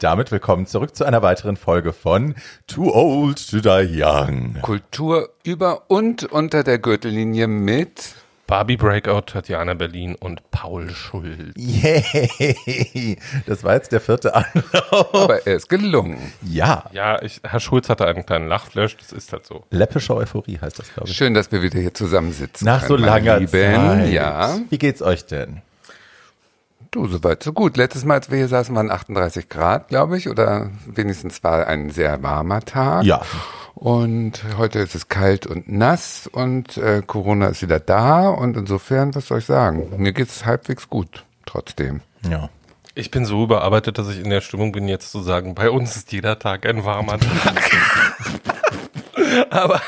Und 0.00 0.04
damit 0.04 0.32
willkommen 0.32 0.64
zurück 0.64 0.96
zu 0.96 1.04
einer 1.04 1.20
weiteren 1.20 1.58
Folge 1.58 1.92
von 1.92 2.34
Too 2.66 2.90
Old 2.90 3.50
to 3.50 3.60
Die 3.60 4.02
Young. 4.02 4.54
Kultur 4.62 5.28
über 5.44 5.90
und 5.90 6.24
unter 6.24 6.64
der 6.64 6.78
Gürtellinie 6.78 7.46
mit 7.46 8.14
Barbie 8.46 8.78
Breakout, 8.78 9.26
Tatjana 9.26 9.74
Berlin 9.74 10.14
und 10.14 10.40
Paul 10.52 10.88
Schulz. 10.88 11.52
Yay! 11.54 13.18
Das 13.44 13.62
war 13.62 13.74
jetzt 13.74 13.92
der 13.92 14.00
vierte 14.00 14.34
Anlauf. 14.34 15.14
Aber 15.14 15.46
er 15.46 15.56
ist 15.56 15.68
gelungen. 15.68 16.32
Ja. 16.40 16.84
Ja, 16.94 17.20
ich, 17.20 17.42
Herr 17.44 17.60
Schulz 17.60 17.90
hatte 17.90 18.06
einen 18.06 18.24
kleinen 18.24 18.48
Lachflash, 18.48 18.96
das 18.96 19.12
ist 19.12 19.30
halt 19.34 19.44
so. 19.44 19.64
Läppische 19.68 20.16
Euphorie 20.16 20.58
heißt 20.62 20.78
das, 20.78 20.94
glaube 20.94 21.10
ich. 21.10 21.16
Schön, 21.16 21.34
dass 21.34 21.52
wir 21.52 21.60
wieder 21.60 21.78
hier 21.78 21.92
zusammensitzen. 21.92 22.64
Nach 22.64 22.80
so 22.80 22.94
können, 22.94 23.04
meine 23.04 23.26
langer 23.26 23.40
Lieben. 23.40 23.50
Zeit. 23.52 24.12
Ja. 24.12 24.56
Wie 24.70 24.78
geht's 24.78 25.02
euch 25.02 25.26
denn? 25.26 25.60
Du, 26.90 27.06
soweit, 27.06 27.40
so 27.44 27.52
gut. 27.52 27.76
Letztes 27.76 28.04
Mal, 28.04 28.14
als 28.14 28.30
wir 28.32 28.38
hier 28.38 28.48
saßen, 28.48 28.74
waren 28.74 28.90
38 28.90 29.48
Grad, 29.48 29.88
glaube 29.88 30.18
ich, 30.18 30.28
oder 30.28 30.70
wenigstens 30.86 31.44
war 31.44 31.68
ein 31.68 31.90
sehr 31.90 32.20
warmer 32.24 32.60
Tag. 32.62 33.04
Ja. 33.04 33.22
Und 33.76 34.42
heute 34.58 34.80
ist 34.80 34.96
es 34.96 35.08
kalt 35.08 35.46
und 35.46 35.70
nass 35.70 36.28
und 36.30 36.76
äh, 36.78 37.02
Corona 37.06 37.46
ist 37.46 37.62
wieder 37.62 37.78
da 37.78 38.28
und 38.28 38.56
insofern, 38.56 39.14
was 39.14 39.28
soll 39.28 39.38
ich 39.38 39.46
sagen? 39.46 39.88
Mir 39.98 40.12
geht's 40.12 40.44
halbwegs 40.44 40.90
gut, 40.90 41.24
trotzdem. 41.46 42.00
Ja. 42.28 42.48
Ich 42.96 43.12
bin 43.12 43.24
so 43.24 43.44
überarbeitet, 43.44 43.96
dass 43.96 44.08
ich 44.08 44.18
in 44.18 44.28
der 44.28 44.40
Stimmung 44.40 44.72
bin, 44.72 44.88
jetzt 44.88 45.12
zu 45.12 45.22
sagen, 45.22 45.54
bei 45.54 45.70
uns 45.70 45.94
ist 45.94 46.10
jeder 46.10 46.40
Tag 46.40 46.66
ein 46.66 46.84
warmer 46.84 47.18
Tag. 47.20 47.70
Aber 49.50 49.80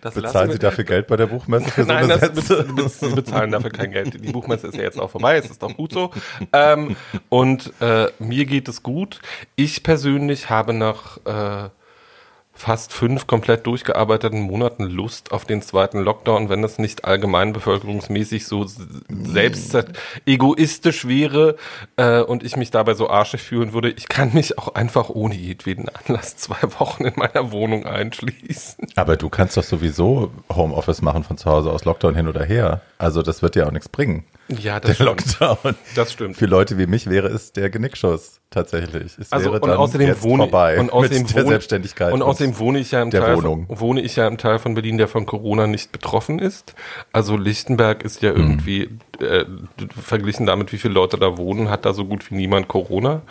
das 0.00 0.14
Bezahlen 0.14 0.52
Sie 0.52 0.58
dafür 0.58 0.84
Geld 0.84 1.06
bei 1.06 1.16
der 1.16 1.26
Buchmesse 1.26 1.70
für 1.70 1.82
so 1.84 1.88
Nein, 1.92 2.10
eine 2.10 2.18
das 2.18 2.20
Sätze? 2.20 2.66
Sie 2.88 3.14
bezahlen 3.14 3.50
dafür 3.50 3.70
kein 3.70 3.90
Geld. 3.90 4.14
Die 4.14 4.32
Buchmesse 4.32 4.68
ist 4.68 4.76
ja 4.76 4.82
jetzt 4.82 4.98
auch 4.98 5.10
vorbei, 5.10 5.36
es 5.36 5.50
ist 5.50 5.62
doch 5.62 5.74
gut 5.74 5.92
so. 5.92 6.10
Ähm, 6.52 6.96
und 7.28 7.72
äh, 7.80 8.08
mir 8.18 8.44
geht 8.44 8.68
es 8.68 8.82
gut. 8.82 9.20
Ich 9.56 9.82
persönlich 9.82 10.50
habe 10.50 10.72
nach 10.74 11.18
äh, 11.24 11.70
fast 12.64 12.94
fünf 12.94 13.26
komplett 13.26 13.66
durchgearbeiteten 13.66 14.40
Monaten 14.40 14.84
Lust 14.84 15.32
auf 15.32 15.44
den 15.44 15.60
zweiten 15.60 15.98
Lockdown, 15.98 16.48
wenn 16.48 16.62
das 16.62 16.78
nicht 16.78 17.04
allgemein 17.04 17.52
bevölkerungsmäßig 17.52 18.46
so 18.46 18.64
selbst 18.66 19.76
egoistisch 20.24 21.06
wäre 21.06 21.56
äh, 21.96 22.20
und 22.20 22.42
ich 22.42 22.56
mich 22.56 22.70
dabei 22.70 22.94
so 22.94 23.10
arschig 23.10 23.42
fühlen 23.42 23.74
würde. 23.74 23.90
Ich 23.90 24.08
kann 24.08 24.32
mich 24.32 24.56
auch 24.56 24.74
einfach 24.74 25.10
ohne 25.10 25.34
jedweden 25.34 25.90
Anlass 25.90 26.38
zwei 26.38 26.62
Wochen 26.80 27.04
in 27.04 27.12
meiner 27.16 27.52
Wohnung 27.52 27.84
einschließen. 27.84 28.88
Aber 28.96 29.18
du 29.18 29.28
kannst 29.28 29.58
doch 29.58 29.62
sowieso 29.62 30.32
Homeoffice 30.50 31.02
machen 31.02 31.22
von 31.22 31.36
zu 31.36 31.50
Hause 31.50 31.70
aus 31.70 31.84
Lockdown 31.84 32.14
hin 32.14 32.28
oder 32.28 32.44
her. 32.44 32.80
Also 32.96 33.20
das 33.20 33.42
wird 33.42 33.56
dir 33.56 33.66
auch 33.66 33.72
nichts 33.72 33.90
bringen. 33.90 34.24
Ja, 34.48 34.78
das 34.78 34.98
Der 34.98 35.04
stimmt. 35.16 35.38
Lockdown. 35.40 35.74
Das 35.94 36.12
stimmt. 36.12 36.36
Für 36.36 36.46
Leute 36.46 36.76
wie 36.78 36.86
mich 36.86 37.08
wäre 37.08 37.28
es 37.28 37.52
der 37.52 37.70
Genickschuss 37.70 38.40
tatsächlich. 38.50 39.16
Es 39.18 39.32
Also 39.32 39.46
wäre 39.52 39.60
und 39.60 39.68
dann 39.68 39.78
außerdem 39.78 40.06
jetzt 40.06 40.22
wohne 40.22 40.44
vorbei 40.44 40.78
und 40.78 40.92
außerdem 40.92 41.22
mit 41.22 41.30
der 41.30 41.36
wohne, 41.42 41.48
Selbstständigkeit 41.48 42.12
und 42.12 42.22
außerdem 42.22 42.58
wohne 42.58 42.78
ich 42.78 42.90
ja 42.90 43.00
im 43.02 43.10
Teil 43.10 43.36
Wohnung. 43.36 43.66
Von, 43.66 43.80
wohne 43.80 44.00
ich 44.02 44.16
ja 44.16 44.26
im 44.26 44.36
Teil 44.36 44.58
von 44.58 44.74
Berlin, 44.74 44.98
der 44.98 45.08
von 45.08 45.24
Corona 45.26 45.66
nicht 45.66 45.92
betroffen 45.92 46.38
ist. 46.38 46.74
Also 47.12 47.36
Lichtenberg 47.36 48.02
ist 48.04 48.20
ja 48.22 48.32
Mhm. 48.32 48.38
irgendwie 48.38 48.90
äh, 49.20 49.44
verglichen 50.00 50.44
damit, 50.46 50.72
wie 50.72 50.78
viele 50.78 50.94
Leute 50.94 51.16
da 51.16 51.36
wohnen, 51.38 51.70
hat 51.70 51.84
da 51.86 51.92
so 51.94 52.04
gut 52.04 52.30
wie 52.30 52.34
niemand 52.34 52.68
Corona 52.68 53.22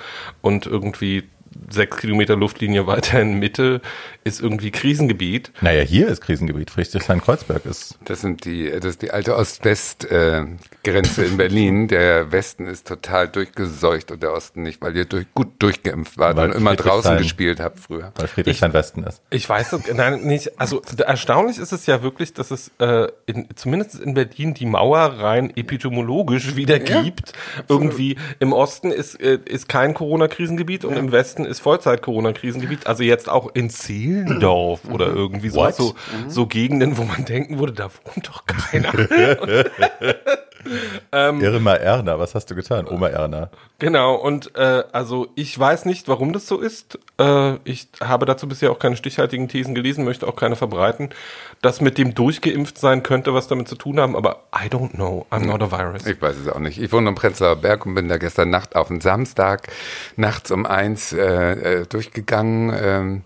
und 0.42 0.66
irgendwie 0.66 1.30
sechs 1.70 1.98
Kilometer 1.98 2.36
Luftlinie 2.36 2.88
weiter 2.88 3.22
in 3.22 3.40
Mitte 3.40 3.82
ist 4.24 4.42
irgendwie 4.42 4.72
Krisengebiet. 4.72 5.52
Naja, 5.62 5.82
hier 5.82 6.08
ist 6.08 6.22
Krisengebiet. 6.22 6.72
Friedrichshain-Kreuzberg 6.72 7.66
ist. 7.66 7.98
Das 8.06 8.22
sind 8.22 8.46
die, 8.46 8.72
das 8.72 8.86
ist 8.86 9.02
die 9.02 9.12
alte 9.12 9.36
Ost-West-Grenze 9.36 11.26
in 11.26 11.38
Berlin. 11.38 11.88
Der 11.88 12.32
Westen 12.32 12.68
ist 12.68 12.88
total 12.88 13.28
durchgeseucht 13.28 14.12
und 14.12 14.24
der 14.24 14.32
Osten 14.32 14.64
nicht, 14.64 14.82
weil 14.82 14.96
ihr 14.96 15.06
durch, 15.06 15.26
gut 15.34 15.50
durchgeimpft 15.60 16.18
wart 16.18 16.38
Weil 16.38 16.52
und 16.52 16.56
immer 16.56 16.76
draußen 16.76 17.18
gespielt 17.18 17.60
habt 17.60 17.80
früher. 17.80 18.14
Weil 18.16 18.28
Friedrichshain-Westen 18.28 19.04
ist. 19.04 19.22
Ich 19.30 19.48
weiß 19.48 19.74
es 19.74 19.94
nein, 19.94 20.22
nicht. 20.22 20.60
Also 20.60 20.82
erstaunlich 21.06 21.58
ist 21.58 21.74
es 21.74 21.86
ja 21.86 22.02
wirklich, 22.02 22.34
dass 22.34 22.52
es 22.52 22.72
äh, 22.80 23.08
in, 23.26 23.48
zumindest 23.56 24.00
in 24.00 24.14
Berlin 24.14 24.54
die 24.54 24.66
Mauer 24.66 25.00
rein 25.00 25.52
epidemiologisch 25.56 26.56
wieder 26.56 26.80
gibt. 26.80 27.34
Irgendwie 27.68 28.16
im 28.40 28.54
Osten 28.54 28.92
ist, 28.92 29.20
äh, 29.22 29.40
ist 29.46 29.68
kein 29.68 29.94
Corona-Krisengebiet 29.94 30.86
und 30.86 30.96
im 30.96 31.12
Westen 31.12 31.43
ist 31.46 31.60
Vollzeit-Corona-Krisengebiet. 31.60 32.88
Also 32.88 33.04
jetzt 33.04 33.30
auch 33.30 33.54
in 33.54 33.70
Zehlendorf 33.70 34.82
oder 34.92 35.08
irgendwie 35.08 35.50
so, 35.50 35.70
so, 35.72 35.96
so 36.28 36.46
Gegenden, 36.48 36.98
wo 36.98 37.04
man 37.04 37.26
denken 37.26 37.60
würde, 37.60 37.74
da 37.74 37.90
wohnt 38.06 38.28
doch 38.28 38.46
keiner. 38.46 38.94
Ähm, 41.12 41.42
Irma 41.42 41.74
Erna, 41.74 42.20
was 42.20 42.36
hast 42.36 42.50
du 42.50 42.56
getan? 42.56 42.88
Oma 42.88 43.08
Erna. 43.08 43.50
Genau, 43.80 44.16
und 44.16 44.56
äh, 44.56 44.84
also 44.92 45.28
ich 45.36 45.58
weiß 45.58 45.86
nicht, 45.86 46.08
warum 46.08 46.34
das 46.34 46.48
so 46.48 46.60
ist. 46.60 47.00
Äh, 47.20 47.56
ich 47.64 47.88
habe 48.02 48.26
dazu 48.26 48.48
bisher 48.48 48.72
auch 48.72 48.80
keine 48.80 48.96
stichhaltigen 48.96 49.48
Thesen 49.48 49.76
gelesen, 49.76 50.06
möchte 50.06 50.28
auch 50.28 50.36
keine 50.36 50.56
verbreiten. 50.56 51.10
Das 51.62 51.82
mit 51.82 51.98
dem 51.98 52.16
durchgeimpft 52.16 52.78
sein 52.78 53.04
könnte 53.04 53.34
was 53.34 53.48
damit 53.48 53.68
zu 53.68 53.76
tun 53.76 54.00
haben, 54.00 54.16
aber 54.16 54.44
I 54.54 54.68
don't 54.68 54.92
know. 54.92 55.26
I'm 55.32 55.46
not 55.46 55.62
a 55.62 55.72
virus. 55.72 56.06
Ich 56.06 56.22
weiß 56.22 56.38
es 56.38 56.48
auch 56.48 56.60
nicht. 56.60 56.82
Ich 56.82 56.92
wohne 56.92 57.10
am 57.10 57.16
Prenzlauer 57.16 57.58
Berg 57.58 57.86
und 57.86 57.96
bin 57.96 58.08
da 58.08 58.18
gestern 58.18 58.50
Nacht 58.50 58.76
auf 58.76 58.88
den 58.88 59.02
Samstag 59.02 59.68
nachts 60.16 60.52
um 60.52 60.66
eins 60.66 61.14
äh, 61.14 61.82
äh, 61.82 61.86
durchgegangen. 61.86 62.74
Ähm, 62.76 63.24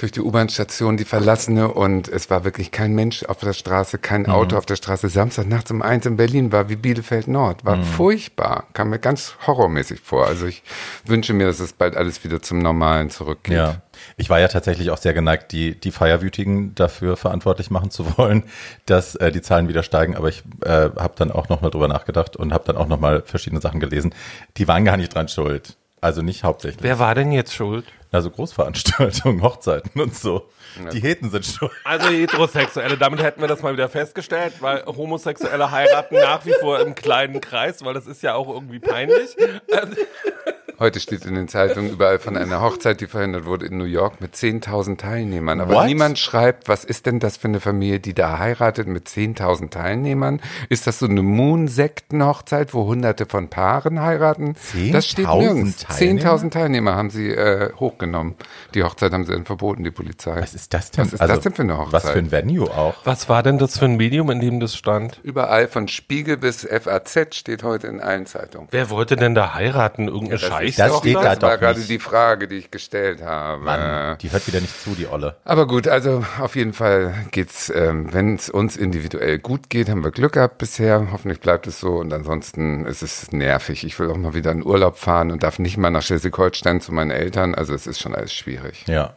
durch 0.00 0.12
die 0.12 0.20
U-Bahn-Station, 0.20 0.96
die 0.96 1.04
verlassene, 1.04 1.68
und 1.68 2.08
es 2.08 2.30
war 2.30 2.44
wirklich 2.44 2.70
kein 2.70 2.94
Mensch 2.94 3.22
auf 3.24 3.38
der 3.40 3.52
Straße, 3.52 3.98
kein 3.98 4.26
Auto 4.26 4.56
auf 4.56 4.64
der 4.64 4.76
Straße. 4.76 5.08
Samstag 5.08 5.46
nachts 5.46 5.70
um 5.70 5.82
eins 5.82 6.06
in 6.06 6.16
Berlin 6.16 6.52
war 6.52 6.68
wie 6.70 6.76
Bielefeld 6.76 7.28
Nord. 7.28 7.64
War 7.64 7.82
furchtbar. 7.82 8.64
Kam 8.72 8.90
mir 8.90 8.98
ganz 8.98 9.34
horrormäßig 9.46 10.00
vor. 10.00 10.26
Also 10.26 10.46
ich 10.46 10.62
wünsche 11.04 11.34
mir, 11.34 11.46
dass 11.46 11.60
es 11.60 11.74
bald 11.74 11.96
alles 11.96 12.24
wieder 12.24 12.40
zum 12.40 12.60
Normalen 12.60 13.10
zurückgeht. 13.10 13.56
Ja. 13.56 13.82
Ich 14.16 14.30
war 14.30 14.40
ja 14.40 14.48
tatsächlich 14.48 14.90
auch 14.90 14.96
sehr 14.96 15.12
geneigt, 15.12 15.52
die, 15.52 15.78
die 15.78 15.90
Feierwütigen 15.90 16.74
dafür 16.74 17.18
verantwortlich 17.18 17.70
machen 17.70 17.90
zu 17.90 18.16
wollen, 18.16 18.44
dass 18.86 19.16
äh, 19.16 19.30
die 19.30 19.42
Zahlen 19.42 19.68
wieder 19.68 19.82
steigen. 19.82 20.16
Aber 20.16 20.28
ich 20.28 20.42
äh, 20.64 20.88
habe 20.96 21.12
dann 21.16 21.30
auch 21.30 21.50
nochmal 21.50 21.70
drüber 21.70 21.88
nachgedacht 21.88 22.36
und 22.36 22.54
habe 22.54 22.64
dann 22.66 22.76
auch 22.76 22.88
nochmal 22.88 23.22
verschiedene 23.26 23.60
Sachen 23.60 23.80
gelesen. 23.80 24.14
Die 24.56 24.66
waren 24.66 24.86
gar 24.86 24.96
nicht 24.96 25.14
dran 25.14 25.28
schuld. 25.28 25.76
Also 26.00 26.22
nicht 26.22 26.44
hauptsächlich. 26.44 26.82
Wer 26.82 26.98
war 26.98 27.14
denn 27.14 27.30
jetzt 27.30 27.54
schuld? 27.54 27.84
Also 28.12 28.30
Großveranstaltungen, 28.30 29.42
Hochzeiten 29.42 30.00
und 30.00 30.14
so. 30.14 30.48
Die 30.92 31.00
Heten 31.00 31.30
sind 31.30 31.46
schuld. 31.46 31.70
Also 31.84 32.08
Heterosexuelle, 32.08 32.96
damit 32.96 33.22
hätten 33.22 33.40
wir 33.40 33.48
das 33.48 33.62
mal 33.62 33.72
wieder 33.72 33.88
festgestellt, 33.88 34.54
weil 34.60 34.84
Homosexuelle 34.84 35.70
heiraten 35.70 36.16
nach 36.16 36.44
wie 36.44 36.54
vor 36.60 36.80
im 36.80 36.94
kleinen 36.94 37.40
Kreis, 37.40 37.84
weil 37.84 37.94
das 37.94 38.06
ist 38.06 38.22
ja 38.22 38.34
auch 38.34 38.48
irgendwie 38.48 38.80
peinlich. 38.80 39.36
Ähm, 39.38 39.96
Heute 40.80 40.98
steht 40.98 41.26
in 41.26 41.34
den 41.34 41.46
Zeitungen 41.46 41.90
überall 41.90 42.18
von 42.18 42.38
einer 42.38 42.60
Hochzeit, 42.62 43.02
die 43.02 43.06
verhindert 43.06 43.44
wurde 43.44 43.66
in 43.66 43.76
New 43.76 43.84
York 43.84 44.22
mit 44.22 44.34
10.000 44.34 44.96
Teilnehmern. 44.96 45.60
Aber 45.60 45.74
What? 45.74 45.86
niemand 45.86 46.18
schreibt, 46.18 46.68
was 46.70 46.84
ist 46.84 47.04
denn 47.04 47.20
das 47.20 47.36
für 47.36 47.48
eine 47.48 47.60
Familie, 47.60 48.00
die 48.00 48.14
da 48.14 48.38
heiratet 48.38 48.88
mit 48.88 49.06
10.000 49.06 49.68
Teilnehmern? 49.68 50.40
Ist 50.70 50.86
das 50.86 51.00
so 51.00 51.04
eine 51.04 51.20
Moon-Sekten-Hochzeit, 51.20 52.72
wo 52.72 52.86
hunderte 52.86 53.26
von 53.26 53.48
Paaren 53.48 54.00
heiraten? 54.00 54.54
Das 54.90 55.06
steht 55.06 55.26
10.000 55.26 55.38
nirgends. 55.42 55.84
Teilnehmer? 55.86 56.30
10.000 56.30 56.50
Teilnehmer 56.50 56.94
haben 56.96 57.10
sie 57.10 57.28
äh, 57.28 57.74
hochgenommen. 57.74 58.36
Die 58.72 58.82
Hochzeit 58.82 59.12
haben 59.12 59.26
sie 59.26 59.32
dann 59.32 59.44
verboten, 59.44 59.84
die 59.84 59.90
Polizei. 59.90 60.40
Was 60.40 60.54
ist 60.54 60.72
das 60.72 60.92
denn? 60.92 61.04
Was 61.04 61.12
ist 61.12 61.20
das 61.20 61.40
denn 61.40 61.52
für 61.52 61.60
eine 61.60 61.76
Hochzeit? 61.76 61.92
Was 61.92 62.10
für 62.10 62.18
ein 62.18 62.30
Venue 62.30 62.70
auch? 62.70 62.94
Was 63.04 63.28
war 63.28 63.42
denn 63.42 63.58
das 63.58 63.78
für 63.78 63.84
ein 63.84 63.98
Medium, 63.98 64.30
in 64.30 64.40
dem 64.40 64.60
das 64.60 64.74
stand? 64.74 65.20
Überall 65.24 65.68
von 65.68 65.88
Spiegel 65.88 66.38
bis 66.38 66.66
FAZ 66.66 67.34
steht 67.36 67.64
heute 67.64 67.86
in 67.86 68.00
allen 68.00 68.24
Zeitungen. 68.24 68.68
Wer 68.70 68.88
wollte 68.88 69.16
denn 69.16 69.34
da 69.34 69.52
heiraten? 69.52 70.08
Irgendeine 70.08 70.38
Scheiß? 70.76 70.90
das 70.90 70.98
steht 70.98 71.16
da 71.16 71.22
das 71.22 71.42
war 71.42 71.50
doch 71.52 71.60
gerade 71.60 71.78
nicht. 71.78 71.90
die 71.90 71.98
Frage, 71.98 72.48
die 72.48 72.56
ich 72.56 72.70
gestellt 72.70 73.22
habe. 73.22 73.62
Mann, 73.62 74.18
die 74.18 74.30
hört 74.30 74.46
wieder 74.46 74.60
nicht 74.60 74.80
zu, 74.82 74.94
die 74.94 75.06
Olle. 75.06 75.36
Aber 75.44 75.66
gut, 75.66 75.88
also 75.88 76.24
auf 76.40 76.56
jeden 76.56 76.72
Fall 76.72 77.14
geht's, 77.30 77.72
ähm, 77.74 78.12
wenn 78.12 78.34
es 78.34 78.50
uns 78.50 78.76
individuell 78.76 79.38
gut 79.38 79.70
geht, 79.70 79.88
haben 79.88 80.04
wir 80.04 80.10
Glück 80.10 80.32
gehabt 80.32 80.58
bisher. 80.58 81.08
Hoffentlich 81.12 81.40
bleibt 81.40 81.66
es 81.66 81.80
so 81.80 81.96
und 81.96 82.12
ansonsten 82.12 82.86
ist 82.86 83.02
es 83.02 83.32
nervig. 83.32 83.84
Ich 83.84 83.98
will 83.98 84.10
auch 84.10 84.16
mal 84.16 84.34
wieder 84.34 84.52
in 84.52 84.64
Urlaub 84.64 84.98
fahren 84.98 85.30
und 85.30 85.42
darf 85.42 85.58
nicht 85.58 85.76
mal 85.76 85.90
nach 85.90 86.02
Schleswig-Holstein 86.02 86.80
zu 86.80 86.92
meinen 86.92 87.10
Eltern. 87.10 87.54
Also 87.54 87.74
es 87.74 87.86
ist 87.86 88.00
schon 88.00 88.14
alles 88.14 88.32
schwierig. 88.32 88.84
Ja. 88.86 89.14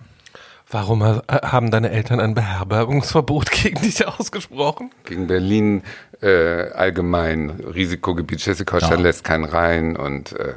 Warum 0.74 1.04
ha- 1.04 1.22
haben 1.30 1.70
deine 1.72 1.92
Eltern 1.92 2.20
ein 2.20 2.34
Beherbergungsverbot 2.34 3.52
gegen 3.64 3.80
dich 3.82 4.08
ausgesprochen? 4.08 4.90
Gegen 5.06 5.28
Berlin 5.28 5.84
äh, 6.22 6.70
allgemein 6.72 7.52
Risikogebiet 7.52 8.42
Schleswig-Holstein 8.42 8.98
Ja. 8.98 9.04
lässt 9.04 9.24
keinen 9.24 9.46
rein 9.46 9.96
und 9.96 10.34
äh, 10.34 10.56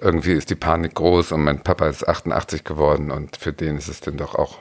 irgendwie 0.00 0.32
ist 0.32 0.50
die 0.50 0.54
Panik 0.54 0.94
groß 0.94 1.32
und 1.32 1.42
mein 1.42 1.60
Papa 1.62 1.88
ist 1.88 2.06
88 2.08 2.62
geworden 2.62 3.10
und 3.10 3.36
für 3.36 3.52
den 3.52 3.76
ist 3.78 3.88
es 3.88 4.00
dann 4.00 4.16
doch 4.16 4.34
auch 4.36 4.58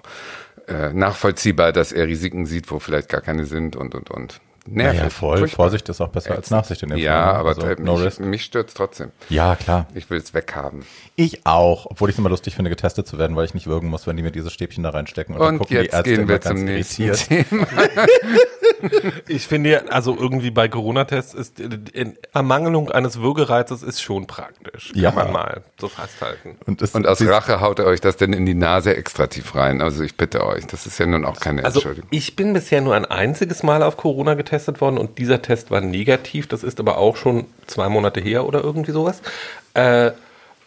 äh, 0.68 0.92
nachvollziehbar, 0.94 1.72
dass 1.74 1.92
er 1.92 2.08
Risiken 2.08 2.46
sieht, 2.48 2.72
wo 2.72 2.80
vielleicht 2.80 3.10
gar 3.10 3.22
keine 3.22 3.46
sind 3.46 3.76
und 3.76 3.94
und 3.94 4.10
und. 4.10 4.42
Nervig. 4.70 5.00
Naja, 5.00 5.10
voll. 5.10 5.38
Furchtbar. 5.40 5.56
Vorsicht 5.56 5.90
ist 5.90 6.02
auch 6.02 6.10
besser 6.10 6.36
als 6.36 6.50
Nachsicht 6.52 6.84
in 6.84 6.90
dem 6.90 6.98
Ja, 7.00 7.24
Fall. 7.24 7.34
ne? 7.34 7.40
aber 7.40 7.50
Also, 7.50 7.62
halt 7.64 7.80
no 7.80 7.98
mich, 7.98 8.20
mich 8.20 8.44
stört 8.44 8.74
trotzdem. 8.76 9.12
Ja, 9.30 9.56
klar. 9.56 9.88
Ich 9.96 10.10
will 10.10 10.18
es 10.20 10.34
weghaben. 10.34 10.86
Ich 11.16 11.46
auch, 11.46 11.86
obwohl 11.86 12.10
ich 12.10 12.16
es 12.16 12.20
immer 12.20 12.30
lustig 12.30 12.56
finde, 12.56 12.70
getestet 12.70 13.08
zu 13.08 13.18
werden, 13.18 13.36
weil 13.36 13.46
ich 13.46 13.54
nicht 13.54 13.68
würgen 13.68 13.90
muss, 13.90 14.06
wenn 14.08 14.18
die 14.18 14.24
mir 14.24 14.32
diese 14.32 14.50
Stäbchen 14.50 14.84
da 14.84 14.90
reinstecken. 14.92 15.36
Und, 15.36 15.42
Und 15.42 15.58
gucken 15.60 15.78
die 15.78 15.84
jetzt 15.84 15.94
Ärzte 15.94 16.12
gehen 16.16 16.28
wir 16.28 16.40
ganz 16.40 16.60
zum 16.60 16.66
nächsten 16.66 17.04
irritiert. 17.04 17.48
Thema. 17.50 17.68
Ich 19.28 19.48
finde, 19.48 19.92
also 19.92 20.16
irgendwie 20.18 20.52
bei 20.52 20.68
Corona-Tests 20.68 21.34
ist 21.34 21.60
in 21.60 22.18
Ermangelung 22.34 22.90
eines 22.92 23.20
Würgereizes 23.22 23.84
ist 23.84 24.02
schon 24.02 24.28
praktisch. 24.28 24.92
Kann 24.94 25.02
Ja. 25.02 25.12
man 25.12 25.32
mal 25.32 25.62
so 25.80 25.88
festhalten. 25.88 26.58
Und, 26.66 26.82
es, 26.82 26.94
Und 26.96 27.08
aus 27.08 27.22
Rache 27.26 27.60
haut 27.62 27.80
er 27.80 27.86
euch 27.86 28.02
das 28.02 28.18
denn 28.18 28.34
in 28.34 28.46
die 28.46 28.54
Nase 28.54 28.96
extra 28.96 29.28
tief 29.28 29.56
rein. 29.56 29.82
Also 29.82 30.04
ich 30.04 30.16
bitte 30.16 30.46
euch, 30.46 30.66
das 30.68 30.86
ist 30.86 30.98
ja 31.00 31.06
nun 31.06 31.26
auch 31.26 31.40
keine 31.40 31.64
Also 31.66 31.80
Entschuldigung. 31.80 32.10
ich 32.12 32.36
bin 32.36 32.54
bisher 32.54 32.82
nur 32.82 32.96
ein 32.96 33.06
einziges 33.06 33.64
Mal 33.64 33.84
auf 33.84 33.98
Corona 33.98 34.34
getestet 34.36 34.82
worden 34.82 34.98
und 34.98 35.18
dieser 35.18 35.42
Test 35.42 35.72
war 35.72 35.82
negativ. 35.82 36.48
Das 36.48 36.64
ist 36.64 36.80
aber 36.80 36.98
auch 36.98 37.18
schon 37.18 37.46
zwei 37.68 37.90
Monate 37.90 38.20
her 38.22 38.46
oder 38.46 38.64
irgendwie 38.64 38.92
sowas. 38.92 39.22
Äh, 39.74 40.12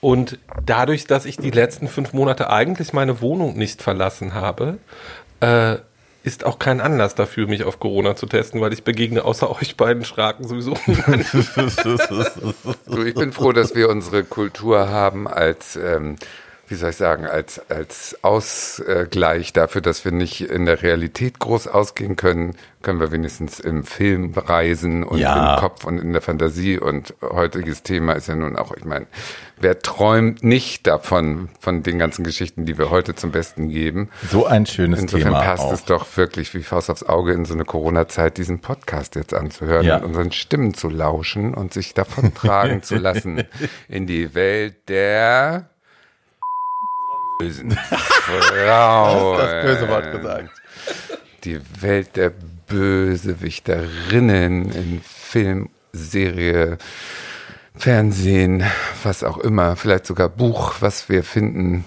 und 0.01 0.39
dadurch, 0.65 1.07
dass 1.07 1.27
ich 1.27 1.37
die 1.37 1.51
letzten 1.51 1.87
fünf 1.87 2.13
Monate 2.15 2.49
eigentlich 2.51 2.93
meine 2.95 3.21
Wohnung 3.21 3.57
nicht 3.59 3.83
verlassen 3.83 4.33
habe, 4.35 4.79
äh, 5.41 5.77
ist 6.23 6.45
auch 6.45 6.59
kein 6.59 6.81
Anlass 6.81 7.15
dafür, 7.15 7.47
mich 7.47 7.65
auf 7.65 7.81
Corona 7.81 8.15
zu 8.15 8.27
testen, 8.27 8.61
weil 8.61 8.73
ich 8.73 8.85
begegne 8.85 9.25
außer 9.25 9.51
euch 9.51 9.77
beiden 9.77 10.05
Schraken 10.05 10.47
sowieso 10.47 10.77
niemanden. 10.87 11.25
Du, 12.87 13.05
ich 13.05 13.15
bin 13.15 13.33
froh, 13.33 13.53
dass 13.53 13.75
wir 13.75 13.89
unsere 13.89 14.25
Kultur 14.25 14.89
haben 14.89 15.29
als, 15.29 15.77
ähm, 15.77 16.17
wie 16.71 16.77
soll 16.77 16.91
ich 16.91 16.97
sagen, 16.97 17.27
als, 17.27 17.61
als 17.69 18.17
Ausgleich 18.23 19.53
dafür, 19.53 19.81
dass 19.81 20.05
wir 20.05 20.13
nicht 20.13 20.41
in 20.41 20.67
der 20.67 20.83
Realität 20.83 21.39
groß 21.41 21.67
ausgehen 21.67 22.15
können, 22.17 22.55
können 22.83 23.01
wir 23.01 23.11
wenigstens 23.13 23.59
im 23.61 23.83
Film 23.85 24.33
reisen 24.35 25.03
und 25.03 25.19
Ja. 25.19 25.55
im 25.57 25.61
Kopf 25.61 25.85
und 25.85 25.99
in 25.99 26.13
der 26.13 26.23
Fantasie. 26.23 26.79
Und 26.79 27.15
heutiges 27.23 27.83
Thema 27.83 28.13
ist 28.13 28.29
ja 28.29 28.37
nun 28.37 28.57
auch, 28.57 28.73
ich 28.75 28.85
meine, 28.85 29.07
wer 29.59 29.81
träumt 29.81 30.45
nicht 30.45 30.87
davon, 30.87 31.49
von 31.59 31.83
den 31.83 31.99
ganzen 31.99 32.25
Geschichten, 32.25 32.65
die 32.65 32.79
wir 32.79 32.89
heute 32.91 33.15
zum 33.17 33.33
Besten 33.33 33.69
geben? 33.69 34.09
so 34.31 34.47
ein 34.47 34.65
schönes 34.65 35.01
Insofern 35.01 35.33
Thema 35.33 35.43
passt 35.43 35.65
auch. 35.65 35.73
es 35.73 35.85
doch 35.85 36.07
wirklich 36.17 36.55
wie 36.55 36.63
Faust 36.63 36.89
aufs 36.89 37.03
Auge 37.03 37.33
in 37.33 37.45
so 37.45 37.53
eine 37.55 37.65
Corona-Zeit, 37.65 38.39
diesen 38.39 38.61
Podcast 38.61 39.17
jetzt 39.17 39.35
anzuhören 39.35 39.85
Ja. 39.85 39.97
und 39.97 40.05
unseren 40.05 40.31
Stimmen 40.33 40.73
zu 40.75 40.89
lauschen 40.89 41.53
und 41.53 41.75
sich 41.75 41.95
davon 41.95 42.33
tragen 42.33 42.83
zu 42.85 42.95
lassen 42.97 43.43
in 43.89 44.07
die 44.07 44.35
Welt 44.35 44.89
der 44.89 45.69
bösen 47.41 47.73
Frauen. 47.73 49.39
das 49.39 49.65
böse 49.65 49.89
Wort 49.89 50.13
gesagt. 50.13 50.51
Die 51.45 51.61
Welt 51.81 52.17
der 52.17 52.33
Bösewichterinnen 52.69 54.71
in 54.71 55.01
Film, 55.03 55.71
Serie, 55.93 56.79
Fernsehen, 57.75 58.63
was 59.03 59.25
auch 59.25 59.39
immer, 59.39 59.75
vielleicht 59.77 60.07
sogar 60.07 60.29
Buch, 60.29 60.75
was 60.81 61.09
wir 61.09 61.25
finden, 61.25 61.85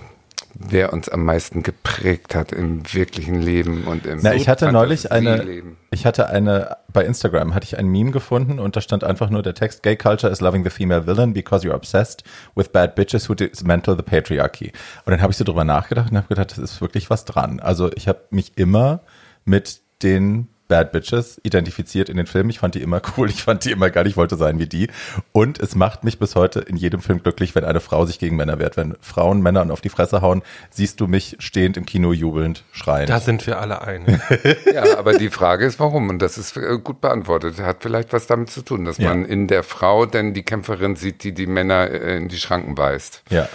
wer 0.55 0.93
uns 0.93 1.09
am 1.09 1.25
meisten 1.25 1.63
geprägt 1.63 2.35
hat 2.35 2.51
im 2.51 2.81
wirklichen 2.93 3.41
Leben 3.41 3.85
und 3.85 4.05
im 4.05 4.19
Na, 4.21 4.33
ich 4.33 4.47
hatte 4.47 4.71
neulich 4.71 5.11
eine, 5.11 5.63
ich 5.91 6.05
hatte 6.05 6.29
eine, 6.29 6.77
bei 6.91 7.03
Instagram 7.05 7.55
hatte 7.55 7.65
ich 7.65 7.77
ein 7.77 7.87
Meme 7.87 8.11
gefunden 8.11 8.59
und 8.59 8.75
da 8.75 8.81
stand 8.81 9.03
einfach 9.03 9.29
nur 9.29 9.41
der 9.41 9.55
Text, 9.55 9.83
Gay 9.83 9.95
culture 9.95 10.31
is 10.31 10.41
loving 10.41 10.63
the 10.63 10.69
female 10.69 11.07
villain 11.07 11.33
because 11.33 11.67
you're 11.67 11.75
obsessed 11.75 12.23
with 12.55 12.69
bad 12.69 12.95
bitches 12.95 13.29
who 13.29 13.33
dismantle 13.33 13.95
the 13.95 14.03
patriarchy. 14.03 14.71
Und 15.05 15.11
dann 15.11 15.21
habe 15.21 15.31
ich 15.31 15.37
so 15.37 15.43
drüber 15.43 15.63
nachgedacht 15.63 16.11
und 16.11 16.17
habe 16.17 16.27
gedacht, 16.27 16.51
das 16.51 16.59
ist 16.59 16.81
wirklich 16.81 17.09
was 17.09 17.25
dran. 17.25 17.59
Also 17.59 17.91
ich 17.93 18.07
habe 18.07 18.21
mich 18.29 18.57
immer 18.57 19.01
mit 19.45 19.81
den 20.03 20.49
Bad 20.67 20.91
Bitches 20.91 21.39
identifiziert 21.43 22.09
in 22.09 22.17
den 22.17 22.25
Filmen. 22.25 22.49
Ich 22.49 22.59
fand 22.59 22.73
die 22.75 22.81
immer 22.81 23.01
cool, 23.17 23.29
ich 23.29 23.43
fand 23.43 23.65
die 23.65 23.71
immer 23.71 23.89
geil, 23.89 24.07
ich 24.07 24.17
wollte 24.17 24.35
sein 24.37 24.59
wie 24.59 24.65
die. 24.67 24.89
Und 25.31 25.59
es 25.59 25.75
macht 25.75 26.03
mich 26.03 26.19
bis 26.19 26.35
heute 26.35 26.61
in 26.61 26.77
jedem 26.77 27.01
Film 27.01 27.21
glücklich, 27.21 27.53
wenn 27.55 27.63
eine 27.65 27.79
Frau 27.79 28.05
sich 28.05 28.17
gegen 28.19 28.35
Männer 28.35 28.59
wehrt. 28.59 28.77
Wenn 28.77 28.95
Frauen 29.01 29.41
Männern 29.41 29.71
auf 29.71 29.81
die 29.81 29.89
Fresse 29.89 30.21
hauen, 30.21 30.41
siehst 30.69 30.99
du 30.99 31.07
mich 31.07 31.35
stehend 31.39 31.77
im 31.77 31.85
Kino 31.85 32.13
jubelnd 32.13 32.63
schreien. 32.71 33.07
Da 33.07 33.19
sind 33.19 33.45
wir 33.45 33.59
alle 33.59 33.81
einig. 33.81 34.19
Ja, 34.73 34.97
aber 34.97 35.17
die 35.17 35.29
Frage 35.29 35.65
ist, 35.65 35.79
warum? 35.79 36.09
Und 36.09 36.19
das 36.21 36.37
ist 36.37 36.57
äh, 36.57 36.79
gut 36.83 36.99
beantwortet. 37.01 37.59
Hat 37.59 37.77
vielleicht 37.81 38.13
was 38.13 38.25
damit 38.27 38.49
zu 38.49 38.61
tun, 38.63 38.85
dass 38.85 38.97
Ja. 38.97 39.09
man 39.09 39.25
in 39.25 39.47
der 39.47 39.63
Frau 39.63 40.05
denn 40.05 40.33
die 40.33 40.43
Kämpferin 40.43 40.95
sieht, 40.95 41.23
die 41.23 41.33
die 41.33 41.45
Männer 41.45 41.89
äh, 41.91 42.17
in 42.17 42.29
die 42.29 42.37
Schranken 42.37 42.77
weist. 42.77 43.21
ja. 43.29 43.47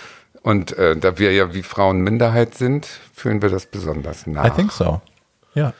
Und 0.43 0.78
äh, 0.78 0.96
da 0.96 1.19
wir 1.19 1.32
ja 1.32 1.52
wie 1.52 1.62
Frauen 1.64 2.00
Minderheit 2.00 2.55
sind, 2.55 2.87
fühlen 3.12 3.43
wir 3.43 3.50
das 3.50 3.66
besonders 3.66 4.26
nach. 4.26 4.46
I 4.46 4.50
think 4.50 4.70
so. 4.72 5.00
Ja. 5.55 5.75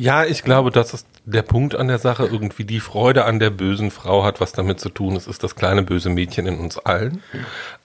Ja, 0.00 0.24
ich 0.24 0.44
glaube, 0.44 0.70
das 0.70 0.94
ist 0.94 1.08
der 1.24 1.42
Punkt 1.42 1.74
an 1.74 1.88
der 1.88 1.98
Sache. 1.98 2.24
Irgendwie 2.24 2.62
die 2.62 2.78
Freude 2.78 3.24
an 3.24 3.40
der 3.40 3.50
bösen 3.50 3.90
Frau 3.90 4.22
hat 4.22 4.40
was 4.40 4.52
damit 4.52 4.78
zu 4.78 4.90
tun. 4.90 5.16
Es 5.16 5.26
ist 5.26 5.42
das 5.42 5.56
kleine 5.56 5.82
böse 5.82 6.08
Mädchen 6.08 6.46
in 6.46 6.60
uns 6.60 6.78
allen, 6.78 7.20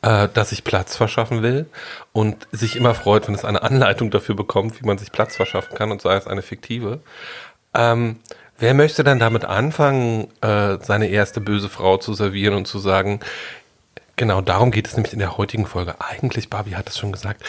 äh, 0.03 0.29
das 0.31 0.51
sich 0.51 0.63
Platz 0.63 0.95
verschaffen 0.95 1.41
will 1.41 1.65
und 2.11 2.47
sich 2.51 2.75
immer 2.75 2.93
freut, 2.93 3.27
wenn 3.27 3.33
es 3.33 3.43
eine 3.43 3.63
Anleitung 3.63 4.11
dafür 4.11 4.35
bekommt, 4.35 4.79
wie 4.79 4.85
man 4.85 4.99
sich 4.99 5.11
Platz 5.11 5.35
verschaffen 5.35 5.75
kann 5.75 5.89
und 5.89 6.03
sei 6.03 6.15
es 6.15 6.27
eine 6.27 6.43
fiktive. 6.43 6.99
Ähm, 7.73 8.17
wer 8.59 8.75
möchte 8.75 9.03
dann 9.03 9.17
damit 9.17 9.43
anfangen, 9.45 10.27
äh, 10.41 10.77
seine 10.81 11.07
erste 11.07 11.41
böse 11.41 11.67
Frau 11.67 11.97
zu 11.97 12.13
servieren 12.13 12.53
und 12.53 12.67
zu 12.67 12.77
sagen, 12.77 13.21
Genau, 14.15 14.41
darum 14.41 14.69
geht 14.69 14.87
es 14.87 14.95
nämlich 14.95 15.13
in 15.13 15.19
der 15.19 15.37
heutigen 15.37 15.65
Folge. 15.65 15.95
Eigentlich, 15.99 16.49
Barbie 16.49 16.75
hat 16.75 16.87
es 16.87 16.99
schon 16.99 17.11
gesagt, 17.11 17.43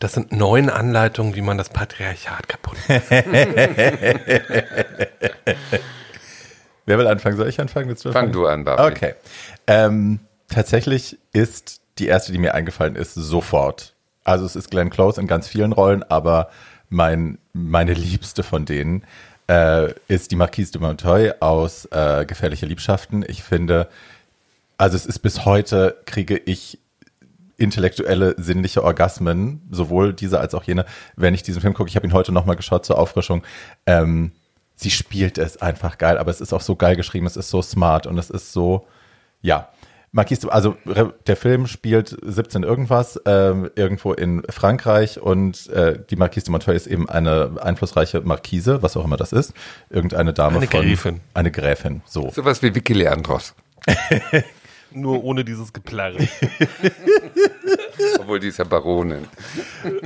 das 0.00 0.12
sind 0.12 0.32
neun 0.32 0.68
Anleitungen, 0.68 1.34
wie 1.34 1.40
man 1.40 1.56
das 1.56 1.70
Patriarchat 1.70 2.46
kaputt 2.46 2.76
macht. 2.88 3.10
Wer 6.86 6.98
will 6.98 7.06
anfangen? 7.06 7.36
Soll 7.36 7.48
ich 7.48 7.60
anfangen? 7.60 7.88
Willst 7.88 8.04
du 8.04 8.12
Fang 8.12 8.26
anfangen? 8.26 8.32
du 8.32 8.46
an, 8.46 8.64
Barbie. 8.64 8.82
Okay. 8.94 9.14
Ähm, 9.66 10.20
tatsächlich 10.48 11.18
ist 11.32 11.80
die 11.98 12.06
erste, 12.06 12.32
die 12.32 12.38
mir 12.38 12.54
eingefallen 12.54 12.96
ist, 12.96 13.14
sofort. 13.14 13.94
Also 14.24 14.44
es 14.44 14.56
ist 14.56 14.70
Glenn 14.70 14.90
Close 14.90 15.20
in 15.20 15.26
ganz 15.26 15.48
vielen 15.48 15.72
Rollen, 15.72 16.02
aber 16.02 16.50
mein, 16.90 17.38
meine 17.52 17.94
liebste 17.94 18.42
von 18.42 18.66
denen 18.66 19.04
äh, 19.48 19.94
ist 20.08 20.30
die 20.32 20.36
Marquise 20.36 20.72
de 20.72 20.80
Montoya 20.80 21.34
aus 21.40 21.86
äh, 21.86 22.26
Gefährliche 22.26 22.66
Liebschaften. 22.66 23.24
Ich 23.26 23.42
finde, 23.42 23.88
also 24.80 24.96
es 24.96 25.04
ist 25.04 25.18
bis 25.18 25.44
heute, 25.44 25.98
kriege 26.06 26.38
ich 26.38 26.78
intellektuelle, 27.58 28.34
sinnliche 28.38 28.82
Orgasmen, 28.82 29.60
sowohl 29.70 30.14
diese 30.14 30.40
als 30.40 30.54
auch 30.54 30.64
jene, 30.64 30.86
wenn 31.16 31.34
ich 31.34 31.42
diesen 31.42 31.60
Film 31.60 31.74
gucke. 31.74 31.90
Ich 31.90 31.96
habe 31.96 32.06
ihn 32.06 32.14
heute 32.14 32.32
nochmal 32.32 32.56
geschaut 32.56 32.86
zur 32.86 32.98
Auffrischung. 32.98 33.42
Ähm, 33.84 34.32
sie 34.76 34.90
spielt 34.90 35.36
es 35.36 35.60
einfach 35.60 35.98
geil, 35.98 36.16
aber 36.16 36.30
es 36.30 36.40
ist 36.40 36.54
auch 36.54 36.62
so 36.62 36.76
geil 36.76 36.96
geschrieben, 36.96 37.26
es 37.26 37.36
ist 37.36 37.50
so 37.50 37.60
smart 37.60 38.06
und 38.06 38.16
es 38.16 38.30
ist 38.30 38.54
so, 38.54 38.86
ja. 39.42 39.68
Marquise, 40.12 40.50
also 40.50 40.76
der 41.26 41.36
Film 41.36 41.66
spielt 41.66 42.16
17 42.20 42.62
irgendwas 42.62 43.20
ähm, 43.26 43.70
irgendwo 43.76 44.14
in 44.14 44.42
Frankreich 44.48 45.20
und 45.20 45.68
äh, 45.68 46.02
die 46.08 46.16
Marquise 46.16 46.46
de 46.46 46.52
Montoya 46.52 46.74
ist 46.74 46.86
eben 46.86 47.08
eine 47.08 47.58
einflussreiche 47.60 48.22
Marquise, 48.22 48.82
was 48.82 48.96
auch 48.96 49.04
immer 49.04 49.18
das 49.18 49.32
ist, 49.32 49.52
irgendeine 49.90 50.32
Dame 50.32 50.56
Eine 50.56 50.66
von 50.66 50.80
Gräfin. 50.80 51.20
eine 51.34 51.50
Gräfin, 51.50 52.00
so. 52.06 52.30
Sowas 52.30 52.62
wie 52.62 52.74
Vicky 52.74 52.94
Leandros. 52.94 53.54
Nur 54.92 55.24
ohne 55.24 55.44
dieses 55.44 55.72
Geplärre. 55.72 56.18
Obwohl 58.18 58.40
die 58.40 58.48
ist 58.48 58.58
ja 58.58 58.64
Baronin. 58.64 59.26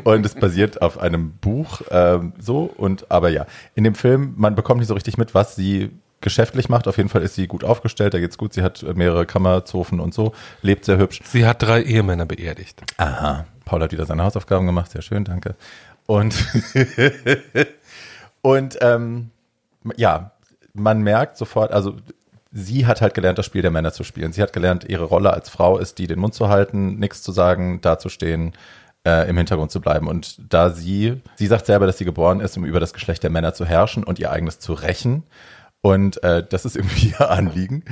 Und 0.05 0.27
es 0.27 0.35
basiert 0.35 0.83
auf 0.83 0.99
einem 0.99 1.33
Buch, 1.33 1.83
ähm, 1.91 2.33
so 2.39 2.65
und 2.77 3.11
aber 3.11 3.31
ja, 3.31 3.47
in 3.75 3.85
dem 3.85 3.95
Film, 3.95 4.35
man 4.37 4.55
bekommt 4.55 4.81
nicht 4.81 4.89
so 4.89 4.95
richtig 4.95 5.17
mit, 5.17 5.35
was 5.35 5.57
sie 5.57 5.91
geschäftlich 6.21 6.69
macht. 6.69 6.89
Auf 6.89 6.97
jeden 6.97 7.09
Fall 7.09 7.23
ist 7.23 7.35
sie 7.35 7.47
gut 7.47 7.65
aufgestellt, 7.65 8.15
da 8.15 8.19
geht's 8.19 8.39
gut. 8.39 8.53
Sie 8.53 8.63
hat 8.63 8.83
mehrere 8.97 9.27
Kammerzofen 9.27 10.01
und 10.01 10.15
so, 10.15 10.33
lebt 10.63 10.85
sehr 10.85 10.99
hübsch. 10.99 11.21
Sie 11.25 11.47
hat 11.47 11.63
drei 11.63 11.83
Ehemänner 11.83 12.27
beerdigt. 12.27 12.83
Aha, 12.97 13.47
Paul 13.65 13.83
hat 13.83 13.93
wieder 13.93 14.07
seine 14.07 14.25
Hausaufgaben 14.25 14.67
gemacht, 14.67 14.91
sehr 14.91 15.03
schön, 15.03 15.25
danke. 15.25 15.55
Und 16.07 16.35
und 18.43 18.79
ähm, 18.81 19.31
ja, 19.97 20.33
man 20.73 21.03
merkt 21.03 21.37
sofort, 21.37 21.73
also 21.73 21.97
sie 22.55 22.87
hat 22.87 23.03
halt 23.03 23.15
gelernt, 23.15 23.37
das 23.37 23.47
Spiel 23.47 23.63
der 23.63 23.73
Männer 23.73 23.93
zu 23.93 24.05
spielen. 24.05 24.33
Sie 24.33 24.41
hat 24.41 24.53
gelernt, 24.53 24.85
ihre 24.89 25.05
Rolle 25.05 25.33
als 25.33 25.49
Frau 25.51 25.77
ist 25.77 25.99
die, 25.99 26.07
den 26.07 26.21
Mund 26.21 26.35
zu 26.35 26.49
halten, 26.49 26.99
nichts 26.99 27.21
zu 27.21 27.33
sagen, 27.33 27.81
dazustehen, 27.81 28.53
äh, 29.05 29.29
im 29.29 29.37
Hintergrund 29.37 29.73
zu 29.73 29.81
bleiben. 29.81 30.07
Und 30.07 30.41
da 30.53 30.71
sie, 30.71 31.21
sie 31.35 31.49
sagt 31.49 31.67
selber, 31.67 31.87
dass 31.87 31.99
sie 31.99 32.05
geboren 32.05 32.41
ist, 32.41 32.57
um 32.57 32.65
über 32.65 32.79
das 32.81 32.95
Geschlecht 32.95 33.25
der 33.25 33.31
Männer 33.31 33.55
zu 33.55 33.67
herrschen 33.67 34.05
und 34.05 34.21
ihr 34.21 34.31
eigenes 34.31 34.61
zu 34.61 34.73
rächen. 34.73 35.25
Und 35.83 36.23
äh, 36.23 36.47
das 36.49 36.65
ist 36.65 36.77
irgendwie 36.77 37.09
ihr 37.09 37.29
Anliegen. 37.29 37.85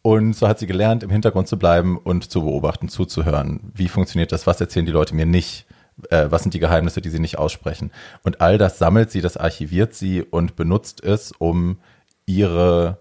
Und 0.00 0.32
so 0.32 0.48
hat 0.48 0.58
sie 0.58 0.66
gelernt, 0.66 1.02
im 1.02 1.10
Hintergrund 1.10 1.46
zu 1.46 1.58
bleiben 1.58 1.98
und 1.98 2.30
zu 2.30 2.42
beobachten, 2.42 2.88
zuzuhören. 2.88 3.72
Wie 3.74 3.88
funktioniert 3.88 4.32
das? 4.32 4.46
Was 4.46 4.60
erzählen 4.60 4.86
die 4.86 4.92
Leute 4.92 5.14
mir 5.14 5.26
nicht? 5.26 5.66
Äh, 6.08 6.26
was 6.30 6.42
sind 6.42 6.54
die 6.54 6.60
Geheimnisse, 6.60 7.02
die 7.02 7.10
sie 7.10 7.20
nicht 7.20 7.38
aussprechen? 7.38 7.90
Und 8.22 8.40
all 8.40 8.56
das 8.56 8.78
sammelt 8.78 9.10
sie, 9.10 9.20
das 9.20 9.36
archiviert 9.36 9.94
sie 9.94 10.22
und 10.22 10.56
benutzt 10.56 11.04
es, 11.04 11.32
um 11.32 11.78
ihre 12.24 12.98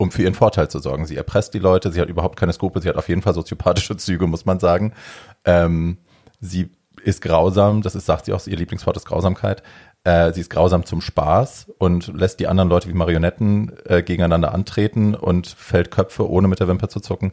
um 0.00 0.10
für 0.10 0.22
ihren 0.22 0.34
Vorteil 0.34 0.68
zu 0.68 0.78
sorgen. 0.78 1.04
Sie 1.04 1.16
erpresst 1.16 1.52
die 1.52 1.58
Leute, 1.58 1.92
sie 1.92 2.00
hat 2.00 2.08
überhaupt 2.08 2.38
keine 2.38 2.54
Skrupel, 2.54 2.80
sie 2.80 2.88
hat 2.88 2.96
auf 2.96 3.10
jeden 3.10 3.20
Fall 3.20 3.34
soziopathische 3.34 3.98
Züge, 3.98 4.26
muss 4.26 4.46
man 4.46 4.58
sagen. 4.58 4.94
Ähm, 5.44 5.98
sie 6.40 6.70
ist 7.04 7.20
grausam, 7.20 7.82
das 7.82 7.94
ist, 7.94 8.06
sagt 8.06 8.24
sie 8.24 8.32
auch, 8.32 8.46
ihr 8.46 8.56
Lieblingswort 8.56 8.96
ist 8.96 9.04
Grausamkeit. 9.04 9.62
Äh, 10.04 10.32
sie 10.32 10.40
ist 10.40 10.48
grausam 10.48 10.86
zum 10.86 11.02
Spaß 11.02 11.72
und 11.76 12.08
lässt 12.14 12.40
die 12.40 12.46
anderen 12.46 12.70
Leute 12.70 12.88
wie 12.88 12.94
Marionetten 12.94 13.72
äh, 13.84 14.02
gegeneinander 14.02 14.54
antreten 14.54 15.14
und 15.14 15.48
fällt 15.48 15.90
Köpfe, 15.90 16.30
ohne 16.30 16.48
mit 16.48 16.60
der 16.60 16.68
Wimper 16.68 16.88
zu 16.88 17.00
zucken. 17.00 17.32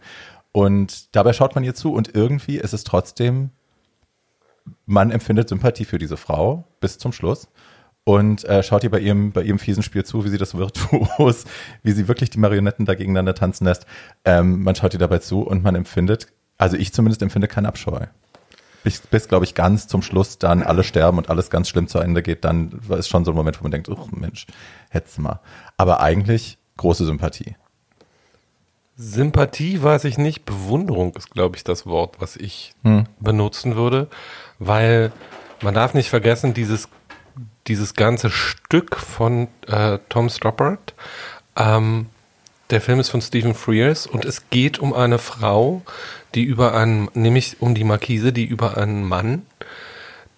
Und 0.52 1.16
dabei 1.16 1.32
schaut 1.32 1.56
man 1.56 1.64
ihr 1.64 1.74
zu 1.74 1.94
und 1.94 2.16
irgendwie 2.16 2.58
ist 2.58 2.74
es 2.74 2.84
trotzdem, 2.84 3.52
man 4.86 5.10
empfindet 5.12 5.48
Sympathie 5.48 5.86
für 5.86 6.00
diese 6.00 6.18
Frau 6.18 6.66
bis 6.82 6.98
zum 6.98 7.14
Schluss. 7.14 7.48
Und 8.08 8.46
äh, 8.46 8.64
schaut 8.64 8.86
ihr 8.86 8.90
bei 8.90 9.02
ihrem, 9.02 9.34
bei 9.34 9.42
ihrem 9.42 9.60
fiesen 9.60 9.84
Spiel 9.84 10.06
zu, 10.06 10.24
wie 10.24 10.30
sie 10.30 10.38
das 10.38 10.56
virtuos, 10.56 11.44
wie 11.84 11.92
sie 11.92 12.08
wirklich 12.08 12.30
die 12.30 12.40
Marionetten 12.40 12.86
da 12.86 12.96
gegeneinander 12.96 13.36
tanzen 13.36 13.66
lässt. 13.66 13.86
Ähm, 14.24 14.64
man 14.64 14.76
schaut 14.76 14.94
ihr 14.94 15.00
dabei 15.00 15.18
zu 15.18 15.42
und 15.42 15.62
man 15.62 15.76
empfindet, 15.76 16.28
also 16.58 16.78
ich 16.78 16.94
zumindest 16.94 17.22
empfinde 17.22 17.50
keinen 17.50 17.66
Abscheu. 17.66 18.06
Bis, 18.86 19.02
bis 19.02 19.28
glaube 19.28 19.44
ich, 19.44 19.56
ganz 19.56 19.90
zum 19.90 20.02
Schluss 20.02 20.38
dann 20.38 20.64
alle 20.64 20.86
sterben 20.86 21.18
und 21.18 21.30
alles 21.30 21.50
ganz 21.50 21.68
schlimm 21.68 21.90
zu 21.90 22.00
Ende 22.00 22.24
geht, 22.24 22.46
dann 22.46 22.80
ist 22.98 23.10
schon 23.10 23.26
so 23.26 23.32
ein 23.32 23.36
Moment, 23.36 23.60
wo 23.60 23.64
man 23.64 23.72
denkt, 23.72 23.90
oh 23.90 24.08
Mensch, 24.12 24.48
hätt's 24.90 25.18
mal. 25.18 25.42
Aber 25.76 26.00
eigentlich 26.00 26.58
große 26.78 27.04
Sympathie. 27.04 27.58
Sympathie 28.96 29.84
weiß 29.84 30.06
ich 30.06 30.18
nicht, 30.18 30.46
Bewunderung 30.46 31.14
ist, 31.18 31.32
glaube 31.32 31.58
ich, 31.58 31.66
das 31.66 31.86
Wort, 31.86 32.22
was 32.22 32.38
ich 32.38 32.72
hm. 32.84 33.04
benutzen 33.20 33.76
würde, 33.76 34.08
weil 34.60 35.12
man 35.62 35.74
darf 35.74 35.94
nicht 35.94 36.10
vergessen, 36.10 36.54
dieses 36.54 36.88
dieses 37.68 37.94
ganze 37.94 38.30
Stück 38.30 38.96
von 38.96 39.48
äh, 39.68 40.00
Tom 40.10 40.30
Stoppard. 40.30 40.94
Ähm, 41.56 42.08
der 42.70 42.82
Film 42.82 43.00
ist 43.00 43.10
von 43.10 43.22
Stephen 43.22 43.54
Frears 43.54 44.08
und 44.08 44.26
es 44.26 44.50
geht 44.50 44.80
um 44.80 44.94
eine 44.94 45.20
Frau, 45.20 45.82
die 46.36 46.44
über 46.44 46.74
einen, 46.74 47.10
nämlich 47.14 47.58
um 47.62 47.76
die 47.76 47.86
Markise, 47.86 48.34
die 48.34 48.46
über 48.46 48.78
einen 48.78 49.04
Mann, 49.08 49.46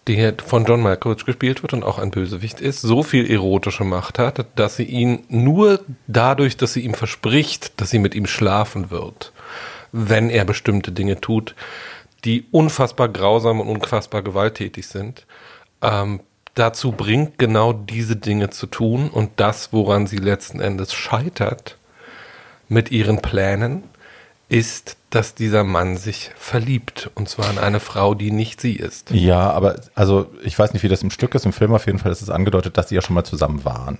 der 0.07 0.35
von 0.43 0.65
John 0.65 0.81
Malkovich 0.81 1.25
gespielt 1.25 1.61
wird 1.61 1.73
und 1.73 1.83
auch 1.83 1.99
ein 1.99 2.11
Bösewicht 2.11 2.61
ist, 2.61 2.81
so 2.81 3.03
viel 3.03 3.29
erotische 3.29 3.83
Macht 3.83 4.19
hat, 4.19 4.45
dass 4.55 4.75
sie 4.75 4.83
ihn 4.83 5.23
nur 5.29 5.81
dadurch, 6.07 6.57
dass 6.57 6.73
sie 6.73 6.81
ihm 6.81 6.93
verspricht, 6.93 7.79
dass 7.81 7.89
sie 7.89 7.99
mit 7.99 8.15
ihm 8.15 8.25
schlafen 8.25 8.91
wird, 8.91 9.33
wenn 9.91 10.29
er 10.29 10.45
bestimmte 10.45 10.91
Dinge 10.91 11.19
tut, 11.19 11.55
die 12.25 12.45
unfassbar 12.51 13.09
grausam 13.09 13.59
und 13.59 13.67
unfassbar 13.67 14.21
gewalttätig 14.21 14.87
sind, 14.87 15.25
ähm, 15.81 16.21
dazu 16.59 16.91
bringt, 16.91 17.37
genau 17.37 17.73
diese 17.73 18.15
Dinge 18.15 18.49
zu 18.49 18.67
tun 18.67 19.09
und 19.09 19.31
das, 19.37 19.71
woran 19.71 20.07
sie 20.07 20.17
letzten 20.17 20.59
Endes 20.59 20.93
scheitert 20.93 21.77
mit 22.67 22.91
ihren 22.91 23.21
Plänen, 23.21 23.83
ist, 24.49 24.97
dass 25.09 25.35
dieser 25.35 25.63
Mann 25.63 25.97
sich 25.97 26.31
verliebt 26.35 27.09
und 27.15 27.29
zwar 27.29 27.49
in 27.49 27.57
eine 27.57 27.79
Frau, 27.79 28.13
die 28.13 28.31
nicht 28.31 28.61
sie 28.61 28.73
ist. 28.73 29.11
Ja, 29.11 29.51
aber 29.51 29.79
also 29.95 30.27
ich 30.43 30.57
weiß 30.57 30.73
nicht, 30.73 30.83
wie 30.83 30.89
das 30.89 31.03
im 31.03 31.11
Stück 31.11 31.33
ist. 31.35 31.45
Im 31.45 31.53
Film 31.53 31.73
auf 31.73 31.85
jeden 31.85 31.99
Fall 31.99 32.11
ist 32.11 32.21
es 32.21 32.29
angedeutet, 32.29 32.77
dass 32.77 32.89
sie 32.89 32.95
ja 32.95 33.01
schon 33.01 33.13
mal 33.13 33.23
zusammen 33.23 33.63
waren 33.63 33.99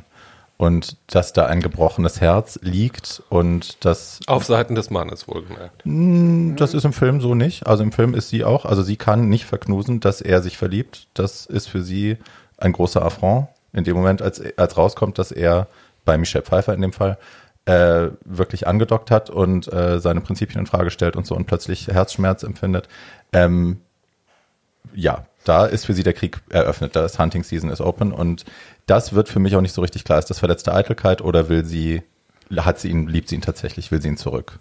und 0.60 0.98
dass 1.08 1.32
da 1.32 1.46
ein 1.46 1.62
gebrochenes 1.62 2.20
Herz 2.20 2.60
liegt 2.62 3.24
und 3.30 3.86
das 3.86 4.20
auf 4.28 4.44
Seiten 4.44 4.76
des 4.76 4.90
Mannes 4.90 5.28
wohlgemerkt. 5.28 5.86
Hm, 5.86 6.58
das 6.58 6.74
ist 6.74 6.84
im 6.84 6.92
Film 6.92 7.22
so 7.22 7.34
nicht. 7.34 7.66
Also 7.66 7.82
im 7.82 7.94
Film 7.94 8.14
ist 8.14 8.30
sie 8.30 8.44
auch, 8.44 8.66
also 8.66 8.84
sie 8.84 8.98
kann 8.98 9.30
nicht 9.30 9.46
verknusen, 9.46 10.02
dass 10.02 10.20
er 10.20 10.42
sich 10.42 10.58
verliebt. 10.58 11.08
Das 11.14 11.46
ist 11.46 11.68
für 11.68 11.82
sie 11.82 12.18
ein 12.60 12.72
großer 12.72 13.04
Affront 13.04 13.48
in 13.74 13.84
dem 13.84 13.96
Moment, 13.96 14.22
als, 14.22 14.42
als 14.58 14.78
rauskommt, 14.78 15.18
dass 15.18 15.32
er 15.32 15.68
bei 16.06 16.18
Michelle 16.18 16.44
Pfeiffer 16.44 16.74
in 16.74 16.82
dem 16.82 16.94
Fall 16.94 17.18
äh, 17.66 18.10
wirklich 18.26 18.68
angedockt 18.68 19.12
hat 19.12 19.30
und 19.30 19.72
äh, 19.72 20.00
seine 20.00 20.22
Prinzipien 20.22 20.62
in 20.62 20.66
Frage 20.66 20.90
stellt 20.90 21.16
und 21.16 21.28
so 21.28 21.36
und 21.36 21.46
plötzlich 21.46 21.88
Herzschmerz 21.88 22.44
empfindet. 22.44 22.88
Ähm, 23.32 23.82
ja, 24.94 25.26
da 25.44 25.66
ist 25.66 25.86
für 25.86 25.94
sie 25.94 26.04
der 26.04 26.14
Krieg 26.14 26.42
eröffnet. 26.50 26.96
Da 26.96 27.06
ist 27.06 27.20
Hunting 27.20 27.44
Season 27.44 27.70
is 27.70 27.82
open 27.82 28.12
und 28.12 28.46
das 28.88 29.14
wird 29.14 29.30
für 29.30 29.40
mich 29.40 29.56
auch 29.56 29.62
nicht 29.62 29.74
so 29.74 29.82
richtig 29.82 30.04
klar. 30.04 30.18
Ist 30.18 30.30
das 30.30 30.40
verletzte 30.40 30.74
Eitelkeit 30.74 31.22
oder 31.22 31.48
will 31.50 31.64
sie, 31.64 32.02
hat 32.58 32.80
sie 32.80 32.90
ihn, 32.90 33.08
liebt 33.08 33.30
sie 33.30 33.36
ihn 33.36 33.42
tatsächlich, 33.42 33.92
will 33.92 34.02
sie 34.02 34.08
ihn 34.08 34.18
zurück? 34.18 34.60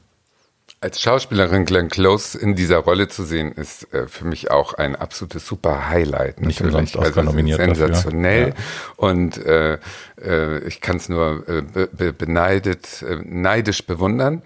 Als 0.80 1.00
Schauspielerin 1.00 1.64
Glenn 1.64 1.88
Close 1.88 2.38
in 2.38 2.54
dieser 2.54 2.78
Rolle 2.78 3.08
zu 3.08 3.24
sehen, 3.24 3.50
ist 3.50 3.92
äh, 3.92 4.06
für 4.06 4.24
mich 4.24 4.52
auch 4.52 4.74
ein 4.74 4.94
absolutes 4.94 5.44
super 5.44 5.88
Highlight. 5.88 6.40
Nicht 6.40 6.60
umsonst 6.60 6.94
Oscar 6.94 7.18
also 7.18 7.22
nominiert 7.22 7.58
Sensationell. 7.58 8.50
Ja. 8.50 8.54
Und 8.96 9.44
äh, 9.44 9.78
äh, 10.22 10.58
ich 10.68 10.80
kann 10.80 10.98
es 10.98 11.08
nur 11.08 11.48
äh, 11.48 11.62
be 11.62 12.12
beneidet, 12.12 13.02
äh, 13.02 13.16
neidisch 13.24 13.86
bewundern. 13.86 14.42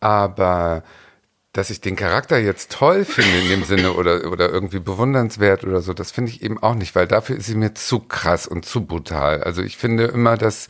Aber 0.00 0.82
dass 1.52 1.70
ich 1.70 1.80
den 1.80 1.96
Charakter 1.96 2.38
jetzt 2.38 2.72
toll 2.72 3.04
finde 3.04 3.38
in 3.38 3.48
dem 3.48 3.64
Sinne 3.64 3.92
oder, 3.92 4.30
oder 4.30 4.50
irgendwie 4.50 4.80
bewundernswert 4.80 5.64
oder 5.64 5.80
so, 5.80 5.92
das 5.92 6.10
finde 6.10 6.30
ich 6.30 6.42
eben 6.42 6.62
auch 6.62 6.74
nicht, 6.74 6.94
weil 6.94 7.06
dafür 7.06 7.36
ist 7.36 7.46
sie 7.46 7.56
mir 7.56 7.74
zu 7.74 8.00
krass 8.00 8.46
und 8.46 8.64
zu 8.64 8.84
brutal. 8.84 9.42
Also 9.42 9.62
ich 9.62 9.76
finde 9.76 10.04
immer, 10.04 10.36
dass 10.36 10.68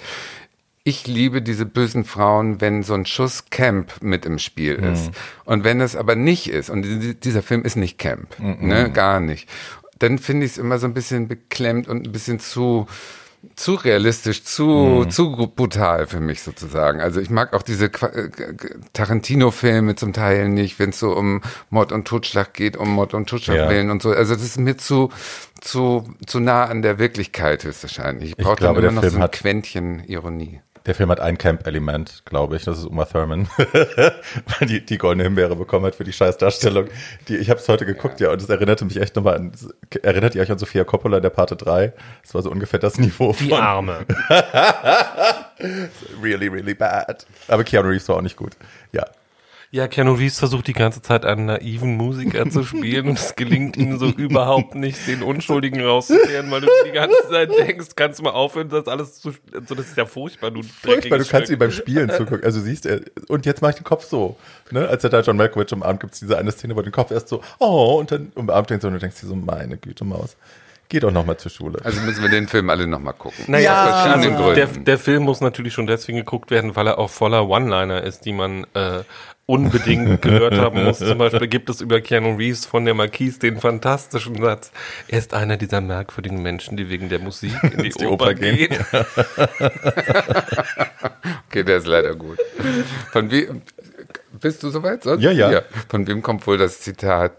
ich 0.88 1.06
liebe 1.06 1.42
diese 1.42 1.66
bösen 1.66 2.04
Frauen, 2.04 2.62
wenn 2.62 2.82
so 2.82 2.94
ein 2.94 3.04
Schuss 3.04 3.50
Camp 3.50 3.92
mit 4.00 4.24
im 4.24 4.38
Spiel 4.38 4.78
mhm. 4.78 4.92
ist. 4.94 5.10
Und 5.44 5.62
wenn 5.62 5.82
es 5.82 5.94
aber 5.94 6.16
nicht 6.16 6.48
ist, 6.48 6.70
und 6.70 7.22
dieser 7.24 7.42
Film 7.42 7.62
ist 7.62 7.76
nicht 7.76 7.98
Camp, 7.98 8.38
mhm. 8.38 8.66
ne, 8.66 8.90
gar 8.90 9.20
nicht, 9.20 9.48
dann 9.98 10.18
finde 10.18 10.46
ich 10.46 10.52
es 10.52 10.58
immer 10.58 10.78
so 10.78 10.86
ein 10.86 10.94
bisschen 10.94 11.28
beklemmt 11.28 11.88
und 11.88 12.06
ein 12.06 12.12
bisschen 12.12 12.40
zu, 12.40 12.86
zu 13.54 13.74
realistisch, 13.74 14.44
zu, 14.44 14.64
mhm. 14.64 15.10
zu 15.10 15.30
brutal 15.54 16.06
für 16.06 16.20
mich 16.20 16.42
sozusagen. 16.42 17.02
Also 17.02 17.20
ich 17.20 17.28
mag 17.28 17.52
auch 17.52 17.62
diese 17.62 17.86
äh, 17.86 18.30
Tarantino-Filme 18.94 19.94
zum 19.94 20.14
Teil 20.14 20.48
nicht, 20.48 20.78
wenn 20.78 20.90
es 20.90 20.98
so 20.98 21.12
um 21.12 21.42
Mord 21.68 21.92
und 21.92 22.08
Totschlag 22.08 22.54
geht, 22.54 22.78
um 22.78 22.88
Mord 22.90 23.12
und 23.12 23.28
Totschlag 23.28 23.56
ja. 23.56 23.68
willen 23.68 23.90
und 23.90 24.00
so. 24.00 24.10
Also 24.10 24.34
das 24.34 24.42
ist 24.42 24.58
mir 24.58 24.78
zu, 24.78 25.10
zu, 25.60 26.14
zu 26.26 26.40
nah 26.40 26.64
an 26.64 26.80
der 26.80 26.98
Wirklichkeit 26.98 27.64
höchstwahrscheinlich. 27.64 28.30
Ich 28.30 28.36
brauche 28.36 28.56
dann 28.56 28.74
immer 28.74 28.92
noch 28.92 29.04
so 29.04 29.18
ein 29.18 29.30
Quäntchen 29.30 30.02
Ironie. 30.04 30.62
Der 30.88 30.94
Film 30.94 31.10
hat 31.10 31.20
ein 31.20 31.36
Camp-Element, 31.36 32.22
glaube 32.24 32.56
ich. 32.56 32.64
Das 32.64 32.78
ist 32.78 32.86
Uma 32.86 33.04
Thurman, 33.04 33.46
weil 33.58 34.66
die 34.66 34.82
die 34.82 34.96
goldene 34.96 35.24
Himbeere 35.24 35.54
bekommen 35.54 35.84
hat 35.84 35.94
für 35.94 36.04
die 36.04 36.14
Scheißdarstellung. 36.14 36.86
Die, 37.28 37.36
ich 37.36 37.50
habe 37.50 37.60
es 37.60 37.68
heute 37.68 37.84
geguckt, 37.84 38.20
ja. 38.20 38.30
und 38.32 38.40
es 38.40 38.48
erinnerte 38.48 38.86
mich 38.86 38.96
echt 38.98 39.14
nochmal 39.14 39.34
an. 39.36 39.52
Erinnert 40.02 40.34
ihr 40.34 40.40
euch 40.40 40.50
an 40.50 40.56
Sophia 40.56 40.84
Coppola 40.84 41.18
in 41.18 41.22
der 41.22 41.28
Parte 41.28 41.56
3? 41.56 41.92
Das 42.22 42.34
war 42.34 42.40
so 42.40 42.50
ungefähr 42.50 42.80
das 42.80 42.96
Niveau 42.96 43.34
von. 43.34 43.48
Die 43.48 43.52
Arme. 43.52 44.06
really, 46.22 46.48
really 46.48 46.72
bad. 46.72 47.26
Aber 47.48 47.64
Keanu 47.64 47.90
Reeves 47.90 48.08
war 48.08 48.16
auch 48.16 48.22
nicht 48.22 48.36
gut. 48.36 48.56
Ja. 48.92 49.04
Ja, 49.70 49.86
Keanu 49.86 50.14
Reeves 50.14 50.38
versucht 50.38 50.66
die 50.66 50.72
ganze 50.72 51.02
Zeit 51.02 51.26
einen 51.26 51.44
naiven 51.44 51.98
Musiker 51.98 52.48
zu 52.48 52.64
spielen 52.64 53.08
und 53.10 53.18
es 53.18 53.36
gelingt 53.36 53.76
ihm 53.76 53.98
so 53.98 54.06
überhaupt 54.06 54.74
nicht, 54.74 55.06
den 55.06 55.22
Unschuldigen 55.22 55.82
rauszukehren, 55.84 56.50
weil 56.50 56.62
du 56.62 56.68
die 56.86 56.92
ganze 56.92 57.16
Zeit 57.28 57.50
denkst, 57.50 57.88
kannst 57.94 58.18
du 58.18 58.22
mal 58.22 58.30
aufhören, 58.30 58.70
das 58.70 58.88
alles 58.88 59.20
zu, 59.20 59.32
so, 59.66 59.74
das 59.74 59.88
ist 59.88 59.96
ja 59.98 60.06
furchtbar, 60.06 60.50
du 60.50 60.62
Furchtbar, 60.62 61.18
du 61.18 61.24
kannst 61.26 61.50
ihm 61.50 61.58
beim 61.58 61.70
Spielen 61.70 62.08
zugucken, 62.08 62.44
also 62.44 62.62
siehst 62.62 62.86
er, 62.86 63.02
und 63.28 63.44
jetzt 63.44 63.60
mach 63.60 63.68
ich 63.68 63.76
den 63.76 63.84
Kopf 63.84 64.06
so, 64.06 64.36
ne, 64.70 64.88
als 64.88 65.04
er 65.04 65.10
da 65.10 65.20
John 65.20 65.36
Malkovich 65.36 65.70
umarmt, 65.74 66.00
gibt's 66.00 66.20
diese 66.20 66.38
eine 66.38 66.50
Szene, 66.50 66.74
wo 66.74 66.80
den 66.80 66.92
Kopf 66.92 67.10
erst 67.10 67.28
so, 67.28 67.42
oh, 67.58 67.98
und 68.00 68.10
dann 68.10 68.32
umarmt 68.36 68.70
den 68.70 68.80
so 68.80 68.86
und 68.86 68.94
du 68.94 69.00
denkst 69.00 69.20
dir 69.20 69.26
so, 69.26 69.36
meine 69.36 69.76
Güte, 69.76 70.06
Maus. 70.06 70.34
Geh 70.90 71.00
doch 71.00 71.10
nochmal 71.10 71.36
zur 71.36 71.50
Schule. 71.50 71.80
Also 71.84 72.00
müssen 72.00 72.22
wir 72.22 72.30
den 72.30 72.48
Film 72.48 72.70
alle 72.70 72.86
nochmal 72.86 73.12
gucken. 73.12 73.44
Naja, 73.46 74.04
also 74.04 74.54
der, 74.54 74.66
der 74.66 74.98
Film 74.98 75.24
muss 75.24 75.42
natürlich 75.42 75.74
schon 75.74 75.86
deswegen 75.86 76.18
geguckt 76.18 76.50
werden, 76.50 76.76
weil 76.76 76.86
er 76.86 76.98
auch 76.98 77.10
voller 77.10 77.46
One-Liner 77.46 78.02
ist, 78.02 78.24
die 78.24 78.32
man 78.32 78.64
äh, 78.72 79.02
unbedingt 79.44 80.22
gehört 80.28 80.54
haben 80.54 80.84
muss. 80.84 80.98
Zum 80.98 81.18
Beispiel 81.18 81.46
gibt 81.48 81.68
es 81.68 81.82
über 81.82 82.00
Keanu 82.00 82.36
Reeves 82.36 82.64
von 82.64 82.86
der 82.86 82.94
Marquise 82.94 83.38
den 83.38 83.58
fantastischen 83.60 84.40
Satz. 84.40 84.70
Er 85.08 85.18
ist 85.18 85.34
einer 85.34 85.58
dieser 85.58 85.82
merkwürdigen 85.82 86.40
Menschen, 86.42 86.78
die 86.78 86.88
wegen 86.88 87.10
der 87.10 87.18
Musik 87.18 87.52
in 87.62 87.82
die, 87.82 87.90
die 87.90 88.06
Oper, 88.06 88.24
Oper 88.28 88.34
gehen. 88.34 88.74
okay, 91.48 91.64
der 91.64 91.78
ist 91.78 91.86
leider 91.86 92.14
gut. 92.14 92.38
Von 93.12 93.30
wie, 93.30 93.48
bist 94.40 94.62
du 94.62 94.70
soweit? 94.70 95.02
Sonst? 95.02 95.22
Ja, 95.22 95.32
ja, 95.32 95.50
ja. 95.50 95.62
Von 95.88 96.06
wem 96.06 96.22
kommt 96.22 96.46
wohl 96.46 96.56
das 96.56 96.80
Zitat? 96.80 97.32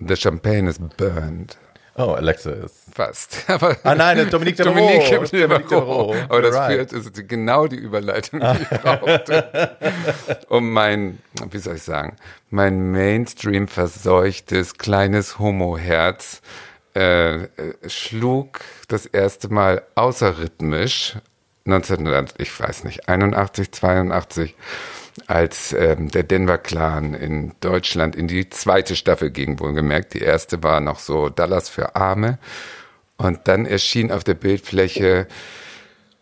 The 0.00 0.16
champagne 0.16 0.68
is 0.68 0.78
burned. 0.78 1.56
Oh, 1.98 2.12
Alexa 2.12 2.50
ist. 2.52 2.94
Fast. 2.94 3.44
Aber 3.48 3.76
ah 3.82 3.94
nein, 3.94 4.30
Dominique 4.30 4.56
de 4.56 4.64
Dominique, 4.64 5.10
Dominique 5.10 5.68
de 5.68 6.24
Aber 6.28 6.42
das 6.42 6.54
right. 6.54 6.90
führt, 6.90 6.92
ist 6.92 7.28
genau 7.28 7.66
die 7.66 7.76
Überleitung, 7.76 8.40
die 8.40 8.62
ich 8.62 8.80
brauchte. 8.80 9.76
um 10.48 10.72
mein, 10.72 11.18
wie 11.50 11.58
soll 11.58 11.76
ich 11.76 11.82
sagen, 11.82 12.16
mein 12.50 12.92
Mainstream 12.92 13.66
verseuchtes 13.66 14.78
kleines 14.78 15.38
Homo-Herz 15.38 16.40
äh, 16.94 17.42
äh 17.42 17.48
schlug 17.86 18.60
das 18.86 19.06
erste 19.06 19.52
Mal 19.52 19.82
außerrhythmisch 19.96 21.16
1900, 21.66 22.34
ich 22.38 22.58
weiß 22.58 22.84
nicht, 22.84 23.08
81, 23.08 23.72
82 23.72 24.56
als 25.28 25.74
ähm, 25.74 26.10
der 26.10 26.22
Denver 26.22 26.58
Clan 26.58 27.12
in 27.14 27.52
Deutschland 27.60 28.16
in 28.16 28.26
die 28.28 28.48
zweite 28.48 28.96
Staffel 28.96 29.30
ging, 29.30 29.60
wohlgemerkt. 29.60 30.14
Die 30.14 30.22
erste 30.22 30.62
war 30.62 30.80
noch 30.80 30.98
so 30.98 31.28
Dallas 31.28 31.68
für 31.68 31.94
Arme. 31.94 32.38
Und 33.18 33.40
dann 33.44 33.66
erschien 33.66 34.10
auf 34.10 34.24
der 34.24 34.34
Bildfläche 34.34 35.28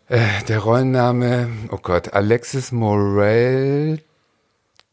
äh, 0.09 0.19
der 0.49 0.59
Rollenname, 0.59 1.49
oh 1.71 1.79
Gott, 1.81 2.13
Alexis 2.13 2.71
Morel 2.71 4.01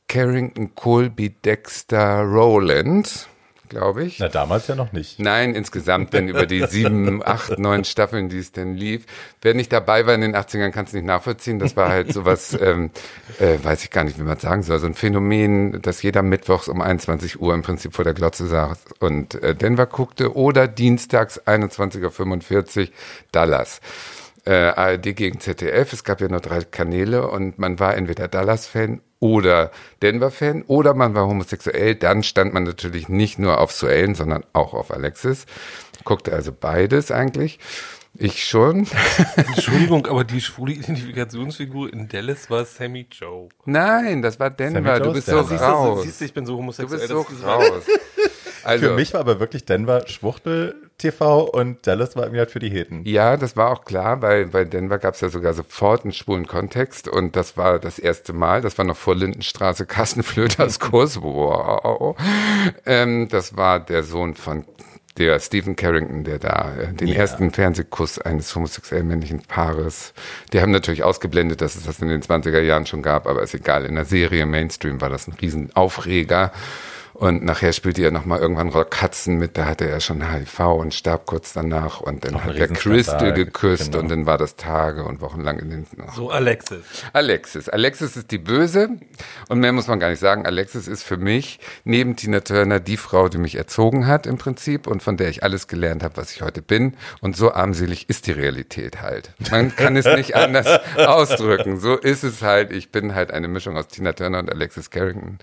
Carrington 0.07 0.77
Colby 0.77 1.31
Dexter 1.31 2.21
Rowland 2.21 3.29
glaube 3.75 4.05
ich. 4.05 4.21
Na, 4.21 4.29
damals 4.29 4.69
ja 4.69 4.77
noch 4.77 4.93
nicht. 4.93 5.19
Nein, 5.19 5.53
insgesamt, 5.55 6.13
denn 6.13 6.29
über 6.29 6.47
die 6.47 6.65
sieben, 6.67 7.23
acht, 7.27 7.59
neun 7.59 7.85
Staffeln, 7.85 8.29
die 8.29 8.39
es 8.39 8.53
denn 8.53 8.77
lief. 8.77 9.05
Wer 9.43 9.55
nicht 9.55 9.73
dabei 9.73 10.07
war 10.07 10.15
in 10.15 10.21
den 10.21 10.37
80ern, 10.37 10.71
kann 10.71 10.85
es 10.85 10.93
nicht 10.93 11.05
nachvollziehen. 11.05 11.59
Das 11.59 11.77
war 11.77 11.89
halt 11.89 12.13
sowas, 12.13 12.57
ähm, 12.61 12.91
äh, 13.41 13.59
weiß 13.61 13.83
ich 13.83 13.91
gar 13.91 14.05
nicht, 14.05 14.17
wie 14.17 14.23
man 14.23 14.39
sagen 14.39 14.63
soll, 14.63 14.79
so 14.79 14.87
ein 14.87 14.95
Phänomen, 14.95 15.83
dass 15.83 16.03
jeder 16.03 16.23
mittwochs 16.23 16.69
um 16.69 16.81
21 16.81 17.41
Uhr 17.41 17.53
im 17.53 17.63
Prinzip 17.63 17.95
vor 17.95 18.05
der 18.05 18.15
Glotze 18.15 18.47
saß 18.47 18.79
und 19.01 19.43
äh, 19.43 19.57
Denver 19.57 19.87
guckte 19.87 20.37
oder 20.37 20.69
dienstags 20.69 21.41
21.45 21.43 22.81
Uhr 22.81 22.89
Dallas 23.33 23.81
äh, 24.47 24.53
ARD 24.53 25.17
gegen 25.17 25.41
ZDF. 25.41 25.93
Es 25.93 26.05
gab 26.05 26.21
ja 26.21 26.29
nur 26.29 26.41
drei 26.41 26.61
Kanäle 26.63 27.29
und 27.29 27.59
man 27.59 27.81
war 27.81 27.97
entweder 27.97 28.29
Dallas-Fan 28.29 29.01
oder 29.25 29.71
Denver-Fan 30.03 30.65
oder 30.67 30.93
man 30.93 31.15
war 31.15 31.27
homosexuell. 31.27 31.95
Dann 31.95 32.23
stand 32.23 32.53
man 32.53 32.65
natürlich 32.65 33.09
nicht 33.09 33.39
nur 33.39 33.59
auf 33.59 33.73
Suellen, 33.73 34.15
sondern 34.15 34.45
auch 34.53 34.75
auf 34.75 34.91
Alexis. 34.91 35.47
Guckte 36.05 36.35
also 36.35 36.53
beides 36.53 37.11
eigentlich. 37.11 37.59
Ich 38.17 38.45
schon. 38.45 38.87
Entschuldigung, 39.37 40.07
aber 40.07 40.25
die 40.25 40.43
schwule 40.43 40.75
Identifikationsfigur 40.75 41.91
in 41.91 42.07
Dallas 42.07 42.51
war 42.51 42.67
Sammy 42.67 43.07
Joe. 43.11 43.49
Nein, 43.65 44.21
das 44.21 44.39
war 44.39 44.51
Denver. 44.51 45.01
Du 45.01 45.09
ist 45.13 45.27
bist 45.27 45.27
so 45.29 45.39
raus. 45.57 46.03
Siehst 46.03 46.21
du, 46.21 46.25
ich 46.27 46.35
bin 46.35 46.45
so 46.45 46.53
Du 46.53 46.59
homosexuell. 46.59 47.01
bist 47.01 47.09
so 47.09 47.47
raus. 47.47 47.83
Also, 48.65 48.87
Für 48.89 48.95
mich 48.95 49.13
war 49.15 49.21
aber 49.21 49.41
wirklich 49.41 49.65
Denver 49.65 50.07
Schwuchtel 50.07 50.75
TV 50.99 51.43
und 51.45 51.87
Dallas 51.87 52.15
war 52.17 52.23
irgendwie 52.25 52.39
halt 52.39 52.51
für 52.51 52.61
die 52.61 52.71
Heten. 52.71 53.03
Ja, 53.05 53.37
das 53.37 53.57
war 53.57 53.71
auch 53.71 53.85
klar, 53.85 54.23
weil 54.23 54.47
bei 54.47 54.65
Denver 54.65 54.99
gab 54.99 55.15
es 55.15 55.21
ja 55.21 55.29
sogar 55.29 55.53
sofort 55.53 56.05
einen 56.05 56.13
schwulen 56.13 56.47
Kontext 56.47 57.09
und 57.09 57.35
das 57.37 57.57
war 57.57 57.79
das 57.79 57.99
erste 57.99 58.33
Mal, 58.33 58.61
das 58.63 58.79
war 58.79 58.85
noch 58.85 58.97
vor 58.97 59.17
Lindenstraße, 59.17 59.87
Kassenflöters 59.87 60.79
Kurs, 60.81 61.21
wow. 61.21 62.17
Ähm, 62.87 63.29
das 63.29 63.57
war 63.57 63.81
der 63.81 64.03
Sohn 64.05 64.35
von 64.35 64.65
der 65.19 65.39
Stephen 65.39 65.77
Carrington, 65.77 66.25
der 66.25 66.39
da 66.39 66.75
äh, 66.77 66.93
den 66.93 67.09
Ja. 67.09 67.15
ersten 67.17 67.51
Fernsehkuss 67.53 68.19
eines 68.19 68.55
homosexuellen 68.55 69.07
männlichen 69.07 69.43
Paares, 69.43 70.13
die 70.53 70.61
haben 70.61 70.73
natürlich 70.73 71.05
ausgeblendet, 71.05 71.61
dass 71.61 71.77
es 71.77 71.85
das 71.85 72.01
in 72.01 72.09
den 72.09 72.23
20er 72.23 72.61
Jahren 72.61 72.87
schon 72.87 73.03
gab, 73.03 73.27
aber 73.29 73.43
ist 73.43 73.55
egal, 73.55 73.85
in 73.85 73.95
der 73.95 74.05
Serie 74.05 74.47
Mainstream 74.47 75.01
war 75.01 75.11
das 75.11 75.29
ein 75.29 75.35
Riesenaufreger. 75.35 76.53
Und 77.15 77.45
nachher 77.45 77.73
spielte 77.73 78.03
er 78.03 78.11
nochmal 78.11 78.41
irgendwann 78.41 78.71
Rock 78.71 79.01
Hudson 79.01 79.37
mit, 79.37 79.57
da 79.57 79.67
hatte 79.67 79.89
er 79.89 80.01
schon 80.01 80.33
HIV 80.33 80.59
und 80.61 80.93
starb 80.93 81.27
kurz 81.27 81.53
danach. 81.53 82.01
Und 82.01 82.25
dann 82.25 82.35
Auch 82.35 82.45
hat 82.45 82.57
er 82.57 82.67
Crystal 82.67 83.33
geküsst 83.33 83.93
genau. 83.93 84.03
und 84.03 84.09
dann 84.11 84.27
war 84.27 84.37
das 84.37 84.57
Tage 84.57 85.05
und 85.05 85.21
wochenlang 85.21 85.61
in 85.61 85.71
den. 85.71 85.87
Oh. 85.97 86.11
So 86.13 86.31
Alexis. 86.31 86.83
Alexis. 87.13 87.69
Alexis 87.69 88.17
ist 88.17 88.33
die 88.33 88.39
Böse 88.39 88.89
und 89.49 89.61
mehr 89.61 89.73
muss 89.73 89.87
man 89.87 90.01
gar 90.01 90.11
nicht 90.11 90.19
sagen. 90.19 90.45
Alexis 90.45 90.89
ist 90.89 91.05
für 91.05 91.17
mich 91.17 91.61
neben 91.85 92.17
Tina 92.17 92.41
Turner 92.41 92.81
die 92.81 92.97
Frau, 92.97 93.29
die 93.29 93.39
mich 93.39 93.55
erzogen 93.55 94.09
hat 94.09 94.27
im 94.27 94.37
Prinzip 94.37 94.89
und 94.89 95.01
von 95.01 95.17
der 95.17 95.29
ich 95.29 95.45
alles 95.45 95.69
gelernt 95.69 96.03
habe, 96.03 96.17
was 96.17 96.35
ich 96.35 96.43
heute 96.43 96.63
bin. 96.63 96.97
Und 97.21 97.37
so 97.37 97.53
armselig 97.53 98.09
ist 98.09 98.27
die 98.27 98.33
Realität 98.33 99.03
halt. 99.03 99.33
Man 99.53 99.75
kann 99.77 99.97
es 99.97 100.05
nicht 100.05 100.35
anders 100.35 100.81
ausdrücken. 100.97 101.79
So 101.79 101.97
ist 101.97 102.25
es 102.25 102.43
halt. 102.43 102.73
Ich 102.73 102.91
bin 102.91 103.15
halt 103.15 103.31
eine 103.31 103.47
Mischung 103.47 103.77
aus 103.77 103.87
Tina 103.87 104.15
Turner 104.15 104.41
und 104.41 104.51
Alexis 104.51 104.91
Carrington. 104.91 105.39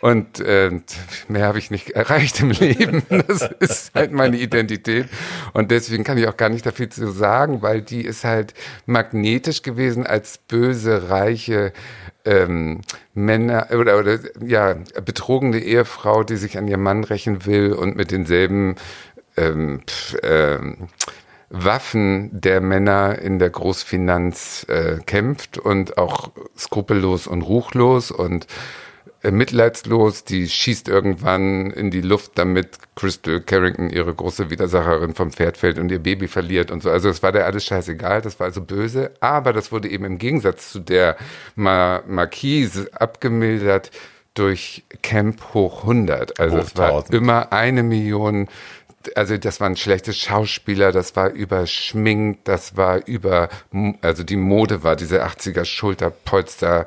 Und 0.00 0.40
äh, 0.40 0.70
mehr 1.28 1.46
habe 1.46 1.58
ich 1.58 1.70
nicht 1.70 1.90
erreicht 1.90 2.40
im 2.40 2.50
Leben. 2.50 3.02
Das 3.28 3.48
ist 3.60 3.94
halt 3.94 4.12
meine 4.12 4.36
Identität. 4.36 5.06
Und 5.52 5.70
deswegen 5.70 6.04
kann 6.04 6.18
ich 6.18 6.26
auch 6.26 6.36
gar 6.36 6.48
nicht 6.48 6.66
da 6.66 6.72
viel 6.72 6.88
zu 6.88 7.10
sagen, 7.10 7.62
weil 7.62 7.82
die 7.82 8.02
ist 8.02 8.24
halt 8.24 8.54
magnetisch 8.86 9.62
gewesen 9.62 10.06
als 10.06 10.38
böse, 10.38 11.08
reiche 11.08 11.72
ähm, 12.24 12.80
Männer 13.14 13.68
oder, 13.70 13.98
oder 13.98 14.18
ja, 14.44 14.74
betrogene 15.04 15.58
Ehefrau, 15.58 16.24
die 16.24 16.36
sich 16.36 16.58
an 16.58 16.68
ihren 16.68 16.82
Mann 16.82 17.04
rächen 17.04 17.46
will 17.46 17.72
und 17.72 17.96
mit 17.96 18.10
denselben 18.10 18.76
ähm, 19.36 19.82
pf, 19.86 20.16
ähm, 20.22 20.88
Waffen 21.54 22.30
der 22.32 22.62
Männer 22.62 23.18
in 23.18 23.38
der 23.38 23.50
Großfinanz 23.50 24.64
äh, 24.70 24.96
kämpft 25.04 25.58
und 25.58 25.98
auch 25.98 26.30
skrupellos 26.56 27.26
und 27.26 27.42
ruchlos 27.42 28.10
und 28.10 28.46
mitleidslos, 29.30 30.24
die 30.24 30.48
schießt 30.48 30.88
irgendwann 30.88 31.70
in 31.70 31.90
die 31.90 32.00
Luft, 32.00 32.32
damit 32.34 32.78
Crystal 32.96 33.40
Carrington 33.40 33.90
ihre 33.90 34.12
große 34.12 34.50
Widersacherin 34.50 35.14
vom 35.14 35.30
Pferd 35.30 35.56
fällt 35.56 35.78
und 35.78 35.92
ihr 35.92 36.00
Baby 36.00 36.26
verliert 36.26 36.70
und 36.70 36.82
so. 36.82 36.90
Also 36.90 37.08
es 37.08 37.22
war 37.22 37.30
der 37.30 37.46
alles 37.46 37.64
scheißegal, 37.64 38.20
das 38.20 38.40
war 38.40 38.46
also 38.46 38.62
böse, 38.62 39.12
aber 39.20 39.52
das 39.52 39.70
wurde 39.70 39.88
eben 39.88 40.04
im 40.04 40.18
Gegensatz 40.18 40.72
zu 40.72 40.80
der 40.80 41.16
Ma 41.54 42.02
Marquise 42.06 42.90
abgemildert 42.92 43.90
durch 44.34 44.82
Camp 45.02 45.54
hoch 45.54 45.82
100. 45.82 46.40
Also 46.40 46.56
Hoch 46.56 46.62
es 46.62 46.76
war 46.76 46.88
1000. 46.88 47.14
immer 47.14 47.52
eine 47.52 47.82
Million 47.82 48.48
also 49.16 49.36
das 49.36 49.60
waren 49.60 49.76
schlechte 49.76 50.12
Schauspieler, 50.12 50.92
das 50.92 51.16
war 51.16 51.30
überschminkt, 51.30 52.46
das 52.46 52.76
war 52.76 53.06
über, 53.06 53.48
also 54.00 54.22
die 54.22 54.36
Mode 54.36 54.84
war 54.84 54.96
diese 54.96 55.24
80er 55.24 55.64
Schulterpolster, 55.64 56.86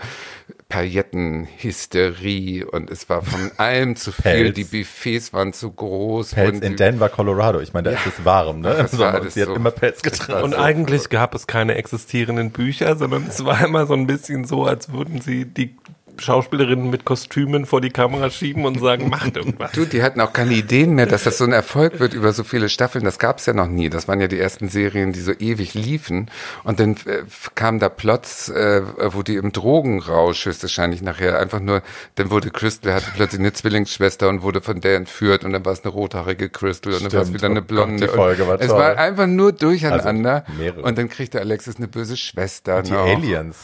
Paillettenhysterie 0.69 2.65
und 2.65 2.89
es 2.89 3.07
war 3.09 3.21
von 3.21 3.51
allem 3.57 3.95
zu 3.95 4.11
viel, 4.11 4.23
Pelz. 4.23 4.55
die 4.55 4.63
Buffets 4.63 5.33
waren 5.33 5.53
zu 5.53 5.71
groß. 5.71 6.31
Pelz 6.33 6.55
und 6.55 6.63
in 6.63 6.75
Denver, 6.75 7.09
Colorado. 7.09 7.59
Ich 7.59 7.73
meine, 7.73 7.91
da 7.91 7.95
ist 7.95 8.05
es 8.07 8.25
warm, 8.25 8.61
ne? 8.61 8.75
das 8.77 8.97
war 8.97 9.13
alles 9.13 9.33
Sie 9.35 9.41
hat 9.41 9.47
so- 9.49 9.55
immer 9.55 9.71
Pelz 9.71 10.01
getragen. 10.01 10.43
Und 10.43 10.51
so- 10.51 10.57
eigentlich 10.59 11.09
gab 11.09 11.35
es 11.35 11.47
keine 11.47 11.75
existierenden 11.75 12.51
Bücher, 12.51 12.95
sondern 12.95 13.25
es 13.27 13.43
war 13.45 13.63
immer 13.65 13.85
so 13.85 13.93
ein 13.93 14.07
bisschen 14.07 14.45
so, 14.45 14.65
als 14.65 14.91
würden 14.91 15.21
sie 15.21 15.45
die 15.45 15.75
Schauspielerinnen 16.21 16.89
mit 16.89 17.05
Kostümen 17.05 17.65
vor 17.65 17.81
die 17.81 17.89
Kamera 17.89 18.29
schieben 18.29 18.65
und 18.65 18.79
sagen, 18.79 19.09
macht 19.09 19.37
irgendwas. 19.37 19.71
Du, 19.73 19.85
die 19.85 20.01
hatten 20.03 20.19
auch 20.21 20.33
keine 20.33 20.53
Ideen 20.53 20.93
mehr, 20.95 21.05
dass 21.05 21.23
das 21.23 21.37
so 21.37 21.43
ein 21.43 21.51
Erfolg 21.51 21.99
wird 21.99 22.13
über 22.13 22.33
so 22.33 22.43
viele 22.43 22.69
Staffeln. 22.69 23.05
Das 23.05 23.19
gab 23.19 23.39
es 23.39 23.45
ja 23.45 23.53
noch 23.53 23.67
nie. 23.67 23.89
Das 23.89 24.07
waren 24.07 24.19
ja 24.21 24.27
die 24.27 24.39
ersten 24.39 24.69
Serien, 24.69 25.13
die 25.13 25.19
so 25.21 25.31
ewig 25.31 25.73
liefen. 25.73 26.29
Und 26.63 26.79
dann 26.79 26.91
äh, 27.05 27.23
kamen 27.55 27.79
da 27.79 27.89
Plots, 27.89 28.49
äh, 28.49 28.81
wo 29.13 29.23
die 29.23 29.35
im 29.35 29.51
Drogenrausch 29.51 30.45
höchstwahrscheinlich 30.45 31.01
nachher 31.01 31.39
einfach 31.39 31.59
nur, 31.59 31.81
dann 32.15 32.29
wurde 32.31 32.49
Crystal, 32.51 32.93
hatte 32.93 33.07
plötzlich 33.15 33.39
eine 33.39 33.53
Zwillingsschwester 33.53 34.29
und 34.29 34.41
wurde 34.41 34.61
von 34.61 34.81
der 34.81 34.95
entführt 34.95 35.43
und 35.43 35.53
dann 35.53 35.65
war 35.65 35.73
es 35.73 35.83
eine 35.83 35.91
rothaarige 35.93 36.49
Crystal 36.49 36.93
und 36.93 37.03
dann 37.03 37.13
war 37.13 37.21
es 37.21 37.27
Stimmt. 37.27 37.41
wieder 37.41 37.49
eine 37.49 37.59
Oh 37.59 37.61
Gott, 37.61 37.67
blonde. 37.67 38.07
die 38.07 38.13
Folge 38.13 38.47
war 38.47 38.53
Und 38.55 38.61
es 38.61 38.69
war 38.69 38.97
einfach 38.97 39.27
nur 39.27 39.51
durcheinander. 39.51 40.43
Also 40.47 40.57
mehrere. 40.59 40.81
und 40.81 40.97
dann 40.97 41.09
kriegte 41.09 41.39
Alexis 41.39 41.77
eine 41.77 41.87
böse 41.87 42.17
Schwester. 42.17 42.81
die 42.81 42.91
noch. 42.91 43.05
Aliens. 43.05 43.57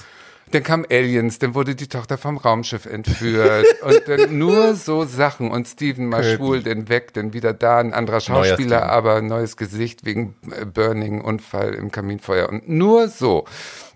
Dann 0.51 0.63
kam 0.63 0.85
Aliens, 0.89 1.39
dann 1.39 1.55
wurde 1.55 1.75
die 1.75 1.87
Tochter 1.87 2.17
vom 2.17 2.37
Raumschiff 2.37 2.85
entführt 2.85 3.65
und 3.81 4.01
dann 4.07 4.37
nur 4.37 4.75
so 4.75 5.05
Sachen 5.05 5.49
und 5.49 5.67
Steven 5.67 6.07
mal 6.07 6.21
Köthen. 6.21 6.37
schwul, 6.37 6.63
dann 6.63 6.89
weg, 6.89 7.13
dann 7.13 7.33
wieder 7.33 7.53
da, 7.53 7.79
ein 7.79 7.93
anderer 7.93 8.19
Schauspieler, 8.19 8.79
Steven. 8.79 8.89
aber 8.89 9.21
neues 9.21 9.57
Gesicht 9.57 10.05
wegen 10.05 10.35
äh, 10.51 10.65
Burning, 10.65 11.21
Unfall 11.21 11.73
im 11.73 11.91
Kaminfeuer 11.91 12.49
und 12.49 12.69
nur 12.69 13.07
so. 13.07 13.45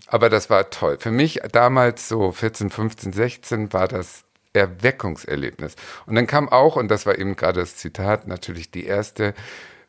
Aber 0.06 0.30
das 0.30 0.50
war 0.50 0.70
toll. 0.70 0.96
Für 0.98 1.10
mich 1.10 1.40
damals 1.52 2.08
so 2.08 2.32
14, 2.32 2.70
15, 2.70 3.12
16 3.12 3.72
war 3.72 3.88
das 3.88 4.24
Erweckungserlebnis. 4.52 5.74
Und 6.06 6.14
dann 6.14 6.26
kam 6.26 6.48
auch, 6.48 6.76
und 6.76 6.88
das 6.88 7.06
war 7.06 7.18
eben 7.18 7.36
gerade 7.36 7.60
das 7.60 7.76
Zitat, 7.76 8.26
natürlich 8.26 8.70
die 8.70 8.86
erste 8.86 9.34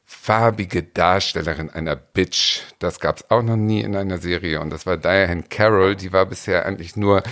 farbige 0.09 0.83
Darstellerin 0.83 1.69
einer 1.69 1.97
Bitch. 1.97 2.61
Das 2.79 3.01
gab 3.01 3.17
es 3.17 3.29
auch 3.29 3.43
noch 3.43 3.57
nie 3.57 3.81
in 3.81 3.93
einer 3.93 4.17
Serie. 4.19 4.61
Und 4.61 4.69
das 4.69 4.85
war 4.85 4.95
Diane 4.95 5.43
Carroll. 5.49 5.97
Die 5.97 6.13
war 6.13 6.25
bisher 6.25 6.65
eigentlich 6.65 6.95
nur 6.95 7.23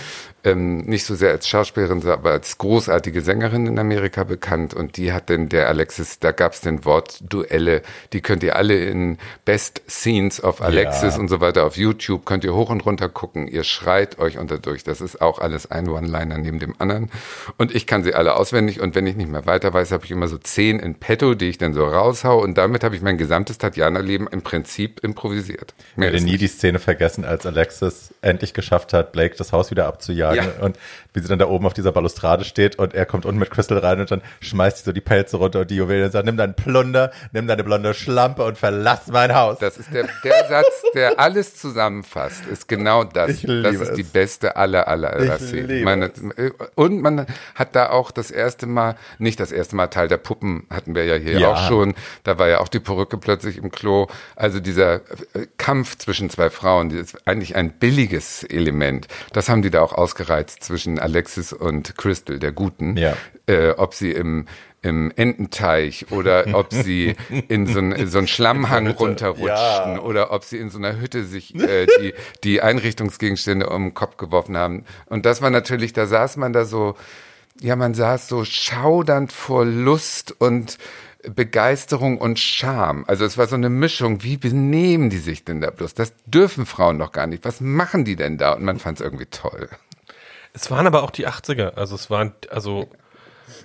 ähm, 0.44 0.80
nicht 0.80 1.06
so 1.06 1.16
sehr 1.16 1.32
als 1.32 1.48
Schauspielerin, 1.48 2.06
aber 2.08 2.32
als 2.32 2.58
großartige 2.58 3.22
Sängerin 3.22 3.66
in 3.66 3.80
Amerika 3.80 4.26
bekannt. 4.26 4.74
Und 4.74 4.98
die 4.98 5.14
hat 5.14 5.30
denn 5.30 5.48
der 5.48 5.70
Alexis, 5.70 6.20
da 6.20 6.32
gab 6.34 6.52
es 6.52 6.62
den 6.62 6.84
Wort 6.84 7.20
Duelle. 7.22 7.82
Die 8.12 8.22
könnt 8.22 8.44
ihr 8.44 8.58
alle 8.58 8.76
in 8.86 9.20
Best 9.46 9.82
Scenes 9.90 10.44
of 10.44 10.62
Alexis 10.62 11.16
Ja. 11.16 11.20
und 11.22 11.30
so 11.30 11.40
weiter 11.40 11.64
auf 11.66 11.78
YouTube, 11.78 12.26
könnt 12.26 12.44
ihr 12.44 12.54
hoch 12.54 12.70
und 12.70 12.86
runter 12.86 13.08
gucken. 13.08 13.48
Ihr 13.48 13.64
schreit 13.64 14.20
euch 14.20 14.38
unter 14.38 14.58
durch. 14.60 14.84
Das 14.84 15.00
ist 15.00 15.22
auch 15.22 15.40
alles 15.40 15.72
ein 15.72 15.88
One-Liner 15.88 16.38
neben 16.38 16.60
dem 16.60 16.76
anderen. 16.80 17.10
Und 17.58 17.74
ich 17.74 17.88
kann 17.88 18.04
sie 18.04 18.14
alle 18.14 18.36
auswendig. 18.36 18.82
Und 18.82 18.96
wenn 18.96 19.08
ich 19.08 19.16
nicht 19.16 19.32
mehr 19.32 19.46
weiter 19.46 19.74
weiß, 19.74 19.92
habe 19.94 20.04
ich 20.04 20.12
immer 20.12 20.28
so 20.28 20.38
zehn 20.38 20.80
in 20.80 20.96
petto, 20.96 21.36
die 21.36 21.48
ich 21.50 21.58
dann 21.58 21.74
so 21.74 21.86
raushau. 21.86 22.42
Und 22.44 22.58
damit 22.66 22.84
habe 22.84 22.96
ich 22.96 23.02
mein 23.02 23.18
gesamtes 23.18 23.58
Tatjana-Leben 23.58 24.28
im 24.28 24.42
Prinzip 24.42 25.04
improvisiert. 25.04 25.74
Ich 25.96 26.02
werde 26.02 26.22
nie 26.22 26.38
die 26.38 26.48
Szene 26.48 26.80
vergessen, 26.80 27.24
als 27.24 27.46
Alexis 27.46 28.14
endlich 28.22 28.54
geschafft 28.54 28.92
hat, 28.94 29.12
Blake 29.12 29.36
das 29.38 29.52
Haus 29.52 29.72
wieder 29.72 29.86
abzujagen 29.88 30.44
Ja. 30.60 30.66
und 30.66 30.78
wie 31.16 31.20
sie 31.20 31.28
dann 31.28 31.40
da 31.40 31.48
oben 31.48 31.66
auf 31.66 31.74
dieser 31.74 31.92
Balustrade 31.92 32.44
steht 32.44 32.78
und 32.80 32.94
er 32.94 33.06
kommt 33.06 33.26
unten 33.26 33.40
mit 33.40 33.52
Crystal 33.52 33.78
rein 33.78 34.00
und 34.00 34.10
dann 34.12 34.22
schmeißt 34.42 34.80
sie 34.80 34.84
so 34.86 34.92
die 34.92 35.02
Pelze 35.02 35.38
runter 35.38 35.62
und 35.62 35.70
die 35.72 35.76
Juwelen 35.76 36.06
und 36.06 36.12
sagt, 36.12 36.26
nimm 36.26 36.38
deinen 36.38 36.56
Plunder, 36.56 37.12
nimm 37.32 37.48
deine 37.48 37.64
blonde 37.64 37.94
Schlampe 37.94 38.44
und 38.44 38.58
verlass 38.58 39.08
mein 39.08 39.36
Haus. 39.36 39.60
Das 39.60 39.78
ist 39.78 39.94
der, 39.94 40.08
der 40.24 40.48
Satz, 40.50 40.84
der 40.96 41.20
alles 41.20 41.56
zusammenfasst, 41.56 42.46
ist 42.48 42.68
genau 42.68 43.04
das. 43.04 43.30
Ich 43.30 43.44
liebe 43.44 43.62
das 43.64 43.76
ist 43.76 43.90
es. 43.90 43.96
die 43.96 44.04
beste 44.04 44.56
aller 44.56 44.88
aller 44.88 45.12
aller 45.14 45.38
Szenen. 45.38 46.10
und 46.76 47.02
man 47.02 47.28
hat 47.54 47.76
da 47.76 47.90
auch 47.90 48.10
das 48.12 48.32
erste 48.32 48.66
Mal, 48.66 48.96
nicht 49.20 49.40
das 49.40 49.52
erste 49.52 49.76
Mal, 49.76 49.88
Teil 49.88 50.08
der 50.08 50.18
Puppen 50.18 50.66
hatten 50.72 50.96
wir 50.96 51.06
ja 51.06 51.16
hier 51.16 51.38
Ja. 51.40 51.52
auch 51.54 51.68
schon. 51.68 51.94
Da 52.24 52.40
war 52.40 52.48
ja 52.48 52.56
ja 52.56 52.62
auch 52.62 52.68
die 52.70 52.80
Perücke 52.80 53.18
plötzlich 53.18 53.58
im 53.58 53.70
Klo. 53.72 54.08
Also 54.36 54.60
dieser 54.60 54.96
äh, 54.96 55.48
Kampf 55.58 55.98
zwischen 55.98 56.30
zwei 56.30 56.50
Frauen, 56.50 56.90
das 56.90 57.14
ist 57.14 57.28
eigentlich 57.28 57.56
ein 57.56 57.72
billiges 57.72 58.44
Element. 58.44 59.08
Das 59.34 59.50
haben 59.50 59.62
die 59.62 59.70
da 59.70 59.82
auch 59.82 59.94
ausgereizt 59.94 60.64
zwischen 60.64 60.98
Alexis 61.06 61.54
und 61.54 61.98
Crystal, 61.98 62.40
der 62.40 62.52
Guten. 62.52 62.98
Ja. 62.98 63.16
Äh, 63.48 63.72
ob 63.72 63.94
sie 63.94 64.12
im 64.12 64.46
im 64.82 65.12
Ententeich 65.16 66.12
oder 66.12 66.46
ob 66.54 66.68
sie 66.72 67.16
in 67.48 67.66
so, 67.66 67.80
ein, 67.80 68.08
so 68.08 68.20
einen 68.20 68.28
Schlammhang 68.28 68.86
runterrutschten 68.92 69.96
Ja. 69.96 70.00
oder 70.00 70.32
ob 70.32 70.44
sie 70.44 70.60
in 70.60 70.70
so 70.70 70.78
einer 70.78 71.00
Hütte 71.00 71.24
sich 71.26 71.56
äh, 71.56 71.88
die, 72.00 72.14
die 72.44 72.62
Einrichtungsgegenstände 72.62 73.68
um 73.68 73.86
den 73.86 73.94
Kopf 73.96 74.18
geworfen 74.18 74.56
haben. 74.56 74.86
Und 75.08 75.26
das 75.26 75.42
war 75.42 75.50
natürlich, 75.50 75.94
da 75.94 76.06
saß 76.06 76.38
man 76.38 76.54
da 76.54 76.66
so, 76.66 76.94
ja, 77.62 77.76
man 77.76 77.96
saß 77.96 78.28
so 78.28 78.46
schaudernd 78.46 79.32
vor 79.32 79.66
Lust 79.66 80.36
und 80.38 80.78
Begeisterung 81.34 82.20
und 82.20 82.38
Scham. 82.40 83.06
Also 83.08 83.26
es 83.26 83.38
war 83.38 83.48
so 83.48 83.56
eine 83.56 83.70
Mischung. 83.70 84.22
Wie 84.22 84.38
benehmen 84.38 85.10
die 85.10 85.18
sich 85.18 85.44
denn 85.44 85.62
da 85.62 85.72
bloß? 85.72 85.96
Das 85.96 86.14
dürfen 86.28 86.68
Frauen 86.68 87.00
doch 87.00 87.12
gar 87.12 87.26
nicht. 87.26 87.44
Was 87.44 87.62
machen 87.62 88.06
die 88.06 88.16
denn 88.16 88.38
da? 88.38 88.54
Und 88.54 88.64
man 88.64 88.78
fand 88.78 89.00
es 89.00 89.04
irgendwie 89.04 89.26
toll. 89.26 89.70
Es 90.56 90.72
waren 90.72 90.88
aber 90.88 91.04
auch 91.04 91.12
die 91.12 91.28
80er. 91.28 91.76
Also 91.76 91.96
es 91.96 92.10
waren, 92.10 92.34
also 92.50 92.90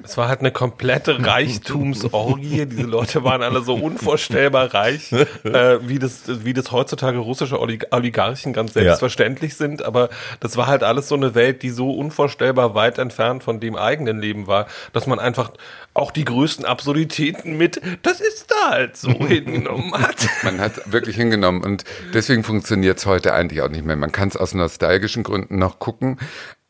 es 0.02 0.16
war 0.16 0.28
halt 0.28 0.40
eine 0.40 0.50
komplette 0.50 1.24
Reichtumsorgie. 1.24 2.66
Diese 2.70 2.82
Leute 2.82 3.24
waren 3.24 3.42
alle 3.42 3.62
so 3.62 3.74
unvorstellbar 3.74 4.74
reich, 4.74 5.12
äh, 5.12 5.78
wie 5.82 5.98
das, 5.98 6.44
wie 6.44 6.52
das 6.52 6.72
heutzutage 6.72 7.18
russische 7.18 7.60
Olig 7.60 7.86
Oligarchen 7.92 8.52
ganz 8.52 8.74
selbstverständlich 8.74 9.56
sind. 9.56 9.82
Aber 9.82 10.08
das 10.40 10.56
war 10.56 10.66
halt 10.66 10.82
alles 10.82 11.08
so 11.08 11.14
eine 11.14 11.34
Welt, 11.34 11.62
die 11.62 11.70
so 11.70 11.92
unvorstellbar 11.92 12.74
weit 12.74 12.98
entfernt 12.98 13.42
von 13.42 13.60
dem 13.60 13.76
eigenen 13.76 14.20
Leben 14.20 14.46
war, 14.46 14.66
dass 14.92 15.06
man 15.06 15.18
einfach 15.18 15.52
auch 15.94 16.10
die 16.10 16.24
größten 16.24 16.64
Absurditäten 16.64 17.56
mit, 17.56 17.80
das 18.02 18.20
ist 18.20 18.50
da 18.50 18.70
halt 18.70 18.96
so 18.96 19.10
hingenommen 19.26 19.92
hat. 19.94 20.28
Man 20.42 20.60
hat 20.60 20.92
wirklich 20.92 21.16
hingenommen 21.16 21.62
und 21.62 21.84
deswegen 22.14 22.44
funktioniert 22.44 22.98
es 22.98 23.06
heute 23.06 23.32
eigentlich 23.32 23.62
auch 23.62 23.68
nicht 23.70 23.84
mehr. 23.84 23.96
Man 23.96 24.12
kann 24.12 24.28
es 24.28 24.36
aus 24.36 24.54
nostalgischen 24.54 25.22
Gründen 25.22 25.58
noch 25.58 25.78
gucken, 25.78 26.18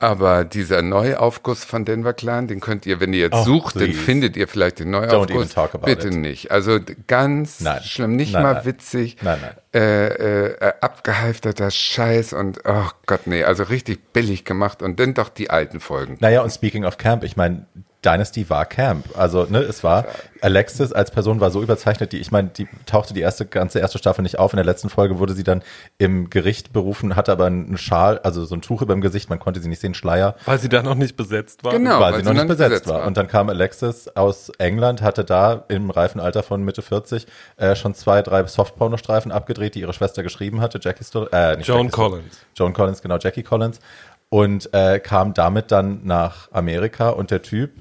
aber 0.01 0.45
dieser 0.45 0.83
Neuaufguss 0.83 1.65
von 1.65 1.85
Denver 1.85 2.13
Clan, 2.15 2.49
den 2.49 2.61
könnt 2.61 2.87
ihr, 2.87 2.99
wenn 3.01 3.13
ihr 3.13 3.21
jetzt 3.21 3.35
Oh, 3.37 3.45
sucht, 3.45 3.77
please. 3.77 3.93
findet 3.93 4.37
ihr 4.37 4.49
vielleicht 4.49 4.81
den 4.81 4.93
even 4.95 5.09
Neuaufguss. 5.09 5.51
talk 5.55 5.75
about 5.75 5.85
Bitte 5.87 6.09
it. 6.09 6.15
nicht. 6.15 6.51
Also 6.51 6.81
ganz 7.07 7.61
Nein. 7.61 7.83
schlimm, 7.85 8.17
nicht 8.17 8.33
Nein, 8.33 8.43
mal 8.43 8.55
nein. 8.55 8.65
witzig. 8.65 9.19
Nein, 9.23 9.39
nein. 9.43 9.55
Äh, 9.73 10.07
äh, 10.09 10.47
äh, 10.69 10.73
abgehalfterter 10.81 11.71
Scheiß 11.71 12.33
und 12.33 12.61
oh 12.65 12.89
Gott, 13.07 13.27
nee, 13.27 13.45
also 13.45 13.63
richtig 13.65 14.13
billig 14.13 14.45
gemacht 14.45 14.83
und 14.83 14.99
dann 14.99 15.15
doch 15.15 15.29
die 15.29 15.51
alten 15.51 15.79
Folgen. 15.81 16.17
Naja, 16.21 16.43
und 16.43 16.51
speaking 16.51 16.85
of 16.85 16.99
Camp, 16.99 17.23
ich 17.23 17.37
meine, 17.37 17.67
Dynasty 18.05 18.49
war 18.49 18.65
Camp. 18.65 19.07
Also, 19.17 19.45
ne, 19.45 19.59
es 19.59 19.85
war, 19.85 20.07
Alexis 20.41 20.93
als 20.93 21.11
Person 21.11 21.41
war 21.41 21.51
so 21.51 21.63
überzeichnet, 21.63 22.13
die, 22.13 22.19
ich 22.19 22.31
meine, 22.31 22.49
die 22.49 22.67
tauchte 22.87 23.13
die 23.13 23.21
erste, 23.21 23.45
ganze 23.45 23.79
erste 23.79 23.99
Staffel 23.99 24.23
nicht 24.23 24.39
auf. 24.39 24.53
In 24.55 24.57
der 24.57 24.65
letzten 24.65 24.89
Folge 24.89 25.19
wurde 25.19 25.35
sie 25.35 25.45
dann 25.45 25.63
im 25.99 26.31
Gericht 26.31 26.73
berufen, 26.73 27.15
hatte 27.15 27.31
aber 27.33 27.47
einen 27.47 27.77
Schal, 27.77 28.19
also 28.21 28.45
so 28.47 28.55
ein 28.55 28.63
Tuch 28.63 28.81
über 28.81 28.95
dem 28.95 29.03
Gesicht, 29.03 29.29
man 29.29 29.39
konnte 29.39 29.61
sie 29.61 29.69
nicht 29.69 29.81
sehen, 29.81 29.93
Schleier. 29.95 30.35
Weil 30.47 30.59
sie 30.59 30.71
da 30.71 30.83
noch 30.83 30.95
nicht 30.95 31.17
besetzt 31.17 31.63
war. 31.63 31.73
Genau. 31.73 32.01
weil 32.01 32.15
weil 32.15 32.21
sie 32.21 32.25
noch 32.27 32.33
nicht 32.33 32.49
besetzt 32.49 32.89
war. 32.89 33.07
Und 33.07 33.17
dann 33.19 33.29
kam 33.29 33.51
Alexis 33.51 34.09
aus 34.09 34.51
England, 34.59 35.03
hatte 35.03 35.25
da 35.25 35.65
im 35.69 35.91
reifen 35.91 36.21
Alter 36.21 36.43
von 36.43 36.63
Mitte 36.63 36.81
40 36.83 37.27
äh, 37.59 37.75
schon 37.77 37.95
zwei, 37.95 38.23
drei 38.23 38.47
Softporno-Streifen 38.47 39.31
abgedreht, 39.31 39.75
die 39.75 39.81
ihre 39.81 39.93
Schwester 39.93 40.23
geschrieben 40.23 40.63
hatte, 40.63 40.79
Jackie 40.83 41.05
Still, 41.05 41.29
äh, 41.33 41.57
nicht 41.57 41.69
Joan 41.69 41.87
Jackie 41.87 41.89
Still- 41.93 42.09
Collins. 42.09 42.39
Joan 42.57 42.73
Collins, 42.73 43.03
genau, 43.03 43.19
Jackie 43.19 43.43
Collins. 43.43 43.79
Und 44.31 44.73
äh, 44.73 45.01
kam 45.01 45.35
damit 45.35 45.73
dann 45.73 46.01
nach 46.05 46.51
Amerika 46.53 47.11
und 47.11 47.33
der 47.33 47.43
Typ, 47.43 47.73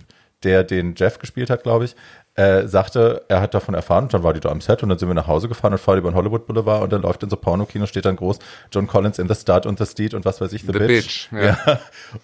der 0.44 0.64
den 0.64 0.96
Jeff 0.96 1.20
gespielt 1.20 1.50
hat, 1.50 1.64
glaube 1.64 1.86
ich, 1.86 1.96
äh, 2.40 2.68
sagte, 2.68 3.24
er 3.28 3.42
hat 3.42 3.54
davon 3.54 3.76
erfahren 3.76 4.06
und 4.06 4.14
dann 4.14 4.24
war 4.24 4.34
die 4.34 4.40
da 4.40 4.50
am 4.50 4.62
Set 4.62 4.82
und 4.82 4.88
dann 4.88 4.98
sind 4.98 5.10
wir 5.10 5.14
nach 5.14 5.28
Hause 5.28 5.50
gefahren 5.50 5.74
und 5.74 5.80
fahren 5.80 5.98
über 5.98 6.10
den 6.10 6.16
Hollywood 6.16 6.48
Boulevard 6.48 6.84
und 6.84 6.94
dann 6.94 7.02
läuft 7.02 7.22
in 7.22 7.30
so 7.30 7.36
Pornokinos, 7.36 7.90
steht 7.90 8.06
dann 8.06 8.16
groß 8.16 8.40
John 8.72 8.88
Collins 8.88 9.20
in 9.20 9.28
The 9.28 9.36
Stud 9.36 9.66
und 9.66 9.78
The 9.78 9.86
Steed 9.86 10.14
und 10.14 10.24
was 10.24 10.40
weiß 10.40 10.54
ich, 10.54 10.62
The, 10.62 10.72
The 10.72 10.80
Bitch. 10.80 11.30
Bitch, 11.32 11.34
ja. 11.34 11.80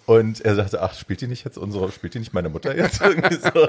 Und 0.06 0.40
er 0.40 0.54
sagte, 0.54 0.80
ach, 0.80 0.94
spielt 0.94 1.20
die 1.20 1.26
nicht 1.26 1.44
jetzt 1.44 1.58
unsere, 1.58 1.92
spielt 1.92 2.14
die 2.14 2.20
nicht 2.20 2.32
meine 2.32 2.48
Mutter 2.48 2.74
jetzt? 2.74 3.00
Irgendwie 3.04 3.34
so. 3.34 3.66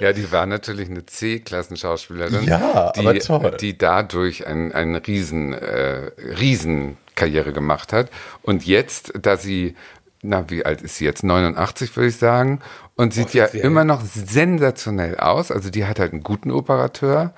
Ja, 0.00 0.14
die 0.14 0.32
war 0.32 0.46
natürlich 0.46 0.88
eine 0.88 1.04
C-Klassenschauspielerin. 1.04 2.44
Ja, 2.44 2.92
die, 2.92 3.00
aber 3.00 3.18
toll. 3.18 3.56
Die 3.60 3.76
dadurch 3.76 4.46
ein, 4.46 4.72
ein 4.72 4.96
Riesen, 4.96 5.52
äh, 5.52 6.10
Riesenkarriere 6.40 7.52
gemacht 7.52 7.92
hat. 7.92 8.10
Und 8.40 8.64
jetzt, 8.64 9.12
da 9.20 9.36
sie, 9.36 9.76
na, 10.22 10.48
wie 10.48 10.64
alt 10.64 10.80
ist 10.80 10.96
sie 10.96 11.04
jetzt? 11.04 11.22
89, 11.22 11.94
würde 11.96 12.08
ich 12.08 12.16
sagen. 12.16 12.60
Und 12.96 13.14
sieht 13.14 13.32
ja 13.34 13.46
immer 13.46 13.84
noch 13.84 14.02
sensationell 14.02 15.16
aus. 15.18 15.50
Also 15.50 15.70
die 15.70 15.86
hat 15.86 15.98
halt 15.98 16.12
einen 16.12 16.22
guten 16.22 16.50
Operateur 16.50 17.32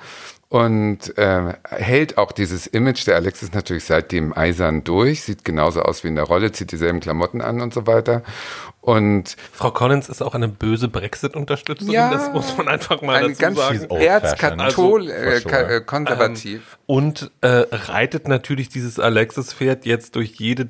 und 0.48 1.16
äh, 1.16 1.54
hält 1.68 2.18
auch 2.18 2.30
dieses 2.32 2.66
Image 2.66 3.06
der 3.06 3.16
Alexis 3.16 3.52
natürlich 3.52 3.84
seitdem 3.84 4.36
eisern 4.36 4.84
durch. 4.84 5.22
Sieht 5.22 5.44
genauso 5.44 5.82
aus 5.82 6.04
wie 6.04 6.08
in 6.08 6.16
der 6.16 6.24
Rolle, 6.24 6.52
zieht 6.52 6.70
dieselben 6.72 7.00
Klamotten 7.00 7.40
an 7.40 7.60
und 7.60 7.72
so 7.74 7.86
weiter. 7.86 8.22
Und 8.80 9.36
Frau 9.52 9.70
Collins 9.70 10.08
ist 10.08 10.22
auch 10.22 10.34
eine 10.34 10.46
böse 10.48 10.88
Brexit-Unterstützerin, 10.88 11.92
Ja, 11.92 12.10
das 12.12 12.32
muss 12.32 12.56
man 12.56 12.68
einfach 12.68 13.00
mal 13.00 13.22
dazu 13.22 13.40
ganz 13.40 13.58
sagen. 13.58 13.86
old 13.88 14.02
erzkathol, 14.02 15.08
äh, 15.10 15.12
Also, 15.14 15.48
sure. 15.48 15.76
äh, 15.76 15.80
konservativ. 15.80 16.78
Und 16.86 17.30
äh, 17.40 17.64
reitet 17.70 18.28
natürlich 18.28 18.68
dieses 18.68 18.98
Alexis-Pferd 19.00 19.86
jetzt 19.86 20.14
durch 20.16 20.34
jede 20.34 20.66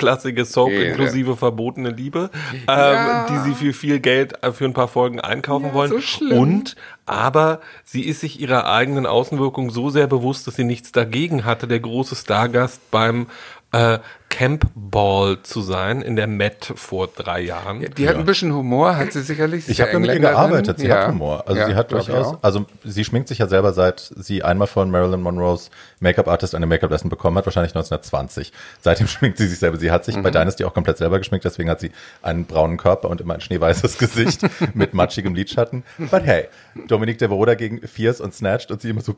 drittklassige 0.00 0.44
Soap 0.44 0.70
Ja. 0.72 0.80
inklusive 0.82 1.36
verbotene 1.36 1.90
Liebe, 1.90 2.30
Ja. 2.68 3.26
ähm, 3.26 3.26
die 3.30 3.38
sie 3.50 3.54
für 3.54 3.72
viel 3.72 4.00
Geld 4.00 4.42
äh, 4.42 4.52
für 4.52 4.64
ein 4.64 4.72
paar 4.72 4.88
Folgen 4.88 5.20
einkaufen 5.20 5.66
Ja, 5.66 5.74
wollen. 5.74 5.92
so. 6.00 6.24
Und 6.34 6.76
aber 7.06 7.60
sie 7.84 8.02
ist 8.02 8.20
sich 8.20 8.40
ihrer 8.40 8.66
eigenen 8.70 9.06
Außenwirkung 9.06 9.70
so 9.70 9.90
sehr 9.90 10.06
bewusst, 10.06 10.46
dass 10.46 10.56
sie 10.56 10.64
nichts 10.64 10.92
dagegen 10.92 11.44
hatte, 11.44 11.66
der 11.66 11.80
große 11.80 12.16
Stargast 12.16 12.90
beim 12.90 13.26
äh, 13.72 13.98
Camp 14.30 14.64
Ball 14.74 15.38
zu 15.42 15.60
sein 15.60 16.00
in 16.00 16.16
der 16.16 16.26
Met 16.26 16.72
vor 16.76 17.08
drei 17.08 17.40
Jahren. 17.42 17.84
Die 17.98 18.08
hat 18.08 18.16
ein 18.16 18.24
bisschen 18.24 18.54
Humor, 18.54 18.96
hat 18.96 19.12
sie 19.12 19.20
sicherlich. 19.20 19.66
Sie 19.66 19.72
Ich 19.72 19.80
habe 19.82 19.92
ja 19.92 19.98
mit 19.98 20.10
ihr 20.12 20.20
gearbeitet, 20.20 20.78
sie 20.78 20.86
ja. 20.86 21.00
hat 21.02 21.08
Humor. 21.08 21.44
Also 21.46 21.60
Ja, 21.60 21.66
sie 21.66 21.74
hat 21.74 21.92
durchaus, 21.92 22.26
auch. 22.28 22.38
also 22.42 22.64
sie 22.84 23.04
schminkt 23.04 23.28
sich 23.28 23.38
ja 23.38 23.48
selber 23.48 23.72
seit 23.72 24.00
sie 24.16 24.42
einmal 24.42 24.66
von 24.68 24.90
Marilyn 24.90 25.20
Monroes 25.20 25.70
Make-up-Artist 26.00 26.54
eine 26.54 26.66
Make-up-Lesson 26.66 27.10
bekommen 27.10 27.36
hat, 27.36 27.44
wahrscheinlich 27.46 27.72
1920. 27.72 28.52
Seitdem 28.80 29.06
schminkt 29.08 29.36
sie 29.38 29.46
sich 29.48 29.58
selber. 29.58 29.76
Sie 29.76 29.90
hat 29.90 30.04
sich 30.04 30.16
Mhm. 30.16 30.22
bei 30.22 30.30
Dynasty 30.30 30.64
auch 30.64 30.74
komplett 30.74 30.96
selber 30.98 31.18
geschminkt, 31.18 31.44
deswegen 31.44 31.68
hat 31.68 31.80
sie 31.80 31.90
einen 32.22 32.46
braunen 32.46 32.76
Körper 32.78 33.10
und 33.10 33.20
immer 33.20 33.34
ein 33.34 33.40
schneeweißes 33.40 33.98
Gesicht 33.98 34.42
mit 34.74 34.94
matschigem 34.94 35.34
Lidschatten. 35.34 35.82
But 35.98 36.22
hey, 36.24 36.46
Dominique 36.88 37.18
Devereaux 37.18 37.44
dagegen 37.44 37.86
fierce 37.86 38.20
und 38.20 38.32
snatched 38.32 38.70
und 38.70 38.80
sie 38.80 38.90
immer 38.90 39.00
so, 39.02 39.16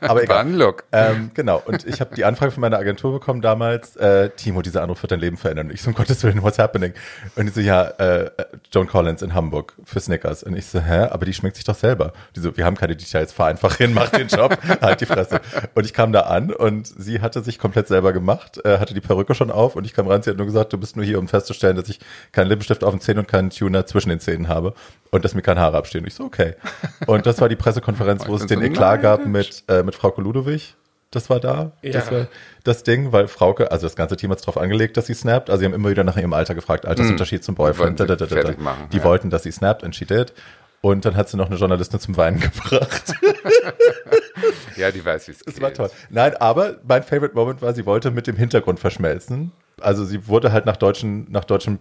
aber 0.00 0.22
egal. 0.22 0.46
Ähm, 0.92 1.30
genau, 1.34 1.62
und 1.66 1.86
ich 1.86 2.00
habe 2.00 2.14
die 2.14 2.24
Anfrage 2.24 2.52
von 2.52 2.60
meiner 2.60 2.78
Agentur 2.78 3.12
bekommen 3.12 3.42
damals, 3.42 3.96
äh, 3.96 4.27
Timo, 4.36 4.62
dieser 4.62 4.82
Anruf 4.82 5.02
wird 5.02 5.12
dein 5.12 5.20
Leben 5.20 5.36
verändern. 5.36 5.68
Und 5.68 5.74
ich 5.74 5.82
so, 5.82 5.90
um 5.90 5.94
Gottes 5.94 6.22
Willen, 6.22 6.42
what's 6.42 6.58
happening? 6.58 6.92
Und 7.36 7.46
die 7.46 7.52
so, 7.52 7.60
ja, 7.60 7.88
äh, 7.98 8.30
Joan 8.72 8.86
Collins 8.86 9.22
in 9.22 9.34
Hamburg 9.34 9.74
für 9.84 10.00
Snickers. 10.00 10.42
Und 10.42 10.56
ich 10.56 10.66
so, 10.66 10.80
hä, 10.80 11.08
aber 11.10 11.24
die 11.24 11.34
schminkt 11.34 11.56
sich 11.56 11.64
doch 11.64 11.74
selber. 11.74 12.12
Die 12.36 12.40
so, 12.40 12.56
wir 12.56 12.64
haben 12.64 12.76
keine 12.76 12.96
Details, 12.96 13.32
fahr 13.32 13.48
einfach 13.48 13.76
hin, 13.76 13.94
mach 13.94 14.10
den 14.10 14.28
Job, 14.28 14.58
halt 14.80 15.00
die 15.00 15.06
Fresse. 15.06 15.40
Und 15.74 15.84
ich 15.84 15.92
kam 15.92 16.12
da 16.12 16.22
an 16.22 16.52
und 16.52 16.86
sie 16.86 17.20
hatte 17.20 17.42
sich 17.42 17.58
komplett 17.58 17.88
selber 17.88 18.12
gemacht, 18.12 18.64
äh, 18.64 18.78
hatte 18.78 18.94
die 18.94 19.00
Perücke 19.00 19.34
schon 19.34 19.50
auf 19.50 19.76
und 19.76 19.84
ich 19.84 19.94
kam 19.94 20.06
ran, 20.06 20.22
sie 20.22 20.30
hat 20.30 20.36
nur 20.36 20.46
gesagt, 20.46 20.72
du 20.72 20.78
bist 20.78 20.96
nur 20.96 21.04
hier, 21.04 21.18
um 21.18 21.28
festzustellen, 21.28 21.76
dass 21.76 21.88
ich 21.88 22.00
keinen 22.32 22.48
Lippenstift 22.48 22.84
auf 22.84 22.92
den 22.92 23.00
Zähnen 23.00 23.20
und 23.20 23.28
keinen 23.28 23.50
Tuner 23.50 23.86
zwischen 23.86 24.10
den 24.10 24.20
Zähnen 24.20 24.48
habe 24.48 24.74
und 25.10 25.24
dass 25.24 25.34
mir 25.34 25.42
keine 25.42 25.60
Haare 25.60 25.76
abstehen. 25.76 26.02
Und 26.02 26.08
ich 26.08 26.14
so, 26.14 26.24
okay. 26.24 26.54
Und 27.06 27.26
das 27.26 27.40
war 27.40 27.48
die 27.48 27.56
Pressekonferenz, 27.56 28.24
wo 28.26 28.36
es 28.36 28.46
den 28.46 28.60
so 28.60 28.64
Eklat 28.64 29.02
gab 29.02 29.26
mit, 29.26 29.64
äh, 29.68 29.82
mit 29.82 29.94
Frau 29.94 30.12
Ludowig. 30.16 30.74
Das 31.10 31.30
war 31.30 31.40
da. 31.40 31.72
Das 31.82 32.06
Ja. 32.06 32.12
war 32.12 32.26
das 32.64 32.82
Ding, 32.82 33.12
weil 33.12 33.28
Frauke, 33.28 33.70
also 33.72 33.86
das 33.86 33.96
ganze 33.96 34.16
Team 34.16 34.30
hat 34.30 34.38
es 34.38 34.42
darauf 34.44 34.58
angelegt, 34.58 34.96
dass 34.98 35.06
sie 35.06 35.14
snappt. 35.14 35.48
Also 35.48 35.60
sie 35.60 35.64
haben 35.66 35.72
immer 35.72 35.88
wieder 35.88 36.04
nach 36.04 36.16
ihrem 36.18 36.34
Alter 36.34 36.54
gefragt, 36.54 36.84
Altersunterschied 36.84 37.42
zum 37.42 37.54
Boyfriend. 37.54 37.98
Da, 38.00 38.04
da, 38.04 38.14
da, 38.16 38.26
da. 38.26 38.52
machen, 38.58 38.88
Die 38.92 38.98
ja. 38.98 39.04
wollten, 39.04 39.30
dass 39.30 39.42
sie 39.44 39.50
snappt 39.52 39.84
and 39.84 39.96
she 39.96 40.04
did. 40.04 40.34
Und 40.80 41.04
dann 41.04 41.16
hat 41.16 41.28
sie 41.28 41.36
noch 41.36 41.46
eine 41.46 41.56
Journalistin 41.56 41.98
zum 41.98 42.16
Weinen 42.16 42.38
gebracht. 42.40 43.14
Ja, 44.76 44.90
die 44.92 45.04
weiß, 45.04 45.28
wie 45.28 45.32
es 45.32 45.38
geht. 45.44 45.54
Das 45.56 45.60
war 45.62 45.72
toll. 45.72 45.90
Nein, 46.10 46.36
aber 46.36 46.76
mein 46.86 47.02
Favorite 47.02 47.34
Moment 47.34 47.62
war, 47.62 47.74
sie 47.74 47.84
wollte 47.86 48.10
mit 48.10 48.26
dem 48.26 48.36
Hintergrund 48.36 48.78
verschmelzen. 48.78 49.52
Also 49.80 50.04
sie 50.04 50.26
wurde 50.28 50.52
halt 50.52 50.66
nach 50.66 50.76
deutschen, 50.76 51.26
nach 51.30 51.44
deutschem, 51.44 51.78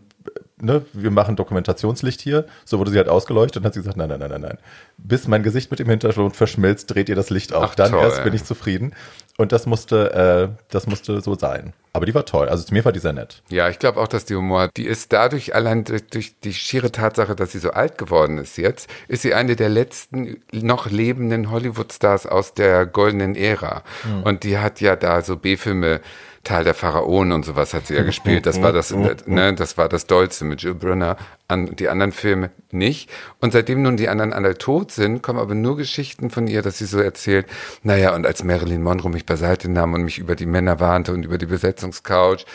ne, 0.60 0.84
wir 0.94 1.12
machen 1.12 1.36
Dokumentationslicht 1.36 2.22
hier. 2.22 2.46
So 2.66 2.80
wurde 2.80 2.92
sie 2.92 2.98
halt 2.98 3.10
ausgeleuchtet 3.10 3.58
und 3.58 3.66
hat 3.66 3.74
sie 3.74 3.80
gesagt, 3.80 3.98
nein, 3.98 4.10
nein, 4.10 4.20
nein, 4.20 4.30
nein, 4.32 4.42
nein. 4.42 4.58
Bis 4.98 5.28
mein 5.28 5.44
Gesicht 5.44 5.72
mit 5.72 5.80
dem 5.80 5.90
Hintergrund 5.90 6.36
verschmilzt, 6.36 6.94
dreht 6.94 7.10
ihr 7.10 7.16
das 7.16 7.30
Licht 7.30 7.54
auf. 7.54 7.70
Ach, 7.72 7.76
Dann 7.76 7.92
toll. 7.92 8.02
erst 8.04 8.24
bin 8.24 8.34
ich 8.34 8.44
zufrieden. 8.44 8.94
Und 9.40 9.52
das 9.52 9.68
musste, 9.68 10.50
äh, 10.50 10.64
das 10.70 10.88
musste 10.88 11.22
so 11.22 11.36
sein. 11.36 11.74
Aber 11.94 12.08
die 12.08 12.16
war 12.16 12.26
toll. 12.26 12.50
Also 12.50 12.64
zu 12.64 12.74
mir 12.74 12.84
war 12.86 12.92
die 12.92 13.00
sehr 13.00 13.14
nett. 13.14 13.44
Ja, 13.50 13.70
ich 13.70 13.78
glaube 13.78 14.00
auch, 14.00 14.08
dass 14.08 14.26
die 14.26 14.36
Humor, 14.36 14.70
die 14.76 14.86
ist 14.88 15.14
dadurch 15.14 15.54
allein 15.54 15.84
durch, 15.84 16.08
durch 16.08 16.40
die 16.40 16.54
schiere 16.54 16.92
Tatsache, 16.92 17.36
dass 17.36 17.52
sie 17.52 17.60
so 17.60 17.70
alt 17.70 18.00
geworden 18.00 18.40
ist 18.40 18.58
jetzt, 18.58 18.90
ist 19.08 19.22
sie 19.22 19.36
eine 19.36 19.56
der 19.56 19.70
letzten 19.70 20.42
noch 20.52 20.90
lebenden 20.90 21.52
Hollywood-Stars 21.52 22.26
aus 22.26 22.56
der 22.56 22.88
goldenen 22.88 23.36
Ära. 23.36 23.84
Und 24.24 24.44
die 24.44 24.58
hat 24.58 24.82
ja 24.82 24.96
da 24.96 25.22
so 25.22 25.38
B-Filme, 25.38 26.02
Tal 26.44 26.64
der 26.64 26.74
Pharaonen 26.74 27.32
und 27.34 27.46
sowas 27.46 27.74
hat 27.74 27.88
sie 27.88 27.96
ja 27.96 28.04
gespielt. 28.04 28.46
Das 28.46 28.62
war 28.62 28.72
das, 28.72 28.92
ne, 29.26 29.54
das 29.54 29.78
war 29.78 29.90
das 29.90 30.08
Dollste 30.08 30.46
mit 30.46 30.62
Jill 30.62 30.76
Brunner. 30.76 31.18
An, 31.48 31.76
die 31.76 31.88
anderen 31.88 32.12
Filme 32.12 32.52
nicht. 32.72 33.10
Und 33.40 33.54
seitdem 33.54 33.82
nun 33.82 33.96
die 33.96 34.10
anderen 34.10 34.34
alle 34.34 34.58
tot 34.58 34.92
sind, 34.92 35.22
kommen 35.22 35.40
aber 35.40 35.56
nur 35.56 35.78
Geschichten 35.78 36.30
von 36.30 36.48
ihr, 36.48 36.62
dass 36.62 36.78
sie 36.78 36.86
so 36.86 37.00
erzählt, 37.00 37.46
naja, 37.84 38.14
und 38.14 38.26
als 38.26 38.44
Marilyn 38.44 38.84
Monroe 38.84 39.10
mich 39.10 39.26
beiseite 39.26 39.70
nahm 39.72 39.94
und 39.94 40.04
mich 40.04 40.20
über 40.20 40.36
die 40.36 40.46
Männer 40.46 40.80
warnte 40.80 41.14
und 41.14 41.24
über 41.24 41.38
die 41.38 41.46
Besetzungscouch, 41.46 42.46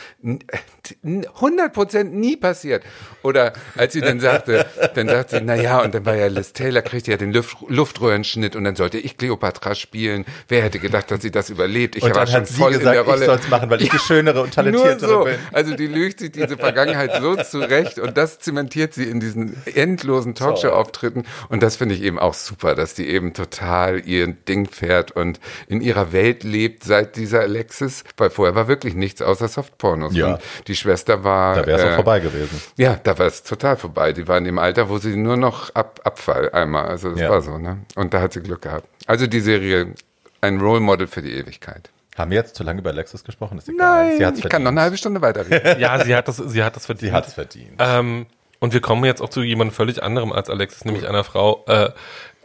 100 1.02 1.72
Prozent 1.72 2.14
nie 2.14 2.36
passiert. 2.36 2.82
Oder 3.22 3.54
als 3.76 3.94
sie 3.94 4.00
dann 4.00 4.20
sagte, 4.20 4.66
dann 4.94 5.08
sagte 5.08 5.38
sie, 5.38 5.44
naja, 5.44 5.80
und 5.82 5.94
dann 5.94 6.04
war 6.04 6.16
ja 6.16 6.26
Liz 6.26 6.52
Taylor, 6.52 6.82
kriegte 6.82 7.12
ja 7.12 7.16
den 7.16 7.32
Luft, 7.32 7.56
Luftröhrenschnitt 7.68 8.56
und 8.56 8.64
dann 8.64 8.76
sollte 8.76 8.98
ich 8.98 9.16
Cleopatra 9.16 9.74
spielen. 9.74 10.26
Wer 10.48 10.62
hätte 10.62 10.78
gedacht, 10.78 11.10
dass 11.10 11.22
sie 11.22 11.30
das 11.30 11.48
überlebt? 11.48 11.96
Ich 11.96 12.02
und 12.02 12.14
war 12.14 12.26
schon 12.26 12.44
voll 12.44 12.72
gesagt, 12.72 12.86
in 12.88 12.92
der 12.92 13.02
Rolle. 13.02 13.20
Ich 13.20 13.26
soll's 13.26 13.48
machen, 13.48 13.70
weil 13.70 13.80
ich 13.80 13.88
die 13.88 13.98
schönere 14.06 14.42
und 14.42 14.52
talentiertere 14.52 15.08
so. 15.08 15.24
bin. 15.24 15.36
Also 15.52 15.74
die 15.74 15.86
lügt 15.86 16.18
sich 16.18 16.32
diese 16.32 16.58
Vergangenheit 16.58 17.22
so 17.22 17.36
zurecht 17.36 17.98
und 17.98 18.18
das 18.18 18.38
zementiert 18.40 18.81
sie 18.90 19.04
in 19.04 19.20
diesen 19.20 19.56
endlosen 19.66 20.34
Talkshow-Auftritten 20.34 21.24
und 21.48 21.62
das 21.62 21.76
finde 21.76 21.94
ich 21.94 22.02
eben 22.02 22.18
auch 22.18 22.34
super, 22.34 22.74
dass 22.74 22.94
die 22.94 23.08
eben 23.08 23.32
total 23.34 24.06
ihr 24.06 24.26
Ding 24.26 24.68
fährt 24.68 25.12
und 25.12 25.40
in 25.68 25.80
ihrer 25.80 26.12
Welt 26.12 26.44
lebt 26.44 26.84
seit 26.84 27.16
dieser 27.16 27.40
Alexis, 27.40 28.04
weil 28.16 28.30
vorher 28.30 28.54
war 28.54 28.68
wirklich 28.68 28.94
nichts 28.94 29.22
außer 29.22 29.48
Softpornos. 29.48 30.14
Ja. 30.14 30.34
Und 30.34 30.42
die 30.66 30.76
Schwester 30.76 31.24
war. 31.24 31.56
Da 31.56 31.66
wäre 31.66 31.78
es 31.78 31.84
äh, 31.84 31.90
auch 31.90 31.94
vorbei 31.96 32.20
gewesen. 32.20 32.60
Ja, 32.76 32.98
da 33.02 33.18
war 33.18 33.26
es 33.26 33.42
total 33.42 33.76
vorbei. 33.76 34.12
Die 34.12 34.26
war 34.28 34.38
in 34.38 34.44
dem 34.44 34.58
Alter, 34.58 34.88
wo 34.88 34.98
sie 34.98 35.16
nur 35.16 35.36
noch 35.36 35.74
ab, 35.74 36.00
Abfall 36.04 36.50
einmal. 36.50 36.86
Also 36.86 37.10
das 37.10 37.20
ja. 37.20 37.30
war 37.30 37.42
so, 37.42 37.58
ne? 37.58 37.78
Und 37.94 38.14
da 38.14 38.20
hat 38.20 38.32
sie 38.32 38.40
Glück 38.40 38.62
gehabt. 38.62 38.88
Also 39.06 39.26
die 39.26 39.40
Serie, 39.40 39.94
ein 40.40 40.60
Role 40.60 40.80
Model 40.80 41.06
für 41.06 41.22
die 41.22 41.32
Ewigkeit. 41.32 41.90
Haben 42.16 42.30
wir 42.30 42.38
jetzt 42.38 42.56
zu 42.56 42.62
lange 42.62 42.80
über 42.80 42.90
Alexis 42.90 43.24
gesprochen? 43.24 43.60
Nein, 43.74 44.34
ich 44.36 44.48
kann 44.48 44.62
noch 44.62 44.70
eine 44.70 44.82
halbe 44.82 44.98
Stunde 44.98 45.22
weiterreden. 45.22 45.80
ja, 45.80 46.04
sie 46.04 46.14
hat 46.14 46.28
das, 46.28 46.36
sie 46.36 46.62
hat 46.62 46.76
das 46.76 46.84
verdient. 46.86 47.10
Sie 47.10 47.16
hat 47.16 47.26
es 47.26 47.34
verdient. 47.34 47.72
Ähm, 47.78 48.26
und 48.62 48.72
wir 48.72 48.80
kommen 48.80 49.04
jetzt 49.04 49.20
auch 49.20 49.28
zu 49.28 49.42
jemandem 49.42 49.74
völlig 49.74 50.04
anderem 50.04 50.30
als 50.30 50.48
Alexis, 50.48 50.84
nämlich 50.84 51.08
einer 51.08 51.24
Frau, 51.24 51.64
äh, 51.66 51.90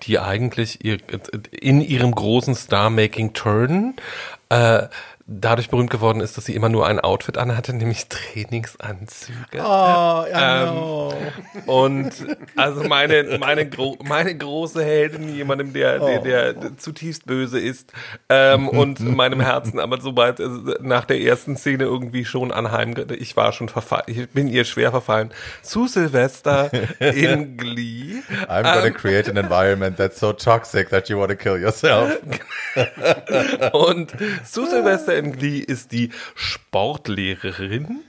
die 0.01 0.17
eigentlich 0.17 0.83
ihr, 0.83 0.97
in 1.51 1.79
ihrem 1.79 2.11
großen 2.11 2.55
Star-Making-Turn 2.55 3.93
äh, 4.49 4.87
dadurch 5.29 5.69
berühmt 5.69 5.89
geworden 5.89 6.21
ist, 6.21 6.37
dass 6.37 6.45
sie 6.45 6.55
immer 6.55 6.69
nur 6.69 6.87
ein 6.87 7.01
Outfit 7.01 7.37
anhatte, 7.37 7.73
nämlich 7.73 8.07
Trainingsanzüge. 8.07 9.61
Oh, 9.61 10.23
ähm, 10.33 11.65
und 11.65 12.11
also 12.55 12.85
meine, 12.85 13.37
meine, 13.37 13.67
gro 13.67 13.97
meine 14.03 14.35
große 14.35 14.81
Heldin, 14.81 15.35
jemandem, 15.35 15.73
der, 15.73 15.99
der, 15.99 16.19
der, 16.19 16.53
der 16.53 16.71
oh. 16.71 16.75
zutiefst 16.77 17.25
böse 17.25 17.59
ist 17.59 17.91
ähm, 18.29 18.69
und 18.69 19.01
meinem 19.01 19.41
Herzen, 19.41 19.81
aber 19.81 19.99
sobald 19.99 20.39
äh, 20.39 20.47
nach 20.79 21.03
der 21.03 21.19
ersten 21.19 21.57
Szene 21.57 21.83
irgendwie 21.83 22.23
schon 22.23 22.53
anheim, 22.53 22.95
ich 23.19 23.35
war 23.35 23.51
schon 23.51 23.67
verfallen, 23.67 24.05
ich 24.07 24.29
bin 24.29 24.47
ihr 24.47 24.63
schwer 24.63 24.91
verfallen, 24.91 25.31
zu 25.61 25.87
Silvester 25.87 26.71
in 26.99 27.57
Glee. 27.57 28.21
I'm 28.47 28.63
gonna 28.63 28.85
ähm, 28.85 28.93
create 28.93 29.29
an 29.29 29.35
environment 29.35 29.97
that's 29.97 30.21
so 30.21 30.31
toxic 30.31 30.89
that 30.89 31.09
you 31.09 31.19
want 31.19 31.31
to 31.31 31.35
kill 31.35 31.59
yourself. 31.59 32.17
und 33.73 34.13
zu 34.45 34.65
Silvester 34.65 35.16
in 35.17 35.33
Glee 35.33 35.59
ist 35.59 35.91
die 35.91 36.11
Sportlehrerin 36.35 38.01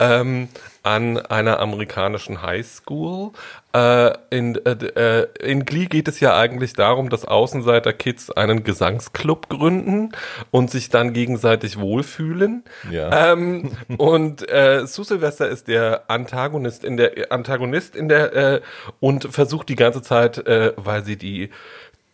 ähm, 0.00 0.48
an 0.82 1.18
einer 1.18 1.60
amerikanischen 1.60 2.42
Highschool. 2.42 3.30
Äh, 3.72 4.12
in, 4.30 4.56
äh, 4.66 4.70
äh, 4.70 5.28
in 5.40 5.64
Glee 5.64 5.86
geht 5.86 6.08
es 6.08 6.20
ja 6.20 6.36
eigentlich 6.36 6.72
darum, 6.72 7.08
dass 7.08 7.24
Außenseiter-Kids 7.24 8.32
einen 8.32 8.64
Gesangsclub 8.64 9.48
gründen 9.48 10.12
und 10.50 10.70
sich 10.70 10.88
dann 10.88 11.12
gegenseitig 11.12 11.78
wohlfühlen. 11.78 12.64
Ja. 12.90 13.32
Ähm, 13.32 13.70
und 13.96 14.48
äh, 14.50 14.86
Sue 14.86 15.04
Sylvester 15.04 15.48
ist 15.48 15.68
der 15.68 16.04
Antagonist 16.08 16.84
in 16.84 16.96
der 16.96 17.30
Antagonist 17.30 17.94
in 17.94 18.08
der 18.08 18.34
äh, 18.34 18.60
und 18.98 19.32
versucht 19.32 19.68
die 19.68 19.76
ganze 19.76 20.02
Zeit, 20.02 20.38
äh, 20.46 20.72
weil 20.76 21.04
sie 21.04 21.16
die 21.16 21.50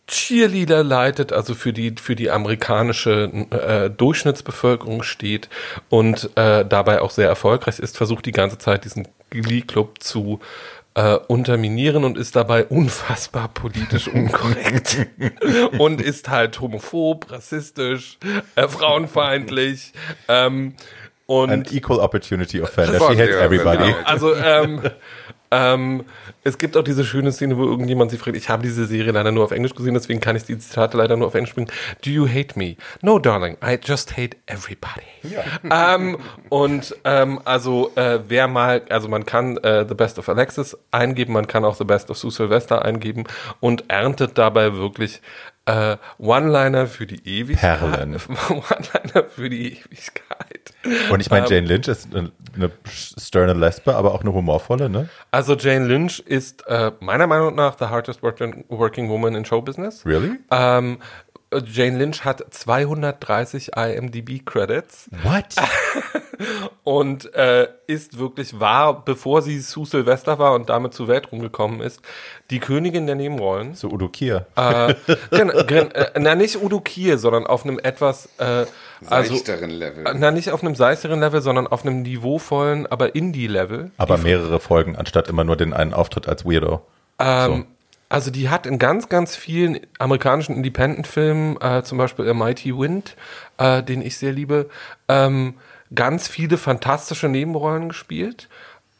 Cheerleader 0.09 0.83
leitet, 0.83 1.31
also 1.31 1.53
für 1.53 1.71
die 1.71 1.93
für 2.01 2.15
die 2.15 2.31
amerikanische 2.31 3.31
äh, 3.51 3.89
Durchschnittsbevölkerung 3.89 5.03
steht 5.03 5.49
und 5.89 6.31
äh, 6.35 6.65
dabei 6.65 7.01
auch 7.01 7.11
sehr 7.11 7.27
erfolgreich 7.27 7.79
ist, 7.79 7.95
versucht 7.95 8.25
die 8.25 8.31
ganze 8.31 8.57
Zeit 8.57 8.85
diesen 8.85 9.07
Glee 9.29 9.61
Club 9.61 10.01
zu 10.01 10.39
äh, 10.95 11.15
unterminieren 11.27 12.03
und 12.03 12.17
ist 12.17 12.35
dabei 12.35 12.65
unfassbar 12.69 13.49
politisch 13.49 14.07
unkorrekt 14.07 15.07
und 15.77 16.01
ist 16.01 16.29
halt 16.29 16.59
homophob, 16.59 17.31
rassistisch, 17.31 18.17
äh, 18.55 18.67
frauenfeindlich. 18.67 19.93
Ähm, 20.27 20.73
und 21.27 21.51
An 21.51 21.65
equal 21.69 21.99
opportunity 21.99 22.59
offender. 22.59 22.97
She 22.97 23.21
hates 23.21 23.35
everybody. 23.35 23.83
Genau. 23.83 23.97
Also 24.03 24.35
ähm, 24.35 24.81
ähm, 25.51 26.05
es 26.43 26.57
gibt 26.57 26.77
auch 26.77 26.83
diese 26.83 27.03
schöne 27.03 27.31
Szene, 27.31 27.57
wo 27.57 27.63
irgendjemand 27.63 28.11
sie 28.11 28.17
fragt, 28.17 28.37
ich 28.37 28.49
habe 28.49 28.63
diese 28.63 28.85
Serie 28.85 29.11
leider 29.11 29.31
nur 29.31 29.43
auf 29.43 29.51
Englisch 29.51 29.73
gesehen, 29.73 29.93
deswegen 29.93 30.19
kann 30.19 30.35
ich 30.35 30.43
die 30.43 30.57
Zitate 30.57 30.97
leider 30.97 31.17
nur 31.17 31.27
auf 31.27 31.35
Englisch 31.35 31.55
bringen. 31.55 31.69
Do 32.03 32.11
you 32.11 32.27
hate 32.27 32.57
me? 32.57 32.75
No, 33.01 33.19
darling, 33.19 33.57
I 33.63 33.79
just 33.83 34.17
hate 34.17 34.37
everybody. 34.45 35.05
Ja. 35.23 35.95
Ähm, 35.95 36.17
und 36.49 36.95
ähm, 37.03 37.41
also 37.45 37.91
äh, 37.95 38.19
wer 38.27 38.47
mal, 38.47 38.83
also 38.89 39.07
man 39.07 39.25
kann 39.25 39.57
äh, 39.57 39.85
The 39.87 39.95
Best 39.95 40.19
of 40.19 40.29
Alexis 40.29 40.77
eingeben, 40.91 41.33
man 41.33 41.47
kann 41.47 41.65
auch 41.65 41.75
The 41.75 41.83
Best 41.83 42.09
of 42.11 42.17
Sue 42.17 42.31
Sylvester 42.31 42.85
eingeben 42.85 43.25
und 43.59 43.85
erntet 43.87 44.37
dabei 44.37 44.75
wirklich 44.75 45.21
äh, 45.69 45.97
One-Liner 46.17 46.87
für 46.87 47.05
die 47.05 47.21
Ewigkeit. 47.27 47.79
Perlen. 47.79 48.15
One-Liner 48.49 49.29
für 49.29 49.49
die 49.49 49.73
Ewigkeit. 49.73 50.73
Und 51.11 51.19
ich 51.19 51.29
meine, 51.29 51.45
ähm, 51.47 51.51
Jane 51.51 51.67
Lynch 51.67 51.87
ist 51.87 52.13
eine, 52.13 52.31
eine 52.55 52.71
sterne 52.87 53.53
Lesbe, 53.53 53.95
aber 53.95 54.13
auch 54.13 54.21
eine 54.21 54.33
humorvolle, 54.33 54.89
ne? 54.89 55.09
Also 55.31 55.55
Jane 55.55 55.85
Lynch 55.85 56.19
ist 56.19 56.65
äh, 56.67 56.91
meiner 56.99 57.27
Meinung 57.27 57.55
nach 57.55 57.77
the 57.77 57.85
hardest 57.85 58.23
working 58.23 59.09
woman 59.09 59.35
in 59.35 59.45
Show 59.45 59.61
Business. 59.61 60.05
Really? 60.05 60.39
Ähm, 60.51 60.99
Jane 61.65 61.97
Lynch 61.97 62.25
hat 62.25 62.43
230 62.49 63.71
IMDb 63.75 64.45
Credits. 64.45 65.09
What? 65.23 65.55
und 66.83 67.33
äh, 67.33 67.67
ist 67.87 68.19
wirklich 68.19 68.59
war, 68.59 69.03
bevor 69.03 69.41
sie 69.41 69.59
Sue 69.59 69.85
Sylvester 69.85 70.37
war 70.37 70.53
und 70.53 70.69
damit 70.69 70.93
zur 70.93 71.07
Welt 71.07 71.31
rumgekommen 71.31 71.81
ist, 71.81 72.01
die 72.51 72.59
Königin 72.59 73.07
der 73.07 73.15
Nebenrollen. 73.15 73.73
So 73.73 73.89
Udo 73.89 74.09
Kier. 74.09 74.45
Äh, 74.55 74.93
gen, 75.31 75.51
gen, 75.67 75.91
äh, 75.91 76.11
na 76.19 76.35
nicht 76.35 76.61
Udo 76.61 76.81
Kier, 76.81 77.17
sondern 77.17 77.47
auf 77.47 77.65
einem 77.65 77.79
etwas 77.79 78.29
äh, 78.37 78.65
also, 79.07 79.33
seichteren 79.33 79.71
Level. 79.71 80.03
Na 80.15 80.31
nicht 80.31 80.51
auf 80.51 80.63
einem 80.63 80.75
seichteren 80.75 81.19
Level, 81.19 81.41
sondern 81.41 81.67
auf 81.67 81.83
einem 81.83 82.03
niveauvollen, 82.03 82.85
aber 82.87 83.15
Indie-Level. 83.15 83.91
Aber 83.97 84.17
mehrere 84.17 84.59
Folgen 84.59 84.95
anstatt 84.95 85.27
immer 85.27 85.43
nur 85.43 85.57
den 85.57 85.73
einen 85.73 85.93
Auftritt 85.93 86.27
als 86.27 86.45
Weirdo. 86.45 86.81
Ähm, 87.17 87.65
so. 87.67 87.78
Also 88.09 88.31
die 88.31 88.49
hat 88.49 88.65
in 88.65 88.79
ganz, 88.79 89.07
ganz 89.07 89.35
vielen 89.35 89.79
amerikanischen 89.99 90.55
Independent-Filmen, 90.55 91.61
äh, 91.61 91.83
zum 91.83 91.99
Beispiel 91.99 92.27
A 92.27 92.33
Mighty 92.33 92.75
Wind, 92.77 93.15
äh, 93.57 93.83
den 93.83 94.01
ich 94.01 94.17
sehr 94.17 94.31
liebe, 94.31 94.69
ähm, 95.07 95.53
ganz 95.93 96.27
viele 96.27 96.57
fantastische 96.57 97.29
Nebenrollen 97.29 97.89
gespielt. 97.89 98.49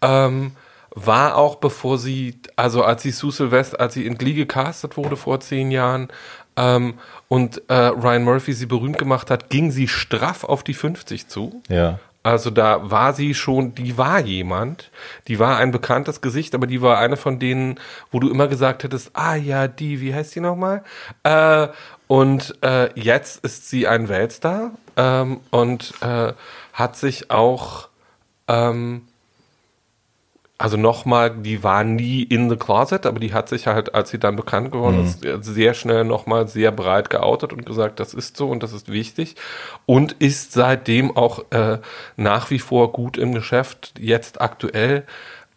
Ähm, 0.02 0.52
war 0.92 1.38
auch 1.38 1.56
bevor 1.56 1.98
sie, 1.98 2.40
also 2.56 2.84
als 2.84 3.04
sie 3.04 3.12
Sue 3.12 3.32
Sylvester, 3.32 3.80
als 3.80 3.96
sie 3.96 4.06
in 4.06 4.18
Glee 4.18 4.34
gecastet 4.34 4.98
wurde 4.98 5.18
vor 5.18 5.40
zehn 5.40 5.72
Jahren 5.72 6.10
ähm, 6.56 6.96
und 7.28 7.62
äh, 7.70 7.74
Ryan 7.74 8.24
Murphy 8.24 8.54
sie 8.54 8.66
berühmt 8.66 8.98
gemacht 8.98 9.32
hat, 9.32 9.50
ging 9.50 9.72
sie 9.72 9.88
straff 9.88 10.44
auf 10.44 10.64
die 10.64 10.74
50 10.74 11.28
zu. 11.28 11.62
Ja. 11.70 12.00
Also 12.22 12.50
da 12.50 12.92
war 12.92 13.14
sie 13.14 13.34
schon, 13.34 13.76
die 13.76 13.98
war 13.98 14.20
jemand, 14.20 14.92
die 15.28 15.40
war 15.40 15.58
ein 15.58 15.72
bekanntes 15.72 16.20
Gesicht, 16.20 16.54
aber 16.54 16.68
die 16.68 16.82
war 16.82 16.98
eine 16.98 17.16
von 17.16 17.40
denen, 17.40 17.80
wo 18.12 18.20
du 18.20 18.30
immer 18.30 18.48
gesagt 18.48 18.84
hättest, 18.84 19.12
ah 19.14 19.36
ja, 19.36 19.68
die, 19.68 20.02
wie 20.02 20.14
heißt 20.14 20.36
die 20.36 20.42
nochmal? 20.42 20.84
Äh, 21.24 21.70
und 22.08 22.58
äh, 22.62 22.90
jetzt 23.00 23.44
ist 23.46 23.70
sie 23.70 23.88
ein 23.88 24.10
Weltstar 24.10 24.72
ähm, 24.98 25.40
und 25.52 25.94
äh, 26.02 26.34
hat 26.74 26.98
sich 26.98 27.32
auch 27.32 27.88
ähm, 28.50 29.08
also 30.60 30.76
nochmal, 30.76 31.30
die 31.32 31.64
war 31.64 31.86
nie 31.86 32.22
in 32.22 32.50
the 32.50 32.58
closet, 32.58 33.06
aber 33.06 33.22
die 33.22 33.34
hat 33.34 33.48
sich 33.48 33.66
halt, 33.66 33.96
als 33.96 34.10
sie 34.10 34.20
dann 34.20 34.36
bekannt 34.36 34.74
geworden 34.74 35.06
ist, 35.06 35.24
mhm. 35.24 35.42
sehr 35.42 35.74
schnell 35.74 36.04
nochmal 36.04 36.50
sehr 36.50 36.74
breit 36.74 37.10
geoutet 37.10 37.54
und 37.54 37.66
gesagt, 37.66 38.02
das 38.02 38.14
ist 38.14 38.36
so 38.36 38.50
und 38.50 38.62
das 38.62 38.74
ist 38.74 38.92
wichtig 38.92 39.38
und 39.86 40.12
ist 40.12 40.52
seitdem 40.52 41.16
auch 41.16 41.46
äh, 41.52 41.78
nach 42.18 42.50
wie 42.52 42.60
vor 42.60 42.92
gut 42.92 43.18
im 43.18 43.34
Geschäft. 43.34 43.94
Jetzt 43.98 44.42
aktuell 44.42 45.06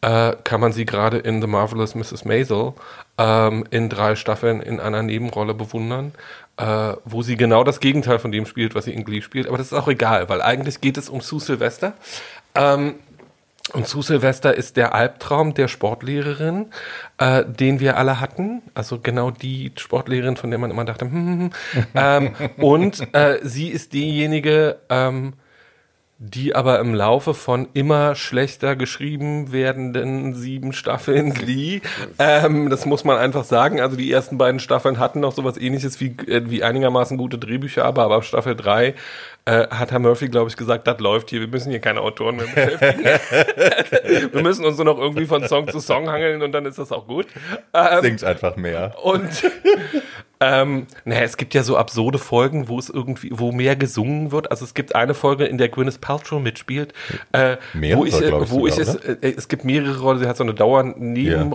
äh, 0.02 0.36
kann 0.44 0.60
man 0.60 0.72
sie 0.72 0.84
gerade 0.84 1.18
in 1.18 1.40
The 1.40 1.48
Marvelous 1.48 1.96
Mrs. 1.96 2.24
Maisel 2.24 2.72
ähm, 3.18 3.64
in 3.70 3.88
drei 3.88 4.14
Staffeln 4.14 4.60
in 4.60 4.78
einer 4.78 5.02
Nebenrolle 5.02 5.54
bewundern, 5.54 6.12
äh, 6.58 6.94
wo 7.04 7.22
sie 7.22 7.36
genau 7.36 7.64
das 7.64 7.80
Gegenteil 7.80 8.20
von 8.20 8.30
dem 8.30 8.46
spielt, 8.46 8.76
was 8.76 8.84
sie 8.84 8.94
in 8.94 9.04
Glee 9.04 9.20
spielt. 9.20 9.48
Aber 9.48 9.58
das 9.58 9.72
ist 9.72 9.72
auch 9.72 9.88
egal, 9.88 10.28
weil 10.28 10.40
eigentlich 10.42 10.80
geht 10.80 10.96
es 10.96 11.08
um 11.08 11.20
Sue 11.20 11.40
Sylvester. 11.40 11.94
Ähm, 12.54 12.94
und 13.72 13.86
zu 13.86 14.02
Silvester 14.02 14.56
ist 14.56 14.76
der 14.76 14.94
Albtraum 14.94 15.54
der 15.54 15.68
Sportlehrerin, 15.68 16.66
äh, 17.18 17.44
den 17.44 17.80
wir 17.80 17.96
alle 17.96 18.20
hatten. 18.20 18.62
Also 18.74 18.98
genau 18.98 19.30
die 19.30 19.72
Sportlehrerin, 19.76 20.36
von 20.36 20.50
der 20.50 20.58
man 20.58 20.70
immer 20.70 20.84
dachte, 20.84 21.04
hm, 21.04 21.12
hm, 21.12 21.50
hm. 21.72 21.86
ähm, 21.94 22.34
und 22.58 23.14
äh, 23.14 23.38
sie 23.42 23.68
ist 23.68 23.92
diejenige, 23.92 24.78
ähm, 24.88 25.34
die 26.24 26.54
aber 26.54 26.78
im 26.78 26.94
Laufe 26.94 27.34
von 27.34 27.68
immer 27.74 28.14
schlechter 28.14 28.76
geschrieben 28.76 29.50
werdenden 29.50 30.34
sieben 30.34 30.72
Staffeln 30.72 31.34
Glee, 31.34 31.80
ähm, 32.20 32.70
das 32.70 32.86
muss 32.86 33.02
man 33.02 33.18
einfach 33.18 33.42
sagen, 33.42 33.80
also 33.80 33.96
die 33.96 34.12
ersten 34.12 34.38
beiden 34.38 34.60
Staffeln 34.60 35.00
hatten 35.00 35.18
noch 35.18 35.32
sowas 35.32 35.56
ähnliches 35.56 36.00
wie, 36.00 36.14
äh, 36.28 36.48
wie 36.48 36.62
einigermaßen 36.62 37.16
gute 37.18 37.38
Drehbücher, 37.38 37.84
aber, 37.84 38.04
aber 38.04 38.16
ab 38.16 38.24
Staffel 38.24 38.54
drei 38.54 38.94
äh, 39.44 39.66
hat 39.68 39.90
Herr 39.90 39.98
Murphy, 39.98 40.28
glaube 40.28 40.48
ich, 40.50 40.56
gesagt, 40.56 40.86
das 40.86 41.00
läuft 41.00 41.30
hier, 41.30 41.40
wir 41.40 41.48
müssen 41.48 41.70
hier 41.70 41.80
keine 41.80 42.00
Autoren 42.00 42.36
mehr 42.36 42.46
beschäftigen. 42.46 43.04
wir 44.32 44.42
müssen 44.42 44.64
uns 44.64 44.76
nur 44.76 44.84
noch 44.84 44.98
irgendwie 44.98 45.26
von 45.26 45.46
Song 45.48 45.66
zu 45.68 45.80
Song 45.80 46.08
hangeln 46.08 46.42
und 46.42 46.52
dann 46.52 46.64
ist 46.64 46.78
das 46.78 46.92
auch 46.92 47.08
gut. 47.08 47.26
Ähm, 47.74 48.02
Singt 48.02 48.22
einfach 48.22 48.54
mehr. 48.54 48.94
Und 49.02 49.28
ähm, 50.40 50.86
naja, 51.04 51.22
es 51.22 51.36
gibt 51.36 51.54
ja 51.54 51.64
so 51.64 51.76
absurde 51.76 52.18
Folgen, 52.18 52.68
wo 52.68 52.78
es 52.78 52.88
irgendwie, 52.88 53.30
wo 53.32 53.50
mehr 53.50 53.74
gesungen 53.74 54.30
wird. 54.30 54.48
Also 54.52 54.64
es 54.64 54.74
gibt 54.74 54.94
eine 54.94 55.14
Folge, 55.14 55.44
in 55.44 55.58
der 55.58 55.68
Gwyneth 55.68 56.00
Paltrow 56.00 56.40
mitspielt, 56.40 56.92
äh, 57.32 57.56
Mehrere, 57.72 57.98
wo 57.98 58.04
ich, 58.04 58.20
äh, 58.20 58.28
ich 58.28 58.50
wo 58.50 58.66
ich 58.68 58.78
es, 58.78 58.94
äh, 58.94 59.16
es 59.22 59.48
gibt 59.48 59.64
mehrere 59.64 59.98
Rollen, 60.00 60.20
sie 60.20 60.28
hat 60.28 60.36
so 60.36 60.44
eine 60.44 60.54
Dauerneben- 60.54 61.52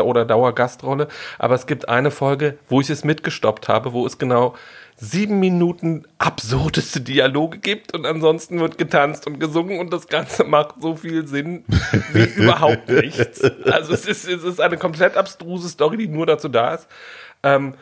oder 0.00 0.24
Dauergastrolle, 0.24 1.08
aber 1.38 1.54
es 1.54 1.66
gibt 1.66 1.90
eine 1.90 2.10
Folge, 2.10 2.56
wo 2.70 2.80
ich 2.80 2.88
es 2.88 3.04
mitgestoppt 3.04 3.68
habe, 3.68 3.92
wo 3.92 4.06
es 4.06 4.16
genau 4.16 4.54
sieben 4.98 5.40
Minuten 5.40 6.04
absurdeste 6.18 7.02
Dialoge 7.02 7.58
gibt 7.58 7.94
und 7.94 8.06
ansonsten 8.06 8.60
wird 8.60 8.78
getanzt 8.78 9.26
und 9.26 9.38
gesungen 9.38 9.78
und 9.78 9.92
das 9.92 10.08
Ganze 10.08 10.44
macht 10.44 10.76
so 10.80 10.96
viel 10.96 11.26
Sinn 11.26 11.64
wie 12.12 12.24
überhaupt 12.42 12.88
nichts. 12.88 13.42
Also 13.64 13.92
es 13.92 14.06
ist, 14.06 14.26
es 14.26 14.42
ist 14.42 14.60
eine 14.60 14.78
komplett 14.78 15.16
abstruse 15.16 15.68
Story, 15.68 15.98
die 15.98 16.08
nur 16.08 16.24
dazu 16.24 16.48
da 16.48 16.74
ist, 16.74 16.88
ähm, 17.42 17.74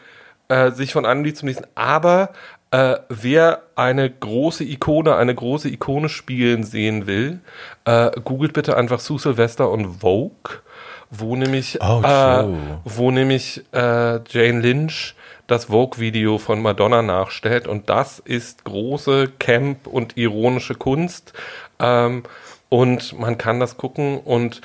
äh, 0.48 0.72
sich 0.72 0.92
von 0.92 1.06
einem 1.06 1.22
Lied 1.22 1.36
zum 1.36 1.46
nächsten. 1.46 1.66
Aber 1.76 2.30
äh, 2.72 2.96
wer 3.08 3.62
eine 3.76 4.10
große 4.10 4.64
Ikone, 4.64 5.14
eine 5.14 5.36
große 5.36 5.68
Ikone 5.68 6.08
spielen 6.08 6.64
sehen 6.64 7.06
will, 7.06 7.38
äh, 7.84 8.10
googelt 8.24 8.52
bitte 8.54 8.76
einfach 8.76 8.98
Sue 8.98 9.20
Sylvester 9.20 9.70
und 9.70 10.00
Vogue, 10.00 10.58
wo 11.10 11.36
nämlich, 11.36 11.78
Oh, 11.80 12.02
äh, 12.02 12.44
wo 12.84 13.12
nämlich 13.12 13.62
äh, 13.72 14.18
Jane 14.28 14.60
Lynch 14.60 15.14
das 15.46 15.66
Vogue-Video 15.66 16.38
von 16.38 16.62
Madonna 16.62 17.02
nachstellt 17.02 17.66
und 17.66 17.88
das 17.90 18.18
ist 18.18 18.64
große 18.64 19.28
Camp 19.38 19.86
und 19.86 20.16
ironische 20.16 20.74
Kunst 20.74 21.32
ähm, 21.78 22.22
und 22.68 23.18
man 23.18 23.36
kann 23.38 23.60
das 23.60 23.76
gucken 23.76 24.18
und 24.18 24.60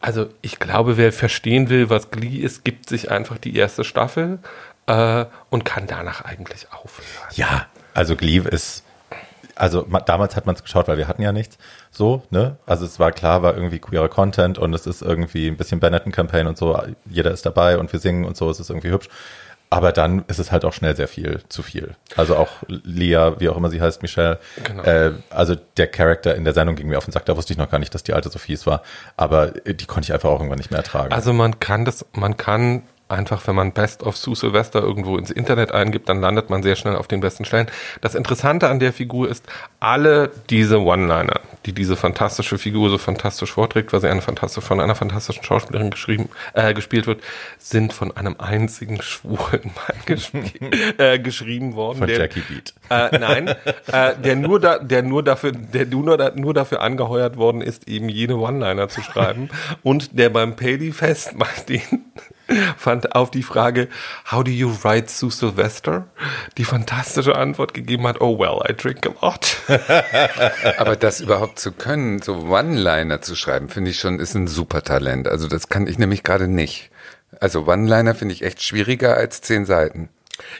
also 0.00 0.26
ich 0.42 0.58
glaube, 0.60 0.96
wer 0.96 1.12
verstehen 1.12 1.68
will, 1.70 1.90
was 1.90 2.10
Glee 2.10 2.38
ist, 2.38 2.64
gibt 2.64 2.88
sich 2.88 3.10
einfach 3.10 3.36
die 3.36 3.56
erste 3.56 3.82
Staffel 3.84 4.38
äh, 4.86 5.24
und 5.50 5.64
kann 5.64 5.86
danach 5.88 6.24
eigentlich 6.24 6.68
aufhören. 6.72 7.08
Ja, 7.34 7.66
also 7.94 8.14
Glee 8.14 8.38
ist, 8.38 8.84
also 9.56 9.84
ma- 9.88 10.00
damals 10.00 10.36
hat 10.36 10.46
man 10.46 10.54
es 10.54 10.62
geschaut, 10.62 10.86
weil 10.86 10.98
wir 10.98 11.08
hatten 11.08 11.20
ja 11.22 11.32
nichts. 11.32 11.58
So, 11.90 12.22
ne? 12.30 12.56
Also 12.64 12.84
es 12.86 13.00
war 13.00 13.10
klar, 13.10 13.42
war 13.42 13.54
irgendwie 13.54 13.80
queerer 13.80 14.08
Content 14.08 14.56
und 14.56 14.72
es 14.72 14.86
ist 14.86 15.02
irgendwie 15.02 15.48
ein 15.48 15.56
bisschen 15.56 15.80
Benetton-Campaign 15.80 16.46
und 16.46 16.56
so. 16.56 16.80
Jeder 17.10 17.32
ist 17.32 17.44
dabei 17.44 17.76
und 17.76 17.92
wir 17.92 17.98
singen 17.98 18.24
und 18.24 18.36
so, 18.36 18.48
es 18.50 18.60
ist 18.60 18.70
irgendwie 18.70 18.90
hübsch. 18.90 19.08
Aber 19.70 19.92
dann 19.92 20.24
ist 20.28 20.38
es 20.38 20.50
halt 20.50 20.64
auch 20.64 20.72
schnell 20.72 20.96
sehr 20.96 21.08
viel, 21.08 21.42
zu 21.48 21.62
viel. 21.62 21.94
Also 22.16 22.36
auch 22.36 22.62
Lia, 22.68 23.38
wie 23.38 23.50
auch 23.50 23.56
immer 23.56 23.68
sie 23.68 23.82
heißt, 23.82 24.00
Michelle. 24.00 24.38
Genau. 24.64 24.82
Äh, 24.82 25.12
also 25.28 25.56
der 25.76 25.88
Charakter 25.88 26.34
in 26.34 26.44
der 26.44 26.54
Sendung 26.54 26.74
ging 26.74 26.88
mir 26.88 26.96
auf 26.96 27.04
den 27.04 27.12
Sack. 27.12 27.26
Da 27.26 27.36
wusste 27.36 27.52
ich 27.52 27.58
noch 27.58 27.70
gar 27.70 27.78
nicht, 27.78 27.94
dass 27.94 28.02
die 28.02 28.14
alte 28.14 28.30
Sophie 28.30 28.54
es 28.54 28.66
war. 28.66 28.82
Aber 29.16 29.66
äh, 29.66 29.74
die 29.74 29.84
konnte 29.84 30.06
ich 30.06 30.12
einfach 30.14 30.30
auch 30.30 30.38
irgendwann 30.38 30.58
nicht 30.58 30.70
mehr 30.70 30.78
ertragen. 30.78 31.12
Also 31.12 31.34
man 31.34 31.60
kann 31.60 31.84
das, 31.84 32.06
man 32.12 32.36
kann 32.38 32.82
einfach, 33.08 33.46
wenn 33.46 33.54
man 33.54 33.72
Best 33.72 34.02
of 34.02 34.16
Sue 34.16 34.36
Sylvester 34.36 34.80
irgendwo 34.82 35.16
ins 35.16 35.30
Internet 35.30 35.72
eingibt, 35.72 36.08
dann 36.08 36.20
landet 36.20 36.50
man 36.50 36.62
sehr 36.62 36.76
schnell 36.76 36.96
auf 36.96 37.08
den 37.08 37.20
besten 37.20 37.44
Stellen. 37.44 37.66
Das 38.00 38.14
Interessante 38.14 38.68
an 38.68 38.78
der 38.78 38.92
Figur 38.92 39.28
ist, 39.28 39.46
alle 39.80 40.30
diese 40.50 40.80
One-Liner, 40.80 41.40
die 41.66 41.72
diese 41.72 41.96
fantastische 41.96 42.58
Figur 42.58 42.90
so 42.90 42.98
fantastisch 42.98 43.52
vorträgt, 43.52 43.92
weil 43.92 44.00
sie 44.00 44.08
eine 44.08 44.20
fantastische, 44.22 44.66
von 44.66 44.80
einer 44.80 44.94
fantastischen 44.94 45.42
Schauspielerin 45.42 45.90
geschrieben, 45.90 46.28
äh, 46.54 46.74
gespielt 46.74 47.06
wird, 47.06 47.22
sind 47.58 47.92
von 47.92 48.16
einem 48.16 48.36
einzigen 48.38 49.00
schwulen 49.02 49.70
Mann 49.74 49.96
gespielt, 50.06 50.54
äh, 50.98 51.18
geschrieben 51.18 51.74
worden. 51.74 51.98
Von 51.98 52.06
der- 52.08 52.18
Jackie 52.18 52.42
Beat. 52.42 52.74
äh, 52.90 53.18
nein, 53.18 53.48
äh, 53.90 54.14
der 54.22 54.36
nur 54.36 54.60
da, 54.60 54.78
der 54.78 55.02
nur 55.02 55.22
dafür, 55.22 55.52
der 55.52 55.86
nur, 55.86 56.16
da, 56.16 56.32
nur 56.34 56.54
dafür 56.54 56.80
angeheuert 56.82 57.36
worden 57.36 57.60
ist, 57.62 57.88
eben 57.88 58.08
jene 58.08 58.36
One-Liner 58.36 58.88
zu 58.88 59.00
schreiben 59.02 59.48
und 59.82 60.18
der 60.18 60.30
beim 60.30 60.56
Paley 60.56 60.92
Fest 60.92 61.36
mal 61.36 61.48
den 61.68 61.80
fand 62.76 63.14
auf 63.14 63.30
die 63.30 63.42
Frage 63.42 63.88
How 64.30 64.42
do 64.42 64.50
you 64.50 64.74
write 64.82 65.10
Sue 65.10 65.30
Sylvester 65.30 66.06
die 66.56 66.64
fantastische 66.64 67.36
Antwort 67.36 67.74
gegeben 67.74 68.06
hat 68.06 68.20
Oh 68.20 68.38
well, 68.38 68.60
I 68.68 68.74
drink 68.74 69.06
a 69.06 69.24
lot. 69.24 69.56
Aber 70.78 70.96
das 70.96 71.20
überhaupt 71.20 71.58
zu 71.58 71.72
können, 71.72 72.20
so 72.20 72.46
One-Liner 72.48 73.20
zu 73.20 73.36
schreiben, 73.36 73.68
finde 73.68 73.90
ich 73.90 73.98
schon, 73.98 74.18
ist 74.18 74.34
ein 74.34 74.48
super 74.48 74.82
Talent. 74.82 75.28
Also 75.28 75.48
das 75.48 75.68
kann 75.68 75.86
ich 75.86 75.98
nämlich 75.98 76.22
gerade 76.22 76.48
nicht. 76.48 76.90
Also 77.40 77.66
One-Liner 77.66 78.14
finde 78.14 78.34
ich 78.34 78.42
echt 78.42 78.62
schwieriger 78.62 79.16
als 79.16 79.40
zehn 79.40 79.66
Seiten. 79.66 80.08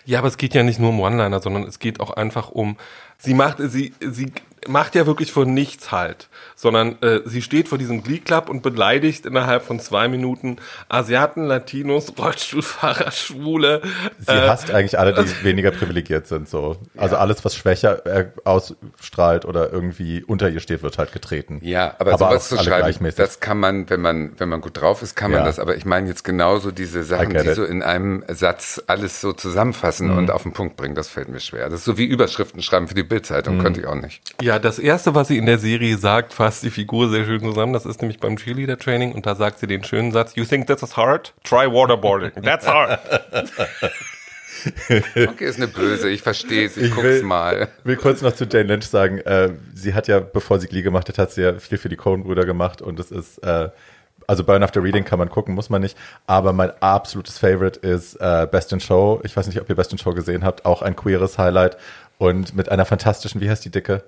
Ja, 0.05 0.19
aber 0.19 0.29
es 0.29 0.37
geht 0.37 0.55
ja 0.55 0.63
nicht 0.63 0.79
nur 0.79 0.91
um 0.91 1.01
One-Liner, 1.01 1.41
sondern 1.41 1.65
es 1.65 1.79
geht 1.79 2.01
auch 2.01 2.11
einfach 2.11 2.51
um, 2.51 2.77
sie 3.19 3.35
macht, 3.35 3.59
sie, 3.61 3.95
sie 4.01 4.33
macht 4.67 4.95
ja 4.95 5.07
wirklich 5.07 5.33
vor 5.33 5.45
nichts 5.47 5.93
halt, 5.93 6.29
sondern 6.57 7.01
äh, 7.03 7.21
sie 7.25 7.43
steht 7.43 7.69
vor 7.69 7.79
diesem 7.79 8.03
Glee 8.03 8.19
Club 8.19 8.49
und 8.49 8.63
beleidigt 8.63 9.27
innerhalb 9.27 9.63
von 9.65 9.79
zwei 9.81 10.09
Minuten 10.09 10.57
Asiaten, 10.89 11.45
Latinos, 11.45 12.13
Rollstuhlfahrer, 12.19 13.11
Schwule. 13.11 13.83
Sie 14.19 14.33
äh, 14.33 14.49
hasst 14.49 14.71
eigentlich 14.71 14.99
alle, 14.99 15.13
die 15.15 15.29
weniger 15.45 15.71
privilegiert 15.71 16.27
sind. 16.27 16.49
So. 16.49 16.77
Also 16.97 17.17
alles, 17.17 17.45
was 17.45 17.55
schwächer 17.55 18.05
äh, 18.07 18.27
ausstrahlt 18.45 19.45
oder 19.45 19.73
irgendwie 19.73 20.23
unter 20.25 20.49
ihr 20.49 20.61
steht, 20.61 20.83
wird 20.83 20.99
halt 20.99 21.13
getreten. 21.13 21.61
Ja, 21.63 21.95
aber, 21.99 22.15
Aber 22.15 22.29
sowas 22.31 22.49
zu 22.49 22.59
schreiben, 22.59 23.13
das 23.17 23.41
kann 23.41 23.59
man, 23.59 23.89
wenn 23.91 24.01
man, 24.01 24.33
wenn 24.39 24.49
man 24.49 24.61
gut 24.61 24.81
drauf 24.81 25.03
ist, 25.03 25.15
kann 25.17 25.31
man 25.31 25.41
Ja. 25.41 25.47
das. 25.47 25.59
Aber 25.59 25.77
ich 25.77 25.85
meine 25.85 26.09
jetzt 26.09 26.25
genauso 26.25 26.71
diese 26.71 27.03
Sachen, 27.05 27.31
die 27.31 27.37
it. 27.49 27.55
so 27.55 27.65
in 27.65 27.83
einem 27.83 28.25
Satz 28.29 28.83
alles 28.87 29.21
so 29.21 29.33
zusammenfassen 29.33 30.09
Mhm. 30.11 30.19
und 30.19 30.31
auf 30.31 30.43
den 30.43 30.53
Punkt 30.53 30.77
bringen, 30.77 30.95
das 30.95 31.09
fällt 31.09 31.29
mir 31.29 31.41
schwer. 31.41 31.69
Das 31.69 31.81
ist 31.81 31.85
so 31.85 31.99
wie 31.99 32.05
Überschriften 32.05 32.63
schreiben 32.63 32.89
für 32.89 32.95
die 32.95 33.03
Bildzeitung, 33.03 33.59
Mhm. 33.59 33.63
könnte 33.63 33.81
ich 33.81 33.87
auch 33.87 33.95
nicht. 33.95 34.23
Ja, 34.41 34.48
das 34.59 34.79
erste, 34.79 35.15
was 35.15 35.29
sie 35.29 35.37
in 35.37 35.47
der 35.47 35.59
Serie 35.59 35.99
sagt, 35.99 36.33
fasst 36.33 36.63
die 36.63 36.71
Figur 36.71 37.11
sehr 37.11 37.25
schön 37.25 37.41
zusammen. 37.41 37.73
Das 37.73 37.85
ist 37.87 38.01
nämlich 38.01 38.21
beim 38.21 38.37
Cheerleader 38.37 38.79
Training 38.79 39.13
und 39.13 39.27
da 39.27 39.35
sagt 39.35 39.59
sie 39.59 39.67
den 39.67 39.85
schönen 39.85 40.13
Satz: 40.13 40.37
You 40.37 40.45
think 40.45 40.67
this 40.69 40.83
is 40.83 40.97
hard? 40.97 41.35
Try 41.45 41.67
waterboarding. 41.71 42.33
That's 42.43 42.67
hard. 42.67 42.99
Okay, 45.15 45.45
ist 45.45 45.57
eine 45.59 45.69
böse, 45.69 46.09
ich 46.09 46.23
verstehe 46.23 46.67
es, 46.67 46.77
ich, 46.77 46.85
Ich 46.87 46.91
guck's 46.91 47.05
will- 47.05 47.23
mal. 47.23 47.69
will 47.85 47.97
kurz 47.97 48.23
noch 48.23 48.33
zu 48.33 48.45
Jane 48.45 48.65
Lynch 48.65 48.87
sagen, 48.89 49.19
äh, 49.19 49.51
sie 49.73 49.95
hat 49.95 50.09
ja, 50.09 50.19
bevor 50.19 50.59
sie 50.59 50.67
Glee 50.67 50.83
gemacht 50.83 51.09
hat, 51.09 51.17
hat 51.19 51.31
sie 51.31 51.43
ja 51.43 51.59
viel 51.61 51.79
für 51.79 51.89
die 51.89 51.95
Coen-Brüder 51.97 52.45
gemacht 52.45 52.83
und 52.83 52.99
es 52.99 53.13
ist, 53.13 53.39
äh, 53.45 53.69
also 54.27 54.43
Burn 54.43 54.65
After 54.65 54.83
Reading 54.83 55.05
kann 55.05 55.21
man 55.21 55.29
gucken, 55.29 55.55
muss 55.55 55.71
man 55.71 55.81
nicht, 55.83 55.97
aber 56.27 56.53
mein 56.53 56.73
absolutes 56.81 57.39
Favorite 57.39 57.79
ist 57.87 58.17
äh, 58.17 58.49
Best 58.51 58.73
in 58.73 58.81
Show. 58.81 59.21
Ich 59.23 59.37
weiß 59.37 59.47
nicht, 59.47 59.61
ob 59.61 59.69
ihr 59.69 59.77
Best 59.77 59.93
in 59.93 59.99
Show 59.99 60.13
gesehen 60.13 60.45
habt, 60.45 60.65
auch 60.65 60.83
ein 60.83 60.97
queeres 60.97 61.39
Highlight 61.39 61.77
und 62.19 62.57
mit 62.57 62.69
einer 62.69 62.85
fantastischen, 62.85 63.41
wie 63.41 63.49
heißt 63.49 63.65
die 63.65 63.71
Dicke? 63.71 64.03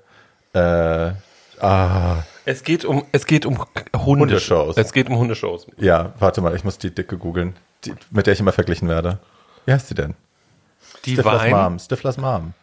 Äh, 0.53 1.13
ah, 1.61 2.23
Es 2.45 2.65
geht 2.65 2.85
um, 2.85 3.05
es 3.13 3.27
geht 3.27 3.47
um 3.47 3.59
Hunde 3.59 4.25
Hundeshows. 4.25 4.77
Es 4.77 4.93
geht 4.93 5.09
um 5.09 5.17
Hundeshows. 5.19 5.67
ja, 5.79 6.13
warte 6.19 6.41
mal, 6.41 6.55
ich 6.57 6.65
muss 6.65 6.79
die 6.79 6.95
Dicke 6.95 7.17
googeln, 7.19 7.55
die, 7.85 7.95
mit 8.11 8.27
der 8.27 8.33
ich 8.35 8.41
immer 8.41 8.53
verglichen 8.53 8.89
werde. 8.89 9.19
Wie 9.67 9.73
heißt 9.73 9.89
sie 9.89 9.95
denn? 9.95 10.15
Die 11.05 11.13
Stiflers 11.15 11.43
Wein. 11.43 11.51
Mom. 11.53 11.79
Stiflers 11.79 12.17
Mom. 12.19 12.55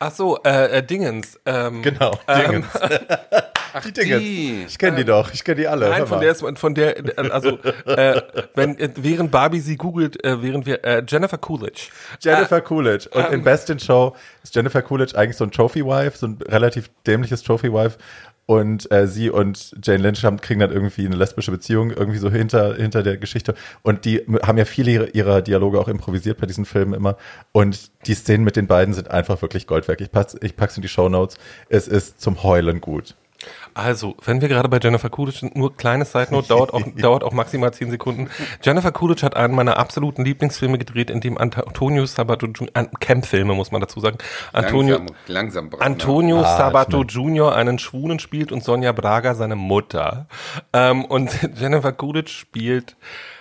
Ach 0.00 0.12
so, 0.12 0.38
äh, 0.44 0.78
äh, 0.78 0.82
Dingens. 0.82 1.38
Ähm, 1.44 1.82
Genau, 1.82 2.18
Ähm, 2.28 2.64
Ach, 3.72 3.82
Die 3.82 3.92
Dinge. 3.92 4.18
die. 4.18 4.64
Ich 4.68 4.78
kenne 4.78 4.96
die 4.96 5.04
doch, 5.04 5.32
ich 5.32 5.44
kenne 5.44 5.56
die 5.56 5.68
alle. 5.68 5.88
Nein, 5.88 6.06
von 6.06 6.20
der 6.20 6.32
ist, 6.32 6.44
von 6.58 6.74
der, 6.74 6.98
äh, 7.18 7.30
also, 7.30 7.58
äh, 7.86 8.20
wenn, 8.54 8.78
äh, 8.78 8.90
während 8.96 9.30
Barbie 9.30 9.60
sie 9.60 9.76
googelt, 9.76 10.22
äh, 10.24 10.42
während 10.42 10.66
wir, 10.66 10.84
äh, 10.84 11.02
Jennifer 11.06 11.38
Coolidge. 11.38 11.88
Jennifer 12.20 12.60
Coolidge. 12.60 13.08
Und 13.10 13.32
in 13.32 13.42
Best 13.42 13.70
in 13.70 13.78
Show 13.78 14.14
ist 14.42 14.54
Jennifer 14.54 14.82
Coolidge 14.82 15.16
eigentlich 15.16 15.36
so 15.36 15.44
ein 15.44 15.50
Trophy-Wife, 15.50 16.18
so 16.18 16.26
ein 16.26 16.38
relativ 16.48 16.90
dämliches 17.06 17.42
Trophy-Wife. 17.42 17.98
Und 18.50 18.90
äh, 18.90 19.06
sie 19.06 19.28
und 19.28 19.74
Jane 19.84 20.02
Lynch 20.02 20.24
haben, 20.24 20.40
kriegen 20.40 20.60
dann 20.60 20.72
irgendwie 20.72 21.04
eine 21.04 21.16
lesbische 21.16 21.50
Beziehung 21.50 21.90
irgendwie 21.90 22.16
so 22.18 22.30
hinter, 22.30 22.76
hinter 22.76 23.02
der 23.02 23.18
Geschichte. 23.18 23.54
Und 23.82 24.06
die 24.06 24.24
haben 24.42 24.56
ja 24.56 24.64
viele 24.64 25.10
ihrer, 25.10 25.42
Dialoge 25.42 25.78
auch 25.78 25.88
improvisiert 25.88 26.40
bei 26.40 26.46
diesen 26.46 26.64
Filmen 26.64 26.94
immer. 26.94 27.18
Und 27.52 27.90
die 28.06 28.14
Szenen 28.14 28.44
mit 28.44 28.56
den 28.56 28.66
beiden 28.66 28.94
sind 28.94 29.10
einfach 29.10 29.42
wirklich 29.42 29.66
Gold 29.66 29.86
wert. 29.86 30.00
Ich, 30.00 30.10
pack's, 30.10 30.34
ich 30.40 30.56
pack's 30.56 30.76
in 30.76 30.82
die 30.82 30.88
Show 30.88 31.10
Notes. 31.10 31.36
Es 31.68 31.88
ist 31.88 32.22
zum 32.22 32.42
Heulen 32.42 32.80
gut. 32.80 33.16
Also, 33.78 34.16
wenn 34.24 34.40
wir 34.40 34.48
gerade 34.48 34.68
bei 34.68 34.80
Jennifer 34.82 35.08
Coolidge 35.08 35.38
sind, 35.38 35.56
nur 35.56 35.76
kleine 35.76 36.04
Side 36.04 36.28
Note, 36.32 36.48
dauert 36.48 36.74
auch, 36.74 36.82
dauert 36.96 37.22
auch 37.22 37.32
maximal 37.32 37.72
zehn 37.72 37.92
Sekunden. 37.92 38.28
Jennifer 38.60 38.90
Coolidge 38.90 39.22
hat 39.22 39.36
einen 39.36 39.54
meiner 39.54 39.78
absoluten 39.78 40.24
Lieblingsfilme 40.24 40.78
gedreht, 40.78 41.10
in 41.10 41.20
dem 41.20 41.38
Antonio 41.38 42.04
Sabato, 42.04 42.46
Jr. 42.46 42.70
Camp-Filme, 42.98 43.54
muss 43.54 43.70
man 43.70 43.80
dazu 43.80 44.00
sagen. 44.00 44.18
Antonio, 44.52 44.96
langsam, 44.96 45.16
langsam 45.28 45.70
brauchen, 45.70 45.82
Antonio 45.82 46.40
Ah, 46.40 46.56
Sabato 46.56 47.04
Jr. 47.04 47.54
einen 47.54 47.78
Schwulen 47.78 48.18
spielt 48.18 48.50
und 48.50 48.64
Sonja 48.64 48.90
Braga 48.90 49.36
seine 49.36 49.54
Mutter. 49.54 50.26
Ähm, 50.72 51.04
und 51.04 51.30
Jennifer 51.56 51.92
Coolidge 51.92 52.32
spielt 52.32 52.96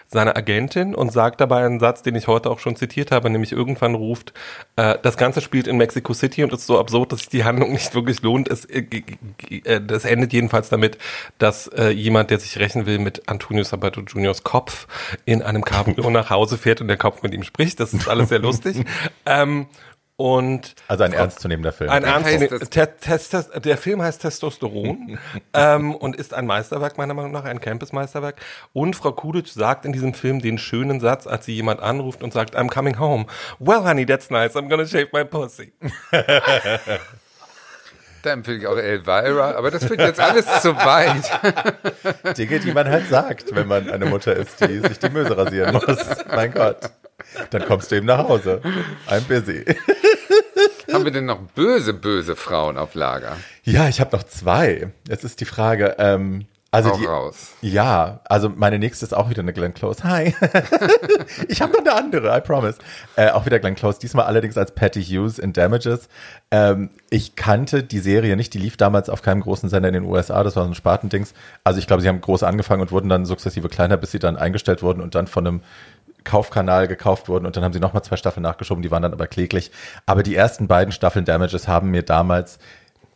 seine 0.07 0.35
Agentin 0.35 0.95
und 0.95 1.11
sagt 1.11 1.41
dabei 1.41 1.65
einen 1.65 1.79
Satz, 1.79 2.01
den 2.01 2.15
ich 2.15 2.27
heute 2.27 2.49
auch 2.49 2.59
schon 2.59 2.75
zitiert 2.75 3.11
habe, 3.11 3.29
nämlich 3.29 3.51
irgendwann 3.51 3.93
ruft, 3.93 4.33
äh, 4.77 4.97
das 5.01 5.17
Ganze 5.17 5.41
spielt 5.41 5.67
in 5.67 5.77
Mexico 5.77 6.13
City 6.13 6.43
und 6.43 6.53
ist 6.53 6.65
so 6.65 6.79
absurd, 6.79 7.11
dass 7.11 7.19
sich 7.19 7.29
die 7.29 7.43
Handlung 7.43 7.71
nicht 7.73 7.93
wirklich 7.93 8.21
lohnt. 8.21 8.47
Es, 8.49 8.65
äh, 8.65 8.85
äh, 9.49 9.81
das 9.81 10.05
endet 10.05 10.31
jedenfalls 10.31 10.69
damit, 10.69 10.97
dass 11.39 11.67
äh, 11.67 11.89
jemand, 11.89 12.31
der 12.31 12.39
sich 12.39 12.57
rächen 12.57 12.85
will 12.85 12.99
mit 12.99 13.27
Antonio 13.27 13.63
Sabato 13.63 14.01
Juniors 14.01 14.43
Kopf, 14.43 14.87
in 15.25 15.41
einem 15.41 15.63
Cabrio 15.63 16.09
nach 16.09 16.29
Hause 16.29 16.57
fährt 16.57 16.79
und 16.79 16.87
der 16.87 16.97
Kopf 16.97 17.21
mit 17.21 17.33
ihm 17.33 17.43
spricht. 17.43 17.79
Das 17.79 17.93
ist 17.93 18.07
alles 18.07 18.29
sehr 18.29 18.39
lustig. 18.39 18.85
ähm, 19.25 19.67
und 20.17 20.73
also 20.87 21.03
ein 21.03 21.13
ernstzunehmender 21.13 21.71
Film. 21.71 21.91
Ein 21.91 22.03
ernstzunehmender. 22.03 23.59
Der 23.59 23.77
Film 23.77 24.01
heißt 24.01 24.21
Testosteron 24.21 25.19
ähm, 25.53 25.95
und 25.95 26.15
ist 26.15 26.33
ein 26.33 26.47
Meisterwerk 26.47 26.97
meiner 26.97 27.13
Meinung 27.13 27.31
nach, 27.31 27.45
ein 27.45 27.61
Campus-Meisterwerk. 27.61 28.41
Und 28.73 28.95
Frau 28.95 29.11
Kudic 29.11 29.47
sagt 29.47 29.85
in 29.85 29.93
diesem 29.93 30.15
Film 30.15 30.41
den 30.41 30.57
schönen 30.57 30.99
Satz, 30.99 31.27
als 31.27 31.45
sie 31.45 31.53
jemand 31.53 31.81
anruft 31.81 32.23
und 32.23 32.33
sagt, 32.33 32.57
I'm 32.57 32.67
coming 32.67 32.99
home. 32.99 33.27
Well, 33.59 33.83
honey, 33.83 34.07
that's 34.07 34.31
nice. 34.31 34.55
I'm 34.55 34.69
gonna 34.69 34.87
shave 34.87 35.09
my 35.13 35.23
pussy. 35.23 35.71
Da 38.23 38.33
empfehle 38.33 38.57
ich 38.57 38.67
auch 38.67 38.75
Elvira, 38.75 39.51
aber 39.51 39.69
das 39.69 39.85
führt 39.85 40.01
jetzt 40.01 40.19
alles 40.19 40.45
zu 40.61 40.75
weit. 40.75 42.37
Dinge, 42.37 42.59
die 42.59 42.71
man 42.71 42.89
halt 42.89 43.07
sagt, 43.07 43.55
wenn 43.55 43.67
man 43.67 43.89
eine 43.89 44.05
Mutter 44.05 44.35
ist, 44.35 44.59
die 44.59 44.79
sich 44.79 44.97
die 44.99 45.09
Möse 45.09 45.37
rasieren 45.37 45.73
muss. 45.73 45.97
Mein 46.35 46.51
Gott. 46.51 46.89
Dann 47.49 47.65
kommst 47.65 47.91
du 47.91 47.95
eben 47.95 48.05
nach 48.05 48.27
Hause. 48.27 48.61
I'm 49.07 49.27
busy. 49.27 49.65
Haben 50.91 51.03
wir 51.03 51.11
denn 51.11 51.25
noch 51.25 51.39
böse, 51.55 51.93
böse 51.93 52.35
Frauen 52.35 52.77
auf 52.77 52.95
Lager? 52.95 53.37
Ja, 53.63 53.87
ich 53.87 53.99
habe 53.99 54.15
noch 54.15 54.23
zwei. 54.23 54.91
Jetzt 55.07 55.23
ist 55.23 55.39
die 55.41 55.45
Frage, 55.45 55.95
ähm, 55.99 56.45
also 56.69 56.91
Hau 56.91 56.97
die, 56.97 57.05
raus. 57.05 57.53
ja, 57.61 58.19
also 58.25 58.49
meine 58.49 58.77
nächste 58.77 59.05
ist 59.05 59.13
auch 59.13 59.29
wieder 59.29 59.41
eine 59.41 59.53
Glenn 59.53 59.73
Close. 59.73 60.03
Hi. 60.03 60.35
ich 61.47 61.61
habe 61.61 61.71
noch 61.73 61.79
eine 61.79 61.93
andere, 61.93 62.37
I 62.37 62.41
promise. 62.41 62.77
Äh, 63.15 63.31
auch 63.31 63.45
wieder 63.45 63.59
Glenn 63.59 63.75
Close, 63.75 63.99
diesmal 63.99 64.25
allerdings 64.25 64.57
als 64.57 64.71
Patty 64.73 65.03
Hughes 65.03 65.39
in 65.39 65.53
Damages. 65.53 66.09
Ähm, 66.51 66.89
ich 67.09 67.35
kannte 67.35 67.83
die 67.83 67.99
Serie 67.99 68.35
nicht, 68.35 68.53
die 68.53 68.59
lief 68.59 68.75
damals 68.75 69.09
auf 69.09 69.21
keinem 69.21 69.41
großen 69.41 69.69
Sender 69.69 69.87
in 69.87 69.93
den 69.93 70.03
USA, 70.03 70.43
das 70.43 70.55
war 70.57 70.63
so 70.63 70.69
ein 70.69 70.75
Spartendings. 70.75 71.33
Also 71.63 71.79
ich 71.79 71.87
glaube, 71.87 72.01
sie 72.01 72.09
haben 72.09 72.19
groß 72.19 72.43
angefangen 72.43 72.81
und 72.81 72.91
wurden 72.91 73.07
dann 73.09 73.25
sukzessive 73.25 73.69
kleiner, 73.69 73.95
bis 73.95 74.11
sie 74.11 74.19
dann 74.19 74.35
eingestellt 74.35 74.83
wurden 74.83 75.01
und 75.01 75.15
dann 75.15 75.27
von 75.27 75.47
einem 75.47 75.61
Kaufkanal 76.27 76.87
gekauft 76.87 77.29
wurden 77.29 77.45
und 77.45 77.55
dann 77.55 77.63
haben 77.63 77.73
sie 77.73 77.79
nochmal 77.79 78.03
zwei 78.03 78.17
Staffeln 78.17 78.43
nachgeschoben, 78.43 78.83
die 78.83 78.91
waren 78.91 79.01
dann 79.01 79.13
aber 79.13 79.27
kläglich. 79.27 79.71
Aber 80.05 80.21
die 80.21 80.35
ersten 80.35 80.67
beiden 80.67 80.91
Staffeln 80.91 81.25
Damages 81.25 81.67
haben 81.67 81.89
mir 81.89 82.03
damals 82.03 82.59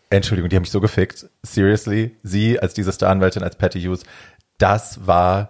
Entschuldigung, 0.09 0.49
die 0.49 0.57
haben 0.57 0.63
mich 0.63 0.71
so 0.71 0.81
gefickt. 0.81 1.27
Seriously, 1.41 2.17
sie 2.21 2.59
als 2.59 2.73
diese 2.73 2.91
Staranwältin, 2.91 3.43
als 3.43 3.55
Patty 3.55 3.81
Hughes, 3.81 4.03
das 4.57 5.07
war 5.07 5.49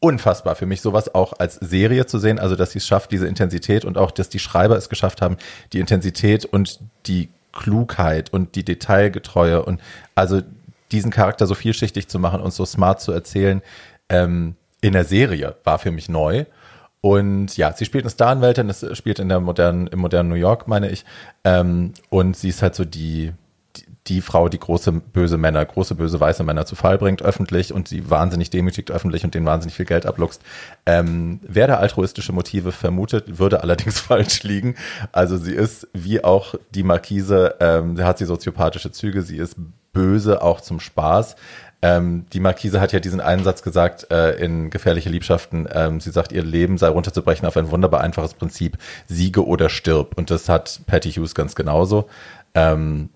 unfassbar 0.00 0.54
für 0.54 0.66
mich, 0.66 0.80
sowas 0.80 1.14
auch 1.14 1.34
als 1.38 1.56
Serie 1.56 2.06
zu 2.06 2.18
sehen, 2.18 2.38
also 2.38 2.56
dass 2.56 2.72
sie 2.72 2.78
es 2.78 2.86
schafft, 2.86 3.10
diese 3.10 3.26
Intensität 3.26 3.84
und 3.84 3.98
auch, 3.98 4.10
dass 4.10 4.28
die 4.28 4.38
Schreiber 4.38 4.76
es 4.76 4.88
geschafft 4.88 5.20
haben, 5.20 5.36
die 5.72 5.80
Intensität 5.80 6.44
und 6.44 6.80
die 7.06 7.28
Klugheit 7.52 8.32
und 8.32 8.54
die 8.54 8.64
Detailgetreue 8.64 9.62
und 9.64 9.80
also 10.14 10.40
diesen 10.92 11.10
Charakter 11.10 11.46
so 11.46 11.54
vielschichtig 11.54 12.08
zu 12.08 12.18
machen 12.18 12.40
und 12.40 12.52
so 12.52 12.64
smart 12.64 13.00
zu 13.00 13.12
erzählen, 13.12 13.62
ähm, 14.08 14.54
in 14.80 14.92
der 14.92 15.04
Serie 15.04 15.56
war 15.64 15.78
für 15.78 15.90
mich 15.90 16.08
neu. 16.08 16.44
Und 17.00 17.56
ja, 17.56 17.72
sie 17.72 17.84
spielt 17.84 18.04
eine 18.04 18.10
Staranwältin, 18.10 18.68
das 18.68 18.84
spielt 18.96 19.18
in 19.18 19.28
der 19.28 19.40
modernen, 19.40 19.86
im 19.86 20.00
modernen 20.00 20.28
New 20.28 20.34
York, 20.34 20.66
meine 20.66 20.90
ich. 20.90 21.04
Ähm, 21.44 21.92
und 22.10 22.36
sie 22.36 22.48
ist 22.48 22.62
halt 22.62 22.74
so 22.74 22.84
die, 22.84 23.32
die 24.08 24.20
Frau, 24.20 24.48
die 24.48 24.58
große 24.58 24.90
böse 24.92 25.36
Männer, 25.36 25.64
große 25.64 25.94
böse 25.94 26.18
weiße 26.18 26.42
Männer 26.42 26.66
zu 26.66 26.74
Fall 26.74 26.98
bringt, 26.98 27.22
öffentlich 27.22 27.72
und 27.72 27.86
sie 27.86 28.10
wahnsinnig 28.10 28.50
demütigt 28.50 28.90
öffentlich 28.90 29.24
und 29.24 29.34
denen 29.34 29.46
wahnsinnig 29.46 29.76
viel 29.76 29.86
Geld 29.86 30.06
abluchst. 30.06 30.42
Ähm, 30.86 31.40
wer 31.42 31.68
da 31.68 31.76
altruistische 31.76 32.32
Motive 32.32 32.72
vermutet, 32.72 33.38
würde 33.38 33.62
allerdings 33.62 34.00
falsch 34.00 34.42
liegen. 34.42 34.74
Also 35.12 35.36
sie 35.36 35.54
ist 35.54 35.86
wie 35.92 36.24
auch 36.24 36.54
die 36.74 36.82
Markise, 36.82 37.56
ähm, 37.60 37.96
sie 37.96 38.04
hat 38.04 38.18
sie 38.18 38.24
soziopathische 38.24 38.90
Züge, 38.90 39.22
sie 39.22 39.36
ist 39.36 39.56
böse 39.92 40.42
auch 40.42 40.60
zum 40.60 40.80
Spaß. 40.80 41.36
Ähm, 41.80 42.26
die 42.32 42.40
Markise 42.40 42.80
hat 42.80 42.92
ja 42.92 42.98
diesen 42.98 43.20
einen 43.20 43.44
Satz 43.44 43.62
gesagt 43.62 44.10
äh, 44.10 44.32
in 44.42 44.70
Gefährliche 44.70 45.10
Liebschaften. 45.10 45.68
Ähm, 45.72 46.00
sie 46.00 46.10
sagt, 46.10 46.32
ihr 46.32 46.42
Leben 46.42 46.76
sei 46.76 46.88
runterzubrechen 46.88 47.46
auf 47.46 47.56
ein 47.56 47.70
wunderbar 47.70 48.00
einfaches 48.00 48.34
Prinzip, 48.34 48.78
siege 49.06 49.46
oder 49.46 49.68
stirb. 49.68 50.16
Und 50.16 50.30
das 50.30 50.48
hat 50.48 50.80
Patty 50.86 51.12
Hughes 51.12 51.34
ganz 51.34 51.54
genauso. 51.54 52.08
Ähm, 52.54 53.10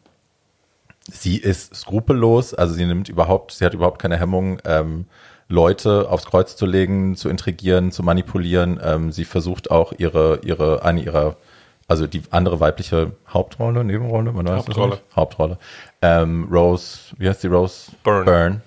sie 1.10 1.38
ist 1.38 1.74
skrupellos, 1.74 2.54
also 2.54 2.74
sie 2.74 2.86
nimmt 2.86 3.08
überhaupt, 3.08 3.52
sie 3.52 3.64
hat 3.64 3.74
überhaupt 3.74 4.00
keine 4.00 4.18
Hemmung, 4.18 4.58
ähm, 4.64 5.06
Leute 5.48 6.08
aufs 6.08 6.24
Kreuz 6.24 6.56
zu 6.56 6.64
legen, 6.64 7.16
zu 7.16 7.28
intrigieren, 7.28 7.90
zu 7.90 8.02
manipulieren. 8.02 8.80
Ähm, 8.82 9.12
sie 9.12 9.24
versucht 9.24 9.70
auch 9.70 9.92
ihre, 9.98 10.40
ihre, 10.44 10.84
eine 10.84 11.02
ihrer, 11.02 11.36
also 11.88 12.06
die 12.06 12.22
andere 12.30 12.60
weibliche 12.60 13.12
Hauptrolle, 13.28 13.84
Nebenrolle, 13.84 14.32
man 14.32 14.46
weiß 14.46 14.52
es 14.52 14.66
Hauptrolle. 14.68 14.90
nicht. 14.92 15.02
Hauptrolle. 15.16 15.58
Ähm, 16.00 16.48
Rose, 16.50 16.98
wie 17.18 17.28
heißt 17.28 17.42
die 17.42 17.48
Rose? 17.48 17.92
Byrne. 18.02 18.24
Byrne. 18.24 18.60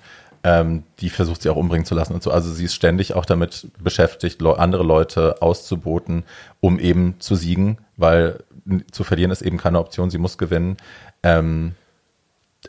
Ähm, 0.44 0.84
die 1.00 1.10
versucht 1.10 1.42
sie 1.42 1.50
auch 1.50 1.56
umbringen 1.56 1.86
zu 1.86 1.96
lassen 1.96 2.14
und 2.14 2.22
so. 2.22 2.30
Also 2.30 2.54
sie 2.54 2.66
ist 2.66 2.76
ständig 2.76 3.16
auch 3.16 3.26
damit 3.26 3.68
beschäftigt, 3.80 4.42
Leu- 4.42 4.54
andere 4.54 4.84
Leute 4.84 5.42
auszuboten, 5.42 6.24
um 6.60 6.78
eben 6.78 7.16
zu 7.20 7.36
siegen, 7.36 7.80
weil 7.98 8.44
zu 8.92 9.04
verlieren 9.04 9.32
ist 9.32 9.42
eben 9.42 9.58
keine 9.58 9.80
Option, 9.80 10.12
sie 10.12 10.20
muss 10.20 10.38
gewinnen. 10.38 10.78
Ähm, 11.24 11.74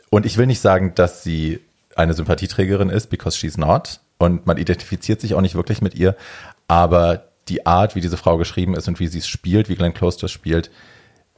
und 0.09 0.25
ich 0.25 0.37
will 0.37 0.47
nicht 0.47 0.59
sagen, 0.61 0.93
dass 0.95 1.23
sie 1.23 1.59
eine 1.95 2.13
Sympathieträgerin 2.13 2.89
ist, 2.89 3.11
because 3.11 3.37
she's 3.37 3.57
not. 3.57 3.99
Und 4.17 4.47
man 4.47 4.57
identifiziert 4.57 5.21
sich 5.21 5.35
auch 5.35 5.41
nicht 5.41 5.53
wirklich 5.55 5.81
mit 5.81 5.93
ihr. 5.93 6.15
Aber 6.67 7.26
die 7.49 7.65
Art, 7.65 7.95
wie 7.95 8.01
diese 8.01 8.17
Frau 8.17 8.37
geschrieben 8.37 8.75
ist 8.75 8.87
und 8.87 8.99
wie 8.99 9.07
sie 9.07 9.19
es 9.19 9.27
spielt, 9.27 9.69
wie 9.69 9.75
Glenn 9.75 9.93
Close 9.93 10.19
das 10.19 10.31
spielt, 10.31 10.71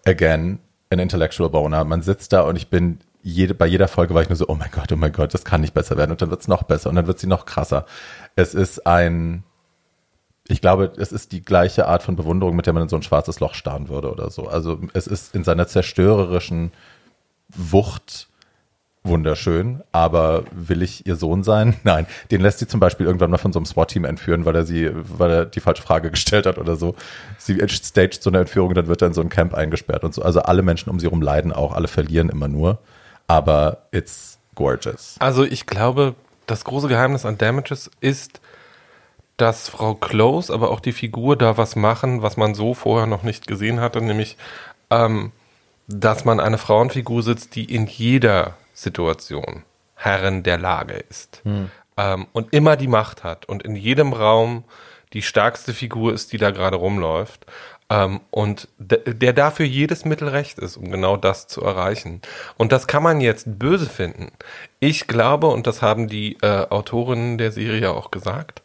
again, 0.05 0.59
an 0.89 0.99
intellectual 0.99 1.49
boner. 1.49 1.83
Man 1.83 2.01
sitzt 2.01 2.33
da 2.33 2.41
und 2.41 2.55
ich 2.55 2.69
bin 2.69 2.99
jede, 3.21 3.53
bei 3.53 3.67
jeder 3.67 3.87
Folge 3.87 4.13
war 4.13 4.21
ich 4.21 4.29
nur 4.29 4.35
so, 4.35 4.47
oh 4.47 4.55
mein 4.55 4.71
Gott, 4.71 4.91
oh 4.91 4.95
mein 4.95 5.11
Gott, 5.11 5.33
das 5.33 5.45
kann 5.45 5.61
nicht 5.61 5.73
besser 5.73 5.97
werden. 5.97 6.11
Und 6.11 6.21
dann 6.21 6.29
wird 6.29 6.41
es 6.41 6.47
noch 6.47 6.63
besser 6.63 6.89
und 6.89 6.95
dann 6.95 7.07
wird 7.07 7.19
sie 7.19 7.27
noch 7.27 7.45
krasser. 7.45 7.85
Es 8.35 8.53
ist 8.53 8.87
ein, 8.87 9.43
ich 10.47 10.61
glaube, 10.61 10.93
es 10.97 11.11
ist 11.11 11.31
die 11.31 11.43
gleiche 11.43 11.87
Art 11.87 12.01
von 12.01 12.15
Bewunderung, 12.15 12.55
mit 12.55 12.65
der 12.65 12.73
man 12.73 12.83
in 12.83 12.89
so 12.89 12.95
ein 12.95 13.03
schwarzes 13.03 13.39
Loch 13.39 13.53
starren 13.53 13.89
würde 13.89 14.11
oder 14.11 14.29
so. 14.29 14.47
Also 14.47 14.79
es 14.93 15.05
ist 15.05 15.35
in 15.35 15.43
seiner 15.43 15.67
zerstörerischen 15.67 16.71
Wucht 17.49 18.29
wunderschön, 19.03 19.81
aber 19.91 20.43
will 20.51 20.81
ich 20.81 21.05
ihr 21.05 21.15
Sohn 21.15 21.43
sein? 21.43 21.75
Nein, 21.83 22.05
den 22.31 22.41
lässt 22.41 22.59
sie 22.59 22.67
zum 22.67 22.79
Beispiel 22.79 23.05
irgendwann 23.05 23.31
mal 23.31 23.37
von 23.37 23.53
so 23.53 23.59
einem 23.59 23.65
SWAT-Team 23.65 24.05
entführen, 24.05 24.45
weil 24.45 24.55
er 24.55 24.65
sie, 24.65 24.89
weil 24.93 25.31
er 25.31 25.45
die 25.45 25.59
falsche 25.59 25.83
Frage 25.83 26.11
gestellt 26.11 26.45
hat 26.45 26.57
oder 26.57 26.75
so. 26.75 26.95
Sie 27.37 27.57
staged 27.69 28.21
so 28.21 28.29
eine 28.29 28.39
Entführung, 28.39 28.73
dann 28.73 28.87
wird 28.87 29.01
er 29.01 29.07
in 29.07 29.13
so 29.13 29.21
ein 29.21 29.29
Camp 29.29 29.53
eingesperrt 29.53 30.03
und 30.03 30.13
so. 30.13 30.21
Also 30.21 30.41
alle 30.41 30.61
Menschen 30.61 30.89
um 30.89 30.99
sie 30.99 31.07
herum 31.07 31.21
leiden 31.21 31.51
auch, 31.51 31.73
alle 31.73 31.87
verlieren 31.87 32.29
immer 32.29 32.47
nur, 32.47 32.79
aber 33.27 33.83
it's 33.91 34.37
gorgeous. 34.55 35.15
Also 35.19 35.43
ich 35.43 35.65
glaube, 35.65 36.15
das 36.45 36.63
große 36.63 36.87
Geheimnis 36.87 37.25
an 37.25 37.37
Damages 37.37 37.89
ist, 38.01 38.41
dass 39.37 39.69
Frau 39.69 39.95
Close, 39.95 40.53
aber 40.53 40.69
auch 40.69 40.81
die 40.81 40.91
Figur 40.91 41.37
da 41.37 41.57
was 41.57 41.75
machen, 41.75 42.21
was 42.21 42.35
man 42.35 42.53
so 42.53 42.73
vorher 42.73 43.07
noch 43.07 43.23
nicht 43.23 43.47
gesehen 43.47 43.79
hatte, 43.79 44.01
nämlich, 44.01 44.37
ähm, 44.89 45.31
dass 45.87 46.25
man 46.25 46.39
eine 46.39 46.57
Frauenfigur 46.57 47.23
sitzt, 47.23 47.55
die 47.55 47.63
in 47.63 47.87
jeder 47.87 48.55
Situation 48.81 49.63
Herrin 49.95 50.43
der 50.43 50.57
Lage 50.57 50.93
ist 51.09 51.41
ähm, 51.97 52.27
und 52.31 52.53
immer 52.53 52.77
die 52.77 52.87
Macht 52.87 53.23
hat 53.23 53.45
und 53.47 53.63
in 53.63 53.75
jedem 53.75 54.13
Raum 54.13 54.63
die 55.13 55.21
stärkste 55.21 55.73
Figur 55.73 56.13
ist, 56.13 56.31
die 56.31 56.37
da 56.37 56.51
gerade 56.51 56.77
rumläuft. 56.77 57.45
Ähm, 57.91 58.19
und 58.29 58.67
de- 58.77 59.13
der 59.15 59.33
dafür 59.33 59.65
jedes 59.65 60.05
Mittel 60.05 60.27
recht 60.27 60.59
ist, 60.59 60.77
um 60.77 60.91
genau 60.91 61.17
das 61.17 61.47
zu 61.47 61.61
erreichen. 61.63 62.21
Und 62.55 62.71
das 62.71 62.85
kann 62.85 63.01
man 63.01 63.19
jetzt 63.19 63.57
böse 63.57 63.87
finden. 63.89 64.31
Ich 64.79 65.07
glaube, 65.07 65.47
und 65.47 65.65
das 65.65 65.81
haben 65.81 66.07
die 66.07 66.37
äh, 66.43 66.67
Autorinnen 66.69 67.39
der 67.39 67.51
Serie 67.51 67.89
auch 67.91 68.11
gesagt, 68.11 68.61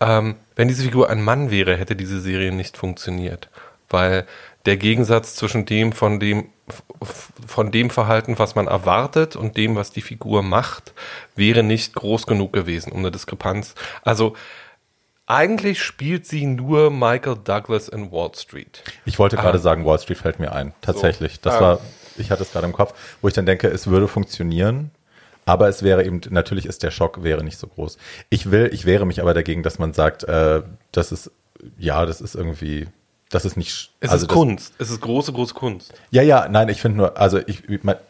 ähm, 0.00 0.36
wenn 0.54 0.68
diese 0.68 0.84
Figur 0.84 1.10
ein 1.10 1.22
Mann 1.22 1.50
wäre, 1.50 1.76
hätte 1.76 1.96
diese 1.96 2.20
Serie 2.20 2.52
nicht 2.52 2.76
funktioniert. 2.76 3.48
Weil 3.90 4.26
der 4.66 4.76
Gegensatz 4.76 5.34
zwischen 5.34 5.64
dem 5.66 5.92
von 5.92 6.20
dem 6.20 6.48
von 7.46 7.72
dem 7.72 7.90
Verhalten, 7.90 8.38
was 8.38 8.54
man 8.54 8.66
erwartet 8.68 9.34
und 9.36 9.56
dem, 9.56 9.74
was 9.74 9.90
die 9.90 10.00
Figur 10.02 10.42
macht, 10.42 10.94
wäre 11.34 11.62
nicht 11.62 11.94
groß 11.94 12.26
genug 12.26 12.52
gewesen, 12.52 12.92
um 12.92 13.00
eine 13.00 13.10
Diskrepanz. 13.10 13.74
Also 14.02 14.34
eigentlich 15.26 15.82
spielt 15.82 16.26
sie 16.26 16.46
nur 16.46 16.90
Michael 16.90 17.36
Douglas 17.42 17.88
in 17.88 18.10
Wall 18.12 18.30
Street. 18.34 18.82
Ich 19.04 19.18
wollte 19.18 19.36
gerade 19.36 19.58
sagen, 19.58 19.84
Wall 19.84 19.98
Street 19.98 20.18
fällt 20.18 20.38
mir 20.40 20.52
ein. 20.52 20.74
Tatsächlich. 20.80 21.40
Das 21.40 21.54
Ah. 21.54 21.60
war, 21.60 21.80
ich 22.16 22.30
hatte 22.30 22.42
es 22.42 22.52
gerade 22.52 22.66
im 22.66 22.72
Kopf, 22.72 22.94
wo 23.20 23.28
ich 23.28 23.34
dann 23.34 23.46
denke, 23.46 23.68
es 23.68 23.86
würde 23.86 24.08
funktionieren. 24.08 24.90
Aber 25.44 25.68
es 25.68 25.82
wäre 25.82 26.04
eben, 26.04 26.20
natürlich 26.30 26.66
ist 26.66 26.82
der 26.84 26.92
Schock 26.92 27.24
wäre 27.24 27.42
nicht 27.42 27.58
so 27.58 27.66
groß. 27.66 27.98
Ich 28.30 28.50
will, 28.52 28.70
ich 28.72 28.84
wehre 28.84 29.06
mich 29.06 29.20
aber 29.20 29.34
dagegen, 29.34 29.62
dass 29.64 29.78
man 29.78 29.92
sagt, 29.92 30.22
äh, 30.24 30.62
das 30.92 31.10
ist, 31.10 31.32
ja, 31.78 32.06
das 32.06 32.20
ist 32.20 32.36
irgendwie, 32.36 32.86
das 33.32 33.46
ist 33.46 33.56
nicht. 33.56 33.90
Es 34.00 34.10
also 34.10 34.24
ist 34.24 34.30
das, 34.30 34.36
Kunst. 34.36 34.74
Es 34.78 34.90
ist 34.90 35.00
große, 35.00 35.32
große 35.32 35.54
Kunst. 35.54 35.94
Ja, 36.10 36.20
ja, 36.20 36.48
nein, 36.48 36.68
ich 36.68 36.82
finde 36.82 36.98
nur, 36.98 37.16
also 37.16 37.40
ich, 37.46 37.62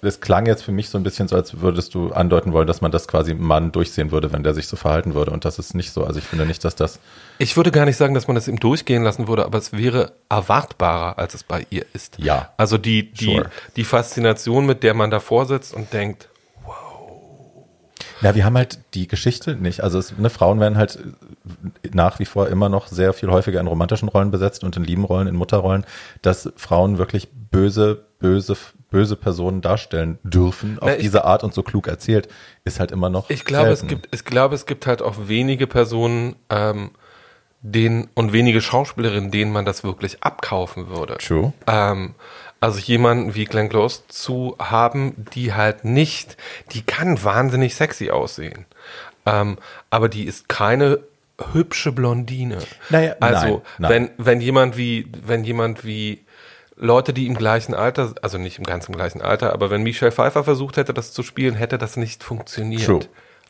das 0.03 0.21
klang 0.21 0.47
jetzt 0.47 0.65
für 0.65 0.73
mich 0.73 0.89
so 0.89 0.99
ein 0.99 1.05
bisschen 1.05 1.29
so, 1.29 1.37
als 1.37 1.61
würdest 1.61 1.95
du 1.95 2.11
andeuten 2.11 2.53
wollen, 2.53 2.67
dass 2.67 2.81
man 2.81 2.91
das 2.91 3.07
quasi 3.07 3.31
einem 3.31 3.45
Mann 3.45 3.71
durchsehen 3.71 4.11
würde, 4.11 4.33
wenn 4.33 4.43
der 4.43 4.53
sich 4.53 4.67
so 4.67 4.77
verhalten 4.77 5.15
würde. 5.15 5.31
Und 5.31 5.45
das 5.45 5.61
ist 5.61 5.75
nicht 5.75 5.93
so. 5.93 6.05
Also 6.05 6.19
ich 6.19 6.25
finde 6.25 6.45
nicht, 6.45 6.65
dass 6.65 6.75
das. 6.75 6.99
Ich 7.39 7.57
würde 7.57 7.71
gar 7.71 7.85
nicht 7.85 7.97
sagen, 7.97 8.15
dass 8.15 8.27
man 8.27 8.35
das 8.35 8.49
ihm 8.49 8.59
durchgehen 8.59 9.05
lassen 9.05 9.29
würde, 9.29 9.45
aber 9.45 9.59
es 9.59 9.73
wäre 9.73 10.13
erwartbarer, 10.29 11.19
als 11.19 11.35
es 11.35 11.45
bei 11.45 11.67
ihr 11.71 11.87
ist. 11.93 12.19
Ja. 12.19 12.51
Also 12.57 12.77
die, 12.77 13.13
die, 13.13 13.37
Sure. 13.37 13.51
die 13.77 13.85
Faszination, 13.85 14.67
mit 14.67 14.83
der 14.83 14.95
man 14.95 15.13
davor 15.13 15.47
sitzt 15.47 15.73
und 15.73 15.93
denkt, 15.93 16.29
Ja, 18.23 18.35
wir 18.35 18.45
haben 18.45 18.57
halt 18.57 18.79
die 18.95 19.09
Geschichte 19.09 19.57
nicht. 19.57 19.83
Also 19.83 19.99
es, 19.99 20.17
ne, 20.17 20.31
Frauen 20.31 20.61
werden 20.61 20.79
halt 20.79 20.99
nach 21.93 22.19
wie 22.19 22.25
vor 22.25 22.49
immer 22.49 22.69
noch 22.69 22.87
sehr 22.87 23.13
viel 23.13 23.31
häufiger 23.31 23.61
in 23.61 23.67
romantischen 23.67 24.09
Rollen 24.09 24.31
besetzt 24.31 24.65
und 24.65 24.77
in 24.77 24.85
lieben 24.85 25.05
Rollen, 25.05 25.27
in 25.27 25.35
Mutterrollen, 25.35 25.85
dass 26.23 26.51
Frauen 26.57 26.99
wirklich 26.99 27.29
böse, 27.51 28.05
böse, 28.19 28.57
böse 28.91 29.17
Personen 29.17 29.61
darstellen 29.61 30.19
dürfen 30.23 30.79
auf 30.79 30.89
Na, 30.89 30.95
ich- 30.97 31.03
diese 31.03 31.25
Art 31.25 31.43
und 31.45 31.53
so 31.55 31.63
klug 31.63 31.89
erzählt, 31.89 32.29
ist 32.65 32.79
halt 32.81 32.93
immer 32.93 33.09
noch. 33.11 33.29
Ich 33.31 33.45
glaube, 33.45 33.71
es 33.71 33.81
selten. 33.81 34.01
gibt, 34.03 34.15
ich 34.15 34.25
glaube, 34.25 34.55
es 34.55 34.67
gibt 34.67 34.87
halt 34.87 35.03
auch 35.03 35.17
wenige 35.29 35.67
Personen, 35.67 36.37
ähm, 36.51 36.91
denen 37.65 38.09
und 38.15 38.33
wenige 38.33 38.61
Schauspielerinnen, 38.61 39.31
denen 39.31 39.53
man 39.53 39.65
das 39.65 39.85
wirklich 39.85 40.23
abkaufen 40.23 40.89
würde. 40.89 41.19
True. 41.19 41.53
Ähm, 41.67 42.15
also 42.63 42.79
jemanden 42.79 43.35
wie 43.35 43.45
Glenn 43.45 43.69
Close 43.69 44.03
zu 44.07 44.57
haben, 44.61 45.27
die 45.35 45.53
halt 45.53 45.85
nicht, 45.85 46.37
die 46.71 46.83
kann 46.83 47.23
wahnsinnig 47.25 47.75
sexy 47.75 48.11
aussehen, 48.11 48.67
ähm, 49.27 49.59
aber 49.91 50.09
die 50.09 50.25
ist 50.25 50.49
keine 50.49 51.01
hübsche 51.53 51.91
Blondine. 51.91 52.59
Naja, 52.89 53.17
also 53.19 53.47
nein, 53.47 53.63
nein. 53.79 53.91
wenn 53.91 54.11
wenn 54.27 54.41
jemand 54.41 54.77
wie 54.77 55.09
wenn 55.27 55.43
jemand 55.43 55.85
wie 55.85 56.25
Leute, 56.77 57.13
die 57.13 57.27
im 57.27 57.35
gleichen 57.35 57.75
Alter, 57.75 58.15
also 58.23 58.39
nicht 58.39 58.59
im 58.59 58.65
ganz 58.65 58.89
im 58.89 58.95
gleichen 58.95 59.23
Alter, 59.23 59.53
aber 59.53 59.71
wenn 59.71 59.83
Michelle 59.83 60.13
Pfeiffer 60.13 60.45
versucht 60.45 60.77
hätte, 60.77 60.95
das 60.95 61.13
zu 61.13 61.25
spielen, 61.25 61.57
hätte 61.57 61.79
das 61.79 61.97
nicht 61.97 62.23
funktioniert. 62.23 62.87
True. 62.87 63.01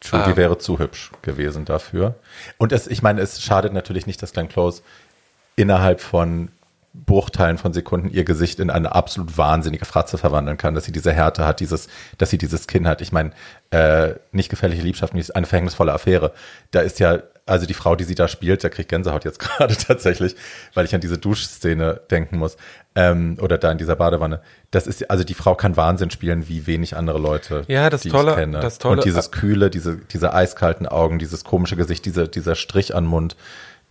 True, 0.00 0.20
Ähm. 0.20 0.30
die 0.30 0.36
wäre 0.38 0.56
zu 0.56 0.78
hübsch 0.78 1.12
gewesen 1.20 1.66
dafür. 1.66 2.14
Und 2.56 2.72
es, 2.72 2.86
ich 2.86 3.02
meine, 3.02 3.20
es 3.20 3.42
schadet 3.42 3.74
natürlich 3.74 4.06
nicht, 4.06 4.22
dass 4.22 4.32
Glenn 4.32 4.48
Close 4.48 4.82
innerhalb 5.54 6.00
von 6.00 6.48
Bruchteilen 6.94 7.56
von 7.56 7.72
Sekunden 7.72 8.10
ihr 8.10 8.24
Gesicht 8.24 8.60
in 8.60 8.68
eine 8.70 8.94
absolut 8.94 9.38
wahnsinnige 9.38 9.86
Fratze 9.86 10.18
verwandeln 10.18 10.58
kann, 10.58 10.74
dass 10.74 10.84
sie 10.84 10.92
diese 10.92 11.12
Härte 11.12 11.46
hat, 11.46 11.60
dieses, 11.60 11.88
dass 12.18 12.28
sie 12.30 12.38
dieses 12.38 12.66
Kinn 12.66 12.86
hat. 12.86 13.00
Ich 13.00 13.12
meine, 13.12 13.30
äh, 13.70 14.14
nicht 14.30 14.50
gefährliche 14.50 14.82
Liebschaft, 14.82 15.14
nicht 15.14 15.34
eine 15.34 15.46
verhängnisvolle 15.46 15.92
Affäre. 15.92 16.32
Da 16.70 16.80
ist 16.80 17.00
ja, 17.00 17.20
also 17.46 17.64
die 17.66 17.72
Frau, 17.74 17.96
die 17.96 18.04
sie 18.04 18.14
da 18.14 18.28
spielt, 18.28 18.62
da 18.62 18.68
kriegt 18.68 18.90
Gänsehaut 18.90 19.24
jetzt 19.24 19.38
gerade 19.40 19.74
tatsächlich, 19.74 20.36
weil 20.74 20.84
ich 20.84 20.94
an 20.94 21.00
diese 21.00 21.16
Duschszene 21.16 22.02
denken 22.10 22.36
muss. 22.36 22.58
Ähm, 22.94 23.38
oder 23.40 23.56
da 23.56 23.72
in 23.72 23.78
dieser 23.78 23.96
Badewanne. 23.96 24.42
Das 24.70 24.86
ist, 24.86 25.10
also 25.10 25.24
die 25.24 25.32
Frau 25.32 25.54
kann 25.54 25.78
Wahnsinn 25.78 26.10
spielen, 26.10 26.46
wie 26.48 26.66
wenig 26.66 26.94
andere 26.94 27.18
Leute, 27.18 27.64
Ja, 27.68 27.88
das 27.88 28.02
die 28.02 28.10
Tolle- 28.10 28.32
ich 28.32 28.36
kenne. 28.36 28.60
das 28.60 28.78
Tolle- 28.78 28.96
Und 28.98 29.04
dieses 29.06 29.30
kühle, 29.30 29.70
diese, 29.70 29.96
diese 29.96 30.34
eiskalten 30.34 30.86
Augen, 30.86 31.18
dieses 31.18 31.42
komische 31.42 31.76
Gesicht, 31.76 32.04
diese, 32.04 32.28
dieser 32.28 32.54
Strich 32.54 32.94
an 32.94 33.06
Mund, 33.06 33.34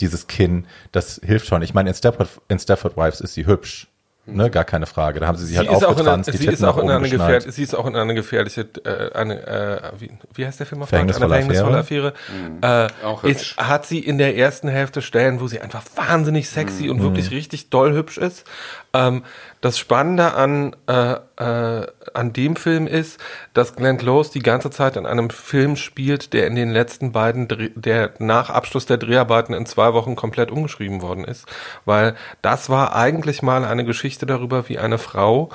dieses 0.01 0.27
Kinn, 0.27 0.65
das 0.91 1.21
hilft 1.23 1.47
schon. 1.47 1.61
Ich 1.61 1.73
meine, 1.73 1.89
in 1.89 1.95
Stepford, 1.95 2.29
in 2.47 2.59
Stepford 2.59 2.97
Wives 2.97 3.21
ist 3.21 3.33
sie 3.33 3.45
hübsch. 3.45 3.87
Ne, 4.27 4.51
gar 4.51 4.65
keine 4.65 4.85
Frage. 4.85 5.19
Da 5.19 5.27
haben 5.27 5.37
sie 5.37 5.47
sie, 5.47 5.57
halt 5.57 5.67
aufgetranst, 5.69 6.27
die 6.31 6.33
sie, 6.33 6.45
Titten 6.45 6.53
ist 6.53 6.63
auch 6.63 6.77
in 6.77 6.89
eine 6.89 7.01
geschnallt. 7.01 7.37
gefähr, 7.39 7.51
sie 7.51 7.63
ist 7.63 7.73
auch 7.73 7.87
in 7.87 7.95
eine 7.95 8.13
gefährliche, 8.13 8.67
äh, 8.85 9.11
eine, 9.13 9.47
äh, 9.47 9.91
wie, 9.97 10.11
wie 10.35 10.45
heißt 10.45 10.59
der 10.59 10.67
Film 10.67 10.83
auf? 10.83 10.89
Verhängnisvolle 10.89 11.35
eine 11.35 11.45
verhängnisvolle 11.45 11.77
Affäre. 11.79 12.13
Äh, 12.61 12.87
Auch 13.03 13.23
ist, 13.23 13.57
hat 13.57 13.87
sie 13.87 13.99
in 13.99 14.19
der 14.19 14.37
ersten 14.37 14.67
Hälfte 14.67 15.01
Stellen, 15.01 15.41
wo 15.41 15.47
sie 15.47 15.59
einfach 15.59 15.83
wahnsinnig 15.95 16.49
sexy 16.49 16.89
und 16.89 17.01
wirklich 17.01 17.31
richtig 17.31 17.71
doll 17.71 17.93
hübsch 17.93 18.19
ist. 18.19 18.45
Ähm, 18.93 19.23
das 19.61 19.77
Spannende 19.77 20.33
an, 20.33 20.75
äh, 20.87 21.13
äh, 21.37 21.87
an 22.13 22.33
dem 22.33 22.55
Film 22.55 22.87
ist, 22.87 23.19
dass 23.53 23.75
Glenn 23.75 23.97
Close 23.97 24.31
die 24.31 24.41
ganze 24.41 24.71
Zeit 24.71 24.97
in 24.97 25.05
einem 25.05 25.29
Film 25.29 25.75
spielt, 25.75 26.33
der 26.33 26.47
in 26.47 26.55
den 26.55 26.71
letzten 26.71 27.11
beiden, 27.11 27.47
Dreh, 27.47 27.69
der 27.75 28.11
nach 28.17 28.49
Abschluss 28.49 28.87
der 28.87 28.97
Dreharbeiten 28.97 29.53
in 29.53 29.67
zwei 29.67 29.93
Wochen 29.93 30.15
komplett 30.15 30.51
umgeschrieben 30.51 31.01
worden 31.01 31.23
ist. 31.23 31.45
Weil 31.85 32.15
das 32.41 32.69
war 32.69 32.95
eigentlich 32.95 33.43
mal 33.43 33.63
eine 33.63 33.85
Geschichte 33.85 34.25
darüber, 34.25 34.67
wie 34.67 34.79
eine 34.79 34.97
Frau 34.97 35.49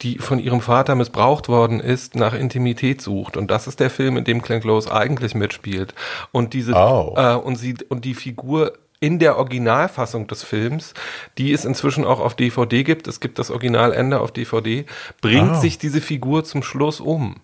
die 0.00 0.18
von 0.18 0.38
ihrem 0.38 0.60
Vater 0.60 0.94
missbraucht 0.94 1.48
worden 1.48 1.80
ist, 1.80 2.16
nach 2.16 2.34
Intimität 2.34 3.00
sucht. 3.00 3.36
Und 3.36 3.50
das 3.50 3.66
ist 3.66 3.80
der 3.80 3.90
Film, 3.90 4.16
in 4.16 4.24
dem 4.24 4.42
Glenn 4.42 4.60
Close 4.60 4.92
eigentlich 4.92 5.34
mitspielt. 5.34 5.94
Und 6.32 6.54
diese 6.54 6.74
Oh. 6.74 7.14
äh, 7.16 7.34
und 7.34 7.56
sie 7.56 7.76
und 7.88 8.04
die 8.04 8.14
Figur 8.14 8.72
in 9.02 9.18
der 9.18 9.36
Originalfassung 9.36 10.28
des 10.28 10.44
Films, 10.44 10.94
die 11.36 11.52
es 11.52 11.64
inzwischen 11.64 12.04
auch 12.04 12.20
auf 12.20 12.36
DVD 12.36 12.84
gibt, 12.84 13.08
es 13.08 13.18
gibt 13.18 13.38
das 13.40 13.50
Originalende 13.50 14.20
auf 14.20 14.30
DVD, 14.30 14.86
bringt 15.20 15.56
Oh. 15.56 15.60
sich 15.60 15.76
diese 15.76 16.00
Figur 16.00 16.44
zum 16.44 16.62
Schluss 16.62 17.00
um. 17.00 17.36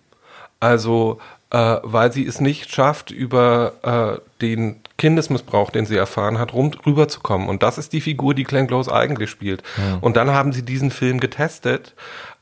Also, 0.61 1.19
äh, 1.51 1.77
weil 1.83 2.11
sie 2.13 2.25
es 2.25 2.39
nicht 2.39 2.71
schafft, 2.73 3.11
über 3.11 3.73
äh, 4.21 4.21
den 4.41 4.77
Kindesmissbrauch, 4.97 5.69
den 5.71 5.85
sie 5.85 5.95
erfahren 5.97 6.37
hat, 6.39 6.53
rum, 6.53 6.71
rüberzukommen. 6.85 7.49
Und 7.49 7.61
das 7.63 7.77
ist 7.77 7.91
die 7.93 8.01
Figur, 8.01 8.33
die 8.33 8.43
Glenn 8.43 8.67
Close 8.67 8.93
eigentlich 8.93 9.29
spielt. 9.29 9.63
Und 10.01 10.17
dann 10.17 10.31
haben 10.31 10.51
sie 10.51 10.63
diesen 10.63 10.91
Film 10.91 11.19
getestet. 11.21 11.93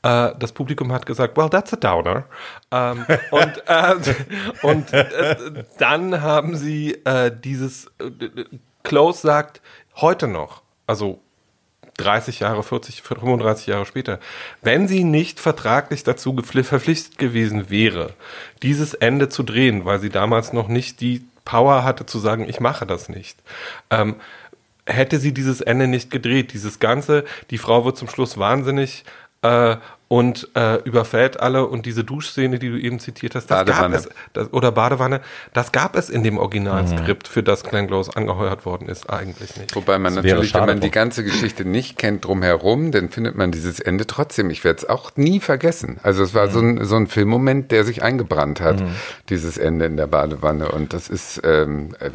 Äh, 0.03 0.31
das 0.39 0.51
Publikum 0.51 0.91
hat 0.91 1.05
gesagt, 1.05 1.37
well, 1.37 1.49
that's 1.49 1.73
a 1.73 1.77
downer. 1.77 2.25
Ähm, 2.71 3.05
und 3.31 3.63
äh, 3.67 3.95
und 4.61 4.93
äh, 4.93 5.63
dann 5.77 6.21
haben 6.21 6.55
sie 6.55 6.93
äh, 7.05 7.31
dieses, 7.31 7.87
äh, 7.99 8.45
Close 8.83 9.21
sagt, 9.21 9.61
heute 9.95 10.27
noch, 10.27 10.61
also 10.85 11.19
30 11.97 12.39
Jahre, 12.39 12.63
40, 12.63 13.01
35 13.01 13.67
Jahre 13.67 13.85
später, 13.85 14.19
wenn 14.61 14.87
sie 14.87 15.03
nicht 15.03 15.39
vertraglich 15.39 16.03
dazu 16.03 16.35
verpflichtet 16.37 17.17
gewesen 17.17 17.69
wäre, 17.69 18.13
dieses 18.61 18.93
Ende 18.93 19.29
zu 19.29 19.43
drehen, 19.43 19.85
weil 19.85 19.99
sie 19.99 20.09
damals 20.09 20.53
noch 20.53 20.67
nicht 20.67 21.01
die 21.01 21.25
Power 21.43 21.83
hatte 21.83 22.05
zu 22.05 22.19
sagen, 22.19 22.47
ich 22.47 22.59
mache 22.59 22.85
das 22.85 23.09
nicht, 23.09 23.39
ähm, 23.89 24.17
hätte 24.85 25.19
sie 25.19 25.33
dieses 25.33 25.61
Ende 25.61 25.87
nicht 25.87 26.11
gedreht. 26.11 26.53
Dieses 26.53 26.79
Ganze, 26.79 27.25
die 27.49 27.57
Frau 27.57 27.85
wird 27.85 27.97
zum 27.97 28.09
Schluss 28.09 28.37
wahnsinnig 28.37 29.03
äh, 29.47 29.77
und 30.09 30.47
äh, 30.55 30.81
überfällt 30.83 31.39
alle 31.41 31.65
und 31.67 31.85
diese 31.85 32.05
Duschszene, 32.05 32.59
die 32.59 32.69
du 32.69 32.79
eben 32.79 32.99
zitiert 32.99 33.35
hast, 33.35 33.51
das 33.51 33.65
Badewanne. 33.65 33.95
gab 33.97 34.05
es, 34.05 34.09
das, 34.31 34.53
oder 34.53 34.71
Badewanne, 34.71 35.19
das 35.51 35.73
gab 35.73 35.97
es 35.97 36.09
in 36.09 36.23
dem 36.23 36.37
Originalskript, 36.37 37.27
für 37.27 37.43
das 37.43 37.63
Glenn 37.63 37.87
Close 37.87 38.15
angeheuert 38.15 38.65
worden 38.65 38.87
ist, 38.87 39.09
eigentlich 39.09 39.57
nicht. 39.57 39.75
Wobei 39.75 39.99
man 39.99 40.15
Das 40.15 40.23
natürlich, 40.23 40.53
wenn 40.53 40.65
man 40.65 40.79
die 40.79 40.91
ganze 40.91 41.25
Geschichte 41.25 41.65
nicht 41.65 41.97
kennt 41.97 42.23
drumherum, 42.23 42.91
dann 42.93 43.09
findet 43.09 43.35
man 43.35 43.51
dieses 43.51 43.81
Ende 43.81 44.07
trotzdem. 44.07 44.49
Ich 44.49 44.63
werde 44.63 44.77
es 44.77 44.89
auch 44.89 45.11
nie 45.17 45.41
vergessen. 45.41 45.99
Also 46.03 46.23
es 46.23 46.33
war 46.33 46.49
so, 46.49 46.59
ein, 46.61 46.85
so 46.85 46.95
ein 46.95 47.07
Filmmoment, 47.07 47.71
der 47.71 47.83
sich 47.83 48.01
eingebrannt 48.01 48.61
hat, 48.61 48.81
dieses 49.27 49.57
Ende 49.57 49.85
in 49.87 49.97
der 49.97 50.07
Badewanne. 50.07 50.71
Und 50.71 50.93
das 50.93 51.09
ist 51.09 51.41
ähm, 51.43 51.95
äh, 51.99 52.09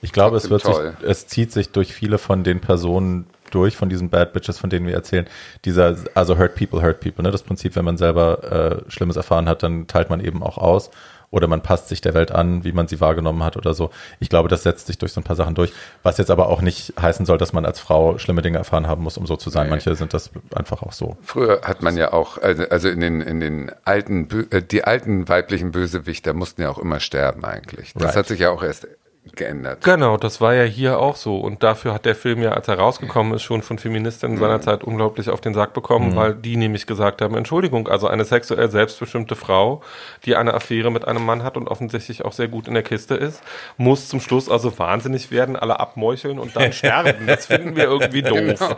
Ich 0.00 0.12
glaube, 0.12 0.38
es 0.38 0.48
wird 0.48 0.62
Trotzdem 0.62 0.86
sich, 0.86 0.96
toll. 0.98 1.10
es 1.10 1.26
zieht 1.26 1.52
sich 1.52 1.72
durch 1.72 1.92
viele 1.92 2.16
von 2.16 2.42
den 2.42 2.60
Personen 2.60 3.26
durch, 3.54 3.76
von 3.76 3.88
diesen 3.88 4.10
Bad 4.10 4.32
Bitches, 4.32 4.58
von 4.58 4.70
denen 4.70 4.86
wir 4.86 4.94
erzählen. 4.94 5.26
Dieser, 5.64 5.96
also 6.14 6.36
hurt 6.38 6.54
people, 6.56 6.82
hurt 6.82 7.00
people, 7.00 7.22
ne? 7.22 7.30
Das 7.30 7.42
Prinzip, 7.42 7.76
wenn 7.76 7.84
man 7.84 7.96
selber 7.96 8.82
äh, 8.86 8.90
Schlimmes 8.90 9.16
erfahren 9.16 9.48
hat, 9.48 9.62
dann 9.62 9.86
teilt 9.86 10.10
man 10.10 10.20
eben 10.20 10.42
auch 10.42 10.58
aus. 10.58 10.90
Oder 11.30 11.48
man 11.48 11.62
passt 11.62 11.88
sich 11.88 12.00
der 12.00 12.14
Welt 12.14 12.30
an, 12.30 12.62
wie 12.62 12.70
man 12.70 12.86
sie 12.86 13.00
wahrgenommen 13.00 13.42
hat 13.42 13.56
oder 13.56 13.74
so. 13.74 13.90
Ich 14.20 14.28
glaube, 14.28 14.48
das 14.48 14.62
setzt 14.62 14.86
sich 14.86 14.98
durch 14.98 15.12
so 15.12 15.20
ein 15.20 15.24
paar 15.24 15.34
Sachen 15.34 15.56
durch. 15.56 15.72
Was 16.04 16.16
jetzt 16.18 16.30
aber 16.30 16.48
auch 16.48 16.60
nicht 16.62 16.92
heißen 17.00 17.26
soll, 17.26 17.38
dass 17.38 17.52
man 17.52 17.66
als 17.66 17.80
Frau 17.80 18.18
schlimme 18.18 18.40
Dinge 18.40 18.58
erfahren 18.58 18.86
haben 18.86 19.02
muss, 19.02 19.18
um 19.18 19.26
so 19.26 19.34
zu 19.36 19.50
sein. 19.50 19.64
Nee. 19.64 19.70
Manche 19.70 19.96
sind 19.96 20.14
das 20.14 20.30
einfach 20.54 20.82
auch 20.82 20.92
so. 20.92 21.16
Früher 21.22 21.62
hat 21.64 21.82
man 21.82 21.96
ja 21.96 22.12
auch, 22.12 22.38
also 22.40 22.62
also 22.68 22.88
in 22.88 23.00
den, 23.00 23.20
in 23.20 23.40
den 23.40 23.72
alten, 23.84 24.28
äh, 24.52 24.62
die 24.62 24.84
alten 24.84 25.28
weiblichen 25.28 25.72
Bösewichter 25.72 26.34
mussten 26.34 26.62
ja 26.62 26.70
auch 26.70 26.78
immer 26.78 27.00
sterben 27.00 27.44
eigentlich. 27.44 27.94
Das 27.94 28.04
Right. 28.04 28.16
hat 28.16 28.26
sich 28.28 28.38
ja 28.38 28.50
auch 28.50 28.62
erst 28.62 28.86
geändert. 29.32 29.82
Genau, 29.82 30.16
das 30.16 30.40
war 30.40 30.54
ja 30.54 30.64
hier 30.64 30.98
auch 30.98 31.16
so. 31.16 31.38
Und 31.38 31.62
dafür 31.62 31.94
hat 31.94 32.04
der 32.04 32.14
Film 32.14 32.42
ja, 32.42 32.52
als 32.52 32.68
er 32.68 32.78
rausgekommen 32.78 33.34
ist, 33.34 33.42
schon 33.42 33.62
von 33.62 33.78
Feministinnen 33.78 34.36
seiner 34.38 34.60
Zeit 34.60 34.84
unglaublich 34.84 35.30
auf 35.30 35.40
den 35.40 35.54
Sack 35.54 35.72
bekommen, 35.72 36.14
weil 36.14 36.34
die 36.34 36.56
nämlich 36.56 36.86
gesagt 36.86 37.22
haben, 37.22 37.34
Entschuldigung, 37.36 37.88
also 37.88 38.06
eine 38.06 38.24
sexuell 38.24 38.70
selbstbestimmte 38.70 39.34
Frau, 39.34 39.82
die 40.24 40.36
eine 40.36 40.54
Affäre 40.54 40.90
mit 40.90 41.08
einem 41.08 41.24
Mann 41.24 41.42
hat 41.42 41.56
und 41.56 41.68
offensichtlich 41.68 42.24
auch 42.24 42.32
sehr 42.32 42.48
gut 42.48 42.68
in 42.68 42.74
der 42.74 42.82
Kiste 42.82 43.14
ist, 43.14 43.42
muss 43.76 44.08
zum 44.08 44.20
Schluss 44.20 44.48
also 44.48 44.78
wahnsinnig 44.78 45.30
werden, 45.30 45.56
alle 45.56 45.80
abmeucheln 45.80 46.38
und 46.38 46.54
dann 46.56 46.72
sterben. 46.74 47.26
Das 47.26 47.46
finden 47.46 47.76
wir 47.76 47.84
irgendwie 47.84 48.22
doof. 48.22 48.76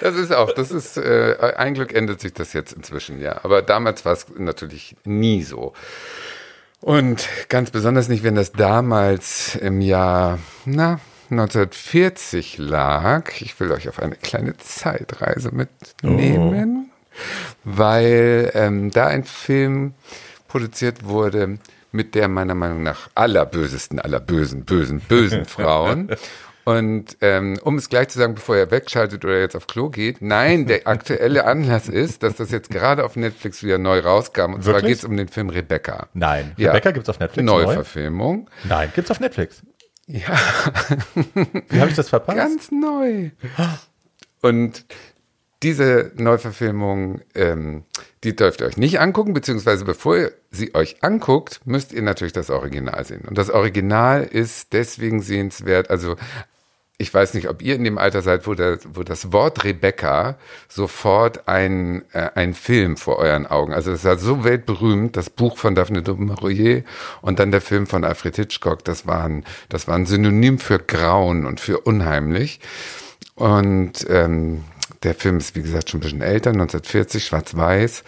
Das 0.00 0.16
ist 0.16 0.32
auch, 0.34 0.52
das 0.52 0.70
ist, 0.70 0.96
äh, 0.96 1.36
ein 1.56 1.74
Glück 1.74 1.94
ändert 1.94 2.20
sich 2.20 2.34
das 2.34 2.52
jetzt 2.52 2.72
inzwischen, 2.72 3.20
ja. 3.20 3.40
Aber 3.44 3.62
damals 3.62 4.04
war 4.04 4.12
es 4.12 4.26
natürlich 4.36 4.96
nie 5.04 5.42
so. 5.42 5.72
Und 6.80 7.28
ganz 7.48 7.70
besonders 7.70 8.08
nicht, 8.08 8.22
wenn 8.22 8.34
das 8.34 8.52
damals 8.52 9.56
im 9.56 9.80
Jahr, 9.80 10.38
na, 10.64 11.00
1940 11.30 12.58
lag. 12.58 13.40
Ich 13.40 13.58
will 13.58 13.72
euch 13.72 13.88
auf 13.88 14.00
eine 14.00 14.14
kleine 14.16 14.56
Zeitreise 14.58 15.50
mitnehmen, 15.52 16.90
weil 17.64 18.52
ähm, 18.54 18.90
da 18.90 19.06
ein 19.06 19.24
Film 19.24 19.94
produziert 20.48 21.04
wurde 21.04 21.58
mit 21.90 22.14
der 22.14 22.28
meiner 22.28 22.54
Meinung 22.54 22.82
nach 22.82 23.08
allerbösesten 23.14 23.98
aller 23.98 24.20
bösen, 24.20 24.64
bösen, 24.64 25.00
bösen 25.00 25.44
Frauen. 25.46 26.10
Und 26.66 27.16
ähm, 27.20 27.56
um 27.62 27.78
es 27.78 27.88
gleich 27.88 28.08
zu 28.08 28.18
sagen, 28.18 28.34
bevor 28.34 28.56
er 28.56 28.72
wegschaltet 28.72 29.24
oder 29.24 29.38
jetzt 29.38 29.54
auf 29.54 29.68
Klo 29.68 29.88
geht, 29.88 30.20
nein, 30.20 30.66
der 30.66 30.84
aktuelle 30.88 31.44
Anlass 31.44 31.88
ist, 31.88 32.24
dass 32.24 32.34
das 32.34 32.50
jetzt 32.50 32.70
gerade 32.70 33.04
auf 33.04 33.14
Netflix 33.14 33.62
wieder 33.62 33.78
neu 33.78 34.00
rauskam. 34.00 34.54
Und 34.54 34.64
zwar 34.64 34.74
Wirklich? 34.74 34.94
geht 34.94 34.98
es 34.98 35.04
um 35.04 35.16
den 35.16 35.28
Film 35.28 35.48
Rebecca. 35.48 36.08
Nein. 36.12 36.54
Ja. 36.56 36.72
Rebecca 36.72 36.90
gibt's 36.90 37.08
auf 37.08 37.20
Netflix? 37.20 37.46
neu? 37.46 37.62
Neuverfilmung. 37.62 38.50
Nein, 38.64 38.90
gibt's 38.96 39.12
auf 39.12 39.20
Netflix. 39.20 39.62
Ja, 40.08 40.20
Wie 41.68 41.78
habe 41.78 41.90
ich 41.90 41.96
das 41.96 42.08
verpasst? 42.08 42.36
ganz 42.36 42.72
neu. 42.72 43.30
Und 44.42 44.84
diese 45.62 46.10
Neuverfilmung, 46.16 47.20
ähm, 47.36 47.84
die 48.24 48.34
dürft 48.34 48.60
ihr 48.60 48.66
euch 48.66 48.76
nicht 48.76 48.98
angucken, 48.98 49.34
beziehungsweise 49.34 49.84
bevor 49.84 50.16
ihr 50.16 50.32
sie 50.50 50.74
euch 50.74 51.04
anguckt, 51.04 51.60
müsst 51.64 51.92
ihr 51.92 52.02
natürlich 52.02 52.32
das 52.32 52.50
Original 52.50 53.04
sehen. 53.04 53.22
Und 53.28 53.38
das 53.38 53.50
Original 53.50 54.24
ist 54.24 54.72
deswegen 54.72 55.22
sehenswert, 55.22 55.90
also 55.90 56.16
ich 56.98 57.12
weiß 57.12 57.34
nicht, 57.34 57.48
ob 57.48 57.60
ihr 57.60 57.74
in 57.74 57.84
dem 57.84 57.98
Alter 57.98 58.22
seid, 58.22 58.46
wo, 58.46 58.54
der, 58.54 58.78
wo 58.94 59.02
das 59.02 59.32
Wort 59.32 59.64
Rebecca 59.64 60.38
sofort 60.68 61.46
ein, 61.46 62.04
äh, 62.12 62.30
ein 62.34 62.54
Film 62.54 62.96
vor 62.96 63.18
euren 63.18 63.46
Augen. 63.46 63.74
Also 63.74 63.92
es 63.92 64.04
war 64.04 64.16
so 64.16 64.44
weltberühmt, 64.44 65.16
das 65.16 65.28
Buch 65.28 65.58
von 65.58 65.74
Daphne 65.74 66.02
du 66.02 66.14
Maurier 66.14 66.84
und 67.20 67.38
dann 67.38 67.50
der 67.50 67.60
Film 67.60 67.86
von 67.86 68.04
Alfred 68.04 68.36
Hitchcock, 68.36 68.82
das 68.84 69.06
waren, 69.06 69.44
das 69.68 69.86
waren 69.88 70.06
Synonym 70.06 70.58
für 70.58 70.78
Grauen 70.78 71.44
und 71.44 71.60
für 71.60 71.80
unheimlich. 71.80 72.60
Und 73.34 74.06
ähm, 74.08 74.64
der 75.02 75.14
Film 75.14 75.36
ist, 75.36 75.54
wie 75.54 75.62
gesagt, 75.62 75.90
schon 75.90 75.98
ein 75.98 76.04
bisschen 76.04 76.22
älter, 76.22 76.50
1940, 76.50 77.26
schwarz-weiß 77.26 78.04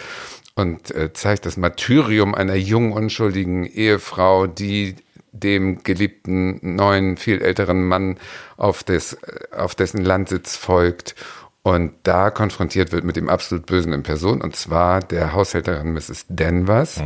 und 0.54 0.90
äh, 0.92 1.12
zeigt 1.12 1.44
das 1.44 1.58
Martyrium 1.58 2.34
einer 2.34 2.56
jungen, 2.56 2.92
unschuldigen 2.92 3.64
Ehefrau, 3.64 4.46
die 4.46 4.96
dem 5.40 5.82
geliebten 5.82 6.76
neuen, 6.76 7.16
viel 7.16 7.42
älteren 7.42 7.86
Mann 7.86 8.18
auf, 8.56 8.82
des, 8.82 9.18
auf 9.52 9.74
dessen 9.74 10.04
Landsitz 10.04 10.56
folgt 10.56 11.14
und 11.62 11.92
da 12.04 12.30
konfrontiert 12.30 12.92
wird 12.92 13.04
mit 13.04 13.16
dem 13.16 13.28
absolut 13.28 13.66
Bösen 13.66 13.92
in 13.92 14.02
Person, 14.02 14.40
und 14.40 14.56
zwar 14.56 15.00
der 15.00 15.34
Haushälterin 15.34 15.92
Mrs. 15.92 16.24
Danvers. 16.28 17.00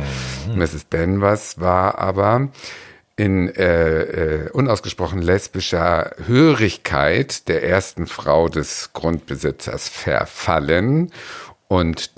Mrs. 0.55 0.87
Danvers 0.89 1.59
war 1.59 1.99
aber 1.99 2.49
in 3.15 3.49
äh, 3.49 4.01
äh, 4.45 4.49
unausgesprochen 4.51 5.21
lesbischer 5.21 6.11
Hörigkeit 6.25 7.47
der 7.47 7.63
ersten 7.63 8.07
Frau 8.07 8.47
des 8.47 8.91
Grundbesitzers 8.93 9.89
verfallen 9.89 11.11
und 11.67 12.11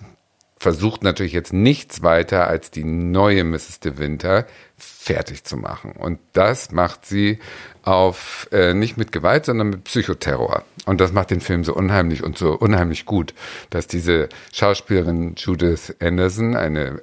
versucht 0.65 1.03
natürlich 1.03 1.33
jetzt 1.33 1.53
nichts 1.53 2.01
weiter 2.01 2.47
als 2.47 2.71
die 2.71 2.83
neue 2.83 3.43
Mrs. 3.43 3.81
de 3.81 3.99
Winter 3.99 4.47
fertig 4.75 5.43
zu 5.43 5.57
machen. 5.57 5.91
Und 5.91 6.17
das 6.33 6.71
macht 6.71 7.05
sie 7.05 7.37
auf 7.83 8.49
äh, 8.51 8.73
nicht 8.73 8.97
mit 8.97 9.11
Gewalt, 9.11 9.45
sondern 9.45 9.69
mit 9.69 9.83
Psychoterror. 9.83 10.63
Und 10.87 11.01
das 11.01 11.13
macht 11.13 11.29
den 11.29 11.39
Film 11.39 11.63
so 11.63 11.75
unheimlich 11.75 12.23
und 12.23 12.39
so 12.39 12.53
unheimlich 12.53 13.05
gut, 13.05 13.35
dass 13.69 13.85
diese 13.85 14.27
Schauspielerin 14.53 15.35
Judith 15.37 15.93
Anderson, 15.99 16.55
eine 16.55 16.85
äh, 16.87 17.01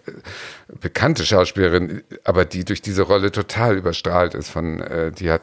bekannte 0.80 1.24
Schauspielerin, 1.24 2.02
aber 2.24 2.44
die 2.44 2.64
durch 2.64 2.82
diese 2.82 3.02
Rolle 3.02 3.30
total 3.30 3.76
überstrahlt 3.76 4.34
ist 4.34 4.50
von, 4.50 4.80
äh, 4.80 5.12
die 5.12 5.30
hat 5.30 5.42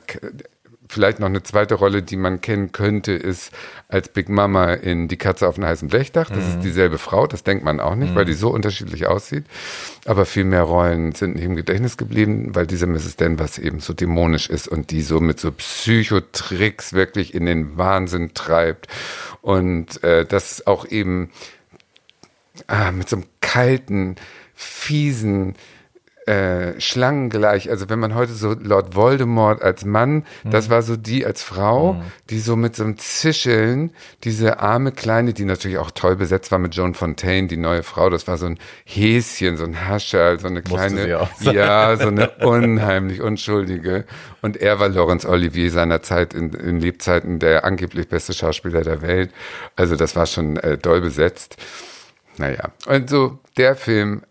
vielleicht 0.89 1.19
noch 1.19 1.27
eine 1.27 1.43
zweite 1.43 1.75
Rolle, 1.75 2.01
die 2.01 2.17
man 2.17 2.41
kennen 2.41 2.71
könnte, 2.71 3.11
ist 3.11 3.51
als 3.87 4.09
Big 4.09 4.27
Mama 4.27 4.73
in 4.73 5.07
Die 5.07 5.17
Katze 5.17 5.47
auf 5.47 5.55
dem 5.55 5.65
heißen 5.65 5.87
Blechdach. 5.87 6.29
Das 6.31 6.47
ist 6.47 6.61
dieselbe 6.61 6.97
Frau, 6.97 7.27
das 7.27 7.43
denkt 7.43 7.63
man 7.63 7.79
auch 7.79 7.95
nicht, 7.95 8.15
weil 8.15 8.25
die 8.25 8.33
so 8.33 8.49
unterschiedlich 8.49 9.05
aussieht. 9.05 9.45
Aber 10.05 10.25
viel 10.25 10.45
mehr 10.45 10.63
Rollen 10.63 11.13
sind 11.13 11.35
nicht 11.35 11.45
im 11.45 11.55
Gedächtnis 11.55 11.95
geblieben, 11.95 12.55
weil 12.55 12.65
diese 12.65 12.87
Mrs. 12.87 13.17
Danvers 13.17 13.59
eben 13.59 13.79
so 13.79 13.93
dämonisch 13.93 14.49
ist 14.49 14.67
und 14.67 14.89
die 14.89 15.03
so 15.03 15.19
mit 15.19 15.39
so 15.39 15.51
Psychotricks 15.51 16.93
wirklich 16.93 17.35
in 17.35 17.45
den 17.45 17.77
Wahnsinn 17.77 18.33
treibt. 18.33 18.87
Und 19.41 20.03
äh, 20.03 20.25
das 20.25 20.65
auch 20.65 20.87
eben 20.87 21.29
ah, 22.65 22.91
mit 22.91 23.07
so 23.09 23.17
einem 23.17 23.25
kalten, 23.41 24.15
fiesen, 24.55 25.55
äh, 26.29 26.79
schlangengleich. 26.79 27.71
Also 27.71 27.89
wenn 27.89 27.97
man 27.97 28.13
heute 28.13 28.33
so 28.33 28.53
Lord 28.53 28.93
Voldemort 28.93 29.63
als 29.63 29.83
Mann, 29.83 30.25
das 30.43 30.69
war 30.69 30.83
so 30.83 30.95
die 30.95 31.25
als 31.25 31.41
Frau, 31.41 32.03
die 32.29 32.37
so 32.37 32.55
mit 32.55 32.75
so 32.75 32.83
einem 32.83 32.99
Zischeln, 32.99 33.89
diese 34.23 34.59
arme 34.59 34.91
Kleine, 34.91 35.33
die 35.33 35.43
natürlich 35.43 35.79
auch 35.79 35.89
toll 35.89 36.15
besetzt 36.15 36.51
war 36.51 36.59
mit 36.59 36.75
Joan 36.75 36.93
Fontaine, 36.93 37.47
die 37.47 37.57
neue 37.57 37.81
Frau, 37.81 38.11
das 38.11 38.27
war 38.27 38.37
so 38.37 38.45
ein 38.45 38.59
Häschen, 38.85 39.57
so 39.57 39.63
ein 39.63 39.87
Hascherl, 39.87 40.39
so 40.39 40.47
eine 40.47 40.61
kleine, 40.61 41.09
ja, 41.41 41.97
so 41.97 42.09
eine 42.09 42.29
unheimlich 42.41 43.21
unschuldige. 43.21 44.05
Und 44.43 44.55
er 44.55 44.79
war 44.79 44.89
Laurence 44.89 45.25
Olivier 45.25 45.71
seiner 45.71 46.03
Zeit 46.03 46.35
in, 46.35 46.53
in 46.53 46.79
Lebzeiten 46.79 47.39
der 47.39 47.65
angeblich 47.65 48.07
beste 48.07 48.33
Schauspieler 48.33 48.83
der 48.83 49.01
Welt. 49.01 49.31
Also 49.75 49.95
das 49.95 50.15
war 50.15 50.27
schon 50.27 50.57
äh, 50.57 50.77
doll 50.77 51.01
besetzt. 51.01 51.57
Naja, 52.37 52.69
und 52.85 53.09
so 53.09 53.39
der 53.57 53.75
Film 53.75 54.21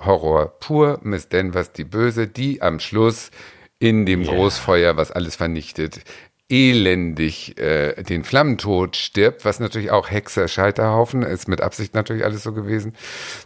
Psycho-Horror 0.00 0.58
pur, 0.58 0.98
Miss 1.02 1.28
Danvers 1.28 1.72
die 1.72 1.84
Böse, 1.84 2.26
die 2.26 2.62
am 2.62 2.80
Schluss 2.80 3.30
in 3.78 4.06
dem 4.06 4.24
Großfeuer, 4.24 4.96
was 4.96 5.10
alles 5.10 5.36
vernichtet, 5.36 6.00
elendig 6.48 7.56
äh, 7.58 8.02
den 8.02 8.24
Flammentod 8.24 8.96
stirbt, 8.96 9.44
was 9.44 9.60
natürlich 9.60 9.90
auch 9.90 10.10
Hexer 10.10 10.48
Scheiterhaufen 10.48 11.22
ist, 11.22 11.48
mit 11.48 11.60
Absicht 11.60 11.94
natürlich 11.94 12.24
alles 12.24 12.42
so 12.42 12.52
gewesen. 12.52 12.94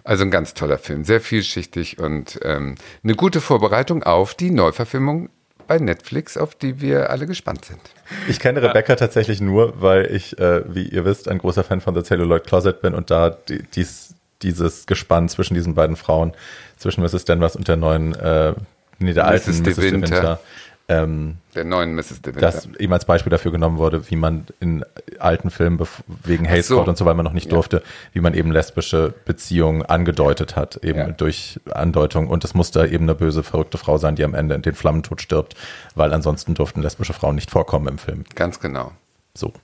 Also 0.04 0.24
ein 0.24 0.30
ganz 0.30 0.54
toller 0.54 0.78
Film, 0.78 1.04
sehr 1.04 1.20
vielschichtig 1.20 1.98
und 1.98 2.40
ähm, 2.42 2.76
eine 3.02 3.14
gute 3.14 3.40
Vorbereitung 3.40 4.02
auf 4.02 4.34
die 4.34 4.50
Neuverfilmung 4.50 5.28
bei 5.66 5.78
Netflix, 5.78 6.36
auf 6.36 6.54
die 6.54 6.80
wir 6.80 7.10
alle 7.10 7.26
gespannt 7.26 7.64
sind. 7.64 7.80
Ich 8.28 8.38
kenne 8.40 8.62
Rebecca 8.62 8.96
tatsächlich 8.96 9.40
nur, 9.40 9.80
weil 9.80 10.14
ich, 10.14 10.38
äh, 10.38 10.62
wie 10.74 10.88
ihr 10.88 11.04
wisst, 11.04 11.28
ein 11.28 11.38
großer 11.38 11.64
Fan 11.64 11.80
von 11.80 11.94
The 11.94 12.02
Celluloid 12.02 12.46
Closet 12.46 12.80
bin 12.80 12.94
und 12.94 13.10
da 13.10 13.30
die, 13.30 13.62
dies, 13.62 14.14
dieses 14.44 14.86
Gespann 14.86 15.28
zwischen 15.28 15.54
diesen 15.54 15.74
beiden 15.74 15.96
Frauen, 15.96 16.32
zwischen 16.76 17.02
Mrs. 17.02 17.24
Danvers 17.24 17.56
und 17.56 17.66
der 17.66 17.76
neuen, 17.76 18.14
äh, 18.14 18.54
nee, 18.98 19.12
der 19.12 19.26
alten 19.26 19.50
Mrs. 19.50 19.62
de 19.62 19.72
Mrs. 19.72 19.76
de 19.80 19.92
Winter. 19.92 20.10
Winter, 20.16 20.40
ähm, 20.86 21.38
Der 21.54 21.64
neuen 21.64 21.94
Mrs. 21.94 22.20
De 22.20 22.34
Winter. 22.34 22.40
das 22.40 22.68
eben 22.78 22.92
als 22.92 23.06
Beispiel 23.06 23.30
dafür 23.30 23.50
genommen 23.52 23.78
wurde, 23.78 24.10
wie 24.10 24.16
man 24.16 24.46
in 24.60 24.84
alten 25.18 25.50
Filmen 25.50 25.80
wegen 26.24 26.46
Hate 26.46 26.62
so. 26.62 26.76
Code 26.76 26.90
und 26.90 26.98
so, 26.98 27.06
weil 27.06 27.14
man 27.14 27.24
noch 27.24 27.32
nicht 27.32 27.46
Ja. 27.46 27.52
durfte, 27.54 27.82
wie 28.12 28.20
man 28.20 28.34
eben 28.34 28.52
lesbische 28.52 29.14
Beziehungen 29.24 29.82
angedeutet 29.82 30.56
hat, 30.56 30.76
eben 30.84 30.98
Ja. 30.98 31.08
durch 31.08 31.58
Andeutung. 31.72 32.28
Und 32.28 32.44
es 32.44 32.52
musste 32.52 32.86
eben 32.86 33.04
eine 33.04 33.14
böse, 33.14 33.42
verrückte 33.42 33.78
Frau 33.78 33.96
sein, 33.96 34.14
die 34.14 34.24
am 34.24 34.34
Ende 34.34 34.54
in 34.56 34.60
den 34.62 34.74
Flammentod 34.74 35.22
stirbt, 35.22 35.54
weil 35.94 36.12
ansonsten 36.12 36.52
durften 36.54 36.82
lesbische 36.82 37.14
Frauen 37.14 37.36
nicht 37.36 37.50
vorkommen 37.50 37.88
im 37.88 37.96
Film. 37.98 38.24
Ganz 38.34 38.60
genau. 38.60 38.92
So. 39.32 39.54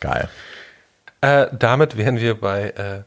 Geil. 0.00 0.28
Äh, 1.20 1.46
damit 1.56 1.96
wären 1.96 2.18
wir 2.18 2.38
bei 2.40 2.70
äh, 2.70 3.02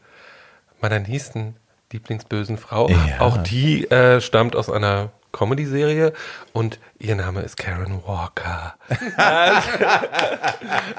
meiner 0.81 0.99
nächsten 0.99 1.55
Lieblingsbösen 1.91 2.57
Frau. 2.57 2.89
Ja. 2.89 3.19
Auch 3.19 3.37
die 3.37 3.89
äh, 3.89 4.21
stammt 4.21 4.55
aus 4.55 4.69
einer 4.69 5.11
Comedy-Serie 5.31 6.13
und 6.53 6.79
ihr 6.97 7.15
Name 7.15 7.41
ist 7.41 7.57
Karen 7.57 8.01
Walker. 8.05 8.75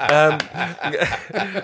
ähm, 0.09 0.37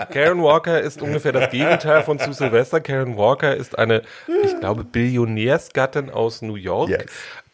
Karen 0.13 0.43
Walker 0.43 0.79
ist 0.79 1.01
ungefähr 1.01 1.31
das 1.31 1.49
Gegenteil 1.49 2.03
von 2.03 2.19
Sue 2.19 2.33
Sylvester. 2.33 2.81
Karen 2.81 3.17
Walker 3.17 3.55
ist 3.55 3.77
eine, 3.77 4.01
ich 4.43 4.59
glaube, 4.59 4.83
Billionärsgattin 4.83 6.09
aus 6.09 6.41
New 6.41 6.55
York. 6.55 6.89
Yes. 6.89 7.05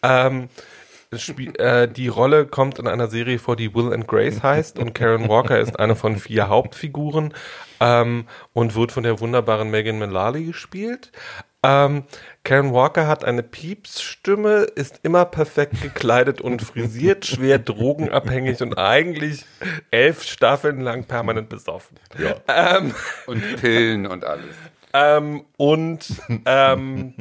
Ähm, 0.02 0.50
spiel- 1.22 1.56
äh, 1.60 1.88
die 1.88 2.08
Rolle 2.08 2.46
kommt 2.46 2.80
in 2.80 2.88
einer 2.88 3.08
Serie 3.08 3.40
vor, 3.40 3.56
die 3.56 3.74
Will 3.76 3.94
and 3.94 4.08
Grace 4.08 4.42
heißt 4.44 4.80
und 4.80 4.94
Karen 4.94 5.30
Walker 5.30 5.60
ist 5.60 5.80
eine 5.80 5.96
von 5.96 6.18
vier 6.18 6.48
Hauptfiguren 6.50 7.34
ähm, 7.80 8.26
und 8.54 8.76
wird 8.76 8.92
von 8.92 9.04
der 9.04 9.20
wunderbaren 9.20 9.70
Megan 9.70 10.00
Mullally 10.00 10.46
gespielt. 10.46 11.12
Ähm, 11.66 12.04
Karen 12.44 12.74
Walker 12.74 13.08
hat 13.08 13.24
eine 13.24 13.42
Piepsstimme, 13.42 14.64
ist 14.76 15.00
immer 15.04 15.24
perfekt 15.24 15.82
gekleidet 15.82 16.42
und 16.42 16.62
frisiert, 16.62 17.26
schwer 17.26 17.58
drogenabhängig 17.58 18.62
und 18.62 18.78
eigentlich 18.78 19.46
elf 19.90 20.24
Staffeln 20.24 20.82
lang 20.82 21.06
permanent 21.06 21.48
besoffen. 21.48 21.98
Ähm, 22.50 22.94
Und 23.28 23.62
Pillen 23.62 24.08
und 24.08 24.26
alles. 24.26 24.56
ähm, 24.94 25.46
und 25.56 26.06
ähm, 26.46 27.14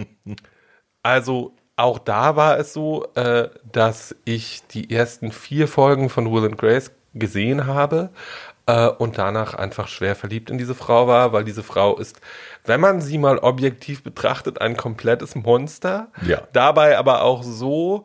also 1.04 1.54
auch 1.76 1.98
da 1.98 2.36
war 2.36 2.58
es 2.58 2.72
so, 2.72 3.06
äh, 3.14 3.48
dass 3.70 4.14
ich 4.24 4.62
die 4.68 4.90
ersten 4.94 5.32
vier 5.32 5.68
Folgen 5.68 6.10
von 6.10 6.30
Will 6.32 6.44
and 6.44 6.58
Grace 6.58 6.92
gesehen 7.14 7.66
habe 7.66 8.10
äh, 8.66 8.88
und 8.88 9.18
danach 9.18 9.54
einfach 9.54 9.88
schwer 9.88 10.14
verliebt 10.14 10.50
in 10.50 10.58
diese 10.58 10.74
Frau 10.74 11.06
war, 11.06 11.32
weil 11.32 11.44
diese 11.44 11.62
Frau 11.62 11.96
ist, 11.96 12.20
wenn 12.64 12.80
man 12.80 13.00
sie 13.00 13.18
mal 13.18 13.38
objektiv 13.38 14.02
betrachtet, 14.02 14.60
ein 14.60 14.76
komplettes 14.76 15.34
Monster. 15.34 16.08
Ja. 16.26 16.42
Dabei 16.52 16.98
aber 16.98 17.22
auch 17.22 17.42
so 17.42 18.04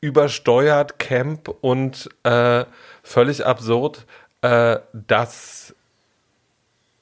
übersteuert, 0.00 0.98
camp 0.98 1.48
und 1.60 2.08
äh, 2.22 2.64
völlig 3.02 3.44
absurd, 3.46 4.06
äh, 4.42 4.78
dass 4.92 5.74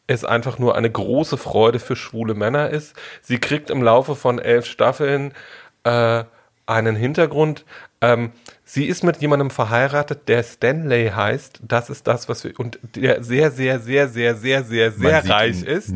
es 0.06 0.24
einfach 0.24 0.58
nur 0.58 0.76
eine 0.76 0.90
große 0.90 1.36
Freude 1.36 1.78
für 1.78 1.96
schwule 1.96 2.34
Männer 2.34 2.70
ist. 2.70 2.94
Sie 3.22 3.38
kriegt 3.38 3.70
im 3.70 3.82
Laufe 3.82 4.14
von 4.14 4.38
elf 4.38 4.66
Staffeln 4.66 5.32
äh, 5.84 6.24
einen 6.66 6.96
Hintergrund, 6.96 7.64
Ähm, 8.12 8.32
sie 8.64 8.86
ist 8.86 9.02
mit 9.04 9.16
jemandem 9.18 9.50
verheiratet, 9.50 10.28
der 10.28 10.42
Stanley 10.42 11.10
heißt. 11.14 11.60
Das 11.62 11.90
ist 11.90 12.06
das, 12.06 12.28
was 12.28 12.44
wir 12.44 12.58
und 12.58 12.78
der 12.96 13.22
sehr, 13.22 13.50
sehr, 13.50 13.78
sehr, 13.80 14.08
sehr, 14.08 14.34
sehr, 14.34 14.62
sehr, 14.64 14.92
sehr 14.92 15.28
reich 15.28 15.62
ist 15.62 15.92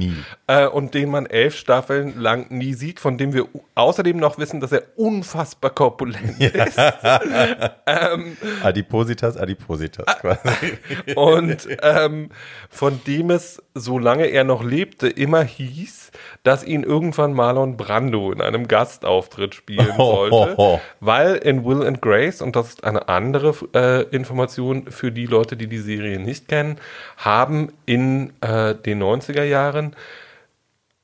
äh, 0.47 0.67
und 0.67 0.95
den 0.95 1.11
man 1.11 1.27
elf 1.27 1.55
Staffeln 1.57 2.19
lang 2.21 2.47
nie 2.51 2.75
sieht, 2.75 3.01
von 3.01 3.19
dem 3.19 3.33
wir 3.33 3.47
außerdem 3.75 4.17
noch 4.17 4.39
wissen, 4.39 4.61
dass 4.61 4.73
er 4.73 4.83
unfassbar 4.97 5.71
korpulent 5.71 6.41
ist. 6.41 6.79
Adipositas, 8.63 9.37
Adipositas 9.37 10.07
Ah. 10.07 10.15
quasi. 10.15 10.79
Und 11.17 11.69
ähm, 11.83 12.31
von 12.71 13.01
dem 13.07 13.31
es, 13.31 13.63
solange 13.75 14.27
er 14.27 14.45
noch 14.45 14.63
lebte, 14.65 15.09
immer 15.09 15.43
hieß, 15.43 16.11
dass 16.43 16.65
ihn 16.65 16.83
irgendwann 16.83 17.33
Marlon 17.33 17.77
Brando 17.77 18.33
in 18.33 18.41
einem 18.41 18.69
Gastauftritt 18.69 19.55
spielen 19.55 19.89
Oh, 19.99 20.29
sollte. 20.31 20.55
oh, 20.57 20.75
oh. 20.77 20.81
Weil 21.01 21.37
in 21.37 21.65
Will 21.65 21.87
and 21.87 21.98
Grace, 22.01 22.43
und 22.43 22.57
das 22.57 22.69
ist 22.69 22.85
eine 22.85 23.09
andere 23.09 23.55
äh, 23.75 24.03
Information 24.15 24.91
für 24.91 25.13
die 25.13 25.27
Leute, 25.27 25.57
die 25.57 25.67
die 25.67 25.79
Serie 25.79 26.19
nicht 26.19 26.49
kennen, 26.49 26.79
haben 27.17 27.73
in 27.87 28.33
äh, 28.41 28.75
den 28.75 29.03
90er 29.03 29.45
Jahren 29.45 29.95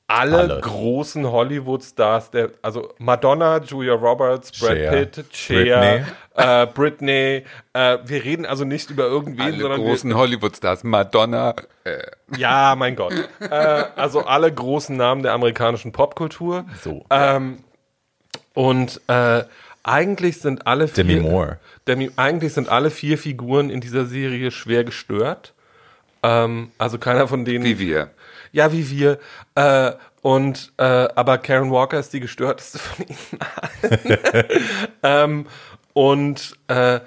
alle, 0.06 0.38
Alle. 0.38 0.60
großen 0.60 1.30
Hollywood-Stars, 1.30 2.30
also 2.60 2.92
Madonna, 2.98 3.58
Julia 3.58 3.94
Roberts, 3.94 4.52
Brad 4.60 4.76
Cher, 4.76 4.90
Pitt, 4.90 5.24
Cher, 5.32 5.54
Britney. 5.56 6.04
äh, 6.34 6.66
Britney. 6.66 7.44
Äh, 7.72 7.98
wir 8.04 8.22
reden 8.22 8.44
also 8.44 8.64
nicht 8.64 8.90
über 8.90 9.04
irgendwen, 9.04 9.46
Alle 9.46 9.60
sondern 9.60 9.80
großen 9.80 10.14
Hollywood-Stars, 10.14 10.84
Madonna, 10.84 11.54
äh, 11.84 12.02
ja, 12.36 12.74
mein 12.76 12.96
Gott. 12.96 13.14
äh, 13.40 13.48
also 13.96 14.26
alle 14.26 14.52
großen 14.52 14.94
Namen 14.94 15.22
der 15.22 15.32
amerikanischen 15.32 15.92
Popkultur. 15.92 16.66
So. 16.82 17.06
Ähm, 17.08 17.64
und 18.52 19.00
äh, 19.08 19.44
eigentlich 19.84 20.40
sind 20.40 20.66
alle 20.66 20.88
vier, 20.88 21.04
Demi 21.04 21.20
Moore. 21.20 21.58
Demi, 21.86 22.10
eigentlich 22.16 22.54
sind 22.54 22.68
alle 22.68 22.90
vier 22.90 23.18
Figuren 23.18 23.70
in 23.70 23.80
dieser 23.80 24.06
Serie 24.06 24.50
schwer 24.50 24.82
gestört. 24.82 25.54
Ähm, 26.22 26.72
also 26.78 26.98
keiner 26.98 27.28
von 27.28 27.44
denen. 27.44 27.64
wie 27.64 27.78
wir. 27.78 28.10
Ja, 28.50 28.72
wie 28.72 28.90
wir. 28.90 29.18
Äh, 29.54 29.92
und 30.22 30.72
äh, 30.78 30.84
aber 30.84 31.38
Karen 31.38 31.70
Walker 31.70 31.98
ist 31.98 32.12
die 32.14 32.20
gestörteste 32.20 32.78
von 32.78 33.06
ihnen 33.06 33.40
allen. 33.82 34.18
ähm, 35.02 35.46
und 35.92 36.56
äh, 36.68 37.00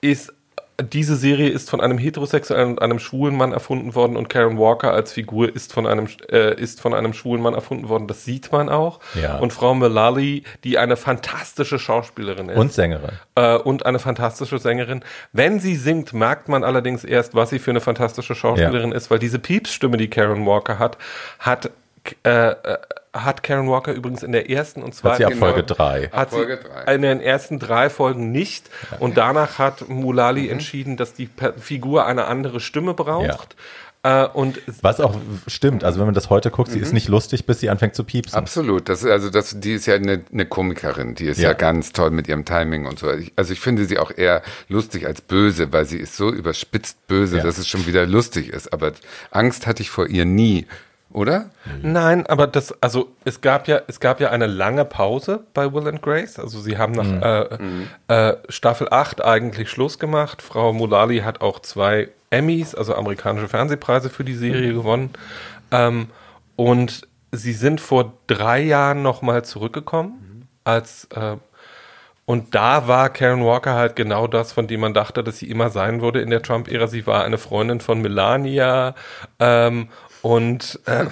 ist 0.00 0.32
diese 0.80 1.16
Serie 1.16 1.48
ist 1.50 1.68
von 1.70 1.80
einem 1.80 1.98
heterosexuellen 1.98 2.70
und 2.72 2.82
einem 2.82 2.98
schwulen 2.98 3.36
Mann 3.36 3.52
erfunden 3.52 3.94
worden 3.94 4.16
und 4.16 4.28
Karen 4.28 4.58
Walker 4.58 4.92
als 4.92 5.12
Figur 5.12 5.54
ist 5.54 5.72
von 5.72 5.86
einem 5.86 6.08
äh, 6.30 6.54
ist 6.60 6.80
von 6.80 6.94
einem 6.94 7.12
schwulen 7.12 7.42
Mann 7.42 7.54
erfunden 7.54 7.88
worden. 7.88 8.06
Das 8.08 8.24
sieht 8.24 8.50
man 8.52 8.68
auch. 8.68 9.00
Ja. 9.20 9.38
Und 9.38 9.52
Frau 9.52 9.74
Mullally, 9.74 10.44
die 10.64 10.78
eine 10.78 10.96
fantastische 10.96 11.78
Schauspielerin 11.78 12.48
ist 12.48 12.58
Und 12.58 12.72
Sängerin. 12.72 13.10
äh, 13.34 13.56
und 13.56 13.84
eine 13.86 13.98
fantastische 13.98 14.58
Sängerin. 14.58 15.04
Wenn 15.32 15.60
sie 15.60 15.76
singt, 15.76 16.12
merkt 16.14 16.48
man 16.48 16.64
allerdings 16.64 17.04
erst, 17.04 17.34
was 17.34 17.50
sie 17.50 17.58
für 17.58 17.70
eine 17.70 17.80
fantastische 17.80 18.34
Schauspielerin 18.34 18.92
ist, 18.92 19.10
weil 19.10 19.18
diese 19.18 19.38
Piepsstimme, 19.38 19.96
die 19.98 20.08
Karen 20.08 20.46
Walker 20.46 20.78
hat, 20.78 20.96
hat 21.38 21.70
äh, 22.24 22.30
äh, 22.50 22.78
hat 23.14 23.42
Karen 23.42 23.68
Walker 23.68 23.92
übrigens 23.92 24.22
in 24.22 24.32
der 24.32 24.48
ersten 24.50 24.82
und 24.82 24.94
zweiten 24.94 25.12
Hat 25.12 25.18
sie 25.18 25.24
ab 25.26 25.32
genau. 25.32 25.46
Folge 25.46 25.62
3. 25.64 26.08
hat 26.12 26.30
Folge 26.30 26.58
sie 26.62 26.68
drei. 26.68 26.94
in 26.94 27.02
den 27.02 27.20
ersten 27.20 27.58
drei 27.58 27.90
Folgen 27.90 28.32
nicht 28.32 28.70
und 29.00 29.16
danach 29.18 29.58
hat 29.58 29.88
Mulali 29.88 30.44
Mhm. 30.44 30.50
entschieden, 30.50 30.96
dass 30.96 31.12
die 31.12 31.26
Per- 31.26 31.52
Figur 31.54 32.06
eine 32.06 32.24
andere 32.24 32.58
Stimme 32.60 32.94
braucht 32.94 33.54
äh, 34.02 34.24
und 34.26 34.60
Was 34.80 34.98
auch 34.98 35.14
stimmt, 35.46 35.84
also 35.84 35.98
wenn 35.98 36.06
man 36.06 36.14
das 36.14 36.30
heute 36.30 36.50
guckt, 36.50 36.70
sie 36.70 36.78
Mhm. 36.78 36.84
ist 36.84 36.92
nicht 36.94 37.08
lustig, 37.08 37.44
bis 37.44 37.60
sie 37.60 37.68
anfängt 37.68 37.94
zu 37.94 38.02
piepsen. 38.02 38.36
Absolut. 38.38 38.88
Das, 38.88 39.04
also 39.04 39.28
das, 39.28 39.60
die 39.60 39.74
ist 39.74 39.84
ja 39.86 39.94
eine, 39.94 40.22
eine 40.32 40.46
Komikerin. 40.46 41.14
Die 41.14 41.26
ist 41.26 41.38
ja. 41.38 41.50
Ja. 41.50 41.54
ganz 41.54 41.92
toll 41.92 42.10
mit 42.10 42.26
ihrem 42.28 42.44
Timing 42.46 42.86
und 42.86 42.98
so. 42.98 43.12
Ich, 43.12 43.32
also 43.36 43.52
ich 43.52 43.60
finde 43.60 43.84
sie 43.84 43.98
auch 43.98 44.10
eher 44.10 44.42
lustig 44.68 45.06
als 45.06 45.20
böse, 45.20 45.70
weil 45.72 45.84
sie 45.84 45.98
ist 45.98 46.16
so 46.16 46.32
überspitzt 46.32 47.06
böse, 47.06 47.36
Ja. 47.36 47.42
dass 47.44 47.58
es 47.58 47.68
schon 47.68 47.86
wieder 47.86 48.06
lustig 48.06 48.48
ist. 48.48 48.72
Aber 48.72 48.92
Angst 49.30 49.66
hatte 49.66 49.82
ich 49.82 49.90
vor 49.90 50.06
ihr 50.08 50.24
nie. 50.24 50.66
Oder? 51.12 51.50
Nein, 51.82 52.26
aber 52.26 52.46
das, 52.46 52.74
also 52.82 53.10
es 53.24 53.40
gab 53.40 53.68
ja, 53.68 53.82
es 53.86 54.00
gab 54.00 54.20
ja 54.20 54.30
eine 54.30 54.46
lange 54.46 54.84
Pause 54.84 55.44
bei 55.52 55.72
Will 55.72 55.86
and 55.86 56.00
Grace. 56.00 56.38
Also 56.38 56.60
sie 56.60 56.78
haben 56.78 56.92
nach 56.92 57.50
äh, 58.08 58.30
äh, 58.30 58.36
Staffel 58.48 58.88
8 58.90 59.22
eigentlich 59.22 59.68
Schluss 59.68 59.98
gemacht. 59.98 60.40
Frau 60.40 60.72
Mulali 60.72 61.18
hat 61.18 61.42
auch 61.42 61.60
zwei 61.60 62.08
Emmys, 62.30 62.74
also 62.74 62.94
amerikanische 62.94 63.48
Fernsehpreise 63.48 64.08
für 64.08 64.24
die 64.24 64.34
Serie 64.34 64.72
gewonnen. 64.72 65.10
Ähm, 65.70 66.08
und 66.56 67.06
sie 67.30 67.52
sind 67.52 67.80
vor 67.80 68.14
drei 68.26 68.60
Jahren 68.60 69.02
nochmal 69.02 69.44
zurückgekommen 69.44 70.48
als 70.64 71.08
äh, 71.14 71.36
und 72.24 72.54
da 72.54 72.86
war 72.86 73.10
Karen 73.10 73.44
Walker 73.44 73.74
halt 73.74 73.96
genau 73.96 74.26
das, 74.26 74.52
von 74.52 74.68
dem 74.68 74.80
man 74.80 74.94
dachte, 74.94 75.24
dass 75.24 75.38
sie 75.38 75.50
immer 75.50 75.70
sein 75.70 76.00
würde 76.00 76.20
in 76.20 76.30
der 76.30 76.40
Trump-Ära. 76.40 76.86
Sie 76.86 77.06
war 77.06 77.24
eine 77.24 77.36
Freundin 77.36 77.80
von 77.80 78.00
Melania 78.00 78.94
ähm, 79.40 79.88
und 80.22 80.78
äh, 80.86 81.04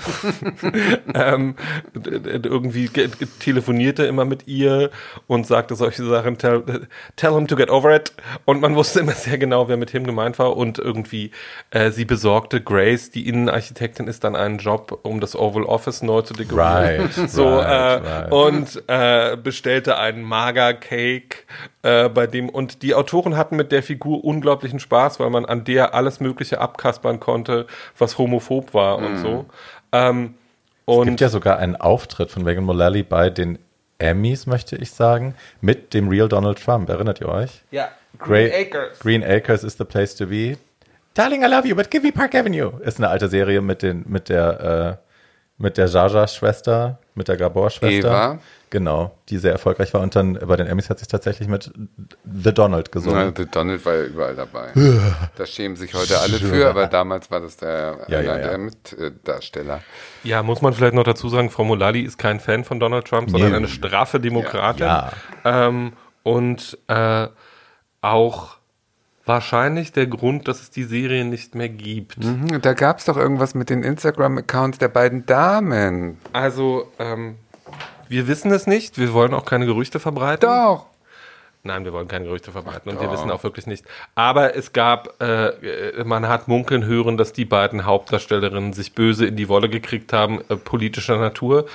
ähm, 1.14 1.56
irgendwie 1.94 2.86
ge- 2.86 3.08
ge- 3.08 3.28
telefonierte 3.40 4.04
immer 4.04 4.24
mit 4.24 4.46
ihr 4.46 4.90
und 5.26 5.46
sagte 5.46 5.74
solche 5.74 6.04
Sachen, 6.04 6.38
tell, 6.38 6.62
tell 7.16 7.34
him 7.34 7.46
to 7.48 7.56
get 7.56 7.70
over 7.70 7.94
it. 7.94 8.12
Und 8.44 8.60
man 8.60 8.76
wusste 8.76 9.00
immer 9.00 9.12
sehr 9.12 9.36
genau, 9.38 9.68
wer 9.68 9.76
mit 9.76 9.92
ihm 9.94 10.04
gemeint 10.04 10.38
war. 10.38 10.56
Und 10.56 10.78
irgendwie, 10.78 11.32
äh, 11.70 11.90
sie 11.90 12.04
besorgte 12.04 12.60
Grace, 12.60 13.10
die 13.10 13.28
Innenarchitektin, 13.28 14.06
ist 14.06 14.22
dann 14.24 14.36
einen 14.36 14.58
Job, 14.58 15.00
um 15.02 15.20
das 15.20 15.34
Oval 15.34 15.64
Office 15.64 16.02
neu 16.02 16.22
zu 16.22 16.34
dekorieren. 16.34 17.10
Right, 17.10 17.12
so, 17.30 17.58
right, 17.58 17.66
äh, 18.04 18.08
right. 18.08 18.32
und 18.32 18.82
äh, 18.86 19.36
bestellte 19.36 19.98
einen 19.98 20.22
Mager-Cake, 20.22 21.38
äh, 21.82 22.08
bei 22.08 22.26
dem 22.26 22.48
und 22.48 22.82
die 22.82 22.94
Autoren 22.94 23.36
hatten 23.36 23.56
mit 23.56 23.72
der 23.72 23.82
Figur 23.82 24.22
unglaublichen 24.24 24.80
Spaß, 24.80 25.18
weil 25.18 25.30
man 25.30 25.46
an 25.46 25.64
der 25.64 25.94
alles 25.94 26.20
Mögliche 26.20 26.60
abkaspern 26.60 27.20
konnte, 27.20 27.66
was 27.98 28.18
homophob 28.18 28.74
war 28.74 28.99
und 29.04 29.18
so. 29.18 29.46
Ähm, 29.92 30.34
Es 30.86 30.94
und 30.96 31.06
gibt 31.06 31.20
ja 31.20 31.28
sogar 31.28 31.58
einen 31.58 31.76
Auftritt 31.76 32.30
von 32.30 32.42
Megan 32.44 32.64
Mullally 32.64 33.02
bei 33.02 33.30
den 33.30 33.58
Emmys, 33.98 34.46
möchte 34.46 34.76
ich 34.76 34.92
sagen, 34.92 35.34
mit 35.60 35.92
dem 35.94 36.08
Real 36.08 36.28
Donald 36.28 36.62
Trump. 36.62 36.88
Erinnert 36.88 37.20
ihr 37.20 37.28
euch? 37.28 37.62
ja, 37.70 37.88
Green 38.18 38.50
Green 38.98 39.22
Acres 39.22 39.62
is 39.62 39.76
the 39.78 39.84
place 39.84 40.14
to 40.16 40.26
be. 40.26 40.56
Darling, 41.14 41.42
I 41.42 41.46
love 41.46 41.66
you, 41.66 41.74
but 41.76 41.90
give 41.90 42.04
me 42.04 42.12
Park 42.12 42.34
Avenue. 42.34 42.72
Ist 42.82 42.98
eine 42.98 43.08
alte 43.08 43.28
Serie 43.28 43.60
mit 43.60 43.82
den, 43.82 44.04
mit 44.08 44.28
der, 44.28 44.98
äh, 45.00 45.62
mit 45.62 45.76
der 45.76 45.86
Jaja-Schwester, 45.86 46.98
mit 47.20 47.28
der 47.28 47.36
Gabor-Schwester. 47.36 48.08
Eva. 48.08 48.38
Genau, 48.70 49.10
die 49.28 49.38
sehr 49.38 49.52
erfolgreich 49.52 49.92
war. 49.94 50.00
Und 50.00 50.14
dann 50.16 50.34
bei 50.34 50.56
den 50.56 50.66
Emmys 50.68 50.90
hat 50.90 50.98
sie 51.00 51.06
tatsächlich 51.06 51.48
mit 51.48 51.72
The 52.24 52.52
Donald 52.54 52.86
Na, 52.88 52.92
gesungen. 53.00 53.34
der 53.34 53.46
Donald 53.46 53.84
war 53.84 53.94
ja 53.94 54.04
überall 54.04 54.34
dabei. 54.36 54.68
da 55.36 55.44
schämen 55.46 55.76
sich 55.76 55.92
heute 55.92 56.18
alle 56.20 56.38
für, 56.38 56.68
aber 56.70 56.86
damals 56.86 57.30
war 57.30 57.40
das 57.40 57.56
der, 57.56 57.98
Ja, 58.08 58.18
einer 58.18 58.22
ja, 58.28 58.38
ja. 58.38 58.48
der 58.48 58.58
Mitdarsteller. 58.58 59.80
Ja, 60.22 60.42
muss 60.42 60.62
man 60.62 60.72
vielleicht 60.72 60.94
noch 60.94 61.02
dazu 61.04 61.28
sagen, 61.28 61.50
Frau 61.50 61.64
Mulali 61.64 62.00
ist 62.02 62.16
kein 62.18 62.40
Fan 62.40 62.64
von 62.64 62.78
Donald 62.80 63.06
Trump, 63.08 63.30
sondern 63.30 63.50
Nee. 63.50 63.56
eine 63.56 63.68
straffe 63.68 64.20
Demokratin. 64.20 64.86
Ja. 64.86 65.10
Ähm, 65.44 65.92
und 66.22 66.78
äh, 66.88 67.26
auch 68.02 68.56
wahrscheinlich 69.30 69.92
der 69.92 70.06
Grund, 70.08 70.48
dass 70.48 70.60
es 70.60 70.70
die 70.70 70.82
Serie 70.82 71.24
nicht 71.24 71.54
mehr 71.54 71.68
gibt. 71.68 72.18
Mhm, 72.18 72.60
Da 72.60 72.72
gab 72.74 72.98
es 72.98 73.04
doch 73.04 73.16
irgendwas 73.16 73.54
mit 73.54 73.70
den 73.70 73.84
Instagram-Accounts 73.84 74.78
der 74.78 74.88
beiden 74.88 75.24
Damen. 75.24 76.18
Also, 76.32 76.90
ähm, 76.98 77.36
wir 78.08 78.26
wissen 78.26 78.50
es 78.50 78.66
nicht. 78.66 78.98
Wir 78.98 79.12
wollen 79.12 79.32
auch 79.32 79.44
keine 79.44 79.66
Gerüchte 79.66 80.00
verbreiten. 80.00 80.48
Doch. 80.48 80.86
Nein, 81.62 81.84
wir 81.84 81.92
wollen 81.92 82.08
keine 82.08 82.24
Gerüchte 82.24 82.50
verbreiten 82.52 82.90
und 82.90 83.00
wir 83.00 83.12
wissen 83.12 83.30
auch 83.30 83.44
wirklich 83.44 83.66
nicht. 83.66 83.84
Aber 84.14 84.56
es 84.56 84.72
gab, 84.72 85.22
äh, 85.22 86.02
man 86.04 86.26
hat 86.26 86.48
munkeln 86.48 86.84
hören, 86.86 87.16
dass 87.18 87.32
die 87.34 87.44
beiden 87.44 87.84
Hauptdarstellerinnen 87.84 88.72
sich 88.72 88.94
böse 88.94 89.26
in 89.26 89.36
die 89.36 89.48
Wolle 89.48 89.68
gekriegt 89.68 90.12
haben, 90.12 90.40
äh, 90.48 90.56
politischer 90.56 91.18
Natur. 91.18 91.66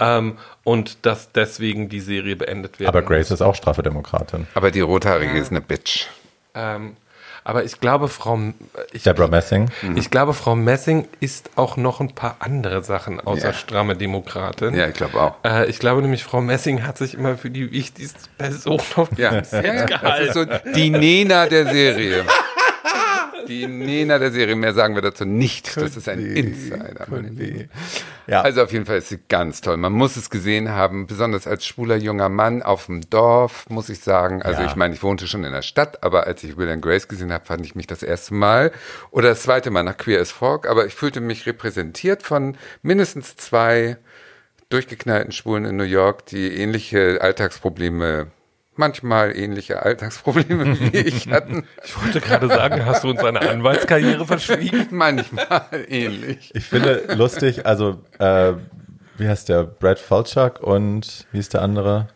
Ähm, 0.00 0.38
und 0.64 1.06
dass 1.06 1.32
deswegen 1.32 1.88
die 1.88 2.00
Serie 2.00 2.36
beendet 2.36 2.78
wird. 2.78 2.88
Aber 2.88 3.02
Grace 3.02 3.30
ist 3.30 3.40
auch 3.42 3.54
straffe 3.54 3.82
Demokratin. 3.82 4.46
Aber 4.54 4.70
die 4.70 4.80
Rothaarige 4.80 5.38
ist 5.38 5.50
eine 5.50 5.60
Bitch. 5.60 6.06
Ähm, 6.58 6.96
aber 7.44 7.64
ich 7.64 7.80
glaube, 7.80 8.08
Frau, 8.08 8.38
ich, 8.92 9.04
Deborah 9.04 9.28
Messing. 9.28 9.70
ich 9.94 10.10
glaube, 10.10 10.34
Frau 10.34 10.54
Messing 10.54 11.08
ist 11.20 11.48
auch 11.56 11.78
noch 11.78 12.00
ein 12.00 12.14
paar 12.14 12.36
andere 12.40 12.84
Sachen 12.84 13.20
außer 13.20 13.46
Ja. 13.48 13.52
stramme 13.54 13.96
Demokratin. 13.96 14.74
Ja, 14.74 14.88
ich 14.88 14.94
glaube 14.94 15.18
auch. 15.18 15.34
Äh, 15.44 15.66
ich 15.70 15.78
glaube 15.78 16.02
nämlich, 16.02 16.24
Frau 16.24 16.42
Messing 16.42 16.84
hat 16.86 16.98
sich 16.98 17.14
immer 17.14 17.38
für 17.38 17.48
die 17.48 17.70
wichtigste 17.72 18.20
Person 18.36 18.78
auf 18.96 19.08
Ja, 19.16 19.30
dem 19.30 19.44
Set 19.44 19.86
gehalten. 19.86 20.26
ist 20.26 20.34
so 20.34 20.44
die 20.74 20.90
Nena 20.90 21.46
der 21.46 21.66
Serie. 21.68 22.24
Die 23.48 23.66
Nena 23.66 24.18
der 24.18 24.30
Serie, 24.30 24.54
mehr 24.54 24.74
sagen 24.74 24.94
wir 24.94 25.02
dazu 25.02 25.24
nicht. 25.24 25.76
Das 25.76 25.96
ist 25.96 26.08
ein 26.08 26.20
Insider. 26.20 27.06
Ja. 28.26 28.42
Also 28.42 28.62
auf 28.62 28.72
jeden 28.72 28.84
Fall 28.84 28.98
ist 28.98 29.08
sie 29.08 29.18
ganz 29.28 29.62
toll. 29.62 29.78
Man 29.78 29.92
muss 29.92 30.16
es 30.16 30.28
gesehen 30.28 30.70
haben, 30.70 31.06
besonders 31.06 31.46
als 31.46 31.64
schwuler 31.64 31.96
junger 31.96 32.28
Mann 32.28 32.62
auf 32.62 32.86
dem 32.86 33.08
Dorf, 33.08 33.68
muss 33.70 33.88
ich 33.88 34.00
sagen. 34.00 34.42
Also 34.42 34.60
Ja. 34.62 34.66
ich 34.68 34.76
meine, 34.76 34.94
ich 34.94 35.02
wohnte 35.02 35.26
schon 35.26 35.44
in 35.44 35.52
der 35.52 35.62
Stadt, 35.62 36.02
aber 36.02 36.26
als 36.26 36.44
ich 36.44 36.56
Will 36.58 36.68
and 36.68 36.82
Grace 36.82 37.08
gesehen 37.08 37.32
habe, 37.32 37.46
fand 37.46 37.64
ich 37.64 37.74
mich 37.74 37.86
das 37.86 38.02
erste 38.02 38.34
Mal 38.34 38.70
oder 39.10 39.30
das 39.30 39.42
zweite 39.42 39.70
Mal 39.70 39.82
nach 39.82 39.96
Queer 39.96 40.20
as 40.20 40.30
Folk, 40.30 40.68
aber 40.68 40.86
ich 40.86 40.94
fühlte 40.94 41.20
mich 41.20 41.46
repräsentiert 41.46 42.22
von 42.22 42.56
mindestens 42.82 43.36
zwei 43.36 43.96
durchgeknallten 44.68 45.32
Schwulen 45.32 45.64
in 45.64 45.76
New 45.76 45.84
York, 45.84 46.26
die 46.26 46.48
ähnliche 46.52 47.20
Alltagsprobleme 47.22 48.26
manchmal 48.78 49.36
ähnliche 49.36 49.82
Alltagsprobleme 49.82 50.78
wie 50.92 50.96
ich 50.96 51.28
hatten. 51.28 51.64
Ich 51.84 52.02
wollte 52.02 52.20
gerade 52.20 52.48
sagen, 52.48 52.86
hast 52.86 53.04
du 53.04 53.10
uns 53.10 53.22
eine 53.22 53.40
Anwaltskarriere 53.40 54.24
verschwiegen? 54.26 54.86
manchmal 54.90 55.66
ähnlich. 55.88 56.50
Ich 56.54 56.64
finde 56.64 57.02
lustig, 57.14 57.66
also 57.66 58.00
äh, 58.18 58.52
wie 59.16 59.28
heißt 59.28 59.48
der? 59.48 59.64
Brad 59.64 59.98
Falchuk 59.98 60.60
und 60.60 61.26
wie 61.32 61.38
ist 61.38 61.54
der 61.54 61.62
andere? 61.62 62.08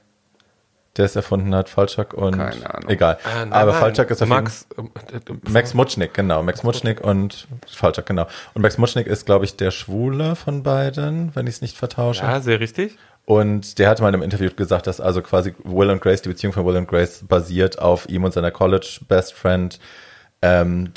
Der 0.98 1.06
es 1.06 1.16
erfunden 1.16 1.54
hat, 1.54 1.70
Falchuk 1.70 2.12
und 2.12 2.36
Keine 2.36 2.74
Ahnung. 2.74 2.90
egal. 2.90 3.16
Ah, 3.24 3.46
nein, 3.46 3.52
Aber 3.54 3.70
nein. 3.72 3.80
Falchuk 3.80 4.10
ist 4.10 4.20
auf 4.22 4.28
jeden 4.28 4.42
Max, 4.44 4.66
äh, 4.76 5.16
äh, 5.16 5.20
Max 5.48 5.72
Mutschnick, 5.72 6.12
genau. 6.12 6.42
Max 6.42 6.62
Mutschnick 6.64 7.00
und 7.00 7.48
Falchuk, 7.66 8.04
genau. 8.04 8.26
Und 8.52 8.60
Max 8.60 8.76
Mutschnick 8.76 9.06
ist, 9.06 9.24
glaube 9.24 9.46
ich, 9.46 9.56
der 9.56 9.70
Schwule 9.70 10.36
von 10.36 10.62
beiden, 10.62 11.34
wenn 11.34 11.46
ich 11.46 11.54
es 11.54 11.60
nicht 11.62 11.78
vertausche. 11.78 12.24
Ja, 12.24 12.40
sehr 12.40 12.60
richtig. 12.60 12.98
Und 13.24 13.78
der 13.78 13.88
hatte 13.88 14.02
mal 14.02 14.08
in 14.08 14.14
einem 14.14 14.24
Interview 14.24 14.50
gesagt, 14.54 14.86
dass 14.86 15.00
also 15.00 15.22
quasi 15.22 15.54
Will 15.62 15.90
und 15.90 16.02
Grace, 16.02 16.22
die 16.22 16.28
Beziehung 16.28 16.52
von 16.52 16.66
Will 16.66 16.76
und 16.76 16.88
Grace 16.88 17.24
basiert 17.26 17.78
auf 17.78 18.08
ihm 18.08 18.24
und 18.24 18.32
seiner 18.34 18.50
College 18.50 19.00
Best 19.08 19.34
Friend 19.34 19.78
ähm. 20.42 20.92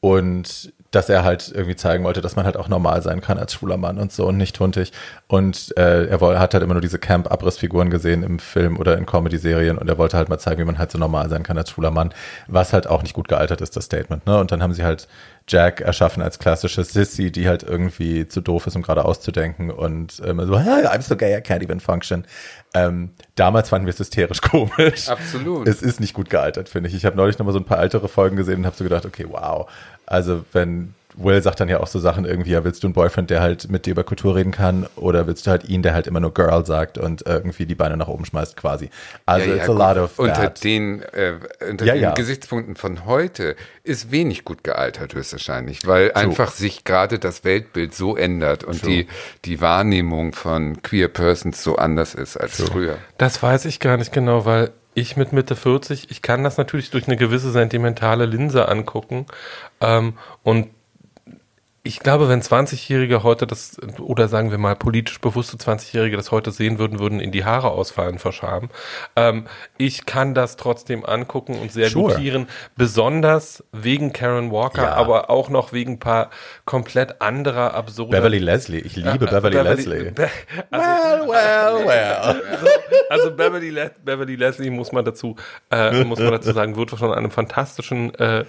Und 0.00 0.72
dass 0.96 1.10
er 1.10 1.24
halt 1.24 1.52
irgendwie 1.54 1.76
zeigen 1.76 2.04
wollte, 2.04 2.22
dass 2.22 2.36
man 2.36 2.46
halt 2.46 2.56
auch 2.56 2.68
normal 2.68 3.02
sein 3.02 3.20
kann 3.20 3.36
als 3.36 3.52
schwuler 3.52 3.76
Mann 3.76 3.98
und 3.98 4.12
so 4.12 4.26
und 4.26 4.38
nicht 4.38 4.58
huntig. 4.58 4.92
Und 5.28 5.76
äh, 5.76 6.06
er 6.06 6.38
hat 6.40 6.54
halt 6.54 6.64
immer 6.64 6.72
nur 6.72 6.80
diese 6.80 6.98
Camp-Abrissfiguren 6.98 7.90
gesehen 7.90 8.22
im 8.22 8.38
Film 8.38 8.78
oder 8.78 8.96
in 8.96 9.04
Comedy-Serien 9.04 9.76
und 9.76 9.88
er 9.90 9.98
wollte 9.98 10.16
halt 10.16 10.30
mal 10.30 10.38
zeigen, 10.38 10.58
wie 10.62 10.64
man 10.64 10.78
halt 10.78 10.90
so 10.90 10.96
normal 10.96 11.28
sein 11.28 11.42
kann 11.42 11.58
als 11.58 11.68
schwuler 11.70 11.90
Mann, 11.90 12.14
was 12.46 12.72
halt 12.72 12.86
auch 12.86 13.02
nicht 13.02 13.12
gut 13.12 13.28
gealtert 13.28 13.60
ist, 13.60 13.76
das 13.76 13.84
Statement. 13.84 14.26
Ne? 14.26 14.38
Und 14.38 14.52
dann 14.52 14.62
haben 14.62 14.72
sie 14.72 14.84
halt 14.84 15.06
Jack 15.48 15.80
erschaffen 15.82 16.22
als 16.22 16.38
klassische 16.38 16.82
Sissy, 16.82 17.30
die 17.30 17.46
halt 17.46 17.62
irgendwie 17.62 18.26
zu 18.26 18.40
doof 18.40 18.66
ist, 18.66 18.74
um 18.74 18.82
gerade 18.82 19.04
auszudenken 19.04 19.70
und 19.70 20.20
ähm, 20.24 20.40
so, 20.46 20.58
"Hey, 20.58 20.86
I'm 20.86 21.02
so 21.02 21.14
gay, 21.14 21.36
I 21.36 21.40
can't 21.40 21.62
even 21.62 21.78
function. 21.78 22.24
Ähm, 22.74 23.10
damals 23.36 23.68
fanden 23.68 23.86
wir 23.86 23.92
es 23.92 23.98
hysterisch 23.98 24.40
komisch. 24.50 25.08
Absolut. 25.08 25.68
Es 25.68 25.82
ist 25.82 26.00
nicht 26.00 26.14
gut 26.14 26.30
gealtert, 26.30 26.68
finde 26.68 26.88
ich. 26.88 26.94
Ich 26.96 27.04
habe 27.04 27.16
neulich 27.16 27.38
noch 27.38 27.46
mal 27.46 27.52
so 27.52 27.58
ein 27.58 27.64
paar 27.64 27.80
ältere 27.80 28.08
Folgen 28.08 28.36
gesehen 28.36 28.60
und 28.60 28.66
habe 28.66 28.76
so 28.76 28.82
gedacht, 28.82 29.06
okay, 29.06 29.26
wow. 29.28 29.70
Also 30.06 30.44
wenn 30.52 30.94
Will 31.18 31.40
sagt 31.42 31.60
dann 31.60 31.68
ja 31.70 31.80
auch 31.80 31.86
so 31.86 31.98
Sachen 31.98 32.26
irgendwie, 32.26 32.50
ja, 32.50 32.62
willst 32.62 32.82
du 32.82 32.88
einen 32.88 32.92
Boyfriend, 32.94 33.30
der 33.30 33.40
halt 33.40 33.70
mit 33.70 33.86
dir 33.86 33.92
über 33.92 34.04
Kultur 34.04 34.36
reden 34.36 34.50
kann 34.52 34.86
oder 34.96 35.26
willst 35.26 35.46
du 35.46 35.50
halt 35.50 35.64
ihn, 35.64 35.80
der 35.82 35.94
halt 35.94 36.06
immer 36.06 36.20
nur 36.20 36.34
Girl 36.34 36.66
sagt 36.66 36.98
und 36.98 37.22
irgendwie 37.26 37.64
die 37.64 37.74
Beine 37.74 37.96
nach 37.96 38.08
oben 38.08 38.26
schmeißt 38.26 38.54
quasi. 38.56 38.90
Also 39.24 39.48
Ja, 39.48 39.56
it's 39.56 39.66
ja, 39.66 39.72
a 39.72 39.94
lot 39.94 39.96
of 39.96 40.18
unter 40.18 40.34
that. 40.34 40.62
den, 40.62 41.00
äh, 41.14 41.34
unter 41.70 41.86
Ja, 41.86 41.94
den 41.94 42.02
ja. 42.02 42.12
Gesichtspunkten 42.12 42.76
von 42.76 43.06
heute 43.06 43.56
ist 43.82 44.10
wenig 44.10 44.44
gut 44.44 44.62
gealtert 44.62 45.14
höchstwahrscheinlich, 45.14 45.86
weil 45.86 46.12
einfach 46.12 46.50
sich 46.50 46.84
gerade 46.84 47.18
das 47.18 47.44
Weltbild 47.44 47.94
so 47.94 48.14
ändert 48.14 48.62
und 48.64 48.84
die, 48.84 49.06
die 49.46 49.62
Wahrnehmung 49.62 50.34
von 50.34 50.82
queer 50.82 51.08
Persons 51.08 51.62
so 51.62 51.76
anders 51.76 52.14
ist 52.14 52.36
als 52.36 52.60
früher. 52.60 52.98
Das 53.16 53.42
weiß 53.42 53.64
ich 53.64 53.80
gar 53.80 53.96
nicht 53.96 54.12
genau, 54.12 54.44
weil 54.44 54.70
ich 54.96 55.16
mit 55.16 55.32
Mitte 55.32 55.54
40, 55.56 56.10
ich 56.10 56.22
kann 56.22 56.42
das 56.42 56.56
natürlich 56.56 56.90
durch 56.90 57.06
eine 57.06 57.18
gewisse 57.18 57.52
sentimentale 57.52 58.24
Linse 58.24 58.66
angucken. 58.68 59.26
Ähm, 59.80 60.14
und 60.42 60.68
ich 61.86 62.00
glaube, 62.00 62.28
wenn 62.28 62.42
20-Jährige 62.42 63.22
heute 63.22 63.46
das, 63.46 63.76
oder 64.00 64.26
sagen 64.26 64.50
wir 64.50 64.58
mal 64.58 64.74
politisch 64.74 65.20
bewusste 65.20 65.56
20-Jährige 65.56 66.16
das 66.16 66.32
heute 66.32 66.50
sehen 66.50 66.78
würden, 66.78 66.98
würden 66.98 67.20
in 67.20 67.30
die 67.30 67.44
Haare 67.44 67.70
ausfallen 67.70 68.18
vor 68.18 68.32
Scham. 68.32 68.70
Ähm, 69.14 69.46
ich 69.78 70.04
kann 70.04 70.34
das 70.34 70.56
trotzdem 70.56 71.06
angucken 71.06 71.56
und 71.58 71.70
sehr 71.72 71.88
Sure. 71.90 72.14
gutieren, 72.14 72.48
besonders 72.76 73.62
wegen 73.72 74.12
Karen 74.12 74.50
Walker, 74.50 74.82
Ja. 74.82 74.94
aber 74.94 75.30
auch 75.30 75.48
noch 75.48 75.72
wegen 75.72 75.92
ein 75.92 75.98
paar 76.00 76.30
komplett 76.64 77.20
anderer 77.22 77.74
absurder 77.74 78.10
Beverly 78.18 78.38
Leslie, 78.38 78.80
ich 78.80 78.96
liebe 78.96 79.26
Beverly, 79.26 79.56
Leslie. 79.60 80.10
Be 80.10 80.28
also, 80.70 81.28
well, 81.28 81.86
well, 81.86 81.86
well. 81.86 82.42
also 83.10 83.30
Beverly, 83.30 83.70
Le 83.70 83.92
Beverly 84.04 84.34
Leslie 84.34 84.70
muss 84.70 84.90
man 84.90 85.04
dazu 85.04 85.36
äh, 85.70 86.02
muss 86.04 86.18
man 86.18 86.32
dazu 86.32 86.52
sagen, 86.52 86.76
wird 86.76 86.90
von 86.90 87.12
einem 87.12 87.30
fantastischen 87.30 88.12
äh, 88.16 88.44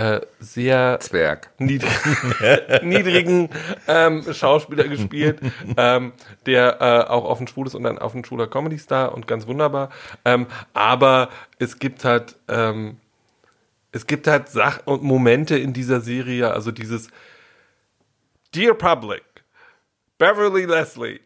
äh, 0.00 0.20
sehr 0.38 0.98
Zwerg. 1.00 1.50
niedrigen, 1.58 2.34
niedrigen 2.88 3.50
ähm, 3.86 4.24
Schauspieler 4.32 4.88
gespielt, 4.88 5.40
ähm, 5.76 6.12
der 6.46 6.80
äh, 6.80 7.10
auch 7.10 7.24
auf 7.24 7.40
ein 7.40 7.48
schwules 7.48 7.74
und 7.74 7.82
dann 7.82 7.98
auf 7.98 8.14
ein 8.14 8.24
schwuler 8.24 8.46
Comedy-Star 8.46 9.12
und 9.12 9.26
ganz 9.26 9.46
wunderbar. 9.46 9.90
Ähm, 10.24 10.46
aber 10.72 11.28
es 11.58 11.78
gibt 11.78 12.04
halt 12.04 12.36
ähm, 12.48 12.96
es 13.92 14.06
gibt 14.06 14.26
halt 14.26 14.48
Sachen 14.48 14.82
und 14.84 15.02
Momente 15.02 15.58
in 15.58 15.72
dieser 15.72 16.00
Serie, 16.00 16.52
also 16.52 16.70
dieses 16.70 17.08
Dear 18.54 18.74
Public, 18.74 19.24
Beverly 20.16 20.64
Leslie, 20.64 21.20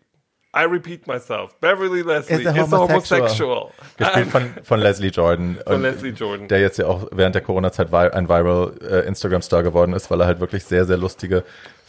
I 0.55 0.65
repeat 0.65 1.07
myself, 1.07 1.59
Beverly 1.61 2.03
Leslie 2.03 2.43
Is 2.43 2.47
a 2.47 2.51
is 2.51 2.73
a 2.73 2.79
homosexual. 2.79 3.21
homosexual. 3.21 3.71
Gespielt 3.97 4.29
von, 4.29 4.55
von 4.63 4.81
Leslie 4.81 5.09
Jordan. 5.09 5.59
Von 5.67 5.77
Und 5.77 5.83
Leslie 5.83 6.11
Jordan. 6.11 6.49
Der 6.49 6.61
jetzt 6.61 6.79
ja 6.79 6.87
auch 6.87 7.09
während 7.11 7.35
der 7.35 7.43
Corona-Zeit 7.43 7.93
ein 7.93 8.29
viral 8.29 8.73
äh, 8.81 9.07
Instagram-Star 9.09 9.63
geworden 9.63 9.93
ist, 9.95 10.11
weil 10.11 10.21
er 10.21 10.27
halt 10.27 10.41
wirklich 10.41 10.65
sehr, 10.65 10.85
sehr 10.85 10.97
lustige, 10.97 11.43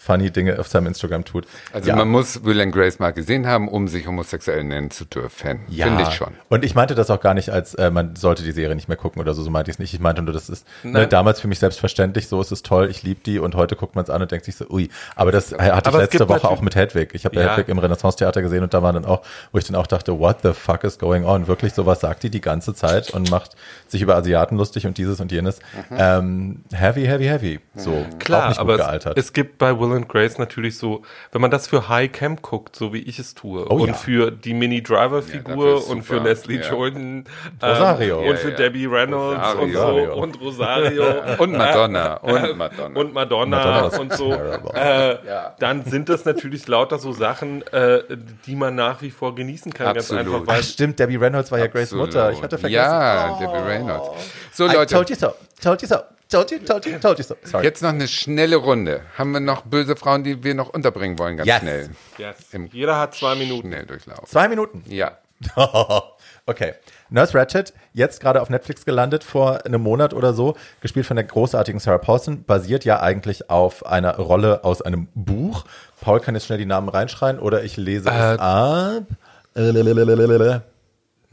funny 0.06 0.30
Dinge 0.32 0.60
auf 0.60 0.68
seinem 0.68 0.88
Instagram 0.88 1.26
tut. 1.26 1.48
Also 1.74 1.90
ja. 1.90 1.96
man 1.96 2.08
muss 2.10 2.44
Will 2.44 2.62
and 2.62 2.72
Grace 2.74 3.00
mal 3.00 3.12
gesehen 3.12 3.48
haben, 3.48 3.68
um 3.68 3.88
sich 3.88 4.06
homosexuell 4.08 4.64
nennen 4.64 4.92
zu 4.92 5.06
dürfen. 5.06 5.62
Ja, 5.68 5.88
Finde 5.88 6.04
ich 6.04 6.10
schon. 6.12 6.34
Und 6.50 6.64
ich 6.64 6.76
meinte 6.76 6.94
das 6.96 7.10
auch 7.10 7.20
gar 7.20 7.34
nicht 7.34 7.50
als, 7.50 7.74
äh, 7.74 7.90
man 7.90 8.16
sollte 8.16 8.44
die 8.44 8.52
Serie 8.52 8.76
nicht 8.76 8.88
mehr 8.88 8.98
gucken 8.98 9.22
oder 9.22 9.34
so, 9.34 9.42
so 9.42 9.50
meinte 9.50 9.72
ich 9.72 9.76
es 9.76 9.80
nicht. 9.80 9.94
Ich 9.94 10.00
meinte 10.00 10.22
nur, 10.22 10.34
das 10.34 10.50
ist 10.50 10.66
ne, 10.84 11.08
damals 11.08 11.40
für 11.42 11.48
mich 11.48 11.60
selbstverständlich, 11.60 12.28
so 12.28 12.40
ist 12.42 12.52
es 12.52 12.62
toll, 12.62 12.90
ich 12.90 13.02
liebe 13.04 13.22
die 13.26 13.40
und 13.40 13.56
heute 13.56 13.76
guckt 13.76 13.96
man 13.96 14.04
es 14.04 14.10
an 14.10 14.22
und 14.22 14.32
denkt 14.32 14.46
sich 14.46 14.56
so, 14.56 14.66
ui. 14.70 14.90
Aber 15.16 15.32
das 15.32 15.52
äh, 15.52 15.58
hatte 15.58 15.90
Aber 15.90 15.98
ich 16.04 16.12
letzte 16.12 16.30
Woche 16.30 16.34
natürlich- 16.38 16.58
auch 16.58 16.62
mit 16.62 16.76
Hedwig. 16.76 17.10
Ich 17.14 17.26
habe 17.26 17.36
Ja. 17.36 17.50
Hedwig 17.52 17.68
im 17.70 17.80
Renaissance-Theater 17.80 18.42
gesehen 18.42 18.64
und 18.64 18.74
da 18.74 18.84
war 18.84 18.94
dann 18.94 19.06
auch, 19.06 19.24
wo 19.52 19.58
ich 19.58 19.64
dann 19.66 19.76
auch 19.76 19.88
dachte, 19.88 20.20
what 20.20 20.38
the 20.44 20.54
fuck 20.54 20.84
is 20.84 21.00
going 21.00 21.26
on? 21.26 21.48
Wirklich, 21.48 21.74
sowas 21.74 22.00
sagt 22.02 22.24
die 22.24 22.30
die 22.30 22.42
ganze 22.42 22.74
Zeit 22.76 23.10
und 23.12 23.32
macht 23.32 23.56
sich 23.88 24.02
über 24.02 24.16
Asiaten 24.16 24.58
lustig 24.58 24.86
und 24.86 24.98
dieses 24.98 25.20
und 25.20 25.32
jenes. 25.32 25.60
Ähm, 25.92 26.64
heavy, 26.72 27.06
heavy, 27.06 27.26
heavy. 27.26 27.60
So, 27.76 27.92
auch 27.92 27.96
Mhm. 27.96 28.20
Klar, 28.20 28.50
nicht 28.50 28.58
gut 28.58 28.68
aber 28.68 28.78
gealtert. 28.78 29.18
es, 29.18 29.26
es 29.26 29.34
gibt 29.34 29.58
bei 29.58 29.78
Will 29.80 29.95
and 29.96 30.08
Grace 30.10 30.38
natürlich 30.38 30.78
so, 30.78 31.02
wenn 31.32 31.42
man 31.42 31.50
das 31.52 31.68
für 31.68 31.90
High 31.90 32.12
Camp 32.12 32.42
guckt, 32.42 32.76
so 32.76 32.94
wie 32.94 33.00
ich 33.00 33.18
es 33.20 33.34
tue, 33.34 33.66
Oh 33.70 33.76
und 33.82 33.88
ja. 33.90 33.94
für 33.94 34.32
die 34.32 34.54
Mini 34.54 34.84
Driver 34.84 35.18
Ja, 35.18 35.22
Figur 35.22 35.78
ist 35.78 35.86
und 35.90 36.04
für. 36.04 36.20
Leslie 36.20 36.60
Ja. 36.60 36.70
Jordan 36.72 37.26
Rosario. 37.62 38.20
ähm, 38.22 38.28
und 38.30 38.36
Ja, 38.36 38.38
für 38.38 38.50
ja. 38.52 38.56
Debbie 38.56 38.86
Reynolds 38.86 39.40
Rosario. 39.56 39.62
und 39.62 39.74
so 39.74 39.80
Rosario. 39.80 40.16
und 40.22 40.42
Rosario 40.42 41.04
Und 41.40 41.52
Madonna. 41.58 42.14
Und 42.18 42.36
äh, 42.38 42.54
Madonna. 42.54 43.00
und 43.00 43.14
Madonna, 43.14 43.58
Madonna 43.58 43.98
und 44.00 44.14
so, 44.14 44.32
äh, 44.34 45.18
Ja. 45.26 45.56
dann 45.60 45.84
sind 45.86 46.10
das 46.10 46.26
natürlich 46.26 46.68
lauter 46.68 47.00
so 47.00 47.12
Sachen, 47.12 47.62
äh, 47.68 48.00
die 48.46 48.56
man 48.56 48.76
nach 48.76 49.02
wie 49.02 49.12
vor 49.12 49.36
genießen 49.36 49.74
kann, 49.74 49.88
Absolut. 49.96 50.24
ganz 50.26 50.34
einfach, 50.36 50.48
weil 50.48 50.60
Ach 50.62 50.64
stimmt, 50.64 51.00
Debbie 51.00 51.16
Reynolds 51.18 51.52
war 51.52 51.60
ja 51.60 51.68
Grace. 51.68 51.92
Mutter. 51.94 52.32
Ich 52.32 52.42
hatte 52.42 52.58
vergessen. 52.58 52.84
Ja, 52.84 53.38
Debbie 53.40 53.68
Reynolds. 53.70 54.10
So, 54.52 54.66
I 54.68 54.74
Leute. 54.74 54.94
told 54.94 55.10
you 55.10 55.16
so, 55.16 55.34
told 55.62 55.82
you 55.82 55.88
so, 55.88 55.96
told 56.30 56.52
you, 56.52 56.60
told 56.60 56.86
you, 56.86 56.98
told 57.00 57.18
you 57.18 57.24
so. 57.24 57.36
Sorry. 57.44 57.64
Jetzt 57.66 57.82
noch 57.82 57.90
eine 57.90 58.08
schnelle 58.08 58.56
Runde. 58.58 59.02
Haben 59.18 59.32
wir 59.32 59.40
noch 59.40 59.62
böse 59.64 59.96
Frauen, 59.96 60.24
die 60.24 60.44
wir 60.44 60.54
noch 60.56 60.70
unterbringen 60.70 61.18
wollen, 61.20 61.38
ganz 61.38 61.48
Yes. 61.48 61.60
schnell? 61.60 61.90
yes, 62.18 62.36
Im- 62.52 62.68
jeder 62.72 62.98
hat 63.00 63.16
zwei 63.16 63.36
Minuten. 63.36 63.70
Schnell 63.70 63.86
durchlaufen. 63.86 64.26
Zwei 64.28 64.48
Minuten. 64.48 64.84
Ja. 64.88 65.18
okay. 66.46 66.74
Nurse 67.10 67.38
Ratchet, 67.38 67.74
jetzt 67.94 68.20
gerade 68.22 68.42
auf 68.42 68.50
Netflix 68.50 68.86
gelandet 68.86 69.24
vor 69.24 69.66
einem 69.66 69.82
Monat 69.82 70.14
oder 70.14 70.34
so, 70.34 70.56
gespielt 70.82 71.06
von 71.06 71.18
der 71.18 71.26
großartigen 71.26 71.80
Sarah 71.80 71.98
Paulson, 71.98 72.44
basiert 72.46 72.86
ja 72.86 73.00
eigentlich 73.02 73.50
auf 73.50 73.86
einer 73.86 74.16
Rolle 74.18 74.64
aus 74.64 74.82
einem 74.82 75.08
Buch. 75.14 75.66
Paul 76.02 76.20
kann 76.20 76.36
jetzt 76.36 76.46
schnell 76.46 76.58
die 76.58 76.66
Namen 76.66 76.90
reinschreien 76.90 77.38
oder 77.40 77.64
ich 77.64 77.78
lese 77.78 78.10
Äh, 78.10 78.34
es 78.34 78.40
ab. 78.40 79.04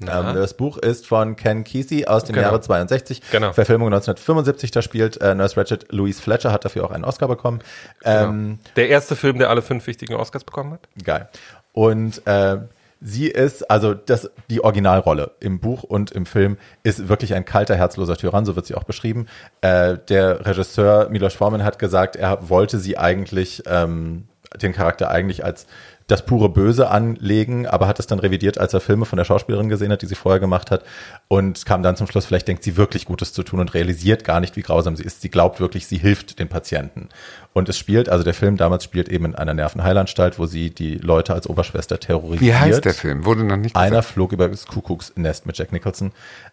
Ähm, 0.01 0.35
das 0.35 0.55
Buch 0.55 0.79
ist 0.79 1.07
von 1.07 1.37
Ken 1.37 1.65
Kesey 1.65 2.07
aus 2.07 2.25
dem 2.25 2.35
Genau. 2.35 2.49
Jahre 2.49 2.61
62. 2.61 3.23
Genau. 3.31 3.53
Verfilmung 3.53 3.89
1975. 3.89 4.71
Da 4.71 4.83
spielt 4.83 5.21
äh, 5.21 5.35
Nurse 5.35 5.57
Ratchet 5.57 5.93
Louise 5.93 6.21
Fletcher, 6.21 6.53
hat 6.53 6.65
dafür 6.65 6.85
auch 6.85 6.91
einen 6.91 7.05
Oscar 7.05 7.29
bekommen. 7.29 7.61
Ähm, 8.05 8.59
Der 8.77 8.89
erste 8.89 9.17
Film, 9.17 9.39
der 9.39 9.51
alle 9.51 9.63
fünf 9.63 9.87
wichtigen 9.87 10.15
Oscars 10.15 10.45
bekommen 10.45 10.73
hat. 10.73 10.89
Geil. 11.05 11.29
Und 11.73 12.27
äh, 12.27 12.59
sie 13.01 13.29
ist, 13.29 13.71
also 13.71 13.95
das, 13.95 14.31
die 14.51 14.63
Originalrolle 14.63 15.33
im 15.41 15.59
Buch 15.61 15.83
und 15.83 16.11
im 16.13 16.27
Film 16.27 16.57
ist 16.83 17.09
wirklich 17.09 17.35
ein 17.35 17.45
kalter, 17.45 17.75
herzloser 17.77 18.17
Tyrann, 18.17 18.45
so 18.45 18.57
wird 18.57 18.67
sie 18.67 18.75
auch 18.75 18.85
beschrieben. 18.85 19.27
Äh, 19.61 19.99
der 20.09 20.45
Regisseur 20.47 21.09
Milos 21.11 21.35
Forman 21.35 21.65
hat 21.65 21.79
gesagt, 21.79 22.17
er 22.17 22.49
wollte 22.49 22.79
sie 22.79 22.99
eigentlich, 22.99 23.63
ähm, 23.67 24.25
den 24.61 24.73
Charakter 24.75 25.11
eigentlich 25.11 25.45
als 25.45 25.67
das 26.13 26.27
pure 26.27 26.51
Böse 26.51 26.91
anlegen, 26.91 27.67
aber 27.67 27.87
hat 27.89 27.99
es 27.99 28.07
dann 28.07 28.19
revidiert, 28.19 28.59
als 28.59 28.75
er 28.75 28.81
Filme 28.81 29.07
von 29.07 29.17
der 29.17 29.25
Schauspielerin 29.25 29.71
gesehen 29.71 29.91
hat, 29.91 30.03
die 30.03 30.07
sie 30.07 30.15
vorher 30.15 30.41
gemacht 30.41 30.71
hat 30.71 30.85
und 31.29 31.65
kam 31.65 31.83
dann 31.83 31.97
zum 31.97 32.07
Schluss, 32.07 32.27
vielleicht 32.27 32.47
denkt 32.47 32.63
sie 32.63 32.77
wirklich 32.77 33.07
Gutes 33.07 33.33
zu 33.33 33.43
tun 33.43 33.61
und 33.61 33.73
realisiert 33.73 34.23
gar 34.23 34.41
nicht, 34.41 34.55
wie 34.57 34.63
grausam 34.63 34.95
sie 34.95 35.05
ist. 35.05 35.23
Sie 35.23 35.31
glaubt 35.31 35.59
wirklich, 35.59 35.87
sie 35.87 35.97
hilft 35.97 36.39
den 36.39 36.49
Patienten. 36.49 37.09
Und 37.55 37.71
es 37.71 37.79
spielt, 37.79 38.11
also 38.11 38.25
der 38.25 38.35
Film 38.35 38.59
damals 38.59 38.85
spielt 38.85 39.09
eben 39.09 39.25
in 39.25 39.35
einer 39.35 39.55
Nervenheilanstalt, 39.55 40.39
wo 40.39 40.45
sie 40.45 40.69
die 40.69 40.97
Leute 40.97 41.33
als 41.33 41.49
Oberschwester 41.49 41.99
terrorisiert. 41.99 42.43
Wie 42.43 42.55
heißt 42.55 42.85
der 42.85 42.95
Film? 42.95 43.25
Wurde 43.25 43.45
noch 43.45 43.57
nicht 43.57 43.75
Einer 43.75 43.97
gesagt. 43.97 44.13
flog 44.15 44.33
über 44.33 44.49
das 44.49 44.67
Kuckucksnest 44.67 45.47
mit 45.47 45.57
Jack 45.57 45.73
Nicholson. 45.73 46.13